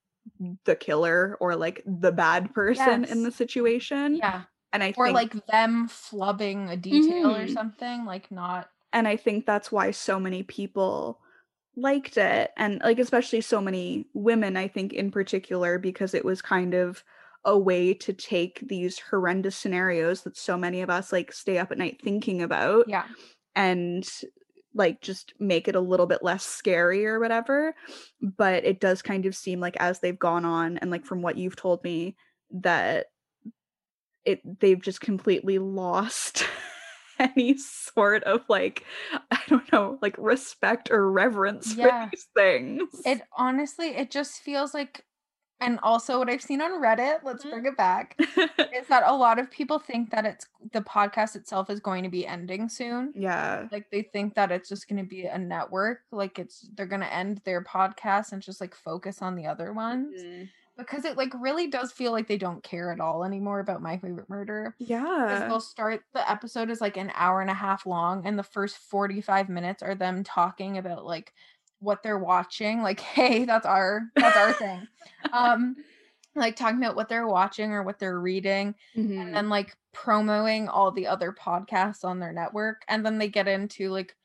the 0.66 0.76
killer 0.76 1.38
or 1.39 1.56
like 1.56 1.84
the 1.86 2.12
bad 2.12 2.54
person 2.54 3.06
in 3.06 3.24
the 3.24 3.32
situation 3.32 4.16
Yeah. 4.18 4.44
and 4.72 4.84
I 4.84 4.91
Or 4.98 5.06
think 5.08 5.16
like 5.16 5.46
them 5.48 5.88
flubbing 5.89 6.70
a 6.72 6.78
detail 6.78 7.36
or 7.36 7.48
Mhm. 7.48 7.54
something, 7.54 8.06
like 8.06 8.32
not 8.32 8.70
and 8.91 9.08
I 9.08 9.16
think 9.16 9.46
that's 9.46 9.72
why 9.72 9.91
so 9.91 10.20
many 10.20 10.44
people 10.44 11.20
liked 11.76 12.18
it 12.18 12.52
and 12.58 12.80
like 12.84 13.00
especially 13.00 13.41
so 13.41 13.60
many 13.62 14.08
women 14.14 14.56
I 14.58 14.68
think 14.68 14.94
in 14.94 15.10
particular 15.12 15.80
because 15.80 16.14
it 16.14 16.24
was 16.26 16.41
kind 16.41 16.74
of 16.76 17.04
a 17.46 17.58
way 17.58 17.94
to 17.94 18.14
take 18.14 18.60
these 18.68 19.00
horrendous 19.00 19.56
scenarios 19.56 20.22
that 20.24 20.38
so 20.38 20.58
many 20.58 20.82
of 20.82 20.89
us 20.89 21.12
like 21.12 21.32
stay 21.34 21.58
up 21.58 21.72
at 21.72 21.78
night 21.78 22.00
thinking 22.04 22.41
about 22.41 22.88
yeah. 22.88 23.06
and 23.56 24.10
like 24.74 25.02
just 25.02 25.34
make 25.39 25.68
it 25.68 25.76
a 25.76 25.80
little 25.82 26.08
bit 26.08 26.24
less 26.24 26.46
scary 26.46 27.06
or 27.06 27.20
whatever 27.20 27.76
but 28.22 28.64
it 28.66 28.80
does 28.80 29.02
kind 29.02 29.26
of 29.26 29.36
seem 29.36 29.60
like 29.60 29.76
as 29.80 30.00
they've 30.00 30.18
gone 30.20 30.46
on 30.46 30.78
and 30.78 30.89
like 30.89 31.06
from 31.06 31.22
what 31.22 31.38
you've 31.38 31.56
told 31.56 31.84
me 31.84 32.16
that 32.50 33.08
it 34.26 34.41
they've 34.60 34.82
just 34.82 35.02
completely 35.02 35.60
lost 35.60 36.46
any 37.20 37.58
sort 37.58 38.24
of 38.24 38.41
like 38.50 38.84
i 39.32 39.39
don't 39.48 39.72
know 39.72 40.00
like 40.02 40.16
respect 40.18 40.89
or 40.91 41.12
reverence 41.12 41.76
Yeah. 41.76 42.06
for 42.06 42.12
these 42.12 42.28
things 42.36 42.89
It 43.06 43.22
honestly, 43.38 43.89
it 43.89 44.10
just 44.12 44.41
feels 44.41 44.74
like 44.74 45.06
and 45.66 45.80
also 45.82 46.20
what 46.20 46.30
I've 46.30 46.41
seen 46.41 46.61
on 46.61 46.82
Reddit, 46.82 47.24
let's 47.24 47.43
Mhm. 47.45 47.49
bring 47.51 47.66
it 47.66 47.78
back, 47.78 48.16
is 48.74 48.88
that 48.88 49.03
a 49.05 49.14
lot 49.16 49.39
of 49.39 49.49
people 49.49 49.80
think 49.80 50.11
that 50.11 50.26
it's 50.26 50.45
the 50.72 50.82
podcast 50.82 51.36
itself 51.36 51.70
is 51.70 51.80
going 51.80 52.03
to 52.03 52.09
be 52.09 52.28
ending 52.28 52.70
soon. 52.70 53.14
yeah 53.16 53.68
Like 53.72 53.89
they 53.91 54.03
think 54.03 54.36
that 54.36 54.51
it's 54.51 54.70
just 54.70 54.88
going 54.88 55.01
to 55.01 55.07
be 55.09 55.26
a 55.26 55.38
network, 55.38 56.01
like 56.11 56.39
it's 56.39 56.70
they're 56.76 56.86
going 56.86 57.01
to 57.01 57.14
end 57.14 57.41
their 57.45 57.64
podcast 57.64 58.32
and 58.32 58.41
just 58.41 58.61
like 58.61 58.76
focus 58.76 59.22
on 59.22 59.36
the 59.36 59.47
other 59.47 59.74
ones 59.74 60.22
Mhm. 60.24 60.49
because 60.78 61.05
it 61.05 61.18
like 61.18 61.32
really 61.36 61.68
does 61.68 61.91
feel 61.91 62.11
like 62.11 62.28
they 62.28 62.38
don't 62.38 62.64
care 62.64 62.91
at 62.91 62.99
all 62.99 63.24
anymore 63.24 63.59
about 63.59 63.82
my 63.82 63.97
favorite 63.97 64.30
murder. 64.30 64.76
Yeah 64.80 65.47
they'll 65.47 65.59
start 65.59 66.03
the 66.14 66.30
episode 66.30 66.70
is 66.70 66.82
like 66.82 66.97
an 66.97 67.11
hour 67.16 67.41
and 67.41 67.49
a 67.49 67.53
half 67.53 67.86
long, 67.86 68.26
and 68.26 68.38
the 68.38 68.43
first 68.43 68.78
45 68.78 69.49
minutes 69.49 69.82
are 69.84 69.95
them 69.95 70.24
talking 70.24 70.78
about 70.78 71.05
like 71.05 71.34
what 71.84 72.02
they're 72.04 72.18
watching. 72.20 72.82
Like, 72.82 73.00
hey, 73.16 73.46
that's 73.46 73.66
our 73.66 74.02
that's 74.16 74.38
our 74.38 74.54
thing. 74.54 74.88
Um, 75.32 75.76
like 76.36 76.56
talking 76.56 76.78
about 76.78 76.96
what 76.96 77.10
they're 77.10 77.28
watching 77.28 77.72
or 77.74 77.84
what 77.84 78.00
they're 78.00 78.20
reading, 78.20 78.74
Mhm. 78.98 79.20
and 79.22 79.36
then 79.36 79.50
like 79.50 79.76
promoting 79.94 80.68
all 80.68 80.92
the 80.92 81.06
other 81.08 81.32
podcasts 81.32 82.04
on 82.04 82.20
their 82.20 82.34
network. 82.34 82.84
And 82.88 83.06
then 83.06 83.20
they 83.20 83.28
get 83.28 83.48
into 83.48 83.90
like 83.92 84.16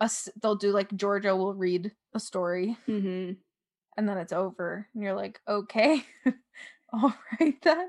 us 0.00 0.28
they'll 0.42 0.54
do 0.56 0.70
like 0.72 0.94
Georgia 0.94 1.34
will 1.34 1.54
read 1.54 1.90
a 2.14 2.20
story 2.20 2.76
Mhm. 2.86 3.36
and 3.96 4.08
then 4.08 4.18
it's 4.18 4.32
over. 4.32 4.86
And 4.94 5.02
you're 5.02 5.14
like, 5.14 5.40
okay, 5.48 6.04
all 6.92 7.14
right 7.40 7.60
then. 7.62 7.88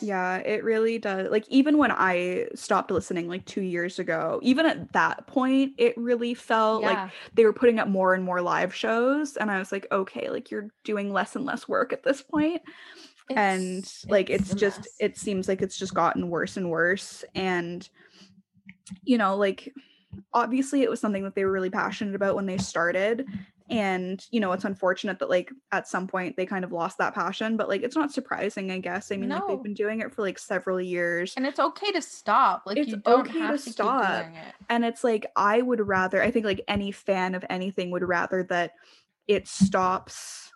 Yeah, 0.00 0.36
it 0.38 0.64
really 0.64 0.98
does. 0.98 1.30
Like 1.30 1.46
even 1.48 1.78
when 1.78 1.90
I 1.90 2.48
stopped 2.54 2.90
listening 2.90 3.28
like 3.28 3.44
2 3.46 3.62
years 3.62 3.98
ago, 3.98 4.40
even 4.42 4.66
at 4.66 4.92
that 4.92 5.26
point 5.26 5.72
it 5.78 5.96
really 5.96 6.34
felt 6.34 6.82
like 6.82 7.10
they 7.34 7.44
were 7.44 7.52
putting 7.52 7.78
up 7.78 7.88
more 7.88 8.14
and 8.14 8.24
more 8.24 8.40
live 8.42 8.74
shows 8.74 9.36
and 9.36 9.50
I 9.50 9.58
was 9.58 9.72
like, 9.72 9.86
"Okay, 9.90 10.28
like 10.30 10.50
you're 10.50 10.68
doing 10.84 11.12
less 11.12 11.36
and 11.36 11.44
less 11.44 11.68
work 11.68 11.92
at 11.92 12.02
this 12.02 12.22
point." 12.22 12.62
and 13.30 13.92
like 14.08 14.30
it's, 14.30 14.52
a 14.52 14.54
just 14.54 14.78
mess. 14.78 14.88
it 15.00 15.18
seems 15.18 15.48
like 15.48 15.60
it's 15.60 15.76
just 15.76 15.94
gotten 15.94 16.30
worse 16.30 16.56
and 16.56 16.70
worse 16.70 17.24
and 17.34 17.88
you 19.02 19.18
know, 19.18 19.36
like 19.36 19.72
obviously 20.32 20.82
it 20.82 20.90
was 20.90 21.00
something 21.00 21.24
that 21.24 21.34
they 21.34 21.44
were 21.44 21.52
really 21.52 21.70
passionate 21.70 22.14
about 22.14 22.36
when 22.36 22.46
they 22.46 22.58
started 22.58 23.26
and 23.70 24.24
you 24.30 24.38
know 24.38 24.52
it's 24.52 24.64
unfortunate 24.64 25.18
that 25.18 25.28
like 25.28 25.50
at 25.72 25.88
some 25.88 26.06
point 26.06 26.36
they 26.36 26.46
kind 26.46 26.64
of 26.64 26.70
lost 26.70 26.98
that 26.98 27.14
passion 27.14 27.56
but 27.56 27.68
like 27.68 27.82
it's 27.82 27.96
not 27.96 28.12
surprising 28.12 28.70
i 28.70 28.78
guess 28.78 29.10
i 29.10 29.16
mean 29.16 29.28
like 29.28 29.42
they've 29.48 29.62
been 29.62 29.74
doing 29.74 30.00
it 30.00 30.14
for 30.14 30.22
like 30.22 30.38
several 30.38 30.80
years 30.80 31.34
And 31.36 31.44
it's 31.46 31.58
okay 31.58 31.90
to 31.92 32.00
stop. 32.00 32.62
Like 32.66 32.76
It's 32.76 32.90
you 32.90 32.96
don't 32.98 33.20
okay 33.22 33.32
to 33.32 33.38
have 33.40 33.64
to, 33.64 33.70
stop. 33.70 34.02
keep 34.02 34.24
doing 34.32 34.36
it. 34.36 34.54
and 34.68 34.84
it's 34.84 35.02
like 35.02 35.26
i 35.36 35.60
would 35.60 35.80
rather 35.86 36.22
i 36.22 36.30
think 36.30 36.44
like 36.46 36.62
any 36.68 36.92
fan 36.92 37.34
of 37.34 37.44
anything 37.50 37.90
would 37.90 38.02
rather 38.06 38.44
that 38.44 38.72
it 39.26 39.48
stops 39.48 40.52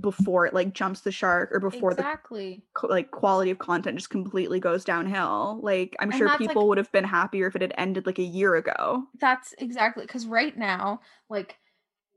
before 0.00 0.44
it 0.44 0.52
like 0.52 0.74
jumps 0.74 1.02
the 1.02 1.12
shark 1.12 1.50
or 1.52 1.60
before 1.60 1.92
exactly. 1.92 2.64
the 2.82 2.88
like 2.88 3.12
quality 3.12 3.50
of 3.52 3.58
content 3.58 3.96
just 3.96 4.10
completely 4.10 4.58
goes 4.58 4.84
downhill. 4.84 5.60
Like 5.62 5.94
I'm 6.00 6.10
And 6.10 6.18
sure 6.18 6.26
that's, 6.26 6.40
like- 6.40 6.48
people 6.48 6.66
would 6.68 6.78
have 6.78 6.90
been 6.90 7.04
happier 7.04 7.46
if 7.46 7.54
it 7.54 7.62
had 7.62 7.72
ended 7.78 8.04
like 8.04 8.18
a 8.18 8.22
year 8.24 8.56
ago. 8.56 9.04
That's 9.20 9.54
exactly 9.58 10.04
because 10.04 10.26
right 10.26 10.56
now, 10.58 11.00
like 11.30 11.58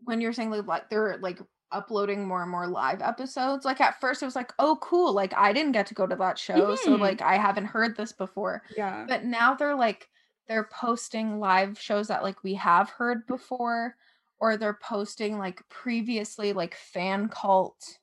when 0.04 0.22
you're 0.22 0.34
saying 0.34 0.52
like, 0.52 0.90
they're 0.90 1.18
like 1.22 1.40
uploading 1.72 2.26
more 2.28 2.42
and 2.44 2.52
more 2.52 2.68
live 2.68 3.02
episodes, 3.02 3.66
like 3.66 3.82
at 3.82 4.00
first 4.00 4.22
it 4.22 4.26
was 4.26 4.36
like, 4.36 4.54
oh 4.60 4.78
cool, 4.82 5.14
like 5.14 5.34
I 5.36 5.52
didn't 5.54 5.74
get 5.74 5.86
to 5.88 5.94
go 5.94 6.08
to 6.08 6.16
that 6.16 6.40
show, 6.40 6.76
so 6.76 6.92
Mhm. 6.98 7.00
like 7.00 7.22
I 7.22 7.38
haven't 7.38 7.66
heard 7.66 7.98
this 7.98 8.12
before. 8.14 8.62
Yeah. 8.78 9.06
But 9.08 9.26
now 9.26 9.54
they're 9.54 9.76
like 9.76 10.08
they're 10.48 10.70
posting 10.72 11.40
live 11.40 11.78
shows 11.78 12.08
that 12.08 12.24
like 12.24 12.42
we 12.44 12.54
have 12.54 12.90
heard 12.90 13.28
before, 13.28 13.96
or 14.40 14.56
they're 14.56 14.80
posting 14.82 15.38
like 15.38 15.62
previously 15.68 16.54
like 16.54 16.74
fan 16.76 17.28
cult 17.28 17.98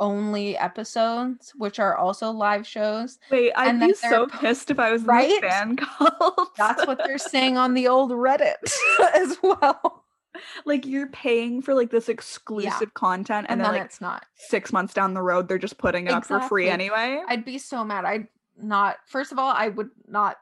only 0.00 0.56
episodes, 0.58 1.52
which 1.56 1.78
are 1.78 1.96
also 1.96 2.32
live 2.32 2.66
shows. 2.66 3.18
Wait, 3.30 3.52
I'd 3.54 3.68
and 3.68 3.80
be 3.80 3.94
so 3.94 4.26
po- 4.26 4.38
pissed 4.38 4.72
if 4.72 4.80
I 4.80 4.90
was 4.90 5.02
in 5.02 5.06
Right? 5.06 5.40
fan 5.40 5.76
cult. 5.76 6.50
That's 6.56 6.84
what 6.84 6.98
they're 7.06 7.16
saying 7.16 7.56
on 7.58 7.74
the 7.74 7.86
old 7.86 8.10
Reddit 8.10 8.56
as 9.14 9.36
well. 9.40 10.03
like 10.64 10.86
you're 10.86 11.08
paying 11.08 11.62
for 11.62 11.74
like 11.74 11.90
this 11.90 12.08
exclusive 12.08 12.94
content 12.94 13.46
and, 13.48 13.52
And, 13.52 13.60
then 13.60 13.72
then 13.72 13.80
like 13.80 13.86
it's 13.86 14.00
not. 14.00 14.24
six 14.36 14.72
months 14.72 14.94
down 14.94 15.14
the 15.14 15.22
road 15.22 15.48
they're 15.48 15.58
just 15.58 15.78
putting 15.78 16.06
it 16.06 16.12
up 16.12 16.24
for 16.24 16.40
free 16.40 16.68
anyway. 16.68 17.22
I'd 17.28 17.44
be 17.44 17.58
so 17.58 17.84
mad. 17.84 18.04
I'd 18.04 18.28
not. 18.56 18.96
First 19.06 19.32
of 19.32 19.38
all, 19.38 19.52
I 19.54 19.68
would 19.68 19.90
not 20.06 20.36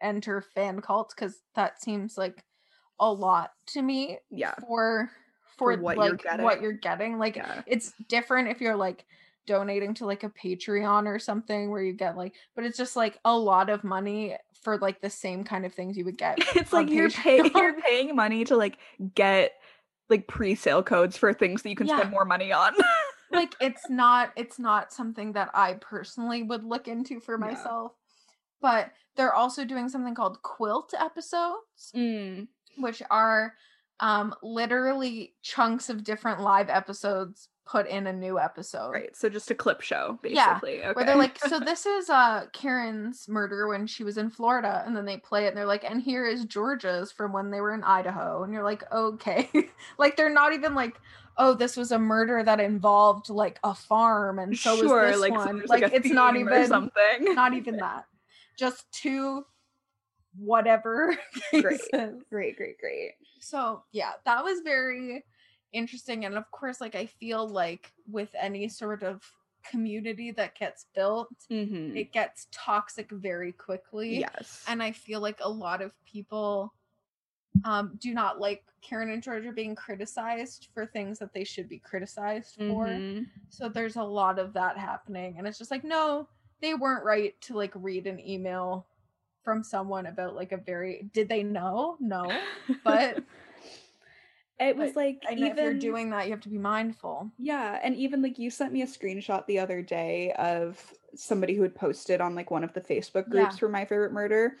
enter 0.00 0.42
fan 0.42 0.80
cults 0.80 1.14
because 1.14 1.40
that 1.54 1.80
seems 1.82 2.16
like 2.18 2.44
a 3.00 3.10
lot 3.10 3.50
to 3.68 3.82
me 3.82 4.18
yeah. 4.30 4.54
for 4.60 5.10
for, 5.56 5.76
For 5.76 5.82
what 5.82 5.96
like 5.96 6.22
you're 6.24 6.42
what 6.42 6.60
you're 6.62 6.72
getting. 6.72 7.18
Like 7.18 7.36
Yeah. 7.36 7.62
it's 7.66 7.92
different 8.08 8.48
if 8.48 8.60
you're 8.60 8.76
like 8.76 9.04
donating 9.46 9.94
to 9.94 10.06
like 10.06 10.22
a 10.24 10.30
Patreon 10.30 11.06
or 11.06 11.18
something 11.18 11.70
where 11.70 11.82
you 11.82 11.92
get 11.92 12.16
like, 12.16 12.34
but 12.54 12.64
it's 12.64 12.76
just 12.78 12.96
like 12.96 13.18
a 13.24 13.36
lot 13.36 13.70
of 13.70 13.84
money 13.84 14.36
for 14.62 14.78
like 14.78 15.00
the 15.00 15.10
same 15.10 15.44
kind 15.44 15.66
of 15.66 15.74
things 15.74 15.96
you 15.96 16.04
would 16.04 16.18
get. 16.18 16.38
It's 16.56 16.72
like 16.72 16.90
you're 16.90 17.10
paying 17.10 17.50
you're 17.56 17.80
paying 17.80 18.14
money 18.16 18.44
to 18.44 18.56
like 18.56 18.78
get 19.14 19.52
like 20.10 20.26
pre-sale 20.26 20.82
codes 20.82 21.16
for 21.16 21.32
things 21.32 21.62
that 21.62 21.70
you 21.70 21.76
can 21.76 21.86
Yeah. 21.86 21.96
spend 21.96 22.10
more 22.10 22.24
money 22.24 22.52
on. 22.52 22.74
like 23.30 23.54
it's 23.60 23.88
not 23.90 24.32
it's 24.36 24.58
not 24.58 24.92
something 24.92 25.32
that 25.32 25.50
I 25.54 25.74
personally 25.74 26.42
would 26.42 26.64
look 26.64 26.88
into 26.88 27.20
for 27.20 27.34
Yeah. 27.34 27.46
myself. 27.48 27.92
But 28.60 28.92
they're 29.16 29.34
also 29.34 29.64
doing 29.64 29.88
something 29.88 30.14
called 30.14 30.42
quilt 30.42 30.94
episodes, 30.98 31.92
Mm, 31.94 32.48
which 32.78 33.02
are 33.10 33.54
um 34.00 34.34
literally 34.42 35.34
chunks 35.42 35.88
of 35.88 36.02
different 36.02 36.40
live 36.40 36.68
episodes 36.68 37.48
put 37.66 37.86
in 37.86 38.06
a 38.06 38.12
new 38.12 38.38
episode. 38.38 38.90
right. 38.90 39.16
So 39.16 39.28
just 39.28 39.50
a 39.50 39.54
clip 39.54 39.80
show 39.80 40.18
Yeah, 40.22 40.54
basically. 40.58 40.80
okay. 40.84 40.92
Where 40.92 41.04
they're 41.04 41.16
like, 41.16 41.38
so 41.38 41.58
this 41.64 41.86
is 41.86 42.10
uh 42.10 42.46
Karen's 42.52 43.26
murder 43.28 43.68
when 43.68 43.86
she 43.86 44.04
was 44.04 44.18
in 44.18 44.30
Florida, 44.30 44.82
and 44.86 44.94
then 44.96 45.04
they 45.06 45.16
play 45.16 45.46
it 45.46 45.48
and 45.48 45.56
they're 45.56 45.64
like, 45.66 45.84
and 45.84 46.02
here 46.02 46.26
is 46.26 46.44
Georgia's 46.44 47.10
from 47.10 47.32
when 47.32 47.50
they 47.50 47.60
were 47.60 47.72
in 47.74 47.82
Idaho. 47.82 48.42
And 48.42 48.52
you're 48.52 48.62
like, 48.64 48.84
okay. 48.92 49.50
like 49.98 50.16
they're 50.16 50.28
not 50.32 50.52
even 50.52 50.74
like, 50.74 51.00
oh, 51.38 51.54
this 51.54 51.76
was 51.76 51.90
a 51.90 51.98
murder 51.98 52.42
that 52.44 52.60
involved 52.60 53.28
like 53.30 53.58
a 53.64 53.74
farm, 53.74 54.38
and 54.38 54.56
so 54.56 54.76
sure, 54.76 55.02
was 55.06 55.12
this 55.14 55.20
like, 55.20 55.32
one. 55.32 55.56
there's, 55.58 55.68
Like, 55.70 55.82
a 55.84 55.94
it's 55.94 56.10
not 56.10 56.36
even 56.36 56.66
something. 56.66 57.34
not 57.34 57.54
even 57.54 57.76
that. 57.78 58.04
Just 58.56 58.84
two 58.92 59.44
whatever 60.38 61.16
Great. 61.50 61.80
great, 62.30 62.56
great, 62.56 62.78
great. 62.78 63.12
So 63.40 63.82
yeah, 63.92 64.12
that 64.24 64.42
was 64.44 64.60
very 64.64 65.24
interesting. 65.74 66.24
And 66.24 66.36
of 66.36 66.50
course, 66.50 66.80
like 66.80 66.94
I 66.94 67.04
feel 67.06 67.46
like 67.46 67.92
with 68.10 68.30
any 68.40 68.68
sort 68.68 69.02
of 69.02 69.22
community 69.68 70.30
that 70.32 70.54
gets 70.58 70.86
built, 70.94 71.28
Mm-hmm. 71.50 71.96
it 71.96 72.12
gets 72.12 72.46
toxic 72.52 73.10
very 73.10 73.52
quickly. 73.52 74.20
Yes. 74.20 74.64
And 74.68 74.82
I 74.82 74.92
feel 74.92 75.20
like 75.20 75.38
a 75.42 75.48
lot 75.48 75.82
of 75.82 75.92
people 76.06 76.72
um 77.64 77.96
do 78.00 78.12
not 78.12 78.40
like 78.40 78.64
Karen 78.82 79.10
and 79.10 79.22
Georgia 79.22 79.52
being 79.52 79.74
criticized 79.74 80.68
for 80.74 80.84
things 80.86 81.18
that 81.20 81.32
they 81.32 81.44
should 81.44 81.68
be 81.68 81.78
criticized 81.78 82.56
for. 82.56 82.86
Mhm. 82.86 83.26
So 83.48 83.68
there's 83.68 83.96
a 83.96 84.02
lot 84.02 84.38
of 84.38 84.52
that 84.54 84.76
happening. 84.76 85.36
And 85.38 85.46
it's 85.46 85.58
just 85.58 85.70
like, 85.70 85.84
no, 85.84 86.28
they 86.60 86.74
weren't 86.74 87.04
right 87.04 87.40
to 87.42 87.54
like 87.56 87.72
read 87.74 88.06
an 88.06 88.18
email 88.20 88.86
from 89.44 89.62
someone 89.62 90.06
about 90.06 90.34
like 90.34 90.52
a 90.52 90.56
very 90.56 91.08
did 91.12 91.28
they 91.28 91.42
know? 91.42 91.96
No. 92.00 92.30
But 92.82 93.22
it 94.60 94.76
was 94.76 94.92
but 94.92 94.96
like 95.00 95.22
even 95.32 95.44
if 95.44 95.56
you're 95.56 95.74
doing 95.74 96.10
that, 96.10 96.26
you 96.26 96.30
have 96.32 96.40
to 96.42 96.48
be 96.48 96.58
mindful. 96.58 97.30
Yeah, 97.38 97.78
and 97.82 97.96
even 97.96 98.22
like 98.22 98.38
you 98.38 98.50
sent 98.50 98.72
me 98.72 98.82
a 98.82 98.86
screenshot 98.86 99.44
the 99.46 99.58
other 99.58 99.82
day 99.82 100.32
of 100.38 100.80
somebody 101.14 101.54
who 101.54 101.62
had 101.62 101.74
posted 101.74 102.20
on 102.20 102.34
like 102.34 102.50
one 102.50 102.64
of 102.64 102.72
the 102.72 102.80
Facebook 102.80 103.28
groups 103.28 103.54
Yeah. 103.54 103.58
for 103.58 103.68
My 103.68 103.84
Favorite 103.84 104.12
Murder, 104.12 104.58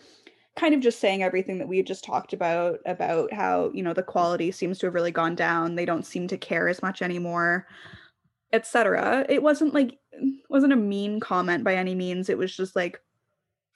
kind 0.56 0.74
of 0.74 0.80
just 0.80 1.00
saying 1.00 1.22
everything 1.22 1.58
that 1.58 1.68
we 1.68 1.76
had 1.76 1.86
just 1.86 2.04
talked 2.04 2.32
about 2.32 2.80
about 2.86 3.32
how, 3.32 3.70
you 3.74 3.82
know, 3.82 3.92
the 3.92 4.02
quality 4.02 4.50
seems 4.52 4.78
to 4.78 4.86
have 4.86 4.94
really 4.94 5.10
gone 5.10 5.34
down. 5.34 5.74
They 5.74 5.84
don't 5.84 6.06
seem 6.06 6.28
to 6.28 6.36
care 6.38 6.68
as 6.68 6.82
much 6.82 7.02
anymore, 7.02 7.66
etc. 8.52 9.26
It 9.28 9.42
wasn't 9.42 9.74
like 9.74 9.98
wasn't 10.48 10.72
a 10.72 10.76
mean 10.76 11.18
comment 11.20 11.64
by 11.64 11.74
any 11.74 11.94
means. 11.94 12.28
It 12.28 12.38
was 12.38 12.56
just 12.56 12.76
like 12.76 13.00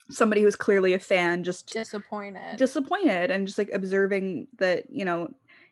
somebody 0.09 0.41
who's 0.41 0.55
clearly 0.55 0.93
a 0.93 0.99
fan 0.99 1.43
just 1.43 1.71
Disappointed. 1.71 2.57
disappointed 2.57 3.29
and 3.29 3.45
just 3.45 3.57
like 3.59 3.69
observing 3.73 4.47
that 4.57 4.85
you 4.89 5.05
know 5.05 5.29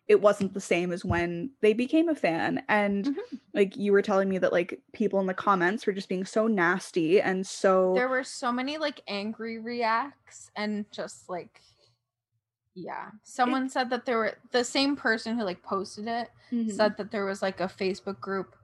it 0.07 0.21
wasn't 0.21 0.53
the 0.53 0.61
same 0.61 0.91
as 0.93 1.03
when 1.03 1.49
they 1.61 1.73
became 1.73 2.07
a 2.09 2.15
fan 2.15 2.63
and 2.69 3.05
Mhm. 3.07 3.39
like 3.53 3.75
you 3.75 3.91
were 3.91 4.01
telling 4.01 4.29
me 4.29 4.37
that 4.37 4.53
like 4.53 4.79
people 4.93 5.19
in 5.19 5.25
the 5.25 5.33
comments 5.33 5.85
were 5.85 5.93
just 5.93 6.07
being 6.09 6.25
so 6.25 6.47
nasty 6.47 7.19
and 7.21 7.45
so 7.45 7.93
there 7.93 8.07
were 8.07 8.23
so 8.23 8.51
many 8.51 8.77
like 8.77 9.01
angry 9.07 9.59
reacts 9.59 10.49
and 10.55 10.89
just 10.91 11.27
like 11.29 11.61
yeah 12.75 13.09
someone 13.23 13.67
said 13.69 13.89
that 13.89 14.05
there 14.05 14.17
were 14.17 14.37
the 14.51 14.63
same 14.63 14.95
person 14.95 15.37
who 15.37 15.43
like 15.43 15.61
posted 15.63 16.07
it 16.07 16.29
Mhm. 16.51 16.71
said 16.71 16.95
that 16.97 17.11
there 17.11 17.25
was 17.25 17.41
like 17.41 17.59
a 17.59 17.67
facebook 17.67 18.19
group 18.19 18.55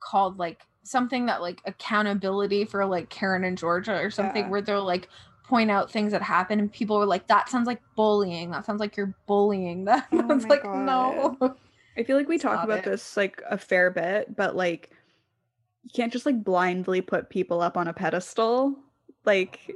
called 0.00 0.38
like 0.38 0.66
something 0.82 1.26
that 1.26 1.40
like 1.40 1.60
accountability 1.64 2.64
for 2.64 2.84
like 2.84 3.08
karen 3.08 3.44
and 3.44 3.56
georgia 3.56 3.96
or 3.98 4.10
something 4.10 4.44
Yeah. 4.44 4.48
where 4.50 4.60
they're 4.62 4.80
like 4.80 5.08
point 5.52 5.70
out 5.70 5.90
things 5.90 6.12
that 6.12 6.22
happen 6.22 6.58
and 6.58 6.72
people 6.72 6.96
were 6.98 7.04
like 7.04 7.26
that 7.26 7.46
sounds 7.50 7.66
like 7.66 7.82
bullying. 7.94 8.50
That 8.52 8.64
sounds 8.64 8.80
like 8.80 8.96
you're 8.96 9.14
bullying 9.26 9.84
them. 9.84 10.02
Oh 10.12 10.40
like 10.48 10.64
no. 10.64 11.36
I 11.98 12.02
feel 12.04 12.16
like 12.16 12.26
we 12.28 12.36
It's 12.36 12.42
talk 12.42 12.64
about 12.64 12.78
it. 12.78 12.84
this 12.86 13.18
like 13.18 13.42
a 13.50 13.58
fair 13.58 13.90
bit 13.90 14.34
but 14.34 14.56
like 14.56 14.88
you 15.82 15.90
can't 15.94 16.10
just 16.10 16.24
like 16.24 16.42
blindly 16.42 17.02
put 17.02 17.28
people 17.28 17.60
up 17.60 17.76
on 17.76 17.86
a 17.86 17.92
pedestal. 17.92 18.74
Like 19.26 19.70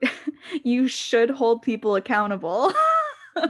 you 0.62 0.88
should 0.88 1.28
hold 1.30 1.60
people 1.62 1.96
accountable. 1.96 2.72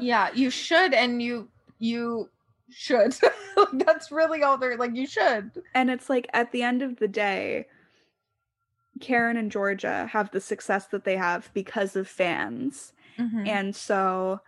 Yeah 0.00 0.30
you 0.34 0.48
should 0.50 0.92
and 0.94 1.22
you 1.22 1.48
you 1.78 2.30
should. 2.70 3.14
That's 3.74 4.10
really 4.10 4.42
all 4.42 4.58
they're 4.58 4.76
like 4.78 4.96
you 4.96 5.06
should. 5.06 5.50
And 5.74 5.88
it's 5.90 6.08
like 6.10 6.26
at 6.32 6.50
the 6.52 6.62
end 6.64 6.82
of 6.82 6.96
the 6.96 7.06
day, 7.06 7.66
Karen 9.00 9.36
and 9.36 9.50
Georgia 9.50 10.06
have 10.10 10.30
the 10.30 10.40
success 10.40 10.86
that 10.88 11.04
they 11.04 11.16
have 11.16 11.50
because 11.54 11.96
of 11.96 12.08
fans. 12.08 12.92
Mhm. 13.18 13.46
And 13.48 13.74
so, 13.76 14.40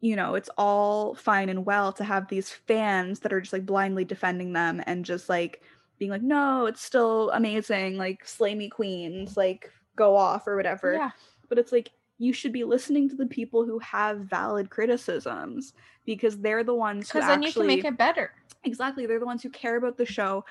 you 0.00 0.16
know, 0.16 0.34
it's 0.34 0.50
all 0.58 1.14
fine 1.14 1.48
and 1.48 1.64
well 1.64 1.92
to 1.94 2.04
have 2.04 2.28
these 2.28 2.50
fans 2.50 3.20
that 3.20 3.32
are 3.32 3.40
just 3.40 3.52
like 3.52 3.66
blindly 3.66 4.04
defending 4.04 4.52
them 4.52 4.82
and 4.86 5.04
just 5.04 5.28
like 5.28 5.62
being 5.98 6.10
like, 6.10 6.22
no, 6.22 6.66
it's 6.66 6.82
still 6.82 7.30
amazing. 7.30 7.96
Like, 7.96 8.26
slay 8.26 8.54
me, 8.54 8.68
queens, 8.68 9.36
like, 9.36 9.70
go 9.94 10.16
off 10.16 10.46
or 10.48 10.56
whatever. 10.56 10.94
yeah 10.94 11.10
But 11.48 11.58
it's 11.58 11.70
like, 11.70 11.92
you 12.18 12.32
should 12.32 12.52
be 12.52 12.64
listening 12.64 13.08
to 13.08 13.16
the 13.16 13.26
people 13.26 13.64
who 13.64 13.78
have 13.80 14.20
valid 14.20 14.70
criticisms 14.70 15.74
because 16.04 16.38
they're 16.38 16.64
the 16.64 16.74
ones 16.74 17.10
who 17.10 17.18
because 17.18 17.28
then 17.28 17.42
you 17.42 17.48
actually 17.48 17.66
can 17.68 17.76
make 17.76 17.84
it 17.84 17.98
better 17.98 18.32
exactly 18.64 19.06
they're 19.06 19.18
the 19.18 19.26
ones 19.26 19.42
who 19.42 19.50
care 19.50 19.76
about 19.76 19.96
the 19.96 20.06
show 20.06 20.44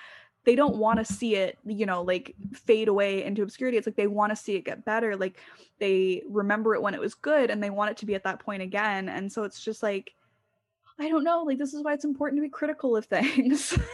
they 0.44 0.56
don't 0.56 0.78
want 0.78 1.00
to 1.00 1.06
see 1.06 1.36
it 1.36 1.58
you 1.66 1.86
know 1.86 2.02
like 2.02 2.36
fade 2.54 2.88
away 2.88 3.24
into 3.24 3.44
obscurity. 3.44 3.78
It's 3.78 3.88
like 3.88 3.96
they 3.96 4.08
want 4.08 4.32
to 4.32 4.36
see 4.36 4.56
it 4.56 4.66
get 4.66 4.86
better. 4.86 5.16
Like 5.16 5.38
they 5.80 6.24
remember 6.28 6.76
it 6.76 6.82
when 6.82 6.94
it 6.94 7.00
was 7.00 7.14
good 7.14 7.50
and 7.50 7.62
they 7.62 7.70
want 7.70 7.92
it 7.92 7.98
to 7.98 8.06
be 8.06 8.16
at 8.16 8.24
that 8.24 8.40
point 8.40 8.62
again. 8.62 9.10
And 9.10 9.32
so 9.32 9.44
it's 9.44 9.64
just 9.64 9.84
like 9.84 10.14
i 11.00 11.10
don't 11.10 11.24
know. 11.24 11.44
Like 11.44 11.58
this 11.58 11.74
is 11.74 11.84
why 11.84 11.94
it's 11.94 12.06
important 12.06 12.38
to 12.38 12.44
be 12.44 12.50
critical 12.50 12.96
of 12.96 13.06
things. 13.06 13.78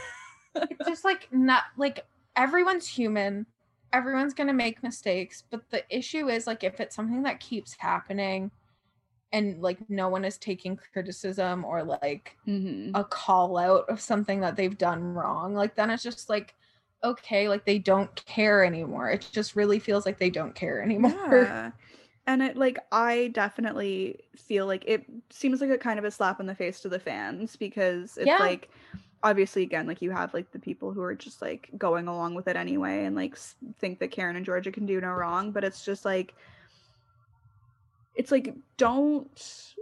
It's 0.60 0.90
just 0.90 1.06
like 1.06 1.28
not 1.32 1.66
like 1.78 2.08
everyone's 2.36 2.88
human. 2.88 3.46
Everyone's 3.94 4.34
gonna 4.34 4.54
make 4.54 4.82
mistakes. 4.82 5.44
But 5.52 5.70
the 5.70 5.84
issue 5.96 6.30
is 6.30 6.48
like 6.48 6.64
if 6.64 6.80
it's 6.80 6.96
something 6.96 7.22
that 7.24 7.40
keeps 7.40 7.76
happening 7.78 8.50
and 9.32 9.62
like 9.62 9.78
no 9.90 10.10
one 10.10 10.26
is 10.26 10.38
taking 10.38 10.78
criticism 10.78 11.66
or 11.66 11.84
like 11.84 12.38
Mhm. 12.48 12.92
a 12.94 13.04
call 13.04 13.58
out 13.58 13.86
of 13.90 14.00
something 14.02 14.42
that 14.42 14.56
they've 14.56 14.78
done 14.78 15.14
wrong 15.14 15.54
like 15.56 15.76
then 15.76 15.90
it's 15.90 16.04
just 16.04 16.30
like 16.30 16.56
okay 17.04 17.48
like 17.50 17.66
they 17.66 17.80
don't 17.80 18.16
care 18.26 18.64
anymore 18.66 19.10
it 19.10 19.28
just 19.32 19.56
really 19.56 19.80
feels 19.80 20.06
like 20.06 20.18
they 20.20 20.30
don't 20.30 20.56
care 20.56 20.82
anymore 20.82 21.14
Yeah. 21.58 21.72
And 22.28 22.42
it 22.44 22.58
like 22.58 22.80
I 22.92 23.30
definitely 23.30 24.20
feel 24.36 24.66
like 24.68 24.84
it 24.88 25.06
seems 25.30 25.62
like 25.62 25.70
a 25.70 25.78
kind 25.78 25.98
of 26.00 26.06
a 26.06 26.12
slap 26.12 26.40
in 26.40 26.46
the 26.46 26.56
face 26.56 26.82
to 26.82 26.90
the 26.90 27.00
fans 27.00 27.56
because 27.56 28.18
it's 28.18 28.28
Yeah. 28.28 28.40
like 28.40 28.70
obviously 29.24 29.64
again 29.64 29.88
like 29.88 30.02
you 30.02 30.12
have 30.12 30.34
like 30.34 30.52
the 30.52 30.60
people 30.60 30.92
who 30.94 31.02
are 31.02 31.16
just 31.16 31.42
like 31.42 31.70
going 31.78 32.08
along 32.08 32.36
with 32.36 32.48
it 32.48 32.56
anyway 32.56 33.06
and 33.06 33.16
like 33.16 33.36
think 33.80 34.00
that 34.00 34.12
Karen 34.12 34.36
and 34.36 34.46
Georgia 34.46 34.72
can 34.72 34.86
do 34.86 35.02
no 35.02 35.10
wrong, 35.10 35.52
but 35.52 35.64
it's 35.64 35.86
just 35.86 36.06
like 36.06 36.36
it's 38.18 38.32
like 38.32 38.54
don't 38.78 39.74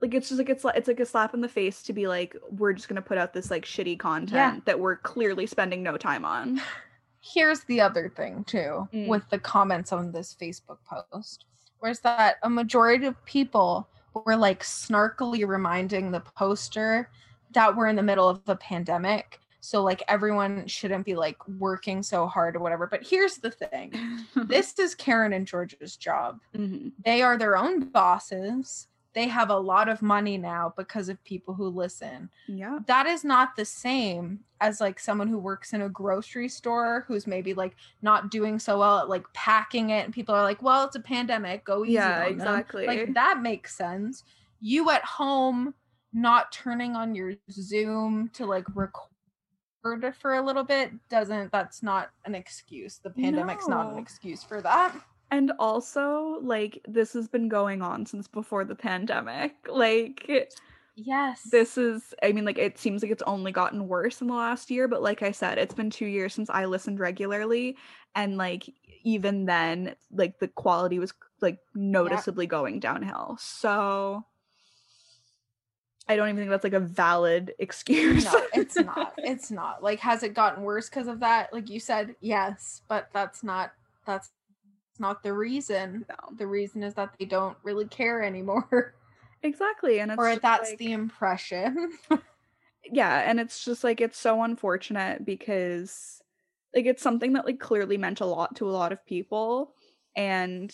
like 0.00 0.12
it's 0.14 0.28
just 0.28 0.38
like 0.38 0.50
it's 0.50 0.64
like 0.64 0.76
it's 0.76 0.88
like 0.88 1.00
a 1.00 1.06
slap 1.06 1.32
in 1.32 1.40
the 1.40 1.48
face 1.48 1.82
to 1.84 1.92
be 1.92 2.06
like 2.06 2.36
we're 2.50 2.72
just 2.72 2.88
to 2.96 3.02
put 3.02 3.16
out 3.18 3.32
this 3.32 3.50
like 3.50 3.64
shitty 3.64 3.98
content 3.98 4.64
that 4.66 4.78
we're 4.78 4.96
clearly 4.96 5.46
spending 5.46 5.82
no 5.82 5.96
time 5.96 6.24
on. 6.24 6.60
Here's 7.22 7.64
the 7.64 7.80
other 7.80 8.08
thing 8.08 8.44
too 8.44 8.86
Mm. 8.92 9.08
with 9.08 9.28
the 9.30 9.38
comments 9.38 9.92
on 9.92 10.12
this 10.12 10.36
Facebook 10.40 10.78
post, 10.84 11.46
was 11.82 12.00
that 12.00 12.36
a 12.42 12.50
majority 12.50 13.06
of 13.06 13.24
people 13.24 13.88
were 14.24 14.36
like 14.36 14.62
snarkily 14.62 15.46
reminding 15.46 16.10
the 16.10 16.20
poster 16.20 17.10
that 17.52 17.74
we're 17.74 17.88
in 17.88 17.96
the 17.96 18.02
middle 18.02 18.28
of 18.28 18.40
a 18.48 18.56
pandemic. 18.56 19.40
So 19.66 19.82
like 19.82 20.00
everyone 20.06 20.68
shouldn't 20.68 21.04
be 21.04 21.16
like 21.16 21.36
working 21.58 22.00
so 22.00 22.28
hard 22.28 22.54
or 22.54 22.60
whatever. 22.60 22.86
But 22.86 23.04
here's 23.04 23.38
the 23.38 23.50
thing. 23.50 23.92
This 24.46 24.78
is 24.78 24.94
Karen 24.94 25.32
and 25.32 25.44
George's 25.44 25.96
job. 25.96 26.38
Mhm. 26.54 26.92
They 27.04 27.20
are 27.20 27.36
their 27.36 27.56
own 27.56 27.88
bosses. 27.88 28.86
They 29.12 29.26
have 29.26 29.50
a 29.50 29.58
lot 29.58 29.88
of 29.88 30.02
money 30.02 30.38
now 30.38 30.72
because 30.76 31.08
of 31.08 31.22
people 31.24 31.52
who 31.52 31.66
listen. 31.68 32.30
Yeah. 32.46 32.78
That 32.86 33.06
is 33.06 33.24
not 33.24 33.56
the 33.56 33.64
same 33.64 34.40
as 34.60 34.80
like 34.80 35.00
someone 35.00 35.26
who 35.26 35.38
works 35.38 35.72
in 35.72 35.82
a 35.82 35.88
grocery 35.88 36.48
store 36.48 37.04
who's 37.08 37.26
maybe 37.26 37.52
like 37.52 37.74
not 38.02 38.30
doing 38.30 38.60
so 38.60 38.78
well 38.78 38.98
at 39.00 39.08
like 39.08 39.24
packing 39.32 39.90
it 39.90 40.04
and 40.04 40.14
people 40.14 40.34
are 40.34 40.44
like, 40.44 40.62
"Well, 40.62 40.84
it's 40.84 40.96
a 40.96 41.00
pandemic, 41.00 41.64
go 41.64 41.84
easy." 41.84 41.94
Yeah, 41.94 42.26
on 42.26 42.38
them." 42.38 42.48
exactly. 42.48 42.86
Like 42.86 43.14
that 43.14 43.42
makes 43.42 43.74
sense. 43.74 44.22
You 44.60 44.90
at 44.90 45.04
home 45.04 45.74
not 46.12 46.52
turning 46.52 46.94
on 46.94 47.16
your 47.16 47.34
Zoom 47.50 48.30
to 48.34 48.46
like 48.46 48.64
record 48.76 49.10
it 49.92 50.14
for 50.14 50.34
a 50.34 50.42
little 50.42 50.64
bit 50.64 50.90
doesn't 51.08 51.52
that's 51.52 51.82
not 51.82 52.10
an 52.24 52.34
excuse. 52.34 52.98
The 52.98 53.10
pandemic's 53.10 53.68
not 53.68 53.92
an 53.92 53.98
excuse 53.98 54.42
for 54.42 54.60
that. 54.62 54.94
And 55.30 55.52
also, 55.58 56.38
like, 56.42 56.80
this 56.86 57.12
has 57.14 57.26
been 57.26 57.48
going 57.48 57.82
on 57.82 58.06
since 58.06 58.28
before 58.28 58.64
the 58.64 58.76
pandemic. 58.76 59.54
Like, 59.68 60.50
Yes. 60.94 61.42
this 61.50 61.76
is, 61.76 62.14
I 62.22 62.32
mean, 62.32 62.44
like, 62.44 62.58
it 62.58 62.78
seems 62.78 63.02
like 63.02 63.10
it's 63.10 63.24
only 63.26 63.50
gotten 63.52 63.88
worse 63.88 64.20
in 64.20 64.28
the 64.28 64.34
last 64.34 64.70
year, 64.70 64.86
but 64.88 65.02
like 65.02 65.22
I 65.22 65.32
said, 65.32 65.58
it's 65.58 65.74
been 65.74 65.90
two 65.90 66.06
years 66.06 66.32
since 66.32 66.48
I 66.48 66.64
listened 66.66 67.00
regularly. 67.00 67.76
And, 68.14 68.38
like, 68.38 68.72
even 69.02 69.46
then, 69.46 69.96
like, 70.12 70.38
the 70.38 70.48
quality 70.48 70.98
was, 70.98 71.12
like, 71.40 71.58
noticeably 71.74 72.46
going 72.46 72.80
downhill. 72.80 73.36
So, 73.40 74.24
I 76.08 76.16
don't 76.16 76.28
even 76.28 76.36
think 76.38 76.50
that's, 76.50 76.64
like, 76.64 76.72
a 76.72 76.80
valid 76.80 77.52
excuse. 77.58 78.24
no, 78.24 78.42
it's 78.54 78.76
not. 78.76 79.14
It's 79.18 79.50
not. 79.50 79.82
Like, 79.82 79.98
has 80.00 80.22
it 80.22 80.34
gotten 80.34 80.62
worse 80.62 80.88
because 80.88 81.08
of 81.08 81.20
that? 81.20 81.52
Like 81.52 81.68
you 81.70 81.80
said, 81.80 82.14
yes, 82.20 82.82
but 82.88 83.08
that's 83.12 83.42
not 83.42 83.72
that's 84.06 84.30
not 84.98 85.22
the 85.22 85.32
reason. 85.32 86.04
No. 86.08 86.36
The 86.36 86.46
reason 86.46 86.82
is 86.82 86.94
that 86.94 87.14
they 87.18 87.24
don't 87.26 87.56
really 87.62 87.86
care 87.86 88.22
anymore. 88.22 88.94
Exactly. 89.42 90.00
And 90.00 90.10
it's 90.10 90.18
or 90.18 90.34
that's 90.36 90.70
like- 90.70 90.78
the 90.78 90.92
impression. 90.92 91.92
yeah 92.90 93.28
and 93.28 93.40
it's 93.40 93.64
just 93.64 93.82
like 93.84 94.00
it's 94.00 94.18
so 94.18 94.42
unfortunate 94.42 95.24
because 95.24 96.22
like 96.74 96.86
it's 96.86 97.02
something 97.02 97.32
that 97.32 97.44
like 97.44 97.58
clearly 97.58 97.96
meant 97.98 98.20
a 98.20 98.24
lot 98.26 98.54
to 98.56 98.68
a 98.68 98.70
lot 98.70 98.92
of 98.92 99.04
people 99.06 99.74
and 100.14 100.72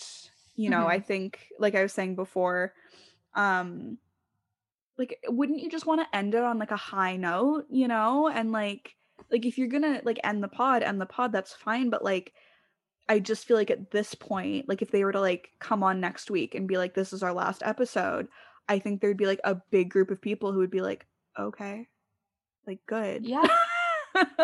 you 0.54 0.68
know 0.68 0.86
i 0.86 1.00
think 1.00 1.48
like 1.58 1.74
i 1.74 1.82
was 1.82 1.90
saying 1.92 2.14
before 2.14 2.74
um 3.34 3.96
like 4.98 5.18
eh, 5.24 5.28
wouldn't 5.30 5.60
you 5.60 5.70
just 5.70 5.86
want 5.86 6.00
to 6.00 6.16
end 6.16 6.34
it 6.34 6.42
on 6.42 6.58
like 6.58 6.70
a 6.70 6.76
high 6.76 7.16
note 7.16 7.64
you 7.70 7.88
know 7.88 8.28
and 8.28 8.52
like 8.52 8.94
like 9.30 9.46
if 9.46 9.58
you're 9.58 9.68
gonna 9.68 10.00
like 10.04 10.20
end 10.24 10.42
the 10.42 10.48
pod 10.48 10.82
end 10.82 11.00
the 11.00 11.06
pod 11.06 11.32
that's 11.32 11.52
fine 11.52 11.90
but 11.90 12.04
like 12.04 12.32
i 13.08 13.18
just 13.18 13.46
feel 13.46 13.56
like 13.56 13.70
at 13.70 13.90
this 13.90 14.14
point 14.14 14.68
like 14.68 14.82
if 14.82 14.90
they 14.90 15.04
were 15.04 15.12
to 15.12 15.20
like 15.20 15.50
come 15.58 15.82
on 15.82 16.00
next 16.00 16.30
week 16.30 16.54
and 16.54 16.68
be 16.68 16.78
like 16.78 16.94
this 16.94 17.12
is 17.12 17.22
our 17.22 17.32
last 17.32 17.62
episode 17.64 18.28
i 18.68 18.78
think 18.78 19.00
there'd 19.00 19.16
be 19.16 19.26
like 19.26 19.40
a 19.44 19.60
big 19.70 19.90
group 19.90 20.10
of 20.10 20.20
people 20.20 20.52
who 20.52 20.58
would 20.58 20.70
be 20.70 20.80
like 20.80 21.06
okay 21.38 21.88
like 22.66 22.78
good 22.86 23.26
yeah. 23.26 23.46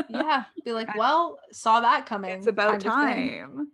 Yeah. 0.09 0.45
Be 0.65 0.73
like, 0.73 0.97
well, 0.97 1.39
saw 1.53 1.81
that 1.81 2.07
coming. 2.07 2.31
it's 2.31 2.47
about 2.47 2.83
thing. 2.83 2.91
time 2.91 3.69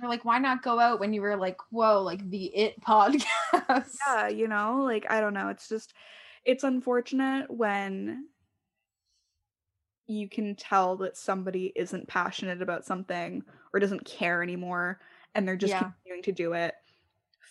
They're 0.00 0.08
like, 0.08 0.24
why 0.24 0.38
not 0.38 0.62
go 0.62 0.78
out 0.80 0.98
when 1.00 1.12
you 1.12 1.22
were 1.22 1.36
like, 1.36 1.58
whoa, 1.70 2.02
like 2.02 2.28
the 2.30 2.46
it 2.46 2.80
podcast? 2.84 3.96
yeah 4.06 4.28
you 4.28 4.48
know 4.48 4.82
like 4.82 5.06
i 5.08 5.20
don't 5.20 5.32
know 5.34 5.48
it's 5.48 5.68
just 5.68 5.94
it's 6.44 6.64
unfortunate 6.64 7.48
when 7.50 8.26
you 10.06 10.28
can 10.28 10.54
tell 10.54 10.96
that 10.96 11.16
somebody 11.16 11.72
isn't 11.76 12.08
passionate 12.08 12.60
about 12.60 12.84
something 12.84 13.42
or 13.72 13.80
doesn't 13.80 14.04
care 14.04 14.42
anymore 14.42 15.00
and 15.34 15.46
they're 15.48 15.56
just 15.56 15.70
Yeah. 15.72 15.90
continuing 16.04 16.22
to 16.24 16.32
do 16.32 16.52
it 16.52 16.74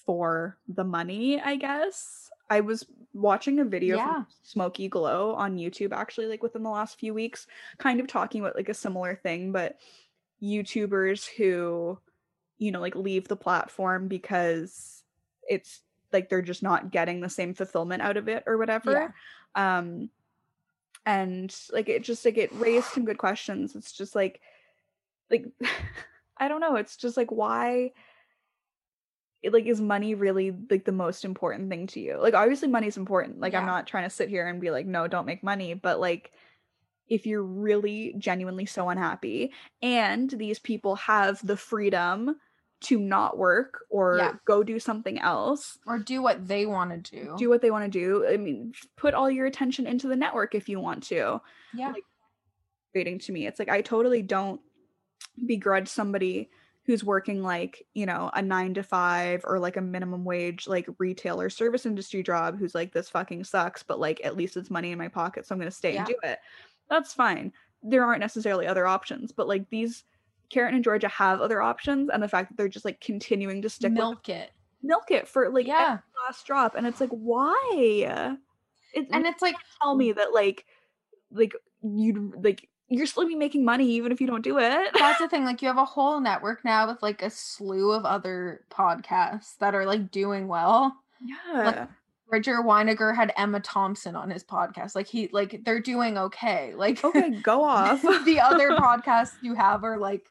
for 0.05 0.57
the 0.67 0.83
money 0.83 1.39
i 1.41 1.55
guess 1.55 2.29
i 2.49 2.59
was 2.59 2.85
watching 3.13 3.59
a 3.59 3.65
video 3.65 3.95
Yeah. 3.97 4.05
from 4.05 4.27
smokey 4.43 4.87
glow 4.89 5.33
on 5.33 5.57
youtube 5.57 5.93
actually 5.93 6.27
like 6.27 6.43
within 6.43 6.63
the 6.63 6.69
last 6.69 6.99
few 6.99 7.13
weeks 7.13 7.47
kind 7.77 7.99
of 7.99 8.07
talking 8.07 8.41
about 8.41 8.55
like 8.55 8.69
a 8.69 8.73
similar 8.73 9.15
thing 9.15 9.51
but 9.51 9.77
youtubers 10.41 11.25
who 11.37 11.97
you 12.57 12.71
know 12.71 12.79
like 12.79 12.95
leave 12.95 13.27
the 13.27 13.35
platform 13.35 14.07
because 14.07 15.03
it's 15.47 15.81
like 16.11 16.29
they're 16.29 16.41
just 16.41 16.63
not 16.63 16.91
getting 16.91 17.19
the 17.19 17.29
same 17.29 17.53
fulfillment 17.53 18.01
out 18.01 18.17
of 18.17 18.27
it 18.27 18.43
or 18.45 18.57
whatever. 18.57 19.13
Um 19.55 20.09
and 21.05 21.53
like 21.71 21.89
it 21.89 22.03
just 22.03 22.23
like 22.23 22.37
it 22.37 22.53
raised 22.53 22.87
some 22.87 23.05
good 23.05 23.17
questions. 23.17 23.75
It's 23.75 23.91
just 23.91 24.15
like 24.15 24.39
like 25.29 25.47
i 26.37 26.47
don't 26.47 26.61
know. 26.61 26.75
It's 26.75 26.97
just 26.97 27.17
like 27.17 27.31
why 27.31 27.91
it, 29.41 29.51
like 29.51 29.65
is 29.65 29.81
money 29.81 30.15
really 30.15 30.55
like 30.69 30.85
the 30.85 30.93
most 30.93 31.25
important 31.25 31.69
thing 31.69 31.87
to 31.87 31.99
you? 31.99 32.17
Like 32.21 32.33
obviously 32.33 32.69
money's 32.69 32.97
important. 32.97 33.41
Like 33.41 33.53
i'm 33.53 33.65
not 33.65 33.87
trying 33.87 34.05
to 34.05 34.15
sit 34.15 34.29
here 34.29 34.47
and 34.47 34.61
be 34.61 34.71
like 34.71 34.85
no 34.85 35.07
don't 35.07 35.25
make 35.25 35.43
money 35.43 35.73
but 35.73 35.99
like 35.99 36.31
if 37.07 37.25
you're 37.25 37.43
really 37.43 38.15
genuinely 38.17 38.65
so 38.65 38.89
unhappy 38.89 39.51
and 39.81 40.29
these 40.31 40.59
people 40.59 40.95
have 40.95 41.45
the 41.45 41.57
freedom 41.57 42.35
to 42.81 42.99
not 42.99 43.37
work 43.37 43.85
or 43.89 44.17
Yeah. 44.17 44.33
go 44.45 44.61
do 44.63 44.77
something 44.79 45.19
else 45.19 45.77
Or 45.87 45.99
do 45.99 46.21
what 46.21 46.47
they 46.47 46.65
want 46.65 46.91
to 47.05 47.15
do. 47.23 47.35
do 47.37 47.49
what 47.49 47.61
they 47.61 47.71
want 47.71 47.85
to 47.85 47.99
do 47.99 48.27
i 48.27 48.37
mean 48.37 48.73
put 48.97 49.13
all 49.13 49.29
your 49.29 49.45
attention 49.45 49.87
into 49.87 50.07
the 50.07 50.15
network 50.15 50.53
if 50.55 50.67
you 50.69 50.79
want 50.79 51.03
to 51.03 51.39
yeah. 51.73 51.91
like, 51.91 52.03
frustrating 52.91 53.19
to 53.19 53.31
me 53.31 53.47
it's 53.47 53.59
like 53.59 53.69
i 53.69 53.81
totally 53.81 54.21
don't 54.21 54.59
begrudge 55.45 55.87
somebody 55.87 56.49
who's 56.85 57.03
working 57.03 57.41
like 57.41 57.85
you 57.93 58.05
know 58.05 58.29
a 58.33 58.41
nine 58.41 58.73
to 58.73 58.83
five 58.83 59.41
or 59.45 59.57
like 59.59 59.77
a 59.77 59.81
minimum 59.81 60.25
wage 60.25 60.67
like 60.67 60.87
retail 60.99 61.39
or 61.39 61.49
service 61.49 61.85
industry 61.85 62.21
job 62.21 62.59
who's 62.59 62.75
like 62.75 62.91
this 62.93 63.09
fucking 63.09 63.43
sucks 63.43 63.81
but 63.83 63.99
like 63.99 64.19
at 64.25 64.35
least 64.35 64.57
it's 64.57 64.69
money 64.69 64.91
in 64.91 64.97
my 64.97 65.07
pocket 65.07 65.45
so 65.47 65.55
i'm 65.55 65.59
gonna 65.59 65.71
stay 65.71 65.95
and 65.97 66.05
do 66.05 66.15
it 66.23 66.39
that's 66.89 67.13
fine 67.13 67.51
there 67.81 68.03
aren't 68.05 68.19
necessarily 68.21 68.65
other 68.67 68.85
options 68.87 69.31
but 69.31 69.47
like 69.47 69.69
these 69.69 70.03
karen 70.49 70.75
and 70.75 70.83
georgia 70.83 71.07
have 71.07 71.41
other 71.41 71.61
options 71.61 72.09
and 72.09 72.21
the 72.23 72.27
fact 72.27 72.49
that 72.49 72.57
they're 72.57 72.67
just 72.67 72.85
like 72.85 72.99
continuing 73.01 73.61
to 73.61 73.69
stick 73.69 73.89
with 73.89 73.97
Milk 73.97 74.29
it. 74.29 74.51
milk 74.81 75.09
it 75.11 75.27
for 75.27 75.49
like 75.49 75.65
Yeah. 75.67 75.99
last 76.27 76.45
drop 76.45 76.75
and 76.75 76.85
it's 76.87 77.01
like 77.01 77.09
why 77.09 77.69
it, 78.93 79.07
And 79.11 79.25
it's 79.25 79.41
like, 79.41 79.55
tell 79.81 79.95
me 79.95 80.11
that 80.11 80.33
like 80.33 80.65
like 81.31 81.53
you'd 81.81 82.43
like 82.43 82.69
you're 82.89 83.07
still 83.07 83.27
be 83.27 83.33
making 83.35 83.65
money 83.65 83.89
even 83.89 84.11
if 84.11 84.21
you 84.21 84.27
don't 84.27 84.43
do 84.43 84.59
it 84.59 84.89
that's 84.93 85.17
the 85.19 85.27
thing. 85.29 85.45
Like, 85.45 85.61
you 85.63 85.67
have 85.67 85.77
a 85.79 85.85
whole 85.85 86.19
network 86.19 86.63
now 86.63 86.85
with 86.87 87.01
like 87.01 87.23
a 87.23 87.29
slew 87.31 87.91
of 87.91 88.05
other 88.05 88.65
podcasts 88.69 89.57
that 89.59 89.73
are 89.73 89.85
like 89.85 90.11
doing 90.11 90.47
well. 90.47 90.95
yeah 91.25 91.87
Roger 92.31 92.57
Weiniger 92.63 93.15
had 93.15 93.31
Emma 93.37 93.59
Thompson 93.59 94.15
on 94.15 94.29
his 94.29 94.43
podcast. 94.43 94.95
Like, 94.95 95.07
he, 95.07 95.29
like, 95.31 95.61
they're 95.65 95.79
doing 95.81 96.17
okay. 96.17 96.73
Like, 96.75 97.03
okay 97.03 97.29
go 97.41 97.63
off 97.65 98.01
the 98.01 98.39
other 98.39 98.69
podcasts 98.77 99.33
you 99.41 99.53
have 99.55 99.83
are 99.83 99.97
like 99.97 100.25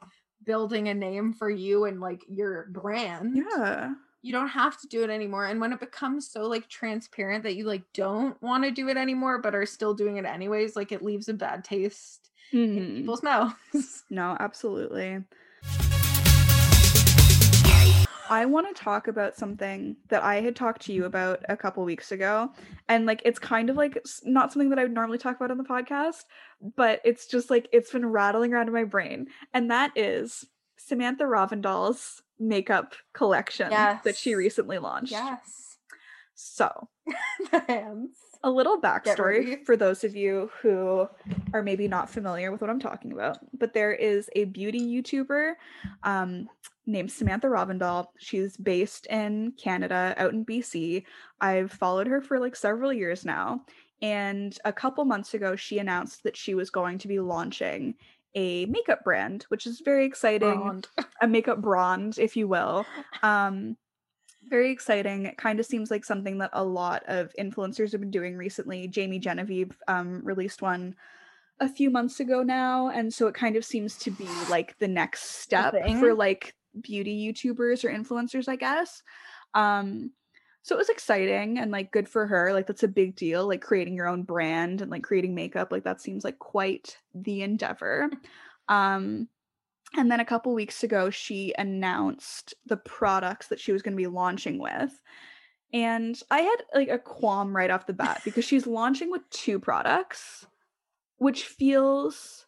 building 0.45 0.89
a 0.89 0.95
name 0.95 1.33
for 1.33 1.49
you 1.51 1.85
and 1.85 2.01
like 2.01 2.25
your 2.29 2.67
brand. 2.71 3.37
yeah 3.37 3.93
You 4.23 4.33
don't 4.33 4.49
have 4.49 4.81
to 4.81 4.89
do 4.89 5.05
it 5.05 5.11
anymore. 5.11 5.47
And 5.47 5.61
when 5.61 5.73
it 5.73 5.79
becomes 5.81 6.29
so 6.29 6.43
like 6.49 6.69
transparent 6.69 7.45
that 7.45 7.55
you 7.55 7.65
like 7.65 7.83
don't 7.95 8.41
want 8.43 8.65
to 8.65 8.71
do 8.73 8.89
it 8.89 8.97
anymore 8.97 9.39
but 9.41 9.55
are 9.55 9.67
still 9.67 9.95
doing 9.95 10.17
it 10.17 10.25
anyways, 10.25 10.75
like 10.75 10.91
it 10.91 11.03
leaves 11.03 11.29
a 11.29 11.35
bad 11.35 11.63
taste 11.65 12.31
in 12.53 12.59
Mhm. 12.77 12.97
people's 12.97 13.23
mouths. 13.23 14.03
no 14.11 14.37
absolutely 14.41 15.23
I 18.33 18.47
want 18.47 18.75
to 18.75 18.83
talk 18.83 19.09
about 19.09 19.37
something 19.37 19.95
that 20.09 20.23
I 20.23 20.41
had 20.41 20.57
talked 20.57 20.81
to 20.87 20.93
you 20.95 21.05
about 21.05 21.45
a 21.51 21.57
couple 21.57 21.85
weeks 21.85 22.13
ago. 22.13 22.51
And 22.89 23.05
like, 23.05 23.21
it's 23.27 23.39
kind 23.39 23.69
of 23.69 23.77
like 23.77 24.03
not 24.25 24.51
something 24.51 24.71
that 24.71 24.79
I 24.79 24.85
would 24.85 24.95
normally 24.95 25.19
talk 25.19 25.37
about 25.37 25.51
on 25.51 25.59
the 25.59 25.65
podcast, 25.65 26.25
but 26.75 27.03
it's 27.05 27.27
just 27.27 27.51
like, 27.51 27.69
it's 27.73 27.93
been 27.93 28.07
rattling 28.07 28.55
around 28.55 28.69
in 28.69 28.73
my 28.73 28.85
brain. 28.85 29.27
And 29.53 29.71
that 29.71 29.93
is 29.97 30.47
Samantha 30.79 31.25
Ravndahl's 31.25 32.23
makeup 32.41 32.95
collection 33.13 33.69
that 33.69 34.17
she 34.17 34.35
recently 34.35 34.79
launched. 34.79 35.13
yes. 35.13 35.77
So, 36.35 36.89
a 38.45 38.51
little 38.51 38.81
backstory 38.81 39.65
for 39.67 39.77
those 39.77 40.05
of 40.05 40.17
you 40.17 40.51
who 40.63 41.07
are 41.53 41.63
maybe 41.63 41.87
not 41.87 42.09
familiar 42.09 42.51
with 42.51 42.63
what 42.63 42.71
I'm 42.71 42.81
talking 42.81 43.13
about, 43.13 43.39
but 43.57 43.75
there 43.75 43.93
is 43.93 44.31
a 44.35 44.45
beauty 44.45 44.81
YouTuber 44.81 45.53
um, 46.03 46.49
named 46.87 47.11
Samantha 47.11 47.47
Ravndahl. 47.47 48.07
She's 48.19 48.57
based 48.57 49.07
in 49.07 49.53
Canada, 49.53 50.15
out 50.17 50.33
in 50.33 50.45
BC. 50.45 51.05
I've 51.41 51.73
followed 51.73 52.07
her 52.07 52.21
for 52.21 52.39
like 52.39 52.57
several 52.57 52.93
years 52.93 53.25
now. 53.25 53.65
And 54.01 54.57
a 54.65 54.73
couple 54.73 55.05
months 55.05 55.35
ago, 55.35 55.55
she 55.55 55.79
announced 55.79 56.25
that 56.25 56.37
she 56.37 56.55
was 56.55 56.71
going 56.71 56.99
to 56.99 57.09
be 57.09 57.21
launching 57.21 57.95
a 58.35 58.67
makeup 58.67 59.05
brand, 59.05 59.45
which 59.49 59.67
is 59.67 59.81
very 59.85 60.05
exciting 60.05 60.59
Blonde. 60.59 60.89
a 61.23 61.29
makeup 61.29 61.61
brand, 61.61 62.19
if 62.19 62.37
you 62.37 62.49
will. 62.49 62.85
Um, 63.23 63.77
very 64.49 64.73
exciting. 64.73 65.27
It 65.27 65.39
kind 65.39 65.61
of 65.61 65.67
seems 65.67 65.89
like 65.89 66.05
something 66.05 66.39
that 66.39 66.51
a 66.53 66.65
lot 66.65 67.05
of 67.07 67.33
influencers 67.39 67.93
have 67.93 68.01
been 68.01 68.11
doing 68.11 68.37
recently. 68.37 68.89
Jamie 68.89 69.21
Genevieve 69.21 69.79
um, 69.87 70.21
released 70.25 70.61
one 70.61 70.97
a 71.61 71.69
few 71.69 71.91
months 71.91 72.19
ago 72.19 72.43
now, 72.43 72.89
and 72.89 73.15
so 73.15 73.29
it 73.29 73.35
kind 73.35 73.55
of 73.55 73.65
seems 73.65 73.97
to 73.99 74.11
be 74.11 74.27
like 74.51 74.77
the 74.79 74.89
next 74.89 75.41
step 75.43 75.75
for 76.01 76.13
like 76.13 76.57
beauty 76.81 77.33
YouTubers 77.33 77.85
or 77.85 77.91
influencers, 77.91 78.49
I 78.49 78.57
guess. 78.57 79.03
Um, 79.55 80.13
so 80.63 80.77
it 80.77 80.79
was 80.79 80.89
exciting 80.89 81.59
and 81.59 81.73
like 81.73 81.91
good 81.91 82.09
for 82.09 82.27
her. 82.27 82.53
Like 82.53 82.67
that's 82.67 82.85
a 82.85 82.89
big 82.89 83.17
deal. 83.17 83.47
Like 83.49 83.63
creating 83.63 83.95
your 83.95 84.07
own 84.07 84.23
brand 84.23 84.81
and 84.81 84.91
like 84.91 85.03
creating 85.03 85.35
makeup, 85.35 85.73
like 85.73 85.85
that 85.85 86.01
seems 86.01 86.25
like 86.25 86.39
quite 86.39 86.97
the 87.15 87.43
endeavor. 87.43 88.11
Um, 88.69 89.29
and 89.97 90.11
then 90.11 90.21
a 90.21 90.25
couple 90.25 90.55
weeks 90.55 90.83
ago, 90.85 91.11
she 91.11 91.53
announced 91.59 92.55
the 92.65 92.77
products 92.77 93.49
that 93.49 93.61
she 93.61 93.73
was 93.73 93.83
going 93.83 93.93
to 93.93 94.03
be 94.03 94.07
launching 94.07 94.59
with. 94.59 95.03
And 95.73 96.19
I 96.31 96.41
had 96.43 96.57
like 96.75 96.89
a 96.89 96.99
qualm 96.99 97.55
right 97.55 97.71
off 97.71 97.87
the 97.87 97.93
bat 97.93 98.23
because 98.25 98.45
she's 98.45 98.67
launching 98.67 99.11
with 99.11 99.29
two 99.31 99.59
products, 99.59 100.47
which 101.19 101.45
feels 101.45 102.47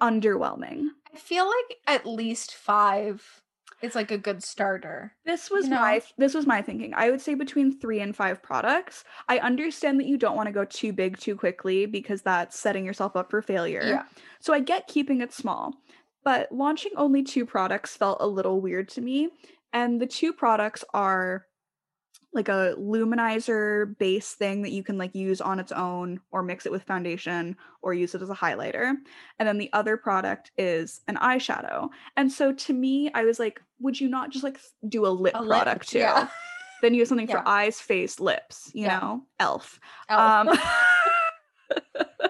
underwhelming. 0.00 0.86
I 1.12 1.18
feel 1.18 1.46
like 1.46 1.78
at 1.86 2.06
least 2.06 2.54
five 2.54 3.42
is 3.82 3.94
like 3.94 4.10
a 4.10 4.18
good 4.18 4.42
starter. 4.42 5.12
This 5.24 5.50
was 5.50 5.64
You 5.64 5.70
know? 5.70 5.80
my 5.80 6.02
this 6.18 6.34
was 6.34 6.46
my 6.46 6.62
thinking. 6.62 6.92
I 6.94 7.10
would 7.10 7.20
say 7.20 7.34
between 7.34 7.78
3 7.78 8.00
and 8.00 8.16
5 8.16 8.42
products. 8.42 9.04
I 9.28 9.38
understand 9.38 9.98
that 10.00 10.06
you 10.06 10.18
don't 10.18 10.36
want 10.36 10.46
to 10.48 10.52
go 10.52 10.64
too 10.64 10.92
big 10.92 11.18
too 11.18 11.34
quickly 11.34 11.86
because 11.86 12.22
that's 12.22 12.58
setting 12.58 12.84
yourself 12.84 13.16
up 13.16 13.30
for 13.30 13.42
failure. 13.42 13.82
Yeah. 13.84 14.02
So 14.40 14.52
I 14.52 14.60
get 14.60 14.86
keeping 14.86 15.20
it 15.20 15.32
small, 15.32 15.74
but 16.24 16.50
launching 16.52 16.92
only 16.96 17.22
two 17.22 17.46
products 17.46 17.96
felt 17.96 18.18
a 18.20 18.26
little 18.26 18.60
weird 18.60 18.88
to 18.90 19.00
me. 19.00 19.30
And 19.72 20.00
the 20.00 20.06
two 20.06 20.32
products 20.32 20.84
are 20.92 21.46
like 22.32 22.48
a 22.48 22.74
luminizer 22.78 23.96
base 23.98 24.32
thing 24.34 24.62
that 24.62 24.70
you 24.70 24.82
can 24.84 24.96
like 24.96 25.14
use 25.14 25.40
on 25.40 25.58
its 25.58 25.72
own 25.72 26.20
or 26.30 26.42
mix 26.42 26.64
it 26.64 26.70
with 26.72 26.82
foundation 26.84 27.56
or 27.82 27.92
use 27.92 28.14
it 28.14 28.22
as 28.22 28.30
a 28.30 28.34
highlighter. 28.34 28.94
And 29.38 29.48
then 29.48 29.58
the 29.58 29.68
other 29.72 29.96
product 29.96 30.52
is 30.56 31.00
an 31.08 31.16
eyeshadow. 31.16 31.88
And 32.16 32.30
so 32.30 32.52
to 32.52 32.72
me, 32.72 33.10
I 33.14 33.24
was 33.24 33.38
like, 33.40 33.60
would 33.80 34.00
you 34.00 34.08
not 34.08 34.30
just 34.30 34.44
like 34.44 34.60
do 34.88 35.06
a 35.06 35.08
lip 35.08 35.34
A 35.34 35.42
lip, 35.42 35.48
product 35.50 35.88
too? 35.88 35.98
yeah. 35.98 36.28
Then 36.82 36.94
you 36.94 37.00
have 37.02 37.08
something 37.08 37.28
Yeah. 37.28 37.42
for 37.42 37.48
eyes, 37.48 37.78
face, 37.78 38.18
lips, 38.20 38.70
you 38.72 38.84
Yeah. 38.84 39.00
know, 39.00 39.22
elf. 39.38 39.78
Elf. 40.08 40.48
Um, 40.48 40.58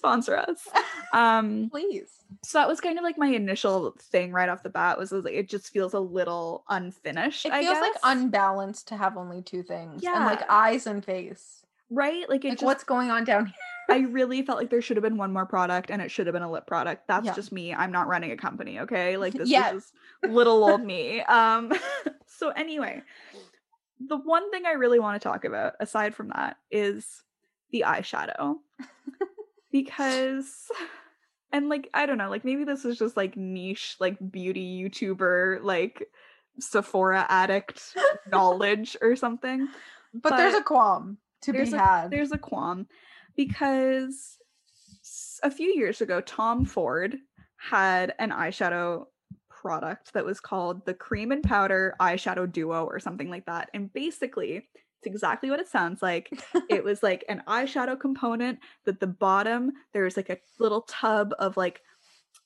sponsor 0.00 0.36
us. 0.36 0.66
Um, 1.12 1.68
Please. 1.72 2.08
so 2.44 2.58
that 2.58 2.68
was 2.68 2.80
kind 2.80 2.96
of 2.96 3.02
like 3.02 3.18
my 3.18 3.26
initial 3.26 3.96
thing 3.98 4.30
right 4.30 4.48
off 4.48 4.62
the 4.62 4.68
bat 4.70 4.96
was, 4.96 5.10
was 5.10 5.24
like 5.24 5.34
it 5.34 5.48
just 5.48 5.72
feels 5.72 5.92
a 5.92 5.98
little 5.98 6.62
unfinished. 6.68 7.46
It 7.46 7.52
I 7.52 7.62
feels 7.62 7.80
like 7.80 7.94
unbalanced 8.04 8.86
to 8.88 8.96
have 8.96 9.16
only 9.16 9.42
two 9.42 9.64
things. 9.64 10.04
Yeah. 10.04 10.14
And 10.14 10.24
like 10.24 10.42
eyes 10.48 10.86
and 10.86 11.04
face. 11.04 11.64
right. 11.90 12.28
Like 12.28 12.44
it 12.44 12.50
Like 12.50 12.58
just 12.58 12.64
what's 12.64 12.84
going 12.84 13.10
on 13.10 13.24
down 13.24 13.46
here? 13.46 13.54
I 13.88 13.98
really 14.02 14.42
felt 14.42 14.56
like 14.60 14.70
there 14.70 14.80
should 14.80 14.96
have 14.96 15.02
been 15.02 15.16
one 15.16 15.32
more 15.32 15.46
product 15.46 15.90
and 15.90 16.00
it 16.00 16.12
should 16.12 16.28
have 16.28 16.32
been 16.34 16.44
a 16.44 16.50
lip 16.50 16.64
product. 16.68 17.08
That's 17.08 17.26
Yeah. 17.26 17.34
just 17.34 17.50
me. 17.50 17.74
I'm 17.74 17.90
not 17.90 18.06
running 18.06 18.30
a 18.30 18.36
company, 18.36 18.78
okay? 18.78 19.16
Like 19.16 19.32
this 19.40 19.48
Yes. 19.48 19.74
is 19.74 19.92
little 20.30 20.62
old 20.62 20.82
me. 20.94 21.22
Um 21.22 21.72
so 22.26 22.50
anyway, 22.50 23.02
the 23.98 24.16
one 24.16 24.48
thing 24.52 24.62
I 24.64 24.74
really 24.74 25.00
want 25.00 25.20
to 25.20 25.28
talk 25.28 25.44
about 25.44 25.72
aside 25.80 26.14
from 26.14 26.28
that 26.28 26.56
is 26.70 27.24
the 27.72 27.82
eyeshadow. 27.84 28.58
Because 29.72 30.68
and 31.52 31.68
like 31.68 31.88
I 31.94 32.06
don't 32.06 32.18
know, 32.18 32.30
like 32.30 32.44
maybe 32.44 32.64
this 32.64 32.84
is 32.84 32.98
just 32.98 33.16
like 33.16 33.36
niche 33.36 33.96
like 34.00 34.16
beauty 34.30 34.82
YouTuber 34.82 35.62
like 35.62 36.08
Sephora 36.58 37.26
addict 37.28 37.82
knowledge 38.30 38.96
or 39.00 39.16
something 39.16 39.68
But, 40.12 40.36
there's 40.36 40.54
a 40.54 40.62
qualm 40.62 41.16
to 41.42 41.52
be 41.52 41.60
a- 41.60 41.78
had. 41.78 42.10
there's 42.10 42.32
a 42.32 42.38
qualm 42.38 42.86
because 43.36 44.36
a 45.42 45.50
few 45.50 45.68
years 45.74 46.00
ago 46.00 46.20
tom 46.20 46.64
ford 46.66 47.16
had 47.56 48.14
an 48.18 48.30
eyeshadow 48.30 49.06
product 49.48 50.12
that 50.12 50.24
was 50.24 50.40
called 50.40 50.84
the 50.84 50.94
cream 50.94 51.32
and 51.32 51.42
powder 51.42 51.94
eyeshadow 52.00 52.50
duo 52.50 52.84
or 52.84 52.98
something 52.98 53.30
like 53.30 53.46
that 53.46 53.70
and 53.72 53.92
basically 53.92 54.68
it's 55.00 55.06
exactly 55.06 55.50
what 55.50 55.60
it 55.60 55.68
sounds 55.68 56.02
like 56.02 56.30
it 56.68 56.84
was 56.88 57.02
like 57.02 57.24
an 57.28 57.42
eyeshadow 57.48 57.98
component 57.98 58.58
that 58.84 59.00
the 59.00 59.06
bottom 59.06 59.72
there 59.92 60.04
was 60.04 60.16
like 60.16 60.28
a 60.30 60.38
little 60.58 60.82
tub 60.82 61.32
of 61.38 61.56
like 61.56 61.80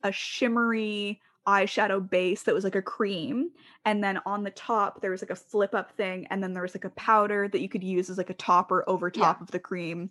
a 0.05 0.13
shimmery 0.13 1.21
eyeshadow 1.49 2.09
base 2.09 2.45
that 2.45 2.55
was 2.55 2.65
like 2.65 2.75
a 2.77 2.81
cream 2.83 3.51
and 3.85 4.03
then 4.03 4.19
on 4.25 4.43
the 4.45 4.51
top 4.53 5.01
there 5.03 5.11
was 5.11 5.21
like 5.21 5.31
a 5.31 5.37
flip 5.37 5.75
up 5.75 5.93
thing 5.97 6.27
and 6.31 6.43
then 6.43 6.53
there 6.55 6.63
was 6.63 6.75
like 6.75 6.85
a 6.85 6.91
powder 6.91 7.49
that 7.49 7.61
you 7.61 7.69
could 7.69 7.85
use 7.85 8.09
as 8.09 8.17
like 8.19 8.31
a 8.31 8.35
topper 8.35 8.85
over 8.89 9.11
Yeah. 9.15 9.25
top 9.25 9.41
of 9.43 9.51
the 9.51 9.59
cream 9.59 10.11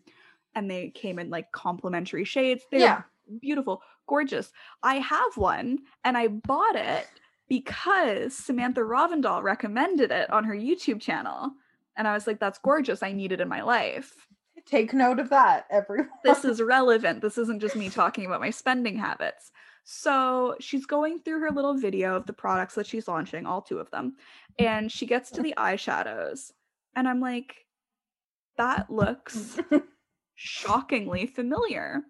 and 0.54 0.70
they 0.70 0.90
came 0.90 1.18
in 1.18 1.30
like 1.32 1.52
complementary 1.52 2.24
shades 2.26 2.64
they're 2.70 2.80
yeah. 2.80 3.02
beautiful 3.42 3.82
gorgeous 4.08 4.52
i 4.84 4.96
have 4.96 5.36
one 5.38 5.80
and 6.04 6.18
i 6.18 6.28
bought 6.28 6.76
it 6.76 7.08
because 7.50 8.36
samantha 8.36 8.82
ravndahl 8.82 9.42
recommended 9.42 10.12
it 10.12 10.30
on 10.30 10.44
her 10.44 10.56
youtube 10.56 11.02
channel 11.02 11.52
and 11.98 12.08
i 12.08 12.14
was 12.14 12.28
like 12.28 12.40
that's 12.40 12.60
gorgeous 12.60 13.04
i 13.04 13.12
need 13.12 13.32
it 13.32 13.42
in 13.42 13.48
my 13.48 13.62
life 13.62 14.28
Take 14.66 14.94
note 14.94 15.20
of 15.20 15.30
that, 15.30 15.66
everyone. 15.70 16.10
this 16.24 16.46
is 16.46 16.62
relevant. 16.62 17.22
This 17.22 17.38
isn't 17.38 17.60
just 17.60 17.76
me 17.76 17.90
talking 17.90 18.26
about 18.26 18.40
my 18.40 18.50
spending 18.50 18.98
habits. 18.98 19.52
So 19.84 20.56
she's 20.62 20.86
going 20.86 21.20
through 21.20 21.42
her 21.42 21.52
little 21.52 21.78
video 21.78 22.16
of 22.16 22.26
the 22.26 22.34
products 22.34 22.76
that 22.76 22.88
she's 22.88 23.08
launching, 23.08 23.46
all 23.46 23.62
two 23.62 23.80
of 23.80 23.92
them, 23.92 24.16
and 24.58 24.90
she 24.90 25.06
gets 25.06 25.30
to 25.32 25.42
the 25.42 25.54
eyeshadows. 25.58 26.52
And 26.96 27.08
I'm 27.08 27.20
like, 27.20 27.66
that 28.58 28.90
looks 28.90 29.60
shockingly 30.36 31.26
familiar. 31.26 32.04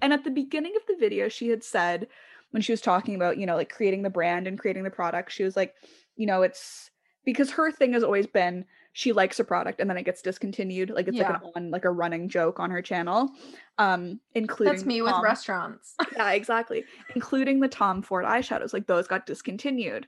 And 0.00 0.12
at 0.12 0.24
the 0.24 0.30
beginning 0.30 0.72
of 0.76 0.82
the 0.88 0.98
video, 0.98 1.28
she 1.28 1.48
had 1.48 1.62
said, 1.62 2.08
when 2.50 2.62
she 2.62 2.72
was 2.72 2.80
talking 2.80 3.14
about, 3.14 3.38
you 3.38 3.46
know, 3.46 3.56
like 3.56 3.72
creating 3.72 4.02
the 4.02 4.10
brand 4.10 4.48
and 4.48 4.58
creating 4.58 4.82
the 4.82 4.90
product, 4.90 5.30
she 5.30 5.44
was 5.44 5.56
like, 5.56 5.74
you 6.16 6.26
know, 6.26 6.42
it's 6.42 6.90
because 7.24 7.50
her 7.52 7.70
thing 7.70 7.92
has 7.92 8.02
always 8.02 8.26
been 8.26 8.64
she 8.92 9.12
likes 9.12 9.40
a 9.40 9.44
product 9.44 9.80
and 9.80 9.88
then 9.88 9.96
it 9.96 10.04
gets 10.04 10.20
discontinued. 10.20 10.90
Like 10.90 11.08
it's 11.08 11.18
like 11.18 11.30
an 11.30 11.40
on 11.56 11.70
like 11.70 11.84
a 11.84 11.90
running 11.90 12.28
joke 12.28 12.60
on 12.60 12.70
her 12.70 12.82
channel. 12.82 13.30
Um, 13.78 14.20
including 14.34 14.74
That's 14.74 14.86
me 14.86 15.00
with 15.00 15.14
restaurants. 15.22 15.94
yeah, 16.16 16.32
exactly. 16.32 16.84
Including 17.14 17.60
the 17.60 17.68
Tom 17.68 18.02
Ford 18.02 18.24
eyeshadows, 18.24 18.72
like 18.74 18.86
those 18.86 19.08
got 19.08 19.24
discontinued. 19.24 20.06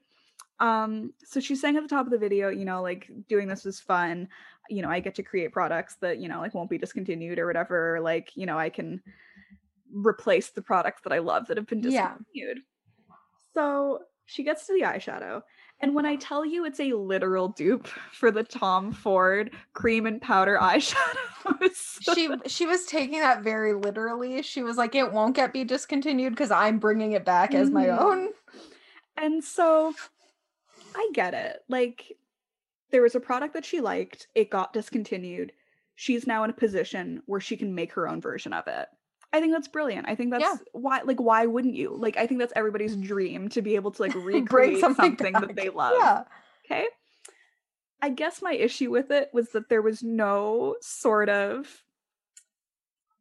Um, 0.60 1.12
so 1.24 1.40
she's 1.40 1.60
saying 1.60 1.76
at 1.76 1.82
the 1.82 1.88
top 1.88 2.06
of 2.06 2.12
the 2.12 2.18
video, 2.18 2.50
you 2.50 2.64
know, 2.64 2.82
like 2.82 3.10
doing 3.28 3.48
this 3.48 3.64
is 3.64 3.80
fun. 3.80 4.28
You 4.68 4.82
know, 4.82 4.90
I 4.90 5.00
get 5.00 5.14
to 5.16 5.22
create 5.22 5.52
products 5.52 5.96
that, 5.96 6.18
you 6.18 6.28
know, 6.28 6.40
like 6.40 6.54
won't 6.54 6.70
be 6.70 6.78
discontinued 6.78 7.38
or 7.38 7.46
whatever. 7.46 8.00
Like, 8.00 8.36
you 8.36 8.44
know, 8.44 8.58
I 8.58 8.68
can 8.68 9.02
replace 9.92 10.50
the 10.50 10.62
products 10.62 11.02
that 11.02 11.12
I 11.12 11.18
love 11.18 11.46
that 11.46 11.56
have 11.56 11.66
been 11.66 11.82
Yeah. 11.82 12.12
discontinued. 12.12 12.58
So 13.54 14.00
she 14.26 14.42
gets 14.42 14.66
to 14.66 14.74
the 14.74 14.82
eyeshadow. 14.82 15.42
And 15.80 15.94
when 15.94 16.06
I 16.06 16.16
tell 16.16 16.44
you 16.46 16.64
it's 16.64 16.80
a 16.80 16.94
literal 16.94 17.48
dupe 17.48 17.86
for 17.86 18.30
the 18.30 18.42
Tom 18.44 18.92
Ford 18.92 19.54
cream 19.74 20.06
and 20.06 20.20
powder 20.20 20.58
eyeshadows, 20.62 22.02
she 22.02 22.28
she 22.46 22.66
was 22.66 22.86
taking 22.86 23.20
that 23.20 23.42
very 23.42 23.74
literally. 23.74 24.42
She 24.42 24.62
was 24.62 24.76
like, 24.76 24.94
"It 24.94 25.12
won't 25.12 25.36
get 25.36 25.52
be 25.52 25.64
discontinued 25.64 26.32
because 26.32 26.50
I'm 26.50 26.78
bringing 26.78 27.12
it 27.12 27.24
back 27.24 27.54
as 27.54 27.70
my 27.70 27.86
Mhm. 27.86 27.98
own." 27.98 28.28
And 29.16 29.44
so 29.44 29.94
I 30.94 31.10
get 31.12 31.34
it. 31.34 31.64
Like 31.68 32.16
there 32.90 33.02
was 33.02 33.14
a 33.14 33.20
product 33.20 33.54
that 33.54 33.64
she 33.64 33.80
liked, 33.80 34.28
it 34.34 34.50
got 34.50 34.72
discontinued. 34.72 35.52
She's 35.96 36.26
now 36.26 36.44
in 36.44 36.50
a 36.50 36.54
position 36.54 37.22
where 37.26 37.40
she 37.40 37.56
can 37.56 37.74
make 37.74 37.92
her 37.94 38.08
own 38.08 38.20
version 38.20 38.52
of 38.52 38.66
it. 38.68 38.88
I 39.34 39.40
think 39.40 39.52
that's 39.52 39.66
brilliant. 39.66 40.08
I 40.08 40.14
think 40.14 40.30
that's 40.30 40.42
Yeah. 40.42 40.54
why 40.72 41.00
like 41.04 41.18
why 41.20 41.46
wouldn't 41.46 41.74
you? 41.74 41.96
Like 41.98 42.16
I 42.16 42.26
think 42.28 42.38
that's 42.38 42.52
everybody's 42.54 42.94
dream 42.96 43.48
to 43.48 43.62
be 43.62 43.74
able 43.74 43.90
to 43.90 44.02
like 44.02 44.14
recreate 44.32 44.78
something 44.78 45.16
something, 45.18 45.32
that 45.32 45.56
they 45.56 45.70
love. 45.70 45.94
Yeah, 45.98 46.22
Okay? 46.66 46.86
I 48.00 48.10
guess 48.10 48.40
my 48.40 48.52
issue 48.52 48.90
with 48.92 49.10
it 49.10 49.30
was 49.32 49.48
that 49.50 49.68
there 49.68 49.82
was 49.82 50.04
no 50.04 50.76
sort 50.80 51.28
of 51.28 51.82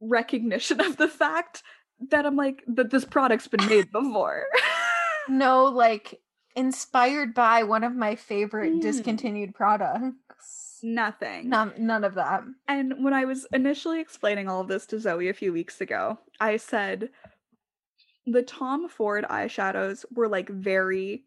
recognition 0.01 0.80
of 0.82 0.97
the 0.97 1.07
fact 1.07 1.64
that 2.11 2.26
I'm 2.28 2.36
like 2.36 2.64
that 2.68 2.91
this 2.91 3.05
product's 3.05 3.47
been 3.47 3.66
made 3.68 3.91
before. 3.91 4.45
no, 5.30 5.66
like 5.66 6.20
inspired 6.56 7.34
by 7.34 7.64
one 7.64 7.84
of 7.84 7.95
my 7.95 8.16
favorite 8.16 8.74
Mm. 8.74 8.82
discontinued 8.82 9.56
products. 9.56 10.80
Nothing. 10.84 11.49
None, 11.49 11.74
none 11.78 12.04
of 12.04 12.16
that. 12.16 12.43
And 12.68 13.04
when 13.04 13.14
I 13.14 13.26
was 13.26 13.45
initially 13.54 13.99
explaining 14.01 14.49
all 14.49 14.62
of 14.62 14.68
this 14.68 14.86
to 14.88 14.99
Zoe 14.99 15.30
a 15.30 15.34
few 15.34 15.54
weeks 15.54 15.80
ago, 15.82 16.20
I 16.39 16.58
said 16.58 17.10
the 18.26 18.43
Tom 18.43 18.88
Ford 18.89 19.26
eyeshadows 19.30 20.06
were 20.14 20.28
like 20.28 20.49
very 20.49 21.26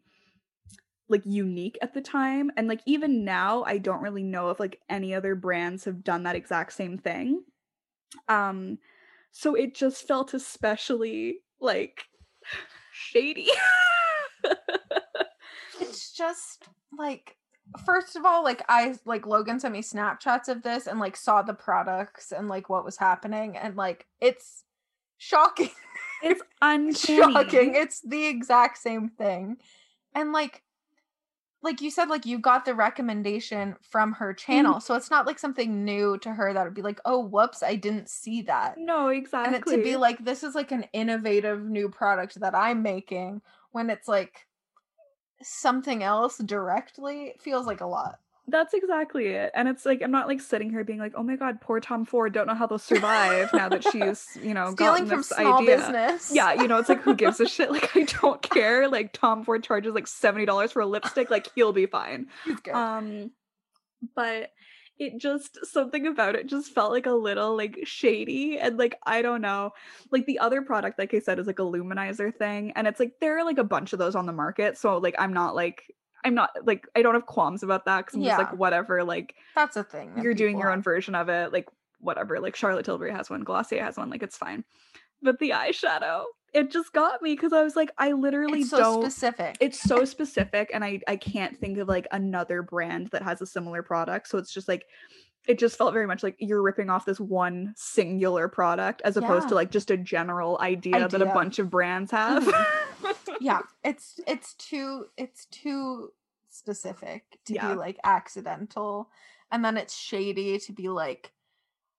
like 1.09 1.23
unique 1.25 1.77
at 1.81 1.93
the 1.93 2.01
time 2.01 2.51
and 2.57 2.67
like 2.67 2.81
even 2.85 3.23
now 3.23 3.63
I 3.63 3.77
don't 3.77 4.01
really 4.01 4.23
know 4.23 4.49
if 4.49 4.59
like 4.59 4.81
any 4.89 5.13
other 5.13 5.35
brands 5.35 5.85
have 5.85 6.03
done 6.03 6.23
that 6.23 6.35
exact 6.35 6.73
same 6.73 6.97
thing. 6.97 7.43
Um 8.27 8.77
so 9.31 9.55
it 9.55 9.73
just 9.75 10.07
felt 10.07 10.33
especially 10.33 11.39
like 11.61 12.03
shady. 12.91 13.47
It's 15.79 16.11
just 16.11 16.67
like 16.97 17.37
first 17.85 18.15
of 18.15 18.25
all, 18.25 18.43
like 18.43 18.63
I 18.69 18.95
like 19.05 19.25
Logan 19.25 19.59
sent 19.59 19.73
me 19.73 19.81
Snapchats 19.81 20.47
of 20.47 20.63
this 20.63 20.87
and 20.87 20.99
like 20.99 21.17
saw 21.17 21.41
the 21.41 21.53
products 21.53 22.31
and 22.31 22.47
like 22.47 22.69
what 22.69 22.85
was 22.85 22.97
happening 22.97 23.57
and 23.57 23.75
like 23.75 24.05
it's 24.21 24.63
shocking. 25.17 25.71
it's 26.23 26.41
uncanny. 26.61 27.33
shocking. 27.33 27.75
It's 27.75 28.01
the 28.01 28.25
exact 28.25 28.77
same 28.77 29.09
thing. 29.09 29.57
And 30.15 30.31
like 30.31 30.63
like 31.63 31.81
you 31.81 31.89
said, 31.89 32.07
like 32.07 32.25
you 32.25 32.37
got 32.39 32.65
the 32.65 32.75
recommendation 32.75 33.75
from 33.81 34.13
her 34.13 34.33
mm-hmm. 34.33 34.51
channel. 34.51 34.79
So 34.79 34.95
it's 34.95 35.09
not 35.09 35.25
like 35.25 35.39
something 35.39 35.83
new 35.83 36.17
to 36.19 36.31
her 36.31 36.53
that 36.53 36.63
would 36.63 36.75
be 36.75 36.81
like, 36.83 37.01
oh 37.03 37.19
whoops, 37.19 37.63
I 37.63 37.75
didn't 37.75 38.09
see 38.09 38.43
that. 38.43 38.75
No, 38.77 39.09
exactly. 39.09 39.55
And 39.55 39.55
it 39.55 39.69
to 39.69 39.83
be 39.83 39.97
like 39.97 40.23
this 40.23 40.43
is 40.43 40.55
like 40.55 40.71
an 40.71 40.85
innovative 40.93 41.63
new 41.63 41.89
product 41.89 42.39
that 42.39 42.55
I'm 42.55 42.81
making 42.81 43.41
when 43.71 43.89
it's 43.89 44.07
like 44.07 44.46
something 45.41 46.03
else 46.03 46.37
directly 46.37 47.33
feels 47.39 47.65
like 47.67 47.81
a 47.81 47.85
lot. 47.85 48.19
That's 48.49 48.73
exactly 48.73 49.27
it. 49.27 49.51
And 49.53 49.67
it's 49.67 49.85
like 49.85 50.01
I'm 50.01 50.11
not 50.11 50.27
like 50.27 50.39
sitting 50.39 50.69
here 50.69 50.85
being 50.85 50.99
like, 50.99 51.11
"Oh 51.17 51.23
my 51.23 51.35
god, 51.35 51.59
poor 51.59 51.81
Tom 51.81 52.05
Ford, 52.05 52.33
don't 52.33 52.47
know 52.47 52.55
how 52.55 52.65
they'll 52.65 52.77
survive 52.77 53.51
now 53.53 53.67
that 53.67 53.83
she's, 53.83 54.25
you 54.41 54.53
know, 54.53 54.71
Stealing 54.71 55.05
from 55.05 55.17
this 55.17 55.29
small 55.29 55.61
idea." 55.61 55.77
business. 55.77 56.31
Yeah, 56.33 56.53
you 56.53 56.67
know, 56.67 56.77
it's 56.77 56.87
like 56.87 57.01
who 57.01 57.13
gives 57.23 57.41
a 57.41 57.47
shit? 57.47 57.69
Like 57.71 57.93
I 57.95 58.03
don't 58.03 58.41
care. 58.41 58.87
Like 58.87 59.11
Tom 59.11 59.43
Ford 59.43 59.63
charges 59.65 59.93
like 59.93 60.05
$70 60.05 60.71
for 60.71 60.81
a 60.81 60.85
lipstick, 60.85 61.29
like 61.29 61.49
he'll 61.55 61.73
be 61.73 61.87
fine. 61.87 62.27
He's 62.45 62.59
good. 62.61 62.73
Um 62.73 63.31
but 64.15 64.51
it 64.99 65.17
just 65.19 65.63
something 65.65 66.07
about 66.07 66.35
it 66.35 66.47
just 66.47 66.73
felt 66.73 66.91
like 66.91 67.05
a 67.05 67.11
little 67.11 67.55
like 67.55 67.79
shady 67.83 68.57
and 68.57 68.77
like 68.77 68.97
I 69.05 69.21
don't 69.21 69.41
know. 69.41 69.71
Like 70.11 70.25
the 70.25 70.39
other 70.39 70.61
product 70.61 70.97
like 70.97 71.13
I 71.13 71.19
said 71.19 71.37
is 71.39 71.47
like 71.47 71.59
a 71.59 71.63
luminizer 71.63 72.33
thing 72.35 72.71
and 72.75 72.87
it's 72.87 72.99
like 72.99 73.13
there 73.21 73.37
are 73.37 73.43
like 73.43 73.59
a 73.59 73.63
bunch 73.63 73.93
of 73.93 73.99
those 73.99 74.15
on 74.15 74.25
the 74.25 74.33
market. 74.33 74.77
So 74.77 74.97
like 74.97 75.15
I'm 75.19 75.33
not 75.33 75.55
like 75.55 75.83
I'm 76.25 76.33
not 76.33 76.49
like 76.65 76.87
I 76.95 77.03
don't 77.03 77.13
have 77.13 77.27
qualms 77.27 77.61
about 77.63 77.85
that 77.85 78.07
cuz 78.07 78.15
I'm 78.15 78.23
just 78.23 78.31
Yeah. 78.31 78.37
like 78.37 78.53
whatever 78.57 79.03
like 79.03 79.35
That's 79.55 79.77
a 79.77 79.83
thing. 79.83 80.15
that 80.15 80.23
you're 80.23 80.33
doing 80.33 80.57
your 80.57 80.71
own 80.71 80.81
version 80.81 81.13
of 81.15 81.29
it 81.29 81.53
like 81.53 81.67
whatever 81.99 82.39
like 82.39 82.55
Charlotte 82.55 82.85
Tilbury 82.85 83.11
has 83.11 83.29
one, 83.29 83.43
Glossier 83.43 83.83
has 83.83 83.97
one 83.97 84.09
like 84.09 84.23
it's 84.23 84.37
fine. 84.37 84.63
But 85.21 85.39
the 85.39 85.51
eyeshadow 85.51 86.23
it 86.53 86.71
just 86.71 86.93
got 86.93 87.21
me 87.21 87.35
cuz 87.35 87.51
I 87.53 87.61
was 87.61 87.75
like 87.75 87.91
I 87.97 88.13
literally 88.13 88.61
It's 88.61 88.69
so 88.69 88.77
don't 88.77 89.01
specific. 89.01 89.57
it's 89.59 89.79
so 89.81 90.05
specific 90.05 90.71
and 90.73 90.83
I 90.83 91.01
I 91.07 91.17
can't 91.17 91.57
think 91.59 91.77
of 91.77 91.87
like 91.87 92.07
another 92.11 92.61
brand 92.61 93.07
that 93.07 93.21
has 93.21 93.41
a 93.41 93.45
similar 93.45 93.83
product. 93.83 94.27
So 94.29 94.37
it's 94.37 94.53
just 94.53 94.67
like 94.67 94.85
it 95.47 95.59
just 95.59 95.77
felt 95.77 95.93
very 95.93 96.07
much 96.07 96.23
like 96.23 96.35
you're 96.39 96.61
ripping 96.61 96.89
off 96.89 97.05
this 97.05 97.19
one 97.19 97.73
singular 97.77 98.47
product 98.47 99.01
as 99.05 99.17
opposed 99.17 99.45
Yeah. 99.45 99.49
to 99.49 99.55
like 99.55 99.71
just 99.71 99.91
a 99.91 99.97
general 99.97 100.57
idea, 100.61 101.07
that 101.07 101.21
a 101.21 101.25
bunch 101.25 101.57
of 101.59 101.69
brands 101.69 102.11
have. 102.11 102.43
Mm-hmm. 102.43 103.11
yeah 103.41 103.59
it's 103.83 104.19
it's 104.25 104.53
too 104.55 105.05
it's 105.17 105.45
too 105.47 106.11
specific 106.49 107.39
to 107.45 107.53
Yeah. 107.53 107.69
be 107.73 107.75
like 107.75 107.97
accidental 108.03 109.09
and 109.51 109.63
then 109.63 109.77
it's 109.77 109.95
shady 109.95 110.57
to 110.59 110.71
be 110.73 110.89
like 110.89 111.31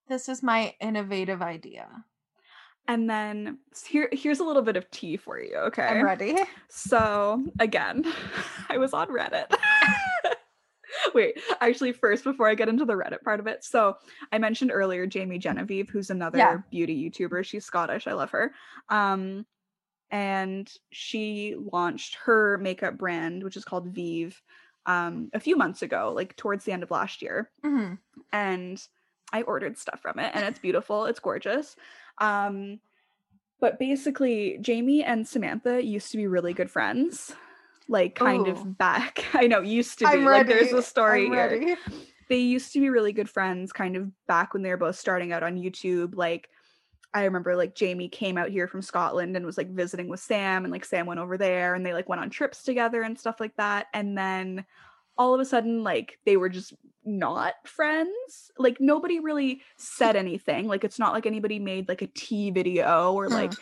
this 0.08 0.28
is 0.28 0.42
my 0.42 0.74
innovative 0.80 1.42
idea 1.42 2.04
and 2.88 3.08
then 3.08 3.58
here 3.86 4.08
here's 4.12 4.40
a 4.40 4.44
little 4.44 4.62
bit 4.62 4.76
of 4.76 4.90
tea 4.90 5.16
for 5.16 5.38
you, 5.40 5.56
okay? 5.56 5.82
i'm 5.86 6.02
ready 6.04 6.36
So 6.68 7.44
again, 7.60 8.04
I 8.68 8.78
was 8.78 8.92
on 8.92 9.08
Reddit. 9.08 9.46
Wait, 11.14 11.38
actually, 11.60 11.92
first, 11.92 12.24
before 12.24 12.48
I 12.48 12.54
get 12.54 12.68
into 12.68 12.84
the 12.84 12.94
Reddit 12.94 13.22
part 13.22 13.40
of 13.40 13.46
it, 13.46 13.62
so 13.64 13.96
I 14.32 14.38
mentioned 14.38 14.70
earlier 14.72 15.06
Jamie 15.06 15.38
Genevieve, 15.38 15.88
who's 15.90 16.10
another 16.10 16.38
Yeah. 16.38 16.58
beauty 16.70 17.10
YouTuber. 17.10 17.44
She's 17.44 17.64
Scottish. 17.64 18.06
I 18.06 18.12
love 18.14 18.30
her. 18.30 18.52
Um, 18.88 19.46
and 20.10 20.70
she 20.90 21.54
launched 21.72 22.16
her 22.24 22.58
makeup 22.58 22.96
brand, 22.96 23.42
which 23.44 23.56
is 23.56 23.64
called 23.64 23.88
Vieve, 23.88 24.40
um, 24.86 25.28
a 25.34 25.40
few 25.40 25.56
months 25.56 25.82
ago, 25.82 26.12
like 26.14 26.34
towards 26.36 26.64
the 26.64 26.72
end 26.72 26.82
of 26.82 26.90
last 26.90 27.20
year 27.20 27.50
Mhm. 27.64 27.98
and 28.32 28.82
I 29.30 29.42
ordered 29.42 29.76
stuff 29.76 30.00
from 30.00 30.18
it 30.18 30.30
and 30.34 30.44
it's 30.46 30.58
beautiful, 30.58 31.04
it's 31.04 31.20
gorgeous. 31.20 31.76
Um 32.20 32.80
but 33.60 33.78
basically 33.78 34.58
Jamie 34.60 35.02
and 35.02 35.26
Samantha 35.26 35.84
used 35.84 36.10
to 36.12 36.16
be 36.16 36.26
really 36.26 36.52
good 36.54 36.70
friends. 36.70 37.34
Like 37.88 38.14
kind 38.14 38.46
Ooh. 38.46 38.52
of 38.52 38.78
back. 38.78 39.24
I 39.34 39.46
know 39.46 39.60
used 39.60 39.98
to 40.00 40.04
be. 40.04 40.12
i'm 40.12 40.24
like 40.24 40.46
ready 40.46 40.52
there's 40.52 40.72
a 40.72 40.82
story 40.82 41.26
I'm 41.26 41.32
here. 41.32 41.48
ready. 41.48 41.76
They 42.28 42.36
used 42.38 42.74
to 42.74 42.80
be 42.80 42.90
really 42.90 43.12
good 43.12 43.30
friends 43.30 43.72
kind 43.72 43.96
of 43.96 44.10
back 44.26 44.52
when 44.52 44.62
they 44.62 44.68
were 44.68 44.76
both 44.76 44.96
starting 44.96 45.32
out 45.32 45.42
on 45.42 45.56
YouTube 45.56 46.14
like 46.14 46.50
I 47.14 47.24
remember 47.24 47.56
like 47.56 47.74
Jamie 47.74 48.10
came 48.10 48.36
out 48.36 48.50
here 48.50 48.68
from 48.68 48.82
Scotland 48.82 49.34
and 49.34 49.46
was 49.46 49.56
like 49.56 49.70
visiting 49.70 50.08
with 50.08 50.20
Sam 50.20 50.64
and 50.64 50.70
like 50.70 50.84
Sam 50.84 51.06
went 51.06 51.20
over 51.20 51.38
there 51.38 51.74
and 51.74 51.84
they 51.84 51.94
like 51.94 52.08
went 52.08 52.20
on 52.20 52.28
trips 52.28 52.62
together 52.62 53.00
and 53.02 53.18
stuff 53.18 53.40
like 53.40 53.56
that 53.56 53.86
and 53.94 54.16
then 54.16 54.66
all 55.18 55.34
of 55.34 55.40
a 55.40 55.44
sudden 55.44 55.82
like 55.82 56.18
they 56.24 56.36
were 56.36 56.48
just 56.48 56.72
not 57.04 57.54
friends. 57.64 58.50
Like 58.58 58.78
nobody 58.80 59.18
really 59.20 59.60
said 59.76 60.14
anything. 60.16 60.66
Like 60.68 60.84
it's 60.84 60.98
not 60.98 61.12
like 61.12 61.26
anybody 61.26 61.58
made 61.58 61.88
like 61.88 62.02
a 62.02 62.06
tea 62.08 62.50
video 62.50 63.12
or 63.14 63.28
Mm. 63.28 63.32
like 63.32 63.52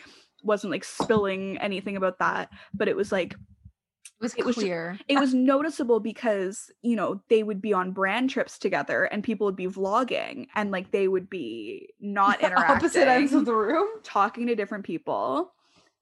wasn't 0.43 0.71
like 0.71 0.83
spilling 0.83 1.57
anything 1.57 1.97
about 1.97 2.19
that 2.19 2.49
but 2.73 2.87
it 2.87 2.95
was 2.95 3.11
like 3.11 3.33
it 3.33 4.21
was 4.21 4.33
It 4.35 4.45
was 4.45 4.55
ju- 4.55 4.61
clear. 4.61 4.99
it 5.07 5.19
was 5.19 5.33
noticeable 5.33 5.99
because 5.99 6.71
you 6.83 6.95
know 6.95 7.21
they 7.29 7.41
would 7.43 7.59
be 7.61 7.73
on 7.73 7.91
brand 7.91 8.29
trips 8.29 8.57
together 8.59 9.05
and 9.05 9.23
people 9.23 9.45
would 9.45 9.55
be 9.55 9.65
vlogging 9.67 10.47
and 10.55 10.69
like 10.71 10.91
they 10.91 11.07
would 11.07 11.27
be 11.29 11.89
not 11.99 12.41
interacting 12.41 12.75
opposite 12.77 13.07
ends 13.07 13.33
of 13.33 13.45
the 13.45 13.53
room? 13.53 13.87
talking 14.03 14.45
to 14.47 14.55
different 14.55 14.85
people 14.85 15.53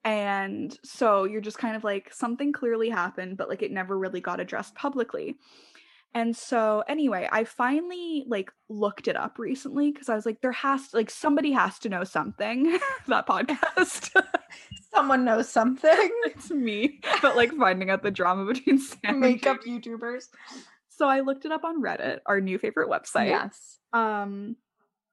and 0.06 0.78
so 0.84 1.24
you're 1.24 1.40
just 1.40 1.58
kind 1.58 1.74
of 1.74 1.82
like 1.82 2.14
something 2.14 2.52
clearly 2.52 2.88
happened 2.88 3.36
but 3.36 3.48
like 3.48 3.60
it 3.60 3.72
never 3.72 3.98
really 3.98 4.20
got 4.20 4.40
addressed 4.40 4.74
publicly. 4.74 5.36
And 6.14 6.34
so 6.34 6.82
anyway 6.88 7.28
i 7.30 7.44
finally 7.44 8.24
like 8.26 8.50
looked 8.70 9.06
it 9.06 9.16
up 9.16 9.38
recently 9.38 9.90
because 9.90 10.08
i 10.08 10.14
was 10.14 10.24
like 10.24 10.40
there 10.40 10.52
has 10.52 10.88
to 10.88 10.96
like 10.96 11.10
somebody 11.10 11.52
has 11.52 11.78
to 11.80 11.90
know 11.90 12.04
something. 12.04 12.78
That 13.08 13.26
podcast. 13.28 14.10
Someone 14.94 15.24
knows 15.24 15.48
something. 15.48 16.10
It's 16.24 16.50
me 16.50 17.00
but 17.20 17.36
like 17.36 17.52
finding 17.52 17.90
out 17.90 18.02
the 18.02 18.10
drama 18.10 18.46
between 18.46 18.78
sam 18.78 18.98
and 19.04 19.20
makeup 19.20 19.58
Jamie. 19.64 19.80
youtubers. 19.80 20.28
So 20.88 21.08
i 21.08 21.20
looked 21.20 21.44
it 21.44 21.52
up 21.52 21.64
on 21.64 21.82
reddit 21.82 22.20
our 22.26 22.40
new 22.40 22.58
favorite 22.58 22.88
website. 22.88 23.28
Yes. 23.28 23.78
Um 23.92 24.56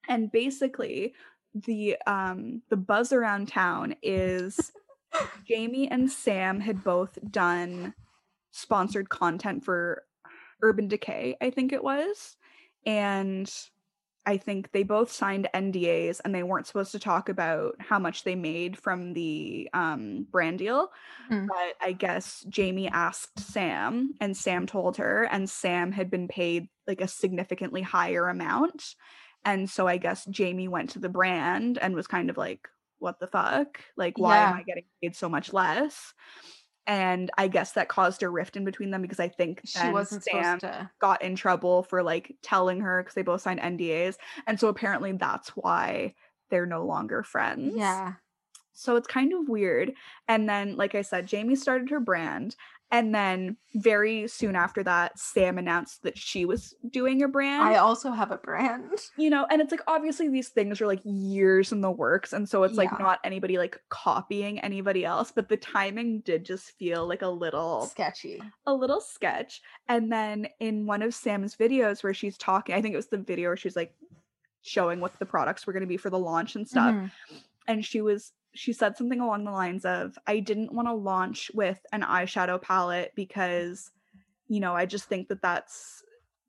and 0.07 0.31
basically 0.31 1.15
the 1.53 1.97
um 2.07 2.61
the 2.69 2.77
buzz 2.77 3.11
around 3.11 3.47
town 3.47 3.95
is 4.01 4.71
jamie 5.45 5.89
and 5.89 6.11
sam 6.11 6.59
had 6.59 6.83
both 6.83 7.17
done 7.31 7.93
sponsored 8.51 9.09
content 9.09 9.63
for 9.63 10.03
urban 10.61 10.87
decay 10.87 11.35
i 11.41 11.49
think 11.49 11.71
it 11.73 11.83
was. 11.83 12.37
And 12.85 13.51
i 14.25 14.37
think 14.37 14.71
they 14.71 14.83
both 14.83 15.11
signed 15.11 15.49
ndas 15.53 16.21
and 16.23 16.33
they 16.33 16.43
weren't 16.43 16.67
supposed 16.67 16.91
to 16.93 16.99
talk 16.99 17.27
about 17.29 17.75
how 17.79 17.99
much 17.99 18.23
they 18.23 18.35
made 18.35 18.77
from 18.77 19.13
the 19.13 19.69
um 19.73 20.25
brand 20.31 20.59
deal. 20.59 20.89
Mhm. 21.29 21.47
but 21.47 21.75
i 21.81 21.91
guess 21.91 22.45
jamie 22.49 22.87
asked 22.89 23.39
sam 23.39 24.13
and 24.21 24.35
sam 24.37 24.65
told 24.65 24.97
her 24.97 25.23
and 25.31 25.49
sam 25.49 25.91
had 25.91 26.09
been 26.09 26.27
paid 26.27 26.69
like 26.87 27.01
a 27.01 27.07
significantly 27.07 27.81
higher 27.81 28.27
amount. 28.27 28.95
And 29.45 29.69
so 29.69 29.87
I 29.87 29.97
guess 29.97 30.23
Jamie 30.25 30.69
went 30.69 30.91
to 30.91 30.99
the 30.99 31.09
brand 31.09 31.77
and 31.77 31.95
was 31.95 32.07
kind 32.07 32.29
of 32.29 32.37
like, 32.37 32.69
what 33.03 33.19
the 33.19 33.27
fuck? 33.27 33.81
Like, 33.97 34.17
why 34.17 34.37
am 34.37 34.55
I 34.55 34.63
getting 34.63 34.85
paid 35.01 35.15
so 35.15 35.27
much 35.29 35.51
less? 35.53 36.13
And 36.87 37.29
I 37.37 37.47
guess 37.47 37.73
that 37.73 37.87
caused 37.89 38.23
a 38.23 38.29
rift 38.29 38.55
in 38.57 38.65
between 38.65 38.91
them 38.91 39.01
because 39.01 39.19
I 39.19 39.27
think 39.27 39.61
she 39.65 39.89
wasn't 39.89 40.23
Sam 40.23 40.59
to 40.59 40.89
got 40.99 41.21
in 41.21 41.35
trouble 41.35 41.83
for 41.83 42.01
like 42.01 42.35
telling 42.41 42.81
her 42.81 43.01
because 43.01 43.13
they 43.13 43.21
both 43.21 43.41
signed 43.41 43.59
NDAs. 43.59 44.15
And 44.47 44.59
so 44.59 44.67
apparently 44.67 45.11
that's 45.13 45.49
why 45.49 46.15
they're 46.49 46.65
no 46.65 46.85
longer 46.85 47.23
friends. 47.23 47.73
yeah 47.75 48.13
So 48.73 48.95
it's 48.95 49.07
kind 49.07 49.33
of 49.33 49.47
weird. 49.47 49.93
And 50.27 50.49
then, 50.49 50.75
like 50.75 50.95
I 50.95 51.03
said, 51.03 51.27
Jamie 51.27 51.55
started 51.55 51.89
her 51.89 51.99
brand 51.99 52.55
And 52.93 53.13
then 53.13 53.57
very 53.73 54.27
soon 54.27 54.55
after 54.55 54.83
that, 54.83 55.17
Sam 55.17 55.57
announced 55.57 56.03
that 56.03 56.15
she 56.15 56.45
was 56.45 56.75
doing 56.91 57.23
a 57.23 57.27
brand. 57.27 57.63
I 57.63 57.77
also 57.77 58.11
have 58.11 58.29
a 58.29 58.37
brand. 58.37 58.91
you 59.17 59.31
know, 59.31 59.47
and 59.49 59.59
it's 59.61 59.71
like 59.71 59.81
obviously 59.87 60.29
these 60.29 60.49
things 60.49 60.79
are 60.79 60.85
like 60.85 61.01
years 61.03 61.71
in 61.71 61.81
the 61.81 61.89
works. 61.89 62.33
And 62.33 62.47
so 62.47 62.61
it's 62.61 62.77
like 62.77 62.91
Yeah. 62.91 62.99
not 62.99 63.19
anybody 63.23 63.57
like 63.57 63.81
copying 63.89 64.59
anybody 64.59 65.03
else, 65.05 65.31
but 65.31 65.49
the 65.49 65.57
timing 65.57 66.19
did 66.19 66.45
just 66.45 66.77
feel 66.77 67.07
like 67.07 67.23
a 67.23 67.27
little 67.27 67.87
Sketchy. 67.87 68.39
a 68.67 68.73
little 68.75 69.01
sketch. 69.01 69.63
And 69.89 70.11
then 70.11 70.47
in 70.59 70.85
one 70.85 71.01
of 71.01 71.15
Sam's 71.15 71.55
videos 71.55 72.03
where 72.03 72.13
she's 72.13 72.37
talking, 72.37 72.75
I 72.75 72.81
think 72.83 72.93
it 72.93 72.97
was 72.97 73.07
the 73.07 73.17
video 73.17 73.49
where 73.49 73.57
she's 73.57 73.75
like 73.75 73.95
showing 74.61 74.99
what 74.99 75.17
the 75.17 75.25
products 75.25 75.65
were 75.65 75.73
going 75.73 75.81
to 75.81 75.87
be 75.87 75.97
for 75.97 76.11
the 76.11 76.19
launch 76.19 76.55
and 76.55 76.67
stuff. 76.69 76.93
Mhm. 76.93 77.11
And 77.67 77.83
she 77.83 78.01
was 78.01 78.33
she 78.55 78.73
said 78.73 78.97
something 78.97 79.19
along 79.19 79.45
the 79.45 79.51
lines 79.51 79.85
of, 79.85 80.17
I 80.27 80.39
didn't 80.39 80.73
want 80.73 80.87
to 80.87 80.93
launch 80.93 81.51
with 81.53 81.85
an 81.91 82.01
eyeshadow 82.01 82.61
palette 82.61 83.13
because, 83.15 83.91
you 84.47 84.59
know, 84.59 84.75
I 84.75 84.85
just 84.85 85.05
think 85.05 85.29
that 85.29 85.41
that's 85.41 86.03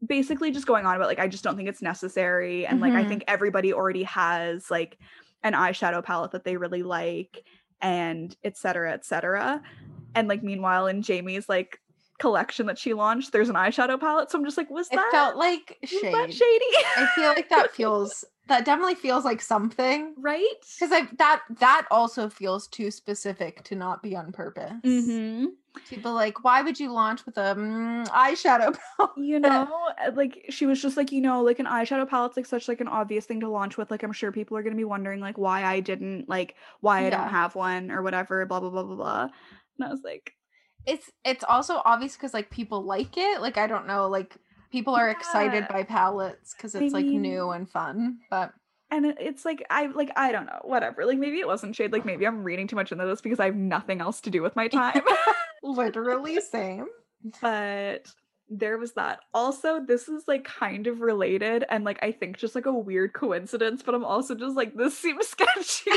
basically 0.06 0.50
just 0.50 0.66
going 0.66 0.86
on 0.86 0.96
about 0.96 1.08
like 1.08 1.18
I 1.18 1.28
just 1.28 1.44
don't 1.44 1.56
think 1.56 1.68
it's 1.68 1.82
necessary. 1.82 2.66
And 2.66 2.80
like 2.80 2.94
I 2.94 3.04
Mhm. 3.04 3.08
think 3.08 3.24
everybody 3.26 3.72
already 3.72 4.02
has 4.04 4.70
like 4.70 4.98
an 5.42 5.54
eyeshadow 5.54 6.04
palette 6.04 6.32
that 6.32 6.44
they 6.44 6.56
really 6.56 6.82
like 6.82 7.44
and 7.80 8.36
et 8.44 8.56
cetera, 8.56 8.92
et 8.92 9.04
cetera. 9.04 9.62
And 10.14 10.28
like 10.28 10.42
meanwhile 10.42 10.86
in 10.86 11.02
Jamie's 11.02 11.48
like 11.48 11.80
collection 12.18 12.66
that 12.66 12.78
she 12.78 12.94
launched, 12.94 13.32
there's 13.32 13.48
an 13.48 13.56
eyeshadow 13.56 13.98
palette. 13.98 14.30
So 14.30 14.38
I'm 14.38 14.44
just 14.44 14.56
like, 14.56 14.70
was 14.70 14.88
It 14.90 14.96
that 14.96 15.08
felt 15.10 15.36
like 15.36 15.78
shade. 15.84 16.14
that 16.14 16.32
shady? 16.32 16.64
I 16.96 17.08
feel 17.14 17.28
like 17.28 17.48
that 17.50 17.70
feels 17.74 18.24
that 18.46 18.66
definitely 18.66 18.94
feels 18.94 19.24
like 19.24 19.40
something. 19.40 20.14
right? 20.18 20.44
Because 20.78 20.92
I 20.92 21.08
that 21.18 21.42
that 21.60 21.86
also 21.90 22.28
feels 22.28 22.68
too 22.68 22.90
specific 22.90 23.62
to 23.64 23.74
not 23.74 24.02
be 24.02 24.14
on 24.14 24.32
purpose. 24.32 24.74
Mm-hmm. 24.84 25.46
People 25.88 26.12
like, 26.14 26.44
why 26.44 26.62
would 26.62 26.78
you 26.78 26.92
launch 26.92 27.26
with 27.26 27.36
a 27.36 27.54
mm, 27.56 28.06
eyeshadow 28.08 28.76
palette? 28.96 29.10
you 29.16 29.40
know 29.40 29.68
uh, 30.06 30.10
like 30.14 30.44
she 30.50 30.66
was 30.66 30.80
just 30.80 30.96
like 30.96 31.10
you 31.10 31.20
know 31.20 31.42
like 31.42 31.58
an 31.58 31.66
eyeshadow 31.66 32.08
palette's 32.08 32.36
like 32.36 32.46
such 32.46 32.68
like 32.68 32.80
an 32.80 32.86
obvious 32.86 33.24
thing 33.26 33.40
to 33.40 33.48
launch 33.48 33.76
with 33.76 33.90
like 33.90 34.02
i'm 34.04 34.12
sure 34.12 34.30
people 34.30 34.56
are 34.56 34.62
going 34.62 34.72
to 34.72 34.76
be 34.76 34.84
wondering 34.84 35.18
like 35.20 35.36
why 35.36 35.64
i 35.64 35.80
didn't 35.80 36.28
like 36.28 36.54
why 36.80 37.00
i 37.00 37.02
Yeah. 37.04 37.10
don't 37.10 37.28
have 37.30 37.54
one 37.56 37.90
or 37.90 38.02
whatever 38.02 38.44
blah 38.46 38.60
blah 38.60 38.70
blah 38.70 38.84
blah 38.84 38.94
blah 38.96 39.22
and 39.78 39.84
i 39.84 39.88
was 39.88 40.02
like 40.04 40.32
It's 40.86 41.10
it's 41.24 41.44
also 41.44 41.80
obvious 41.84 42.14
because 42.16 42.34
like 42.34 42.50
people 42.50 42.82
like 42.82 43.16
it. 43.16 43.40
Like 43.40 43.58
I 43.58 43.66
don't 43.66 43.86
know, 43.86 44.08
like 44.08 44.36
people 44.70 44.94
are 44.94 45.08
excited 45.08 45.66
by 45.68 45.82
palettes 45.84 46.54
because 46.56 46.74
I 46.74 46.80
it's 46.80 46.92
like 46.94 47.06
mean- 47.06 47.22
new 47.22 47.50
and 47.50 47.68
fun. 47.68 48.18
But 48.30 48.52
and 48.90 49.06
it's 49.18 49.44
like 49.44 49.64
i 49.70 49.86
like 49.86 50.10
i 50.14 50.30
don't 50.30 50.46
know 50.46 50.60
whatever 50.62 51.04
like 51.06 51.18
maybe 51.18 51.40
it 51.40 51.46
wasn't 51.46 51.74
shade 51.74 51.90
like 51.92 52.04
maybe 52.04 52.26
i'm 52.26 52.44
reading 52.44 52.66
too 52.66 52.76
much 52.76 52.92
into 52.92 53.04
this 53.06 53.20
because 53.20 53.40
i 53.40 53.46
have 53.46 53.56
nothing 53.56 54.00
else 54.00 54.20
to 54.20 54.30
do 54.30 54.42
with 54.42 54.54
my 54.54 54.68
time 54.68 55.00
literally 55.62 56.38
same. 56.40 56.86
but 57.40 58.06
there 58.50 58.76
was 58.78 58.92
that 58.92 59.20
also 59.32 59.80
this 59.80 60.08
is 60.08 60.24
like 60.28 60.44
kind 60.44 60.86
of 60.86 61.00
related 61.00 61.64
and 61.70 61.82
like 61.84 61.98
i 62.02 62.12
think 62.12 62.36
just 62.36 62.54
like 62.54 62.66
a 62.66 62.72
weird 62.72 63.14
coincidence 63.14 63.82
but 63.82 63.94
i'm 63.94 64.04
also 64.04 64.34
just 64.34 64.54
like 64.54 64.74
this 64.76 64.96
seems 64.96 65.26
sketchy 65.28 65.90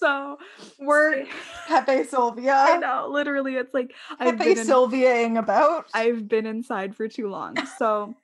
so 0.00 0.38
We're 0.78 1.26
Pepe 1.68 2.04
Sylvia. 2.04 2.54
I 2.56 2.76
know, 2.78 3.08
literally, 3.10 3.56
it's 3.56 3.74
like 3.74 3.92
Pepe 4.18 4.50
in, 4.52 4.56
Sylviaing 4.56 5.38
about. 5.38 5.86
I've 5.94 6.26
been 6.28 6.46
inside 6.46 6.96
for 6.96 7.06
too 7.08 7.28
long. 7.28 7.56
So, 7.78 8.14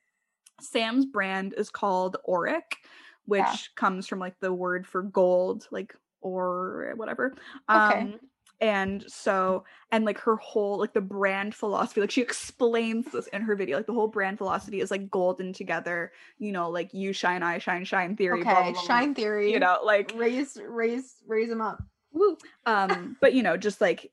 Sam's 0.61 1.05
brand 1.05 1.55
is 1.57 1.69
called 1.71 2.17
Auric, 2.27 2.79
which 3.27 3.41
Yeah. 3.43 3.55
comes 3.77 4.07
from 4.07 4.19
like 4.19 4.35
the 4.41 4.53
word 4.53 4.87
for 4.87 5.03
gold, 5.03 5.69
like 5.71 5.95
or 6.23 6.95
whatever. 6.97 7.35
Okay. 7.71 8.01
Um, 8.01 8.15
and 8.61 9.05
so, 9.09 9.65
and 9.91 10.05
like 10.05 10.19
her 10.21 10.37
whole 10.37 10.79
like 10.79 10.93
the 10.95 11.01
brand 11.01 11.55
philosophy, 11.55 12.01
like 12.01 12.11
she 12.11 12.23
explains 12.23 13.07
this 13.13 13.27
in 13.29 13.43
her 13.43 13.55
video. 13.55 13.77
Like 13.77 13.87
the 13.87 13.93
whole 13.93 14.09
brand 14.09 14.39
philosophy 14.39 14.81
is 14.81 14.91
like 14.91 15.11
golden 15.11 15.53
together. 15.53 16.13
You 16.39 16.53
know, 16.53 16.71
like 16.71 16.95
you 16.95 17.13
shine, 17.13 17.43
I 17.43 17.59
shine, 17.59 17.85
shine 17.85 18.17
theory. 18.17 18.41
okay, 18.41 18.51
blah, 18.51 18.63
blah, 18.63 18.73
blah, 18.73 18.83
Shine 18.83 19.15
Theory. 19.15 19.53
You 19.53 19.61
know, 19.61 19.79
like 19.85 20.13
raise, 20.17 20.59
raise, 20.67 21.17
raise 21.27 21.49
them 21.49 21.61
up. 21.61 21.83
Woo. 22.13 22.39
Um, 22.65 23.17
but 23.21 23.35
you 23.35 23.43
know, 23.43 23.57
just 23.57 23.81
like 23.81 24.11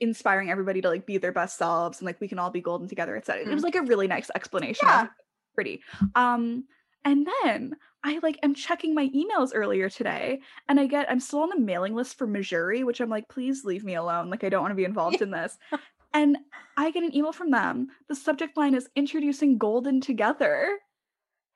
inspiring 0.00 0.50
everybody 0.50 0.80
to 0.80 0.88
like 0.88 1.06
be 1.06 1.18
their 1.18 1.32
best 1.32 1.58
selves 1.58 1.98
and 1.98 2.06
like 2.06 2.20
we 2.20 2.28
can 2.28 2.38
all 2.38 2.50
be 2.50 2.60
golden 2.60 2.88
together, 2.88 3.16
etc. 3.16 3.46
It 3.46 3.54
was 3.54 3.62
like 3.62 3.76
a 3.76 3.82
really 3.82 4.08
nice 4.08 4.30
explanation. 4.34 4.88
Yeah. 4.88 5.08
Pretty. 5.54 5.82
Um, 6.14 6.64
and 7.06 7.26
then 7.44 7.76
I 8.02 8.18
like 8.22 8.38
am 8.42 8.52
checking 8.52 8.94
my 8.94 9.08
emails 9.08 9.52
earlier 9.54 9.88
today 9.88 10.40
and 10.68 10.78
I 10.78 10.86
get 10.86 11.10
I'm 11.10 11.20
still 11.20 11.40
on 11.40 11.50
the 11.50 11.58
mailing 11.58 11.94
list 11.94 12.18
for 12.18 12.26
Missouri, 12.26 12.82
which 12.82 13.00
I'm 13.00 13.08
like, 13.08 13.28
please 13.28 13.64
leave 13.64 13.84
me 13.84 13.94
alone. 13.94 14.28
Like 14.28 14.42
I 14.42 14.48
don't 14.48 14.60
want 14.60 14.72
to 14.72 14.76
be 14.76 14.84
involved 14.92 15.22
in 15.22 15.30
this. 15.30 15.56
And 16.12 16.36
I 16.76 16.90
get 16.90 17.04
an 17.04 17.14
email 17.14 17.32
from 17.32 17.50
them. 17.50 17.88
The 18.08 18.16
subject 18.16 18.56
line 18.56 18.74
is 18.74 18.88
introducing 18.96 19.56
Golden 19.56 20.00
Together. 20.00 20.78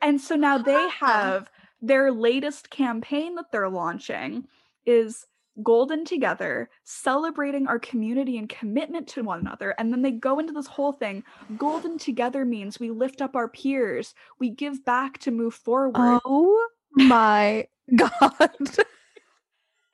And 0.01 0.21
so 0.21 0.37
now 0.37 0.57
they 0.57 0.89
have 0.89 1.51
their 1.83 2.13
latest 2.13 2.71
campaign 2.71 3.35
that 3.35 3.51
they're 3.51 3.69
launching 3.69 4.47
is 4.87 5.27
Golden 5.63 6.05
Together, 6.05 6.71
celebrating 6.85 7.67
our 7.67 7.79
community 7.79 8.39
and 8.39 8.49
commitment 8.49 9.07
to 9.09 9.23
one 9.23 9.41
another. 9.41 9.75
And 9.79 9.93
then 9.93 10.03
they 10.03 10.13
go 10.13 10.39
into 10.39 10.53
this 10.53 10.67
whole 10.67 10.93
thing. 10.93 11.23
Golden 11.57 11.99
Together 11.99 12.45
means 12.45 12.81
we 12.81 12.91
lift 12.91 13.23
up 13.23 13.37
our 13.37 13.49
peers, 13.49 14.15
we 14.39 14.51
give 14.51 14.85
back 14.85 15.19
to 15.19 15.31
move 15.31 15.55
forward. 15.55 16.21
Oh 16.25 16.69
my 16.93 17.67
god. 17.97 18.51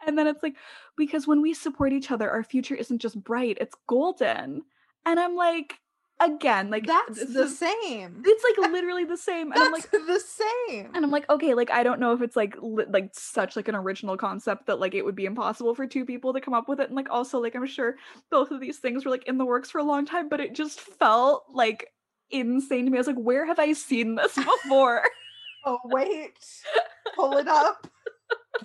And 0.06 0.16
then 0.16 0.26
it's 0.28 0.42
like, 0.42 0.56
because 0.96 1.26
when 1.26 1.42
we 1.42 1.52
support 1.52 1.92
each 1.92 2.10
other, 2.10 2.30
our 2.30 2.44
future 2.44 2.74
isn't 2.74 3.02
just 3.02 3.22
bright, 3.22 3.58
it's 3.60 3.74
golden. 3.88 4.62
And 5.04 5.20
I'm 5.20 5.34
like, 5.34 5.80
again, 6.20 6.70
like 6.70 6.86
That's 6.86 7.18
this 7.18 7.32
the 7.34 7.48
same. 7.48 8.22
It's 8.24 8.44
like 8.58 8.70
literally 8.72 9.04
the 9.04 9.16
same. 9.16 9.52
And 9.52 9.62
I'm 9.62 9.72
That's 9.72 9.92
like, 9.92 10.06
the 10.06 10.20
same. 10.20 10.90
and 10.94 11.04
I'm 11.04 11.10
like, 11.10 11.28
okay, 11.30 11.54
like 11.54 11.70
I 11.70 11.82
don't 11.82 12.00
know 12.00 12.12
if 12.12 12.22
it's 12.22 12.36
like 12.36 12.56
li- 12.60 12.86
like 12.88 13.10
such 13.12 13.56
like 13.56 13.68
an 13.68 13.74
original 13.74 14.16
concept 14.16 14.66
that 14.66 14.80
like 14.80 14.94
it 14.94 15.04
would 15.04 15.14
be 15.14 15.24
impossible 15.26 15.74
for 15.74 15.86
two 15.86 16.04
people 16.04 16.32
to 16.32 16.40
come 16.40 16.54
up 16.54 16.68
with 16.68 16.80
it, 16.80 16.88
and 16.88 16.96
like 16.96 17.10
also 17.10 17.38
like 17.40 17.54
I'm 17.54 17.66
sure 17.66 17.96
both 18.30 18.50
of 18.50 18.60
these 18.60 18.78
things 18.78 19.04
were 19.04 19.10
like 19.10 19.26
in 19.26 19.38
the 19.38 19.44
works 19.44 19.70
for 19.70 19.78
a 19.78 19.84
long 19.84 20.06
time, 20.06 20.28
but 20.28 20.40
it 20.40 20.54
just 20.54 20.80
felt 20.80 21.44
like 21.52 21.92
insane 22.30 22.84
to 22.86 22.90
me. 22.90 22.96
I 22.98 23.00
was 23.00 23.06
like, 23.06 23.16
where 23.16 23.46
have 23.46 23.58
I 23.58 23.72
seen 23.72 24.14
this 24.14 24.34
before? 24.62 25.02
Oh 25.64 25.78
wait. 25.84 26.32
Pull 27.14 27.36
it 27.38 27.48
up. 27.48 27.86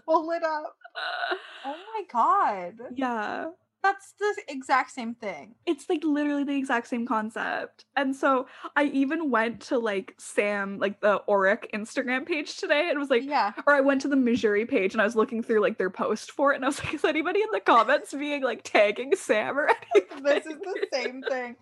Pull 0.06 0.32
it 0.32 0.44
up. 0.44 0.76
Oh 1.64 1.76
my 1.94 2.04
god. 2.12 2.74
yeah, 2.96 3.46
That's 3.84 4.14
the 4.20 4.36
exact 4.48 4.92
same 4.92 5.16
thing. 5.16 5.56
it's 5.66 5.90
like 5.90 6.04
literally 6.04 6.44
the 6.44 6.56
exact 6.56 6.88
same 6.88 7.08
concept. 7.08 7.86
And 7.96 8.16
so 8.16 8.48
I 8.76 8.86
even 8.86 9.32
went 9.32 9.62
to 9.62 9.80
like 9.80 10.14
Sam, 10.20 10.78
like 10.78 11.02
the 11.02 11.22
Auric 11.28 11.70
Instagram 11.74 12.26
page 12.26 12.58
today, 12.58 12.90
and 12.90 13.00
was 13.00 13.10
like, 13.10 13.24
Yeah. 13.24 13.54
or 13.66 13.74
I 13.74 13.82
went 13.82 14.02
to 14.02 14.08
the 14.08 14.16
Missouri 14.16 14.66
page 14.66 14.94
and 14.94 15.02
I 15.02 15.06
was 15.06 15.16
looking 15.16 15.42
through 15.42 15.62
like 15.62 15.78
their 15.78 15.90
post 15.90 16.32
for 16.32 16.52
it, 16.54 16.58
and 16.58 16.66
I 16.66 16.68
was 16.68 16.84
like, 16.84 16.94
is 16.94 17.04
anybody 17.06 17.42
in 17.42 17.48
the 17.52 17.60
comments 17.60 18.14
being 18.14 18.44
like 18.44 18.62
tagging 18.64 19.16
Sam 19.16 19.58
or 19.58 19.68
anything? 19.68 20.24
This 20.24 20.46
is 20.46 20.60
the 20.60 20.88
same 20.94 21.24
thing. 21.24 21.56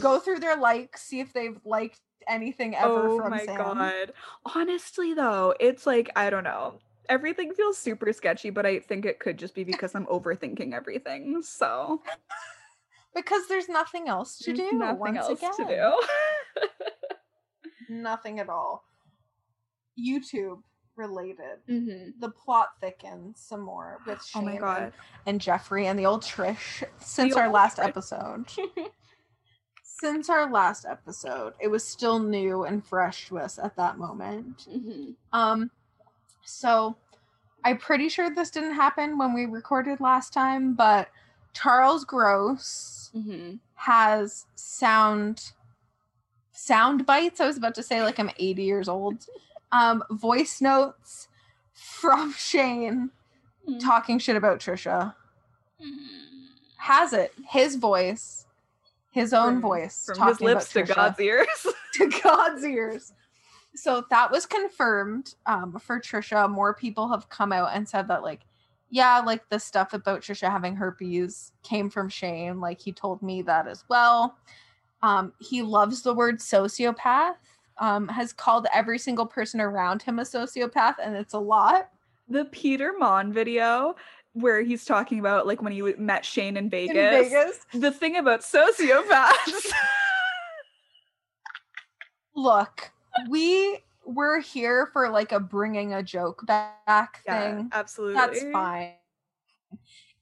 Go 0.00 0.18
through 0.18 0.40
their 0.40 0.56
likes, 0.56 1.02
see 1.02 1.20
if 1.20 1.32
they've 1.32 1.58
liked 1.64 2.00
anything 2.26 2.74
ever 2.74 3.02
from 3.02 3.10
oh 3.12 3.18
from 3.18 3.30
my 3.30 3.44
Sam. 3.44 3.56
god. 3.56 4.12
Honestly 4.54 5.14
though, 5.14 5.54
it's 5.60 5.86
like 5.86 6.10
I 6.16 6.30
don't 6.30 6.42
know. 6.44 6.80
Everything 7.08 7.52
feels 7.54 7.76
super 7.78 8.12
sketchy, 8.12 8.50
but 8.50 8.64
I 8.66 8.78
think 8.80 9.04
it 9.04 9.18
could 9.20 9.38
just 9.38 9.54
be 9.54 9.64
because 9.64 9.94
I'm 9.94 10.06
overthinking 10.06 10.72
everything. 10.72 11.42
So 11.42 12.02
Because 13.14 13.46
there's 13.48 13.68
nothing 13.68 14.08
else 14.08 14.38
to 14.38 14.52
there's 14.52 14.70
do. 14.70 14.76
nothing 14.78 14.98
once 14.98 15.18
else 15.18 15.38
again. 15.38 15.52
to 15.58 15.64
do. 15.66 16.66
Nothing 17.88 18.40
at 18.40 18.48
all. 18.48 18.84
YouTube 19.98 20.62
related. 20.96 21.58
hmm 21.68 22.10
The 22.20 22.30
plot 22.30 22.70
thickens 22.80 23.40
some 23.40 23.60
more 23.60 23.98
with 24.06 24.18
Oh 24.18 24.24
Shane 24.40 24.44
my 24.46 24.50
and- 24.52 24.60
god. 24.60 24.92
and 25.26 25.40
Jeffree 25.40 25.84
and 25.84 25.98
the 25.98 26.06
old 26.06 26.22
Trish 26.22 26.82
since 26.98 27.34
The 27.34 27.40
our 27.40 27.50
last 27.50 27.78
Trish. 27.78 27.88
episode. 27.88 28.46
since 29.84 30.28
our 30.28 30.50
last 30.50 30.84
episode, 30.88 31.52
it 31.60 31.68
was 31.68 31.84
still 31.86 32.18
new 32.18 32.64
and 32.64 32.84
fresh 32.84 33.28
to 33.28 33.38
us 33.38 33.58
at 33.58 33.76
that 33.76 33.96
moment. 33.98 34.66
hmm 34.70 35.10
Um, 35.32 35.70
so 36.44 36.96
I'm 37.64 37.78
pretty 37.78 38.08
sure 38.08 38.28
this 38.34 38.50
didn't 38.50 38.74
happen 38.74 39.18
when 39.18 39.32
we 39.34 39.46
recorded 39.46 40.00
last 40.00 40.32
time, 40.32 40.74
but 40.74 41.08
Charles 41.52 42.04
Gross 42.04 43.10
hmm 43.12 43.54
has 43.76 44.46
sound 44.54 45.52
sound 46.52 47.04
bites. 47.06 47.40
I 47.40 47.46
was 47.46 47.56
about 47.56 47.74
to 47.76 47.82
say 47.82 48.02
like 48.02 48.18
I'm 48.18 48.30
80 48.38 48.62
years 48.62 48.88
old. 48.88 49.26
Um, 49.72 50.02
voice 50.10 50.60
notes 50.60 51.28
from 51.72 52.32
Shane 52.38 53.10
talking 53.80 54.18
shit 54.18 54.36
about 54.36 54.60
Trisha. 54.60 55.14
Has 56.78 57.12
it 57.12 57.32
his 57.48 57.76
voice, 57.76 58.46
his 59.10 59.32
own 59.32 59.54
From- 59.54 59.60
voice, 59.62 60.04
From 60.14 60.28
his 60.28 60.40
lips 60.40 60.68
to 60.72 60.82
God's 60.82 61.20
ears. 61.20 61.66
to 61.94 62.10
God's 62.22 62.64
ears. 62.64 63.12
So 63.76 64.04
that 64.10 64.30
was 64.30 64.46
confirmed 64.46 65.34
um, 65.46 65.78
for 65.78 65.98
Trisha. 66.00 66.48
More 66.48 66.74
people 66.74 67.08
have 67.08 67.28
come 67.28 67.52
out 67.52 67.70
and 67.74 67.88
said 67.88 68.08
that, 68.08 68.22
like, 68.22 68.42
yeah, 68.90 69.18
like 69.20 69.48
the 69.48 69.58
stuff 69.58 69.92
about 69.92 70.20
Trisha 70.20 70.50
having 70.50 70.76
herpes 70.76 71.52
came 71.62 71.90
from 71.90 72.08
Shane. 72.08 72.60
Like 72.60 72.80
he 72.80 72.92
told 72.92 73.22
me 73.22 73.42
that 73.42 73.66
as 73.66 73.84
well. 73.88 74.36
Um, 75.02 75.32
he 75.40 75.62
loves 75.62 76.02
the 76.02 76.14
word 76.14 76.38
sociopath. 76.38 77.34
Um, 77.78 78.06
has 78.06 78.32
called 78.32 78.68
every 78.72 79.00
single 79.00 79.26
person 79.26 79.60
around 79.60 80.00
him 80.00 80.20
a 80.20 80.22
sociopath, 80.22 80.94
and 81.02 81.16
it's 81.16 81.34
a 81.34 81.38
lot. 81.38 81.90
The 82.28 82.44
Peter 82.44 82.92
Monn 82.96 83.32
video 83.32 83.96
where 84.34 84.62
he's 84.62 84.84
talking 84.84 85.18
about 85.20 85.46
like 85.46 85.62
when 85.62 85.72
he 85.72 85.82
met 85.96 86.24
Shane 86.24 86.56
in 86.56 86.68
Vegas. 86.68 86.96
In 86.96 87.24
Vegas. 87.24 87.60
The 87.72 87.90
thing 87.90 88.16
about 88.16 88.42
sociopaths. 88.42 89.72
Look, 92.36 92.92
we 93.28 93.78
were 94.04 94.40
here 94.40 94.86
for 94.92 95.08
like 95.08 95.32
a 95.32 95.40
bringing 95.40 95.94
a 95.94 96.02
joke 96.02 96.44
back 96.46 97.20
yeah, 97.26 97.56
thing. 97.56 97.70
absolutely. 97.72 98.14
That's 98.14 98.42
fine. 98.52 98.92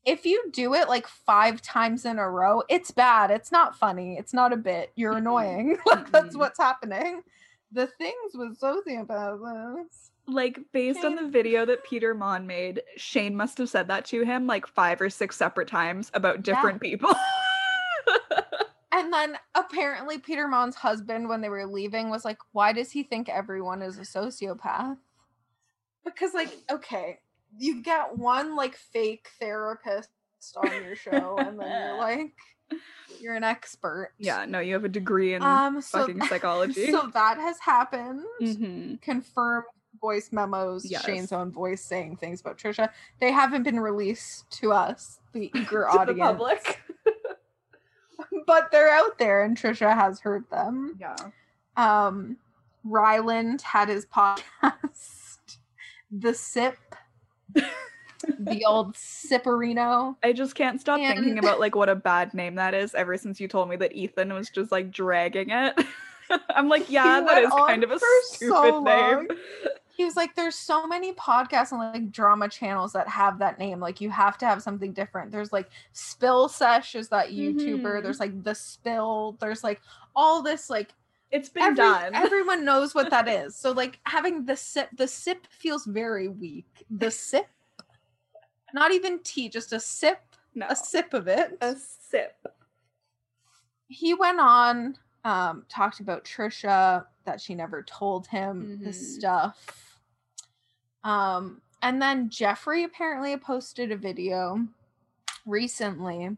If 0.04 0.26
you 0.26 0.50
do 0.52 0.74
it 0.74 0.88
like 0.88 1.06
five 1.06 1.62
times 1.62 2.04
in 2.04 2.18
a 2.18 2.28
row, 2.28 2.62
it's 2.68 2.90
bad. 2.90 3.30
It's 3.30 3.52
not 3.52 3.76
funny. 3.76 4.16
It's 4.18 4.34
not 4.34 4.52
a 4.52 4.56
bit. 4.56 4.92
You're 4.96 5.16
annoying. 5.16 5.78
like 5.86 6.10
that's 6.10 6.36
what's 6.36 6.58
happening. 6.58 7.22
The 7.70 7.86
things 7.86 8.32
with 8.34 8.58
sociopaths. 8.60 9.86
Like 10.26 10.58
based 10.72 11.04
on 11.04 11.16
the 11.16 11.28
video 11.28 11.64
that 11.66 11.84
Peter 11.84 12.14
Monn 12.14 12.46
made, 12.46 12.82
Shane 12.96 13.34
must 13.34 13.58
have 13.58 13.68
said 13.68 13.88
that 13.88 14.04
to 14.06 14.22
him 14.24 14.46
like 14.46 14.66
five 14.66 15.00
or 15.00 15.10
six 15.10 15.36
separate 15.36 15.68
times 15.68 16.10
about 16.14 16.42
different 16.42 16.80
people. 16.80 17.14
And 18.94 19.12
then 19.12 19.38
apparently 19.54 20.18
Peter 20.18 20.46
Monn's 20.48 20.74
husband, 20.76 21.28
when 21.28 21.40
they 21.40 21.48
were 21.48 21.66
leaving, 21.66 22.10
was 22.10 22.24
like, 22.24 22.38
Why 22.52 22.72
does 22.72 22.90
he 22.90 23.02
think 23.02 23.28
everyone 23.28 23.80
is 23.82 23.98
a 23.98 24.02
sociopath? 24.02 24.98
Because, 26.04 26.34
like, 26.34 26.50
okay, 26.70 27.20
you 27.58 27.82
get 27.82 28.16
one 28.18 28.56
like 28.56 28.76
fake 28.76 29.28
therapist 29.40 30.10
on 30.56 30.70
your 30.82 30.96
show, 30.96 31.36
and 31.38 31.58
then 31.58 31.68
you're 31.70 31.98
like, 31.98 32.32
you're 33.20 33.34
an 33.34 33.44
expert. 33.44 34.10
yeah, 34.18 34.44
no, 34.46 34.58
you 34.58 34.74
have 34.74 34.84
a 34.84 34.88
degree 34.88 35.34
in 35.34 35.42
Um 35.42 35.80
so, 35.80 36.00
fucking 36.00 36.22
psychology. 36.28 36.90
so 36.90 37.08
that 37.14 37.38
has 37.38 37.58
happened. 37.60 38.22
Mhm. 38.40 39.00
Confirmed 39.00 39.64
voice 40.00 40.32
memos, 40.32 40.84
Yes. 40.90 41.04
Shane's 41.04 41.32
own 41.32 41.52
voice 41.52 41.84
saying 41.84 42.16
things 42.16 42.40
about 42.40 42.58
Trisha. 42.58 42.88
They 43.20 43.30
haven't 43.30 43.62
been 43.62 43.78
released 43.78 44.50
to 44.60 44.72
us, 44.72 45.20
the 45.32 45.50
eager 45.54 45.86
To 45.90 45.92
the 45.92 45.98
audience. 46.00 46.20
public. 46.20 46.80
But 48.46 48.70
they're 48.70 48.90
out 48.90 49.18
there 49.18 49.42
and 49.42 49.56
Trisha 49.56 49.94
has 49.94 50.20
heard 50.20 50.44
them. 50.50 50.98
Yeah. 51.00 51.16
Um 51.76 52.36
Ryland 52.84 53.62
had 53.62 53.88
his 53.88 54.06
podcast, 54.06 55.38
The 56.10 56.34
Sip, 56.34 56.76
the 57.54 58.64
old 58.66 58.94
Sipperino. 58.94 60.16
I 60.22 60.32
just 60.32 60.54
can't 60.54 60.80
stop 60.80 60.98
thinking 60.98 61.38
about 61.38 61.60
like 61.60 61.74
what 61.74 61.88
a 61.88 61.94
bad 61.94 62.34
name 62.34 62.56
that 62.56 62.74
is 62.74 62.94
ever 62.94 63.16
since 63.16 63.40
you 63.40 63.48
told 63.48 63.68
me 63.68 63.76
that 63.76 63.94
Ethan 63.94 64.32
was 64.32 64.50
just 64.50 64.72
like 64.72 64.90
dragging 64.90 65.50
it. 65.50 65.78
I'm 66.50 66.68
like, 66.68 66.88
yeah, 66.90 67.20
that 67.20 67.42
went 67.42 67.50
kind 67.50 67.84
of 67.84 67.90
a 67.90 67.98
stupid 68.24 68.54
so 68.54 68.82
name. 68.82 69.28
He 69.94 70.04
was 70.06 70.16
like, 70.16 70.34
there's 70.34 70.54
so 70.54 70.86
many 70.86 71.12
podcasts 71.12 71.70
and 71.72 71.80
like 71.80 72.10
drama 72.12 72.48
channels 72.48 72.92
that 72.94 73.06
have 73.08 73.38
that 73.40 73.58
name. 73.58 73.78
Like 73.78 74.00
you 74.00 74.08
have 74.10 74.38
to 74.38 74.46
have 74.46 74.62
something 74.62 74.92
different. 74.92 75.30
There's 75.30 75.52
like 75.52 75.68
Spill 75.92 76.48
Sesh 76.48 76.94
is 76.94 77.08
that 77.10 77.28
YouTuber. 77.30 77.82
Mhm. 77.82 78.02
There's 78.02 78.18
like 78.20 78.42
The 78.42 78.54
Spill. 78.54 79.36
There's 79.40 79.62
like 79.62 79.80
all 80.16 80.42
this 80.42 80.70
like 80.70 80.94
It's 81.30 81.50
been 81.50 81.62
every- 81.62 81.76
done. 81.76 82.14
everyone 82.14 82.64
knows 82.64 82.94
what 82.94 83.10
that 83.10 83.28
is. 83.40 83.54
So 83.54 83.72
like 83.72 83.98
having 84.04 84.46
the 84.46 84.56
sip, 84.56 84.88
the 84.96 85.06
sip 85.06 85.46
feels 85.50 85.84
very 85.84 86.28
weak. 86.28 86.86
The 86.90 87.10
sip, 87.10 87.48
not 88.72 88.92
even 88.92 89.18
tea, 89.20 89.50
just 89.50 89.72
a 89.74 89.80
sip, 89.80 90.20
no. 90.54 90.66
a 90.70 90.74
sip 90.76 91.12
of 91.12 91.28
it. 91.28 91.58
A 91.60 91.76
sip. 91.76 92.34
he 93.88 94.14
went 94.14 94.40
on, 94.40 94.96
um, 95.24 95.64
talked 95.68 96.00
about 96.00 96.24
Trisha 96.24 97.04
that 97.24 97.40
she 97.40 97.54
never 97.54 97.82
told 97.82 98.26
him 98.26 98.78
Mhm. 98.80 98.84
this 98.84 99.14
stuff. 99.14 99.98
Um, 101.04 101.62
and 101.82 102.00
then 102.00 102.28
Jeffree 102.30 102.84
apparently 102.84 103.36
posted 103.36 103.90
a 103.90 103.96
video 103.96 104.66
recently 105.46 106.36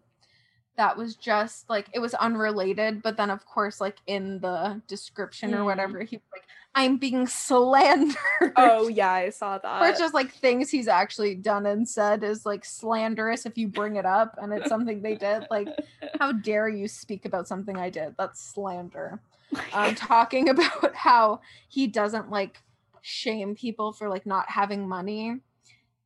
that 0.77 0.97
was 0.97 1.15
just 1.17 1.69
like 1.71 1.87
it 1.93 2.01
was 2.01 2.15
unrelated, 2.15 3.03
but 3.03 3.17
then 3.17 3.31
of 3.31 3.45
course, 3.47 3.81
like 3.81 3.99
in 4.07 4.41
the 4.41 4.81
description 4.89 5.55
or 5.55 5.61
Mm. 5.61 5.65
whatever, 5.67 6.01
he 6.03 6.17
was 6.17 6.25
like, 6.33 6.45
I'm 6.75 6.97
being 6.97 7.27
slandered. 7.29 8.17
Oh 8.57 8.89
yeah, 8.89 9.13
I 9.13 9.31
saw 9.31 9.59
that. 9.63 9.83
Or 9.83 9.87
it's 9.87 10.01
just 10.01 10.15
like 10.15 10.33
things 10.33 10.71
he's 10.71 10.89
actually 10.89 11.37
done 11.37 11.67
and 11.67 11.89
said 11.89 12.25
is 12.25 12.45
like 12.45 12.65
slanderous 12.65 13.47
if 13.47 13.57
you 13.57 13.69
bring 13.69 13.97
it 13.97 14.07
up 14.07 14.37
and 14.39 14.53
it's 14.53 14.69
something 14.69 15.01
they 15.03 15.15
did. 15.15 15.47
Like, 15.51 15.69
how 16.19 16.33
dare 16.33 16.69
you 16.69 16.89
speak 16.89 17.25
about 17.27 17.47
something 17.47 17.77
I 17.77 17.91
did? 17.91 18.17
That's 18.19 18.41
slander. 18.41 19.21
Um, 19.73 19.95
talking 19.95 20.49
about 20.49 20.95
how 20.95 21.41
he 21.69 21.87
doesn't 21.87 22.31
like 22.31 22.63
shame 23.03 23.55
people 23.55 23.93
for 23.93 24.09
like 24.09 24.25
not 24.27 24.49
having 24.49 24.89
money. 24.89 25.41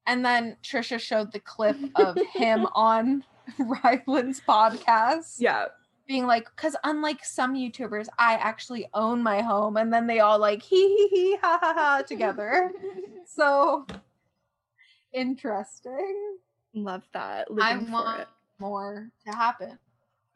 And 0.07 0.25
then 0.25 0.57
Trisha 0.63 0.99
showed 0.99 1.33
the 1.33 1.41
clip 1.41 1.77
of 1.95 2.19
him 2.35 2.67
on 2.75 3.25
Ryland's 3.59 4.41
podcast 4.41 5.37
yeah. 5.39 5.67
being 6.07 6.27
like, 6.27 6.45
because 6.57 6.77
unlike 6.85 7.25
some 7.25 7.55
YouTubers, 7.55 8.09
I 8.19 8.35
actually 8.35 8.87
own 8.95 9.23
my 9.23 9.41
home. 9.43 9.77
And 9.77 9.93
then 9.93 10.07
they 10.07 10.21
all 10.21 10.39
like 10.39 10.63
hee 10.63 10.89
hee 10.97 11.09
hee 11.09 11.37
ha 11.43 11.59
ha 11.61 11.75
ha 11.75 12.03
together. 12.07 12.71
So 13.27 13.87
interesting. 15.13 16.39
Love 16.75 17.03
that. 17.13 17.49
I 17.61 17.73
Living 17.75 17.87
for 17.87 17.93
want 17.93 18.21
it. 18.21 18.29
more 18.59 19.11
to 19.27 19.33
happen. 19.33 19.79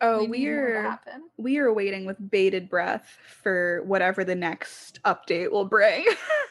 Oh, 0.03 0.19
We 0.21 0.27
need 0.27 0.49
more 0.51 0.57
to 0.57 0.99
we're 1.07 1.21
we 1.37 1.59
are 1.59 1.73
waiting 1.73 2.05
with 2.05 2.31
bated 2.31 2.69
breath 2.69 3.19
for 3.43 3.83
whatever 3.85 4.25
the 4.25 4.35
next 4.35 5.01
update 5.05 5.51
will 5.51 5.65
bring. 5.65 6.05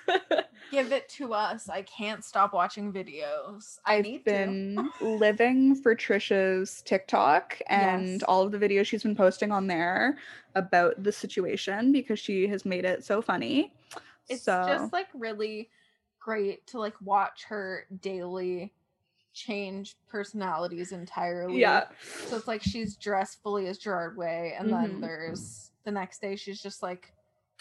Give 0.71 0.93
it 0.93 1.09
to 1.09 1.33
us. 1.33 1.67
I 1.67 1.81
can't 1.81 2.23
stop 2.23 2.53
watching 2.53 2.93
videos. 2.93 3.79
I 3.85 3.95
I've 3.95 4.03
need 4.03 4.23
been 4.23 4.89
living 5.01 5.75
for 5.75 5.93
Trisha's 5.95 6.81
TikTok 6.83 7.59
and 7.67 8.07
Yes. 8.07 8.23
all 8.23 8.43
of 8.43 8.53
the 8.53 8.57
videos 8.57 8.85
she's 8.85 9.03
been 9.03 9.15
posting 9.15 9.51
on 9.51 9.67
there 9.67 10.17
about 10.55 11.03
the 11.03 11.11
situation 11.11 11.91
because 11.91 12.19
she 12.19 12.47
has 12.47 12.65
made 12.65 12.85
it 12.85 13.03
so 13.03 13.21
funny. 13.21 13.73
It's 14.29 14.43
so 14.43 14.65
just 14.65 14.93
like 14.93 15.07
really 15.13 15.69
great 16.21 16.65
to 16.67 16.79
like 16.79 16.95
watch 17.01 17.43
her 17.49 17.85
daily 18.01 18.73
change 19.33 19.95
personalities 20.07 20.91
entirely. 20.91 21.59
yeah. 21.59 21.85
So 22.27 22.35
it's 22.37 22.47
like 22.47 22.61
she's 22.63 22.95
dressed 22.97 23.41
fully 23.43 23.67
as 23.67 23.77
Gerard 23.77 24.17
Way, 24.17 24.55
and 24.57 24.71
then 24.71 24.97
Mhm. 24.97 25.01
there's 25.01 25.71
the 25.83 25.91
next 25.91 26.21
day 26.21 26.35
she's 26.35 26.61
just 26.61 26.83
like 26.83 27.13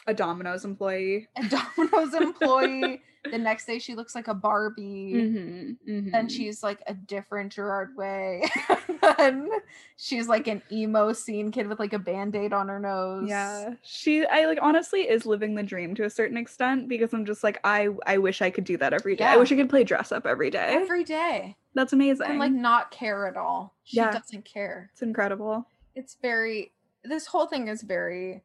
A 0.06 0.14
Domino's 0.14 0.64
employee. 0.64 1.28
a 1.36 1.42
Domino's 1.48 2.14
employee. 2.14 3.02
the 3.30 3.36
next 3.38 3.66
day 3.66 3.78
she 3.78 3.94
looks 3.94 4.14
like 4.14 4.28
a 4.28 4.34
Barbie. 4.34 5.12
Mm-hmm, 5.14 6.10
Then 6.10 6.28
she's 6.28 6.62
like 6.62 6.82
a 6.86 6.94
different 6.94 7.52
Gerard 7.52 7.94
Way. 7.96 8.44
then 9.18 9.50
she's 9.98 10.26
like 10.26 10.46
an 10.48 10.62
emo 10.72 11.12
scene 11.12 11.50
kid 11.50 11.66
with 11.66 11.78
like 11.78 11.92
a 11.92 11.98
band-aid 11.98 12.52
on 12.54 12.68
her 12.68 12.80
nose. 12.80 13.28
Yeah, 13.28 13.74
she 13.82 14.24
I 14.26 14.46
like 14.46 14.58
honestly 14.62 15.02
is 15.02 15.26
living 15.26 15.54
the 15.54 15.62
dream 15.62 15.94
to 15.96 16.04
a 16.04 16.10
certain 16.10 16.38
extent 16.38 16.88
because 16.88 17.12
I'm 17.12 17.26
just 17.26 17.44
like 17.44 17.60
I 17.62 17.88
I 18.06 18.16
wish 18.18 18.40
I 18.40 18.48
could 18.50 18.64
do 18.64 18.78
that 18.78 18.92
every 18.94 19.16
day. 19.16 19.24
I 19.24 19.36
wish 19.36 19.52
I 19.52 19.56
could 19.56 19.68
play 19.70 19.84
dress 19.84 20.12
up 20.12 20.26
every 20.26 20.50
day. 20.50 20.68
Every 20.70 21.04
day. 21.04 21.56
That's 21.74 21.92
amazing. 21.92 22.26
And 22.26 22.38
like 22.38 22.52
not 22.52 22.90
care 22.90 23.26
at 23.28 23.36
all. 23.36 23.74
She 23.84 23.98
Yeah. 23.98 24.12
doesn't 24.12 24.44
care. 24.46 24.88
it's 24.92 25.02
incredible. 25.02 25.66
It's 25.94 26.16
very 26.22 26.72
this 27.04 27.26
whole 27.26 27.46
thing 27.46 27.68
is 27.68 27.82
very 27.82 28.42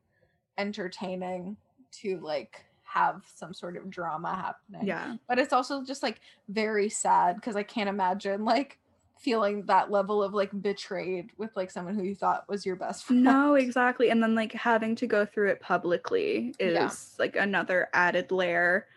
entertaining 0.58 1.58
to 2.02 2.20
like 2.20 2.66
have 2.84 3.24
some 3.36 3.54
sort 3.54 3.76
of 3.78 3.90
drama 3.90 4.34
happening. 4.36 4.88
Yeah. 4.88 5.16
but 5.28 5.38
it's 5.40 5.52
also 5.54 5.84
just 5.84 6.02
like 6.04 6.22
very 6.48 6.90
sad 6.90 7.36
because 7.36 7.56
I 7.56 7.64
can't 7.64 7.90
imagine 7.90 8.46
like 8.46 8.80
feeling 9.18 9.64
that 9.66 9.90
level 9.92 10.22
of 10.22 10.34
like 10.34 10.52
betrayed 10.62 11.32
with 11.38 11.50
like 11.56 11.72
someone 11.72 11.96
who 11.96 12.04
you 12.04 12.16
thought 12.16 12.48
was 12.48 12.66
your 12.66 12.76
best 12.76 13.04
friend. 13.08 13.24
No, 13.24 13.56
exactly. 13.56 14.10
And 14.10 14.22
then 14.22 14.36
like 14.36 14.54
having 14.54 14.96
to 14.98 15.08
go 15.08 15.26
through 15.26 15.50
it 15.50 15.62
publicly 15.62 16.54
is 16.60 16.74
Yeah. 16.74 16.90
like 17.18 17.36
another 17.36 17.90
added 17.94 18.32
layer. 18.32 18.88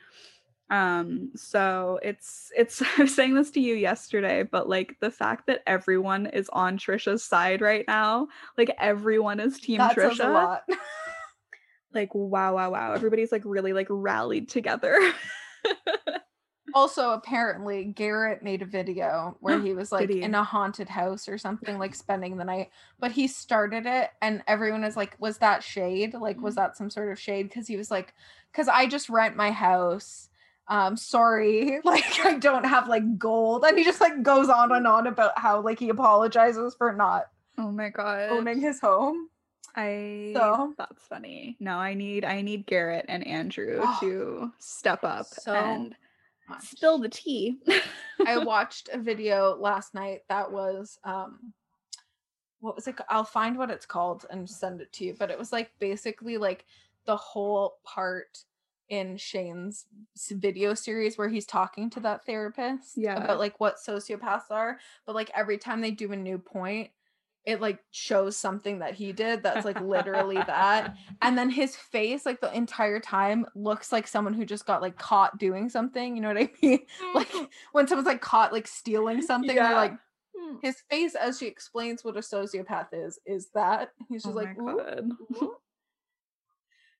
Um 0.71 1.31
so 1.35 1.99
it's 2.03 2.53
it's 2.57 2.83
I 2.99 3.03
was 3.03 3.15
saying 3.15 3.35
this 3.35 3.51
to 3.53 3.61
you 3.61 3.75
yesterday, 3.75 4.43
but 4.43 4.69
like 4.69 4.97
the 5.01 5.11
fact 5.11 5.47
that 5.47 5.63
everyone 5.67 6.27
is 6.27 6.49
on 6.53 6.77
Trisha's 6.79 7.25
side 7.25 7.63
right 7.63 7.85
now, 7.89 8.29
like 8.59 8.71
everyone 8.79 9.41
is 9.41 9.59
team 9.59 9.79
that 9.79 9.97
Trisha. 9.97 10.61
Like 11.95 12.15
wow, 12.15 12.55
wow, 12.55 12.71
wow. 12.71 12.93
Everybody's 12.93 13.33
like 13.33 13.43
really 13.45 13.73
like 13.73 13.87
rallied 13.91 14.49
together. 14.49 14.97
also, 16.75 17.11
apparently, 17.11 17.85
Garrett 17.85 18.43
made 18.43 18.63
a 18.63 18.67
video 18.67 19.37
where 19.41 19.59
he 19.63 19.75
was 19.75 19.91
like 19.91 20.11
he? 20.11 20.23
in 20.23 20.35
a 20.35 20.45
haunted 20.45 20.89
house 20.89 21.29
or 21.29 21.39
something, 21.39 21.79
like 21.79 21.95
spending 21.95 22.37
the 22.37 22.45
night. 22.45 22.71
But 22.99 23.13
he 23.13 23.27
started 23.27 23.87
it, 23.87 24.11
and 24.21 24.43
everyone 24.47 24.83
was 24.83 24.97
like, 24.97 25.17
"Was 25.19 25.39
that 25.39 25.63
shade? 25.63 26.15
Like, 26.15 26.41
was 26.41 26.57
that 26.57 26.77
some 26.77 26.91
sort 26.91 27.11
of 27.11 27.19
shade?" 27.19 27.49
Because 27.49 27.67
he 27.67 27.77
was 27.77 27.91
like, 27.91 28.15
"Because 28.53 28.69
I 28.69 28.87
just 28.87 29.09
rent 29.09 29.37
my 29.37 29.51
house." 29.51 30.29
um 30.71 30.99
sorry 30.99 31.81
like 31.85 32.27
i 32.27 32.35
don't 32.35 32.67
have 32.67 32.89
like 32.89 33.19
gold 33.19 33.65
and 33.65 33.79
he 33.79 33.85
just 33.85 34.03
like 34.03 34.23
goes 34.23 34.51
on 34.51 34.71
and 34.71 34.87
on 34.87 35.07
about 35.07 35.33
how 35.39 35.63
like 35.63 35.79
he 35.79 35.89
apologizes 35.89 36.75
for 36.75 36.93
not 36.93 37.29
Oh 37.59 37.73
my 37.73 37.89
god. 37.89 38.31
owning 38.31 38.61
his 38.61 38.81
home 38.81 39.29
I 39.79 40.33
So- 40.35 40.75
that's 40.77 41.03
funny. 41.07 41.57
No, 41.61 41.79
I 41.79 41.95
need 41.95 42.25
I 42.25 42.43
need 42.43 42.67
Garrett 42.67 43.07
and 43.09 43.27
Andrew 43.27 43.81
Oh, 43.83 43.97
to 44.01 44.53
step 44.59 45.05
up 45.05 45.27
so 45.27 45.55
and 45.55 45.95
much. 46.49 46.63
spill 46.65 46.99
the 46.99 47.09
tea. 47.09 47.61
I 48.27 48.39
watched 48.45 48.89
a 48.93 48.99
video 48.99 49.55
last 49.57 49.95
night 49.95 50.23
that 50.29 50.51
was 50.51 50.99
um 51.05 51.53
what 52.61 52.75
was 52.75 52.89
it 52.89 52.97
I'll 53.09 53.23
find 53.25 53.57
what 53.57 53.71
it's 53.71 53.87
called 53.87 54.27
and 54.31 54.51
send 54.51 54.81
it 54.81 54.93
to 54.95 55.05
you 55.05 55.15
but 55.17 55.31
it 55.31 55.39
was 55.39 55.53
like 55.53 55.71
basically 55.79 56.39
like 56.39 56.65
the 57.07 57.17
whole 57.17 57.79
part 57.85 58.39
in 58.89 59.17
Shane's 59.17 59.87
video 60.31 60.75
series 60.75 61.17
where 61.17 61.29
he's 61.29 61.47
talking 61.47 61.89
to 61.91 62.01
that 62.01 62.25
therapist 62.27 62.97
Yeah. 62.97 63.23
about 63.23 63.39
like 63.39 63.61
what 63.61 63.77
sociopaths 63.77 64.51
are 64.51 64.79
but 65.07 65.15
like 65.15 65.31
every 65.35 65.59
time 65.59 65.81
they 65.81 65.91
do 65.93 66.11
a 66.13 66.17
new 66.17 66.39
point 66.39 66.91
it 67.45 67.61
like 67.61 67.81
shows 67.91 68.37
something 68.37 68.81
that 68.81 68.95
he 68.95 69.13
did 69.13 69.43
that's 69.43 69.65
like 69.65 69.81
literally 69.81 70.43
that 70.43 70.93
and 71.23 71.39
then 71.39 71.49
his 71.51 71.77
face 71.77 72.27
like 72.27 72.41
the 72.41 72.53
entire 72.55 73.01
time 73.01 73.47
looks 73.55 73.93
like 73.93 74.07
someone 74.07 74.35
who 74.35 74.45
just 74.45 74.67
got 74.67 74.83
like 74.83 74.99
caught 74.99 75.39
doing 75.39 75.69
something 75.69 76.15
you 76.17 76.23
know 76.23 76.29
what 76.29 76.39
i 76.39 76.51
mean 76.63 76.81
like 77.15 77.31
when 77.73 77.87
someone's 77.87 78.07
like 78.07 78.21
caught 78.21 78.53
like 78.53 78.67
stealing 78.67 79.23
something 79.23 79.57
they're 79.57 79.65
Yeah. 79.71 79.75
like 79.75 79.99
Hmm. 80.37 80.57
his 80.63 80.83
face 80.91 81.15
as 81.15 81.39
she 81.39 81.47
explains 81.47 82.05
what 82.05 82.17
a 82.17 82.21
sociopath 82.21 82.89
is 82.93 83.19
is 83.27 83.51
that 83.55 83.91
he's 84.09 84.25
just 84.25 84.35
Oh 84.35 84.37
like 84.37 84.57
"Ooh, 84.59 85.17
ooh." 85.21 85.57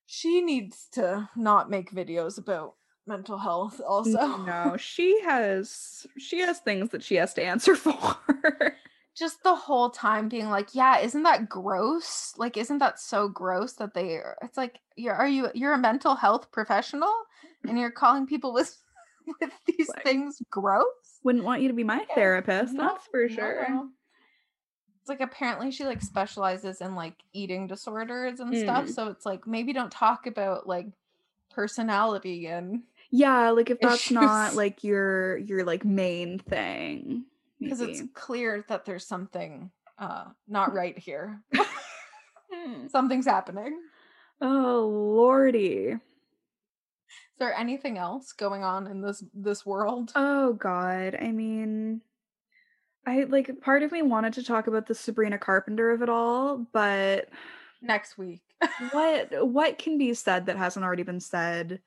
she 0.05 0.41
needs 0.41 0.87
to 0.89 1.29
not 1.35 1.69
make 1.69 1.91
videos 1.91 2.37
about 2.37 2.75
mental 3.05 3.37
health 3.37 3.79
also 3.85 4.17
no, 4.45 4.75
she 4.77 5.19
has 5.21 6.05
she 6.17 6.39
has 6.39 6.59
things 6.59 6.89
that 6.89 7.03
she 7.03 7.15
has 7.15 7.33
to 7.35 7.43
answer 7.43 7.75
for. 7.75 7.95
Just 9.19 9.43
the 9.43 9.53
whole 9.55 9.89
time 9.89 10.29
being 10.29 10.49
like 10.49 10.73
yeah 10.73 10.99
isn't 10.99 11.23
that 11.23 11.49
gross 11.49 12.33
like 12.37 12.55
isn't 12.57 12.77
that 12.77 12.99
so 12.99 13.27
gross 13.27 13.73
that 13.73 13.93
they 13.93 14.13
are 14.13 14.37
it's 14.41 14.57
like 14.57 14.79
you're 14.95 15.13
are 15.13 15.27
you 15.27 15.49
you're 15.53 15.73
a 15.73 15.77
mental 15.77 16.15
health 16.15 16.49
professional 16.51 17.13
and 17.67 17.77
you're 17.77 17.91
calling 17.91 18.25
people 18.25 18.53
with 18.53 18.75
with 19.41 19.51
these 19.65 19.89
Like- 19.89 20.03
things 20.03 20.41
gross 20.49 20.85
Wouldn't 21.23 21.43
want 21.43 21.61
you 21.61 21.67
to 21.67 21.73
be 21.73 21.83
my 21.83 21.97
Okay. 22.03 22.15
therapist, 22.15 22.73
No, 22.73 22.83
that's 22.87 23.05
for 23.07 23.27
no, 23.27 23.35
sure. 23.35 23.65
no. 23.69 23.89
It's 25.01 25.09
like 25.09 25.19
apparently 25.21 25.69
she 25.71 25.83
like 25.85 26.01
specializes 26.01 26.79
in 26.79 26.95
like 26.95 27.15
eating 27.33 27.67
disorders 27.67 28.39
and 28.39 28.55
stuff. 28.57 28.85
Mm. 28.85 28.93
So 28.93 29.07
it's 29.07 29.25
like 29.25 29.45
maybe 29.45 29.73
don't 29.73 29.91
talk 29.91 30.27
about 30.27 30.65
like 30.65 30.87
personality 31.49 32.47
and 32.47 32.83
Yeah, 33.11 33.49
like 33.49 33.69
if 33.69 33.79
that's 33.81 34.11
not 34.11 34.55
like 34.55 34.83
your 34.83 35.37
your 35.39 35.65
like 35.65 35.83
main 35.83 36.39
thing. 36.39 37.25
Because 37.59 37.81
it's 37.81 38.03
clear 38.13 38.65
that 38.69 38.85
there's 38.85 39.05
something 39.05 39.71
uh 39.97 40.25
not 40.47 40.73
right 40.73 40.97
here. 40.97 41.41
Hmm. 42.51 42.87
Something's 42.91 43.27
happening. 43.27 43.77
Oh 44.41 44.87
lordy. 45.15 45.89
Is 45.89 45.99
there 47.37 47.53
anything 47.53 47.97
else 47.99 48.33
going 48.33 48.63
on 48.63 48.87
in 48.87 49.01
this 49.01 49.23
this 49.35 49.65
world? 49.65 50.11
Oh 50.15 50.53
god. 50.53 51.15
I 51.21 51.31
mean 51.31 52.01
I 53.05 53.23
like 53.23 53.61
part 53.61 53.83
of 53.83 53.91
me 53.91 54.01
wanted 54.01 54.33
to 54.33 54.43
talk 54.43 54.67
about 54.67 54.87
the 54.87 54.95
Sabrina 54.95 55.37
Carpenter 55.37 55.91
of 55.91 56.01
it 56.01 56.09
all, 56.09 56.65
but 56.71 57.29
Next 57.81 58.17
week. 58.17 58.41
what 58.91 59.29
what 59.47 59.77
can 59.77 59.97
be 59.97 60.13
said 60.13 60.47
that 60.47 60.57
hasn't 60.57 60.83
already 60.83 61.03
been 61.03 61.19
said? 61.19 61.81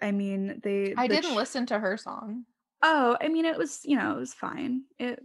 I 0.00 0.12
mean, 0.12 0.60
they 0.62 0.94
I 0.96 1.08
the 1.08 1.16
didn't 1.16 1.32
ch- 1.32 1.36
listen 1.36 1.66
to 1.66 1.78
her 1.78 1.96
song. 1.96 2.44
Oh, 2.82 3.16
I 3.20 3.28
mean, 3.28 3.44
it 3.44 3.58
was, 3.58 3.80
you 3.84 3.96
know, 3.96 4.12
it 4.12 4.18
was 4.20 4.34
fine. 4.34 4.82
It, 4.98 5.20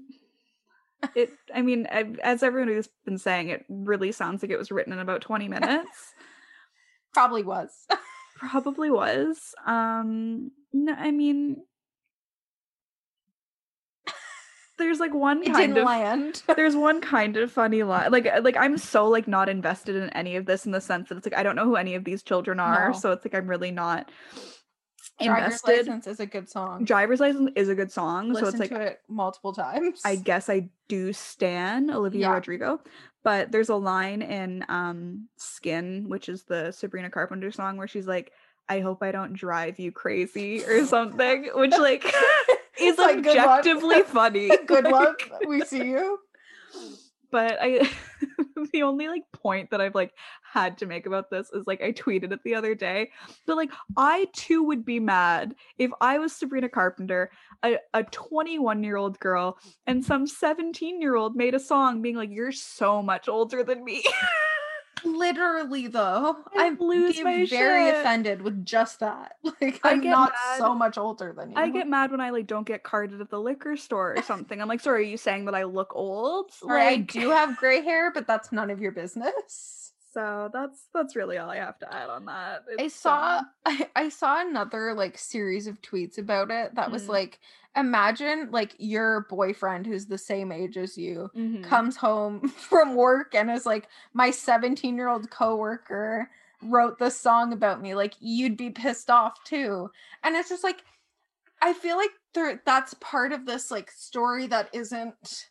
it, 1.16 1.30
I 1.56 1.62
mean, 1.62 1.88
I- 1.92 2.16
as 2.24 2.44
everyone 2.44 2.74
has 2.74 2.90
been 3.06 3.18
saying, 3.18 3.50
it 3.50 3.66
really 3.70 4.12
sounds 4.12 4.42
like 4.42 4.52
it 4.52 4.58
was 4.58 4.72
written 4.72 4.94
in 4.94 5.00
about 5.00 5.22
20 5.22 5.48
minutes. 5.48 6.14
Probably 7.14 7.44
was. 7.44 7.70
Probably 8.38 8.90
was. 8.90 9.54
Um, 9.68 10.52
no, 10.74 10.94
I 10.94 11.12
mean, 11.12 11.58
there's 14.80 15.00
like 15.00 15.14
one 15.14 15.44
It 15.44 15.54
kind 15.54 15.58
didn't 15.76 15.78
of, 15.78 15.86
land. 15.86 16.42
there's 16.56 16.76
one 16.76 17.00
kind 17.00 17.38
of 17.38 17.52
funny 17.52 17.84
line. 17.84 18.12
Like, 18.12 18.28
like 18.44 18.58
I'm 18.58 18.78
so 18.80 19.08
like 19.08 19.28
not 19.28 19.48
invested 19.48 19.96
in 19.96 20.10
any 20.10 20.36
of 20.36 20.46
this 20.48 20.66
in 20.66 20.72
the 20.72 20.82
sense 20.82 21.10
that 21.10 21.18
it's 21.18 21.28
like 21.28 21.38
I 21.38 21.44
don't 21.44 21.56
know 21.56 21.66
who 21.66 21.76
any 21.76 21.94
of 21.94 22.04
these 22.04 22.24
children 22.24 22.60
are, 22.60 22.92
No. 22.92 22.98
so 22.98 23.12
it's 23.12 23.24
like 23.24 23.36
I'm 23.36 23.48
really 23.48 23.70
not 23.72 24.10
Driver's 25.22 25.62
invested. 25.62 25.88
license 25.88 26.08
is 26.08 26.20
a 26.20 26.26
good 26.26 26.50
song. 26.50 26.86
Driver's 26.86 27.20
license 27.20 27.52
is 27.56 27.70
a 27.70 27.76
good 27.76 27.92
song, 27.92 28.30
Listen 28.30 28.44
so 28.46 28.50
it's 28.50 28.60
like 28.60 28.70
to 28.70 28.82
it 28.82 29.02
multiple 29.08 29.54
times. 29.54 30.02
I 30.04 30.16
guess 30.16 30.50
I 30.50 30.70
do 30.88 31.14
stan 31.14 31.90
Olivia 31.92 32.22
Yeah. 32.22 32.34
Rodrigo, 32.34 32.82
but 33.24 33.52
there's 33.52 33.70
a 33.70 33.76
line 33.76 34.22
in 34.22 34.66
um 34.70 35.28
Skin, 35.38 36.06
which 36.10 36.30
is 36.30 36.44
the 36.44 36.72
Sabrina 36.72 37.10
Carpenter 37.10 37.52
song 37.52 37.78
where 37.78 37.88
she's 37.88 38.08
like, 38.08 38.32
I 38.70 38.80
hope 38.80 39.04
I 39.04 39.12
don't 39.12 39.34
drive 39.34 39.80
you 39.80 39.92
crazy 39.92 40.64
or 40.66 40.86
something, 40.88 41.50
which 41.54 41.78
like 41.78 42.06
is 42.80 42.98
like, 42.98 43.18
objectively 43.20 44.02
funny. 44.04 44.50
Good 44.66 44.86
luck. 44.86 45.22
We 45.48 45.62
see 45.62 45.90
you. 45.90 46.20
But 47.34 47.58
I 47.60 47.90
the 48.74 48.84
only 48.84 49.08
like 49.08 49.24
point 49.32 49.72
that 49.72 49.82
I've 49.82 49.96
like 49.96 50.14
had 50.44 50.78
to 50.78 50.86
make 50.86 51.08
about 51.08 51.32
this 51.32 51.50
is 51.52 51.66
like 51.66 51.82
I 51.82 51.92
tweeted 51.92 52.32
it 52.32 52.42
the 52.44 52.54
other 52.54 52.76
day. 52.76 53.10
But 53.48 53.58
like 53.58 53.72
I 53.98 54.28
too 54.34 54.64
would 54.64 54.86
be 54.86 55.00
mad 55.00 55.56
if 55.80 55.90
I 56.00 56.20
was 56.20 56.32
Sabrina 56.32 56.70
Carpenter, 56.70 57.32
a, 57.66 57.80
a 57.96 58.04
21 58.04 58.84
year 58.84 58.98
old 58.98 59.20
girl, 59.20 59.58
and 59.88 60.06
some 60.06 60.28
17 60.28 61.02
year 61.02 61.16
old 61.16 61.36
made 61.36 61.56
a 61.56 61.60
song 61.60 62.04
being 62.04 62.16
like, 62.16 62.30
You're 62.32 62.52
so 62.52 63.02
much 63.02 63.28
older 63.28 63.64
than 63.64 63.84
me. 63.84 64.04
Literally, 65.06 65.88
though, 65.88 66.38
I 66.56 66.68
I 66.68 66.70
lose 66.80 67.22
my 67.22 67.46
very 67.46 67.86
shit. 67.86 67.96
offended 67.96 68.42
with 68.42 68.66
just 68.66 69.00
that. 69.02 69.36
Like, 69.62 69.80
I'm 69.84 70.02
not 70.02 70.32
mad. 70.32 70.58
so 70.58 70.74
much 70.74 70.98
older 70.98 71.34
than 71.34 71.52
you. 71.52 71.58
I 71.58 71.70
get 71.70 71.88
mad 71.88 72.12
when 72.12 72.22
I 72.22 72.30
like 72.32 72.48
don't 72.48 72.66
get 72.66 72.84
carded 72.84 73.22
at 73.22 73.30
the 73.30 73.40
liquor 73.40 73.76
store 73.78 74.16
or 74.18 74.22
something. 74.24 74.62
I'm 74.62 74.68
like, 74.68 74.80
sorry, 74.82 75.04
are 75.06 75.10
you 75.10 75.18
saying 75.18 75.46
that 75.46 75.56
I 75.56 75.64
look 75.64 75.96
old? 75.96 76.52
Sorry, 76.52 76.82
I 76.82 76.98
do 76.98 77.30
have 77.32 77.58
gray 77.58 77.82
hair, 77.82 78.12
but 78.12 78.28
that's 78.28 78.52
none 78.52 78.70
of 78.70 78.80
your 78.82 78.92
business. 78.92 79.83
So 80.14 80.50
that's 80.54 80.88
that's 80.94 81.16
really 81.16 81.38
all 81.38 81.50
I 81.50 81.58
have 81.58 81.80
to 81.80 81.92
add 81.94 82.10
on 82.10 82.26
that. 82.26 82.66
I 82.78 82.88
saw 82.88 83.40
um, 83.40 83.50
I, 83.66 83.90
I 83.96 84.10
saw 84.10 84.42
another 84.42 84.94
like 84.94 85.18
series 85.18 85.68
of 85.68 85.82
tweets 85.82 86.18
about 86.18 86.52
it 86.52 86.76
that 86.76 86.92
was 86.92 87.04
Mm. 87.04 87.10
like 87.10 87.40
imagine 87.76 88.50
like 88.52 88.76
your 88.78 89.22
boyfriend 89.30 89.88
who's 89.88 90.06
the 90.06 90.18
same 90.18 90.52
age 90.52 90.78
as 90.78 90.98
you 90.98 91.32
mhm. 91.36 91.64
comes 91.64 91.96
home 91.98 92.48
from 92.50 92.96
work 92.96 93.34
and 93.34 93.50
is 93.50 93.66
like 93.66 93.88
my 94.14 94.30
17 94.30 94.96
year 94.96 95.08
old 95.10 95.30
coworker 95.32 96.30
wrote 96.62 97.00
this 97.00 97.18
song 97.20 97.52
about 97.52 97.82
me 97.82 97.96
like 97.96 98.14
you'd 98.20 98.56
be 98.56 98.70
pissed 98.70 99.10
off 99.10 99.44
too 99.44 99.90
and 100.24 100.36
it's 100.36 100.50
just 100.50 100.64
like 100.64 100.84
i 101.62 101.74
feel 101.74 101.98
like 101.98 102.12
there 102.34 102.62
that's 102.66 102.94
part 102.96 103.34
of 103.34 103.46
this 103.46 103.72
like 103.72 103.92
story 103.92 104.48
that 104.48 104.70
isn't 104.74 105.50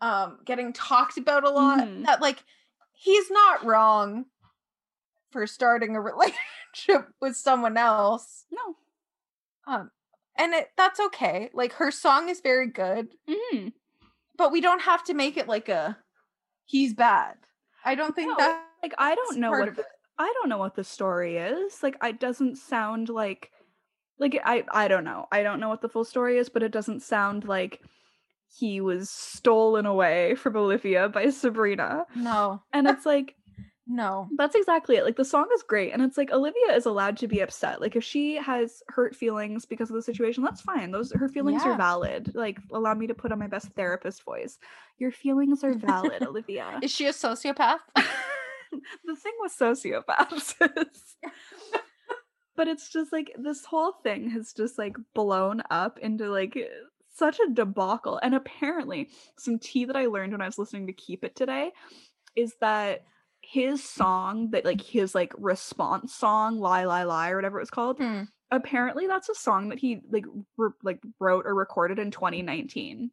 um 0.00 0.38
getting 0.44 0.72
talked 0.72 1.18
about 1.18 1.44
a 1.44 1.50
lot 1.50 1.88
Mhm. 1.88 2.04
that 2.04 2.20
like 2.20 2.44
he's 2.98 3.30
not 3.30 3.64
wrong 3.64 4.24
for 5.30 5.46
starting 5.46 5.94
a 5.96 6.00
relationship 6.12 7.08
with 7.20 7.36
someone 7.36 7.76
else 7.76 8.44
No. 8.50 8.76
um 9.72 9.90
and 10.36 10.52
it 10.54 10.68
that's 10.76 10.98
okay 11.00 11.50
like 11.54 11.74
her 11.74 11.90
song 11.90 12.28
is 12.28 12.40
very 12.40 12.66
good 12.68 13.08
Mhm. 13.28 13.72
but 14.36 14.50
we 14.52 14.60
don't 14.60 14.82
have 14.82 15.04
to 15.04 15.14
make 15.14 15.36
it 15.36 15.48
like 15.48 15.68
a 15.68 15.96
he's 16.64 16.94
bad. 16.94 17.36
I 17.84 17.94
don't 17.94 18.14
think 18.16 18.30
No, 18.30 18.36
that 18.38 18.64
Like 18.82 18.94
I 18.98 19.14
don't 19.14 19.38
know 19.38 19.52
what 19.52 19.76
the. 19.76 19.84
I 20.18 20.32
don't 20.40 20.48
know 20.48 20.58
what 20.58 20.74
the 20.74 20.82
story 20.84 21.36
is. 21.36 21.82
Like 21.82 21.96
it 22.02 22.18
doesn't 22.18 22.56
sound 22.56 23.08
like 23.08 23.50
like 24.18 24.40
I 24.44 24.64
I 24.72 24.88
don't 24.88 25.04
know. 25.04 25.26
I 25.30 25.42
don't 25.42 25.60
know 25.60 25.68
what 25.68 25.80
the 25.82 25.88
full 25.88 26.04
story 26.04 26.38
is, 26.38 26.48
but 26.48 26.62
it 26.64 26.72
doesn't 26.72 27.00
sound 27.02 27.44
like 27.44 27.80
he 28.54 28.80
was 28.80 29.10
stolen 29.10 29.86
away 29.86 30.34
from 30.34 30.56
Olivia 30.56 31.08
by 31.08 31.30
Sabrina. 31.30 32.06
no, 32.14 32.62
And 32.72 32.86
it's 32.86 33.06
like 33.06 33.36
no. 33.86 34.28
That's 34.36 34.56
exactly 34.56 34.96
it. 34.96 35.04
Like 35.04 35.16
the 35.16 35.24
song 35.24 35.46
is 35.54 35.62
great, 35.62 35.92
and 35.92 36.02
it's 36.02 36.16
like 36.16 36.30
Olivia 36.32 36.74
is 36.74 36.86
allowed 36.86 37.16
to 37.18 37.28
be 37.28 37.40
upset. 37.40 37.80
Like 37.80 37.96
if 37.96 38.04
she 38.04 38.36
has 38.36 38.82
hurt 38.88 39.14
feelings 39.14 39.64
because 39.64 39.90
of 39.90 39.96
the 39.96 40.02
situation, 40.02 40.42
that's 40.42 40.60
fine. 40.60 40.90
Those 40.90 41.12
her 41.12 41.28
feelings 41.28 41.62
are 41.62 41.76
valid. 41.76 42.32
Like 42.34 42.58
allow 42.72 42.94
me 42.94 43.06
to 43.06 43.14
put 43.14 43.32
on 43.32 43.38
my 43.38 43.46
best 43.46 43.68
therapist 43.76 44.24
voice. 44.24 44.58
Your 44.98 45.12
feelings 45.12 45.62
are 45.62 45.74
valid, 45.74 46.22
Olivia. 46.22 46.78
Is 46.82 46.90
she 46.90 47.06
a 47.06 47.12
sociopath? 47.12 47.78
the 47.94 49.16
thing 49.16 49.32
with 49.40 49.56
sociopaths 49.56 50.54
is 50.60 51.16
but 52.56 52.68
it's 52.68 52.88
just 52.88 53.12
like 53.12 53.30
this 53.38 53.64
whole 53.64 53.92
thing 54.02 54.30
has 54.30 54.52
just 54.52 54.78
like 54.78 54.96
blown 55.14 55.62
up 55.70 55.98
into 55.98 56.30
like 56.30 56.56
such 57.16 57.38
a 57.40 57.52
debacle 57.52 58.18
and 58.22 58.34
apparently 58.34 59.08
some 59.38 59.58
tea 59.58 59.84
that 59.84 59.96
i 59.96 60.06
learned 60.06 60.32
when 60.32 60.40
i 60.42 60.46
was 60.46 60.58
listening 60.58 60.86
to 60.86 60.92
keep 60.92 61.24
it 61.24 61.34
today 61.36 61.70
is 62.36 62.54
that 62.60 63.04
his 63.40 63.82
song 63.82 64.50
that 64.50 64.64
like 64.64 64.80
his 64.80 65.14
like 65.14 65.32
response 65.38 66.12
song 66.14 66.58
lie 66.58 66.84
lie 66.84 67.04
lie 67.04 67.30
or 67.30 67.36
whatever 67.36 67.58
it 67.58 67.62
was 67.62 67.70
called 67.70 67.96
Hmm. 67.98 68.22
apparently 68.50 69.06
that's 69.06 69.28
a 69.28 69.34
song 69.34 69.68
that 69.68 69.78
he 69.78 70.00
like 70.10 70.24
re- 70.56 70.70
like 70.82 70.98
wrote 71.20 71.46
or 71.46 71.54
recorded 71.54 71.98
in 71.98 72.10
2019. 72.10 73.10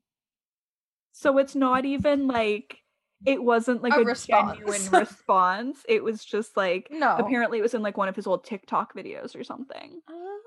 So 1.11 1.37
it's 1.37 1.55
not 1.55 1.85
even 1.85 2.27
like 2.27 2.79
it 3.25 3.41
wasn't 3.43 3.83
like 3.83 3.93
A 3.95 4.01
a, 4.01 4.03
response. 4.03 4.57
genuine 4.57 4.81
response. 4.91 5.85
It 5.87 6.03
was 6.03 6.25
just 6.25 6.57
like 6.57 6.87
No. 6.91 7.15
apparently 7.17 7.59
it 7.59 7.61
was 7.61 7.73
in 7.75 7.83
like 7.83 7.95
one 7.97 8.09
of 8.09 8.15
his 8.15 8.25
old 8.27 8.43
TikTok 8.43 8.95
videos 8.95 9.35
or 9.39 9.43
something. 9.43 10.01
Oh. 10.09 10.39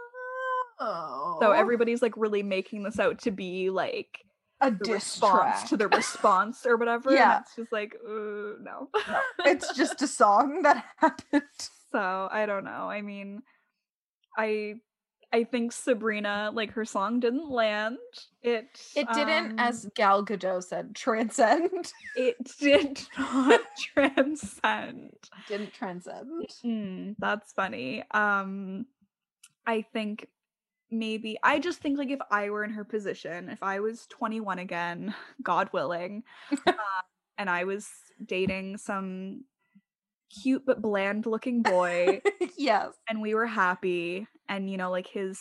So 0.78 1.52
everybody's 1.52 2.02
like 2.02 2.16
really 2.16 2.42
making 2.42 2.82
this 2.82 2.98
out 2.98 3.18
to 3.20 3.30
be 3.30 3.70
like 3.70 4.18
a 4.60 4.70
response 4.72 5.60
track. 5.60 5.68
to 5.68 5.76
the 5.76 5.88
response 5.88 6.64
or 6.66 6.76
whatever. 6.76 7.10
and 7.10 7.18
Yeah. 7.18 7.40
it's 7.40 7.54
just 7.56 7.72
like 7.72 7.94
uh, 8.06 8.58
no. 8.62 8.88
it's 9.44 9.72
just 9.76 10.02
a 10.02 10.06
song 10.08 10.62
that 10.62 10.84
happened. 10.96 11.42
So 11.92 12.28
I 12.30 12.46
don't 12.46 12.64
know. 12.64 12.88
I 12.90 13.02
mean, 13.02 13.42
I 14.36 14.74
I 15.32 15.44
think 15.44 15.72
Sabrina, 15.72 16.50
like 16.54 16.70
her 16.72 16.84
song 16.84 17.20
didn't 17.20 17.50
land. 17.50 17.98
It 18.42 18.68
It 18.94 19.08
didn't, 19.12 19.52
um, 19.52 19.58
as 19.58 19.88
Gal 19.94 20.24
Gadot 20.24 20.62
said, 20.62 20.94
transcend. 20.94 21.92
it 22.16 22.36
did 22.58 23.02
not 23.18 23.60
transcend. 23.92 25.12
didn't 25.48 25.72
transcend. 25.74 26.48
Mm, 26.64 27.16
that's 27.18 27.52
funny. 27.52 28.04
Um, 28.12 28.86
I 29.66 29.82
think 29.92 30.28
maybe 30.90 31.36
I 31.42 31.58
just 31.58 31.80
think 31.80 31.98
like 31.98 32.10
if 32.10 32.20
I 32.30 32.50
were 32.50 32.64
in 32.64 32.70
her 32.70 32.84
position, 32.84 33.48
if 33.48 33.62
I 33.62 33.80
was 33.80 34.06
21 34.08 34.58
again, 34.58 35.14
God 35.42 35.68
willing, 35.72 36.22
uh, 36.66 36.72
and 37.38 37.50
I 37.50 37.64
was 37.64 37.88
dating 38.24 38.78
some 38.78 39.44
cute 40.42 40.64
but 40.66 40.82
bland 40.82 41.24
looking 41.24 41.62
boy 41.62 42.20
yes. 42.58 42.92
and 43.08 43.22
we 43.22 43.32
were 43.32 43.46
happy 43.46 44.26
and 44.48 44.68
you 44.68 44.76
know 44.76 44.90
like 44.90 45.06
his 45.06 45.38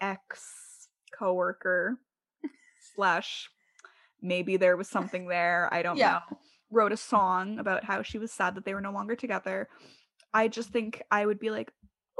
ex 0.00 0.88
coworker 1.18 1.98
slash 2.94 3.50
maybe 4.22 4.56
there 4.56 4.76
was 4.76 4.88
something 4.88 5.26
there 5.28 5.68
i 5.72 5.82
don't 5.82 5.98
Yeah. 5.98 6.20
know 6.30 6.38
wrote 6.70 6.92
a 6.92 6.96
song 6.96 7.58
about 7.58 7.84
how 7.84 8.00
she 8.02 8.18
was 8.18 8.32
sad 8.32 8.54
that 8.54 8.64
they 8.64 8.72
were 8.72 8.80
no 8.80 8.90
longer 8.90 9.14
together 9.14 9.68
i 10.32 10.48
just 10.48 10.70
think 10.70 11.02
i 11.10 11.24
would 11.26 11.38
be 11.38 11.50
like 11.50 11.70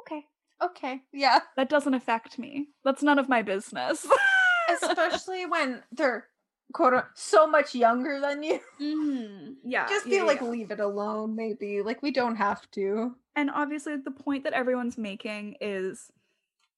okay 0.02 0.22
Okay. 0.62 1.02
Yeah. 1.12 1.40
that 1.56 1.68
doesn't 1.68 1.94
affect 1.94 2.38
me 2.38 2.68
that's 2.84 3.02
none 3.02 3.18
of 3.18 3.28
my 3.28 3.42
business 3.42 4.06
Especially 4.82 5.46
when 5.46 5.82
they're 5.92 6.26
quote 6.72 6.94
unquote, 6.94 7.10
so 7.14 7.46
much 7.46 7.74
younger 7.74 8.20
than 8.20 8.42
you. 8.42 8.60
Mhm. 8.80 9.54
yeah 9.64 9.88
Just 9.88 10.06
yeah, 10.06 10.22
like 10.22 10.40
yeah. 10.40 10.46
leave 10.48 10.70
it 10.70 10.78
alone, 10.80 11.34
maybe. 11.34 11.82
Like 11.82 12.02
we 12.02 12.12
don't 12.12 12.36
have 12.36 12.70
to. 12.72 13.16
and 13.34 13.50
obviously 13.50 13.96
the 13.96 14.10
point 14.12 14.44
that 14.44 14.52
everyone's 14.52 14.96
making 14.98 15.56
is 15.60 16.10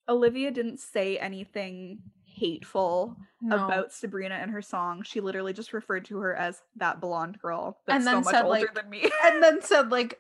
olivia 0.09 0.51
didn't 0.51 0.81
say 0.81 1.19
anything 1.19 1.99
hateful 2.25 3.15
No. 3.43 3.57
about 3.67 3.93
Sabrina 3.93 4.37
and 4.37 4.51
her 4.51 4.63
song. 4.63 5.03
She 5.03 5.21
literally 5.21 5.53
just 5.53 5.75
referred 5.75 6.07
to 6.07 6.17
her 6.19 6.35
as 6.35 6.63
that 6.77 6.99
blonde 7.01 7.39
girl 7.41 7.79
that's 7.87 7.97
And 7.97 8.05
so 8.05 8.11
then 8.11 8.25
much 8.25 8.35
said, 8.35 8.45
older 8.47 8.61
like, 8.61 8.75
than 8.75 8.89
me. 8.89 9.11
and 9.25 9.43
then 9.43 9.61
said 9.71 9.91
like 9.91 10.19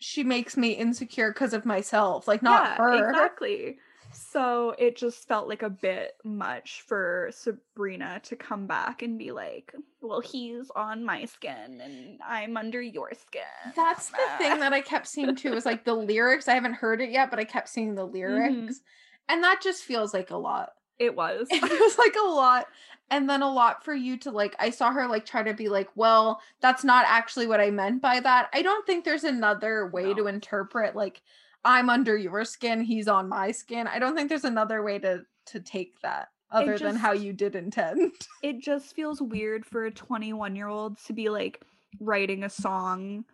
she 0.00 0.24
makes 0.24 0.56
me 0.56 0.70
insecure 0.72 1.32
because 1.32 1.52
of 1.54 1.64
myself. 1.64 2.28
Like 2.28 2.42
not 2.42 2.62
yeah, 2.62 2.76
her. 2.76 3.08
exactly. 3.08 3.78
So 4.10 4.74
it 4.78 4.96
just 4.96 5.28
felt 5.28 5.48
like 5.48 5.62
a 5.62 5.68
bit 5.68 6.16
much 6.24 6.82
for 6.86 7.28
Sabrina 7.30 8.20
to 8.24 8.36
come 8.36 8.66
back 8.66 9.02
and 9.02 9.18
be 9.18 9.32
like, 9.32 9.74
"Well, 10.00 10.20
he's 10.20 10.70
on 10.74 11.04
my 11.04 11.26
skin 11.26 11.80
and 11.82 12.18
I'm 12.26 12.56
under 12.56 12.80
your 12.80 13.12
skin." 13.14 13.42
That's 13.76 14.08
the 14.08 14.16
thing 14.38 14.58
that 14.60 14.72
I 14.72 14.80
kept 14.80 15.06
seeing 15.06 15.36
too 15.36 15.52
was 15.52 15.66
like 15.66 15.84
the 15.84 15.94
lyrics. 15.94 16.48
I 16.48 16.54
haven't 16.54 16.74
heard 16.74 17.02
it 17.02 17.10
yet, 17.10 17.28
but 17.30 17.38
I 17.38 17.44
kept 17.44 17.68
seeing 17.68 17.94
the 17.94 18.06
lyrics. 18.06 18.54
Mhm. 18.78 18.80
And 19.28 19.44
that 19.44 19.60
just 19.62 19.82
feels 19.84 20.14
like 20.14 20.30
a 20.30 20.36
lot. 20.36 20.70
It 20.98 21.14
was. 21.14 21.46
It 21.52 21.62
was 21.62 21.98
like 21.98 22.16
a 22.16 22.28
lot. 22.28 22.66
And 23.10 23.28
then 23.28 23.40
a 23.42 23.50
lot 23.50 23.84
for 23.84 23.94
you 23.94 24.16
to 24.18 24.30
like 24.30 24.54
I 24.58 24.70
saw 24.70 24.90
her 24.92 25.06
like 25.06 25.24
try 25.24 25.42
to 25.42 25.54
be 25.54 25.68
like, 25.68 25.88
well, 25.94 26.40
that's 26.60 26.84
not 26.84 27.04
actually 27.08 27.46
what 27.46 27.60
I 27.60 27.70
meant 27.70 28.02
by 28.02 28.20
that. 28.20 28.50
I 28.52 28.62
don't 28.62 28.86
think 28.86 29.04
there's 29.04 29.24
another 29.24 29.86
way 29.88 30.12
to 30.14 30.26
interpret 30.26 30.94
like 30.94 31.22
I'm 31.64 31.90
under 31.90 32.16
your 32.16 32.44
skin, 32.44 32.82
he's 32.82 33.08
on 33.08 33.28
my 33.28 33.50
skin. 33.50 33.86
I 33.86 33.98
don't 33.98 34.14
think 34.14 34.28
there's 34.28 34.44
another 34.44 34.82
way 34.82 34.98
to 35.00 35.22
to 35.46 35.60
take 35.60 36.00
that 36.02 36.28
other 36.50 36.78
than 36.78 36.96
how 36.96 37.12
you 37.12 37.32
did 37.32 37.54
intend. 37.56 38.12
it 38.42 38.60
just 38.60 38.94
feels 38.94 39.20
weird 39.20 39.64
for 39.66 39.86
a 39.86 39.90
21 39.90 40.54
year 40.56 40.68
old 40.68 40.98
to 41.04 41.12
be 41.12 41.28
like 41.28 41.62
writing 42.00 42.44
a 42.44 42.50
song 42.50 43.24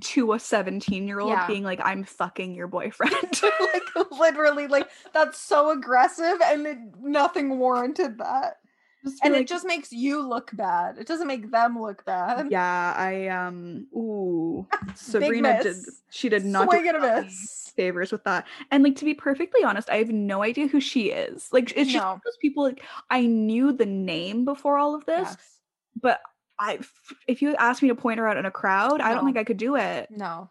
to 0.00 0.32
a 0.32 0.38
17 0.38 1.06
year 1.06 1.20
old 1.20 1.32
Yeah. 1.32 1.46
being 1.46 1.64
like 1.64 1.78
i'm 1.84 2.02
fucking 2.02 2.54
your 2.54 2.66
boyfriend 2.66 3.12
like 3.60 4.10
literally 4.18 4.66
like 4.66 4.88
that's 5.12 5.38
so 5.38 5.70
aggressive 5.70 6.40
and 6.42 6.66
it, 6.66 6.78
nothing 7.00 7.58
warranted 7.58 8.16
that. 8.18 8.56
Just 9.04 9.18
And 9.24 9.32
like, 9.34 9.42
it 9.42 9.48
just 9.48 9.66
makes 9.66 9.90
you 9.92 10.20
look 10.26 10.50
bad. 10.54 10.96
It 10.98 11.06
doesn't 11.08 11.26
make 11.26 11.50
them 11.50 11.80
look 11.80 12.04
bad. 12.04 12.48
yeah 12.50 12.94
i 12.96 13.26
um 13.28 13.86
ooh 13.96 14.66
sabrina 14.94 15.62
did 15.62 15.76
she 16.10 16.28
did 16.28 16.44
not 16.44 16.68
Swing 16.68 16.82
do 16.84 16.88
and 16.90 17.04
a 17.04 17.08
us 17.08 17.24
miss. 17.24 17.72
favors 17.74 18.12
with 18.12 18.22
that 18.24 18.46
and 18.70 18.84
like 18.84 18.96
to 18.96 19.04
be 19.04 19.14
perfectly 19.14 19.64
honest 19.64 19.90
i 19.90 19.96
have 19.96 20.10
no 20.10 20.42
idea 20.42 20.66
who 20.68 20.80
she 20.80 21.10
is 21.10 21.48
like 21.52 21.72
it's 21.76 21.90
just 21.90 22.04
No. 22.04 22.12
of 22.12 22.20
those 22.24 22.36
people 22.40 22.62
like 22.64 22.82
i 23.10 23.26
knew 23.26 23.72
the 23.72 23.86
name 23.86 24.44
before 24.44 24.78
all 24.78 24.94
of 24.94 25.04
this 25.06 25.28
Yes. 25.28 25.58
but 26.00 26.20
i 26.60 26.78
if 27.26 27.42
you 27.42 27.56
asked 27.56 27.82
me 27.82 27.88
to 27.88 27.94
point 27.96 28.18
her 28.20 28.28
out 28.28 28.36
in 28.36 28.46
a 28.46 28.50
crowd 28.50 29.00
i 29.00 29.14
don't 29.14 29.24
think 29.24 29.36
i 29.38 29.44
could 29.44 29.56
do 29.56 29.76
it 29.76 30.08
No. 30.10 30.48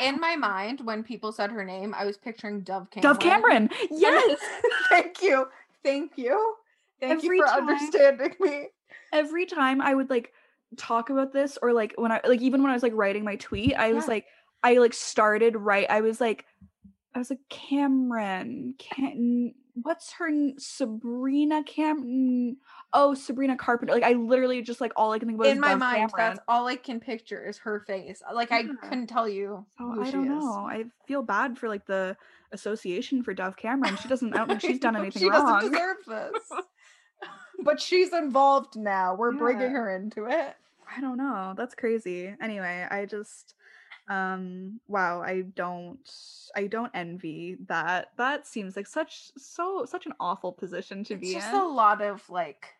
In 0.00 0.20
my 0.20 0.36
mind, 0.36 0.82
when 0.84 1.02
people 1.02 1.32
said 1.32 1.50
her 1.50 1.64
name, 1.64 1.94
I 1.96 2.04
was 2.04 2.18
picturing 2.18 2.60
Dove 2.60 2.90
Cameron. 2.90 3.02
dove 3.14 3.18
cameron 3.18 3.70
yes 3.90 4.38
Thank 4.90 5.22
you. 5.22 5.48
Thank 5.82 6.12
you. 6.16 6.54
Thank 7.00 7.24
Every 7.24 7.36
you 7.38 7.44
for 7.46 7.50
time- 7.52 7.68
understanding 7.68 8.34
me. 8.40 8.68
every 9.12 9.46
time 9.46 9.80
I 9.80 9.94
would 9.94 10.10
like 10.10 10.32
talk 10.76 11.10
about 11.10 11.32
this 11.32 11.58
or 11.62 11.72
like 11.72 11.94
when 11.96 12.10
I 12.12 12.20
like 12.26 12.40
even 12.40 12.62
when 12.62 12.70
I 12.70 12.74
was 12.74 12.82
like 12.82 12.94
writing 12.94 13.24
my 13.24 13.36
tweet, 13.36 13.74
I 13.74 13.92
was 13.92 14.08
like 14.08 14.26
I 14.62 14.74
like 14.78 14.94
started 14.94 15.56
right. 15.56 15.86
I 15.90 16.00
was 16.00 16.20
like 16.20 16.44
I 17.14 17.18
was 17.18 17.30
like 17.30 17.40
Cameron, 17.48 18.74
can 18.78 19.54
what's 19.82 20.12
her 20.14 20.28
n- 20.28 20.54
Sabrina 20.58 21.62
Cam? 21.64 22.56
Oh, 22.94 23.12
Sabrina 23.14 23.56
Carpenter. 23.56 23.92
Like 23.92 24.02
I 24.02 24.12
literally 24.12 24.62
just 24.62 24.80
like 24.80 24.92
all 24.96 25.12
I 25.12 25.18
can 25.18 25.28
think 25.28 25.38
about 25.38 25.48
In 25.50 25.56
is 25.56 25.60
my 25.60 25.74
mind, 25.74 26.10
Cameron. 26.12 26.12
that's 26.16 26.40
all 26.48 26.66
I 26.66 26.76
can 26.76 26.98
picture 27.00 27.46
is 27.46 27.58
her 27.58 27.80
face. 27.80 28.22
Uh, 28.28 28.34
like 28.34 28.52
I 28.52 28.60
Yeah. 28.60 28.72
couldn't 28.82 29.06
tell 29.08 29.28
you 29.28 29.64
who 29.78 30.02
I 30.02 30.06
she 30.06 30.12
don't 30.12 30.24
is. 30.24 30.30
know. 30.30 30.66
I 30.68 30.84
feel 31.06 31.22
bad 31.22 31.58
for 31.58 31.68
like 31.68 31.86
the 31.86 32.16
association 32.52 33.22
for 33.22 33.34
Dove 33.34 33.56
Cameron. 33.56 33.96
She 33.98 34.08
doesn't. 34.08 34.32
I 34.34 34.38
don't 34.38 34.48
think 34.48 34.60
she's 34.62 34.78
done 34.80 34.96
anything 34.96 35.20
she 35.22 35.28
wrong. 35.28 35.44
doesn't 35.60 35.72
deserve 35.72 35.96
this. 36.06 36.42
But 37.62 37.80
she's 37.80 38.12
involved 38.12 38.76
now. 38.76 39.14
We're 39.14 39.32
bringing 39.32 39.70
her 39.70 39.94
into 39.94 40.26
it. 40.26 40.56
I 40.94 41.00
don't 41.00 41.16
know. 41.16 41.54
That's 41.56 41.74
crazy. 41.74 42.34
Anyway, 42.40 42.86
I 42.90 43.06
just 43.06 43.54
um 44.08 44.80
wow, 44.86 45.20
I 45.20 45.42
don't 45.56 46.08
I 46.54 46.68
don't 46.68 46.92
envy 46.94 47.56
that. 47.66 48.12
That 48.16 48.46
seems 48.46 48.76
like 48.76 48.86
such 48.86 49.32
so 49.36 49.84
such 49.84 50.06
an 50.06 50.12
awful 50.20 50.52
position 50.52 51.02
to 51.04 51.14
It's 51.14 51.20
be 51.20 51.32
just 51.34 51.52
in. 51.52 51.58
a 51.60 51.66
lot 51.66 52.00
of 52.02 52.28
like 52.30 52.75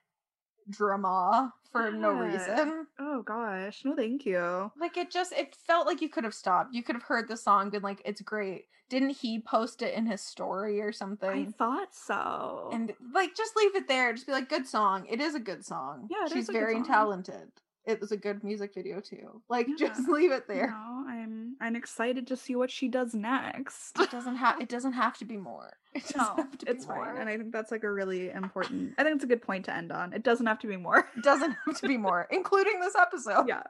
drama 0.70 1.52
for 1.72 1.90
no 1.90 2.10
reason. 2.10 2.86
oh 2.98 3.22
gosh. 3.22 3.82
No 3.84 3.94
thank 3.94 4.24
you. 4.24 4.70
Like 4.78 4.96
it 4.96 5.10
just 5.10 5.32
it 5.32 5.54
felt 5.66 5.86
like 5.86 6.00
you 6.00 6.08
could 6.08 6.24
have 6.24 6.34
stopped. 6.34 6.74
You 6.74 6.82
could 6.82 6.96
have 6.96 7.02
heard 7.04 7.28
the 7.28 7.36
song, 7.36 7.70
been 7.70 7.82
like, 7.82 8.02
it's 8.04 8.20
great. 8.20 8.66
Didn't 8.88 9.10
he 9.10 9.40
post 9.40 9.82
it 9.82 9.94
in 9.94 10.06
his 10.06 10.20
story 10.20 10.80
or 10.80 10.92
something? 10.92 11.28
I 11.28 11.44
thought 11.46 11.94
so. 11.94 12.70
And 12.72 12.92
like 13.12 13.34
just 13.34 13.56
leave 13.56 13.74
it 13.74 13.88
there. 13.88 14.12
Just 14.12 14.26
be 14.26 14.32
like, 14.32 14.48
good 14.48 14.66
song. 14.66 15.06
It 15.10 15.20
is 15.20 15.34
a 15.34 15.40
good 15.40 15.64
song. 15.64 16.08
Yeah, 16.10 16.26
it 16.26 16.32
She's 16.32 16.44
is 16.44 16.48
a 16.50 16.52
good 16.52 16.60
very 16.60 16.82
talented. 16.82 17.50
It 17.86 18.00
was 18.00 18.10
a 18.12 18.16
good 18.16 18.42
music 18.42 18.74
video 18.74 19.00
too. 19.00 19.42
Like 19.48 19.68
just 19.78 20.08
leave 20.08 20.32
it 20.32 20.48
there. 20.48 20.68
know, 20.68 21.04
I'm 21.08 21.56
I'm 21.60 21.76
excited 21.76 22.26
to 22.28 22.36
see 22.36 22.56
what 22.56 22.70
she 22.70 22.88
does 22.88 23.14
next. 23.14 23.98
It 23.98 24.10
doesn't 24.10 24.36
have 24.36 24.60
it 24.60 24.68
doesn't 24.76 24.92
have 24.94 25.16
to 25.18 25.24
be 25.24 25.36
more. 25.36 25.72
It 25.94 26.02
doesn't 26.08 26.18
no, 26.18 26.42
have 26.42 26.58
to 26.58 26.66
be 26.66 26.72
it's 26.72 26.86
more. 26.86 27.06
fine. 27.06 27.16
And 27.16 27.28
I 27.28 27.38
think 27.38 27.52
that's 27.52 27.70
like 27.70 27.82
a 27.84 27.90
really 27.90 28.28
important 28.30 28.92
I 28.98 29.02
think 29.02 29.14
it's 29.14 29.24
a 29.24 29.28
good 29.28 29.40
point 29.40 29.64
to 29.66 29.74
end 29.74 29.90
on. 29.92 30.12
It 30.12 30.22
doesn't 30.22 30.44
have 30.46 30.58
to 30.58 30.66
be 30.66 30.76
more. 30.76 31.08
It 31.16 31.22
doesn't 31.22 31.56
have 31.64 31.80
to 31.80 31.88
be 31.88 31.96
more, 31.96 32.26
including 32.30 32.80
this 32.80 32.94
episode. 32.94 33.48
yeah. 33.48 33.62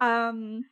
Um 0.00 0.66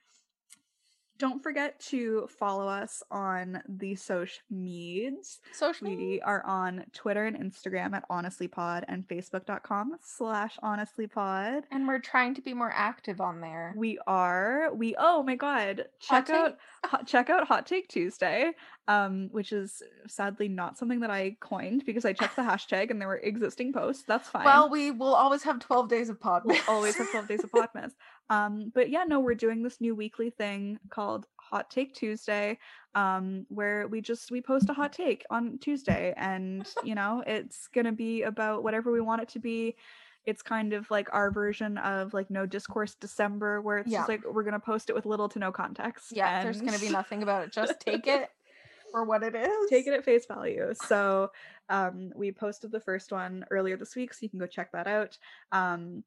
don't 1.20 1.42
forget 1.42 1.78
to 1.78 2.26
follow 2.38 2.66
us 2.66 3.02
on 3.10 3.62
the 3.68 3.94
social 3.94 4.42
meds. 4.52 5.38
Social 5.52 5.88
We 5.88 5.96
media. 5.96 6.22
are 6.24 6.44
on 6.46 6.84
Twitter 6.94 7.26
and 7.26 7.36
Instagram 7.36 7.92
at 7.94 8.08
honestlypod 8.08 8.84
and 8.88 9.06
facebook.com 9.06 9.96
slash 10.02 10.58
honestlypod. 10.64 11.62
And 11.70 11.86
we're 11.86 11.98
trying 12.00 12.34
to 12.34 12.40
be 12.42 12.54
more 12.54 12.72
active 12.74 13.20
on 13.20 13.40
there. 13.42 13.74
We 13.76 13.98
are 14.06 14.70
we 14.74 14.96
oh 14.98 15.22
my 15.22 15.36
god. 15.36 15.84
Hot 16.08 16.26
Check 16.26 16.30
out 16.30 16.56
hot, 16.84 17.06
check 17.06 17.28
out 17.30 17.46
Hot 17.46 17.66
Take 17.66 17.88
Tuesday, 17.88 18.52
um, 18.90 19.28
which 19.30 19.52
is 19.52 19.82
sadly 20.08 20.48
not 20.48 20.76
something 20.76 20.98
that 20.98 21.10
I 21.10 21.36
coined 21.38 21.84
because 21.86 22.04
I 22.04 22.12
checked 22.12 22.34
the 22.34 22.42
hashtag 22.52 22.90
and 22.90 23.00
there 23.00 23.06
were 23.06 23.18
existing 23.18 23.72
posts. 23.72 24.02
That's 24.04 24.28
fine. 24.28 24.44
Well, 24.44 24.68
we 24.68 24.90
will 24.90 25.14
always 25.14 25.44
have 25.44 25.60
12 25.60 25.88
days 25.88 26.08
of 26.08 26.20
pod. 26.20 26.42
we'll 26.44 26.58
always 26.66 26.96
have 26.96 27.08
12 27.10 27.28
days 27.28 27.44
of 27.44 27.52
Podmas. 27.52 27.92
Um, 28.30 28.70
but 28.72 28.90
yeah, 28.90 29.02
no, 29.08 29.18
we're 29.18 29.34
doing 29.34 29.60
this 29.64 29.80
new 29.80 29.96
weekly 29.96 30.30
thing 30.30 30.78
called 30.88 31.26
Hot 31.40 31.68
Take 31.68 31.94
Tuesday, 31.96 32.58
um, 32.94 33.44
where 33.48 33.88
we 33.88 34.00
just 34.00 34.30
we 34.30 34.40
post 34.40 34.70
a 34.70 34.72
hot 34.72 34.92
take 34.92 35.24
on 35.30 35.58
Tuesday, 35.58 36.14
and 36.16 36.64
you 36.84 36.94
know 36.94 37.24
it's 37.26 37.66
gonna 37.74 37.90
be 37.90 38.22
about 38.22 38.62
whatever 38.62 38.92
we 38.92 39.00
want 39.00 39.20
it 39.20 39.28
to 39.30 39.40
be. 39.40 39.74
It's 40.26 40.42
kind 40.42 40.72
of 40.74 40.88
like 40.92 41.08
our 41.12 41.32
version 41.32 41.76
of 41.78 42.14
like 42.14 42.30
No 42.30 42.46
Discourse 42.46 42.94
December, 42.94 43.60
where 43.62 43.78
it's 43.78 43.90
Yeah. 43.90 43.98
just 43.98 44.08
like 44.08 44.20
we're 44.24 44.44
gonna 44.44 44.60
post 44.60 44.90
it 44.90 44.94
with 44.94 45.06
little 45.06 45.28
to 45.30 45.40
no 45.40 45.50
context. 45.50 46.12
Yeah, 46.12 46.40
there's 46.44 46.60
gonna 46.60 46.78
be 46.78 46.88
nothing 46.88 47.24
about 47.24 47.42
it. 47.46 47.52
Just 47.52 47.80
take 47.80 48.06
it 48.16 48.30
for 48.90 49.04
what 49.04 49.22
it 49.22 49.34
is. 49.34 49.70
take 49.70 49.86
it 49.86 49.94
at 49.94 50.04
face 50.04 50.26
value. 50.26 50.72
So 50.86 51.30
um, 51.68 52.12
we 52.14 52.32
posted 52.32 52.72
the 52.72 52.80
first 52.80 53.12
one 53.12 53.44
earlier 53.50 53.76
this 53.76 53.96
week, 53.96 54.12
so 54.12 54.18
you 54.22 54.28
can 54.28 54.38
go 54.38 54.46
check 54.46 54.72
that 54.72 54.86
out. 54.86 55.16
Um, 55.52 56.04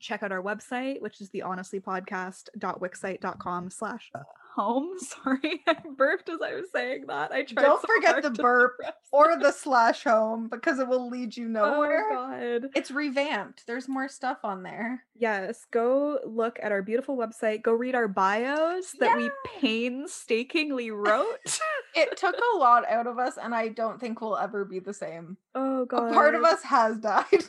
check 0.00 0.22
out 0.22 0.32
our 0.32 0.42
website, 0.42 1.00
which 1.00 1.20
is 1.20 1.30
the 1.30 1.42
honestlypodcast.wixsite.com 1.44 3.70
slash 3.70 4.10
home. 4.54 4.90
Sorry, 4.98 5.62
I 5.66 5.76
burped 5.96 6.28
as 6.28 6.40
I 6.40 6.54
was 6.54 6.66
saying 6.72 7.06
that. 7.08 7.32
I 7.32 7.44
tried 7.44 7.62
Don't 7.62 7.80
so 7.80 7.88
forget 7.94 8.22
the 8.22 8.30
burp 8.30 8.80
or 9.10 9.38
the 9.38 9.52
slash 9.52 10.04
home 10.04 10.48
because 10.48 10.78
it 10.78 10.88
will 10.88 11.08
lead 11.08 11.36
you 11.36 11.48
nowhere. 11.48 12.04
Oh 12.10 12.14
god. 12.14 12.70
It's 12.74 12.90
revamped. 12.90 13.66
There's 13.66 13.88
more 13.88 14.08
stuff 14.08 14.38
on 14.44 14.62
there. 14.62 15.04
Yes, 15.16 15.66
go 15.70 16.18
look 16.24 16.58
at 16.62 16.72
our 16.72 16.82
beautiful 16.82 17.16
website. 17.16 17.62
Go 17.62 17.72
read 17.72 17.94
our 17.94 18.08
bios 18.08 18.92
that 19.00 19.16
we 19.16 19.30
painstakingly 19.60 20.90
wrote. 20.90 21.58
It 21.94 22.16
took 22.16 22.36
a 22.36 22.56
lot 22.58 22.88
out 22.88 23.06
of 23.06 23.18
us, 23.18 23.36
and 23.42 23.54
I 23.54 23.68
don't 23.68 24.00
think 24.00 24.20
we'll 24.20 24.36
ever 24.36 24.64
be 24.64 24.78
the 24.78 24.94
same. 24.94 25.36
oh 25.54 25.84
god. 25.84 26.10
A 26.10 26.14
part 26.14 26.34
of 26.34 26.44
us 26.44 26.62
has 26.62 26.98
died. 26.98 27.26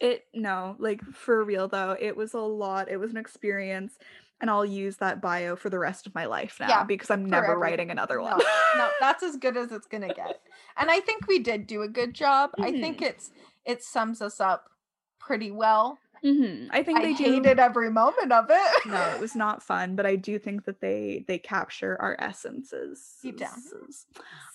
It 0.00 0.26
no, 0.32 0.76
like 0.78 1.02
for 1.12 1.42
real 1.42 1.66
though, 1.66 1.96
it 1.98 2.16
was 2.16 2.32
a 2.34 2.38
lot. 2.38 2.88
It 2.88 2.98
was 2.98 3.10
an 3.10 3.16
experience, 3.16 3.98
and 4.40 4.48
I'll 4.48 4.64
use 4.64 4.96
that 4.98 5.20
bio 5.20 5.56
for 5.56 5.70
the 5.70 5.78
rest 5.78 6.06
of 6.06 6.14
my 6.14 6.26
life 6.26 6.58
now 6.60 6.68
Yeah, 6.68 6.84
because 6.84 7.10
I'm 7.10 7.26
never 7.26 7.46
forever. 7.46 7.60
writing 7.60 7.90
another 7.90 8.20
one. 8.20 8.38
no, 8.76 8.88
that's 9.00 9.24
as 9.24 9.36
good 9.36 9.56
as 9.56 9.72
it's 9.72 9.88
gonna 9.88 10.14
get. 10.14 10.40
And 10.76 10.88
I 10.88 11.00
think 11.00 11.26
we 11.26 11.40
did 11.40 11.66
do 11.66 11.82
a 11.82 11.88
good 11.88 12.14
job. 12.14 12.50
I 12.60 12.70
think 12.70 12.98
mm-hmm. 12.98 13.06
it's 13.06 13.32
it 13.64 13.82
sums 13.82 14.22
us 14.22 14.40
up 14.40 14.70
pretty 15.18 15.50
well. 15.50 15.98
Mhm, 16.24 16.68
I 16.70 16.82
think 16.82 16.98
I 16.98 17.02
they 17.02 17.12
do. 17.14 17.24
hated 17.24 17.58
every 17.58 17.90
moment 17.90 18.32
of 18.32 18.46
it. 18.50 18.86
No, 18.86 19.00
it 19.14 19.20
was 19.20 19.34
not 19.34 19.62
fun, 19.62 19.94
but 19.96 20.06
I 20.06 20.16
do 20.16 20.38
think 20.38 20.64
that 20.64 20.80
they 20.80 21.24
they 21.28 21.38
capture 21.38 21.96
our 22.00 22.16
essences. 22.18 23.16
Deep 23.22 23.38
down. 23.38 23.50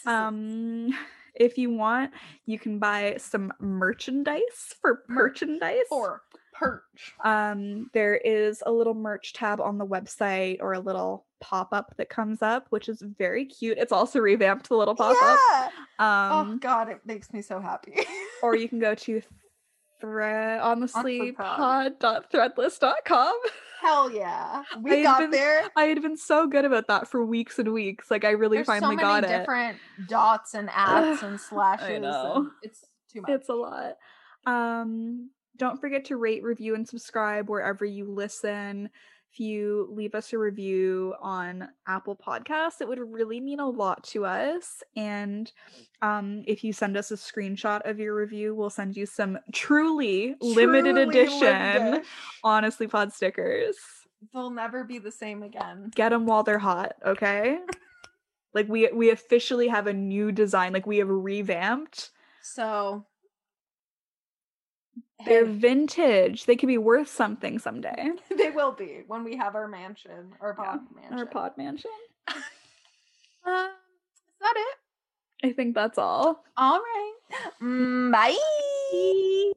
Um, 0.06 0.90
if 1.36 1.58
you 1.58 1.70
want, 1.72 2.12
you 2.46 2.60
can 2.60 2.80
buy 2.80 3.16
some 3.18 3.52
merchandise 3.60 4.76
for 4.82 5.04
merchandise. 5.08 5.86
or 5.92 6.22
perch. 6.54 7.14
Um, 7.24 7.90
there 7.94 8.16
is 8.16 8.62
a 8.66 8.72
little 8.72 8.94
merch 8.94 9.34
tab 9.34 9.60
on 9.60 9.78
the 9.78 9.86
website 9.86 10.58
or 10.62 10.74
a 10.74 10.80
little 10.80 11.26
pop 11.42 11.70
up 11.74 11.96
that 11.98 12.10
comes 12.10 12.42
up, 12.42 12.68
which 12.70 12.88
is 12.88 13.02
very 13.18 13.46
cute. 13.46 13.78
It's 13.78 13.92
also 13.92 14.20
revamped 14.20 14.70
the 14.70 14.76
little 14.78 14.96
pop 14.96 15.16
up. 15.22 15.40
Yeah. 15.52 15.70
oh 16.00 16.06
Um, 16.42 16.58
god, 16.60 16.90
it 16.90 17.02
makes 17.06 17.34
me 17.34 17.42
so 17.42 17.60
happy. 17.60 17.96
or 18.44 18.56
you 18.56 18.70
can 18.70 18.80
go 18.80 18.94
to 18.96 19.22
thread 20.04 20.60
honestly 20.60 21.32
pod. 21.32 21.98
pod.threadless.com. 22.00 23.34
Hell 23.82 24.12
yeah. 24.12 24.64
I 24.74 24.78
We 24.80 24.92
had 24.98 25.04
got 25.04 25.20
been- 25.20 25.32
there. 25.32 25.64
I 25.78 25.86
had 25.86 26.02
been 26.02 26.18
so 26.18 26.48
good 26.48 26.66
about 26.66 26.88
that 26.88 27.08
for 27.08 27.26
weeks 27.26 27.58
and 27.60 27.72
weeks. 27.74 28.12
Like 28.12 28.26
I 28.26 28.32
really 28.32 28.58
There's 28.58 28.68
finally 28.68 28.96
so 28.98 29.02
many 29.02 29.22
got 29.22 29.24
it. 29.24 29.38
different 29.40 29.78
dots 30.10 30.54
and 30.56 30.70
apps 30.70 31.24
and 31.24 31.40
slashes. 31.50 31.88
and 31.90 32.04
know. 32.04 32.50
it's 32.62 32.86
too 33.12 33.22
much. 33.22 33.32
It's 33.32 33.50
a 33.50 33.54
lot. 33.54 33.94
Um, 34.46 35.30
don't 35.58 35.80
forget 35.80 36.06
to 36.06 36.18
rate, 36.18 36.44
review, 36.44 36.76
and 36.76 36.88
subscribe 36.88 37.50
wherever 37.50 37.86
you 37.86 38.12
listen. 38.12 38.90
If 39.34 39.40
you 39.40 39.90
leave 39.92 40.14
us 40.14 40.32
a 40.32 40.38
review 40.38 41.16
on 41.20 41.68
Apple 41.88 42.16
Podcasts, 42.16 42.82
it 42.82 42.88
would 42.88 43.00
really 43.00 43.40
mean 43.40 43.60
a 43.60 43.68
lot 43.68 44.04
to 44.06 44.26
us. 44.26 44.84
And 44.96 45.52
um, 46.04 46.44
if 46.46 46.64
you 46.64 46.72
send 46.72 46.96
us 46.98 47.10
a 47.10 47.16
screenshot 47.16 47.90
of 47.90 48.00
your 48.00 48.14
review, 48.14 48.54
we'll 48.54 48.70
send 48.70 48.96
you 48.96 49.08
some 49.08 49.40
truly 49.52 50.36
limited 50.40 51.00
edition 51.00 51.40
limited. 51.40 52.06
Honestly 52.44 52.86
Pod 52.86 53.12
stickers. 53.12 53.76
They'll 54.32 54.52
never 54.52 54.84
be 54.84 55.00
the 55.00 55.12
same 55.12 55.42
again. 55.42 55.90
Get 55.96 56.10
them 56.10 56.28
while 56.28 56.44
they're 56.44 56.60
hot, 56.60 56.94
okay? 57.04 57.58
like 58.54 58.68
we 58.70 58.90
we 58.94 59.10
officially 59.10 59.68
have 59.68 59.88
a 59.88 59.94
new 59.94 60.32
design. 60.32 60.74
Like 60.74 60.86
we 60.86 61.00
have 61.00 61.10
revamped. 61.10 62.12
So 62.42 63.06
They're 65.26 65.46
hey, 65.46 65.52
vintage. 65.52 66.46
They 66.46 66.56
could 66.56 66.68
be 66.68 66.78
worth 66.78 67.08
something 67.08 67.58
someday. 67.60 68.12
Will 68.56 68.72
be 68.72 69.04
when 69.08 69.24
we 69.24 69.36
have 69.38 69.56
our 69.56 69.68
mansion 69.68 70.34
or 70.40 70.56
Yeah, 70.58 70.66
pod 70.66 70.80
mansion. 70.96 71.20
Our 71.20 71.26
pod 71.26 71.52
mansion. 71.58 71.92
Um, 73.46 73.72
is 74.26 74.40
that 74.40 74.54
it? 74.56 75.50
I 75.50 75.52
think 75.52 75.76
that's 75.76 75.98
all. 75.98 76.46
All 76.56 76.80
right. 76.80 77.14
Mm, 77.62 78.10
bye. 78.14 79.54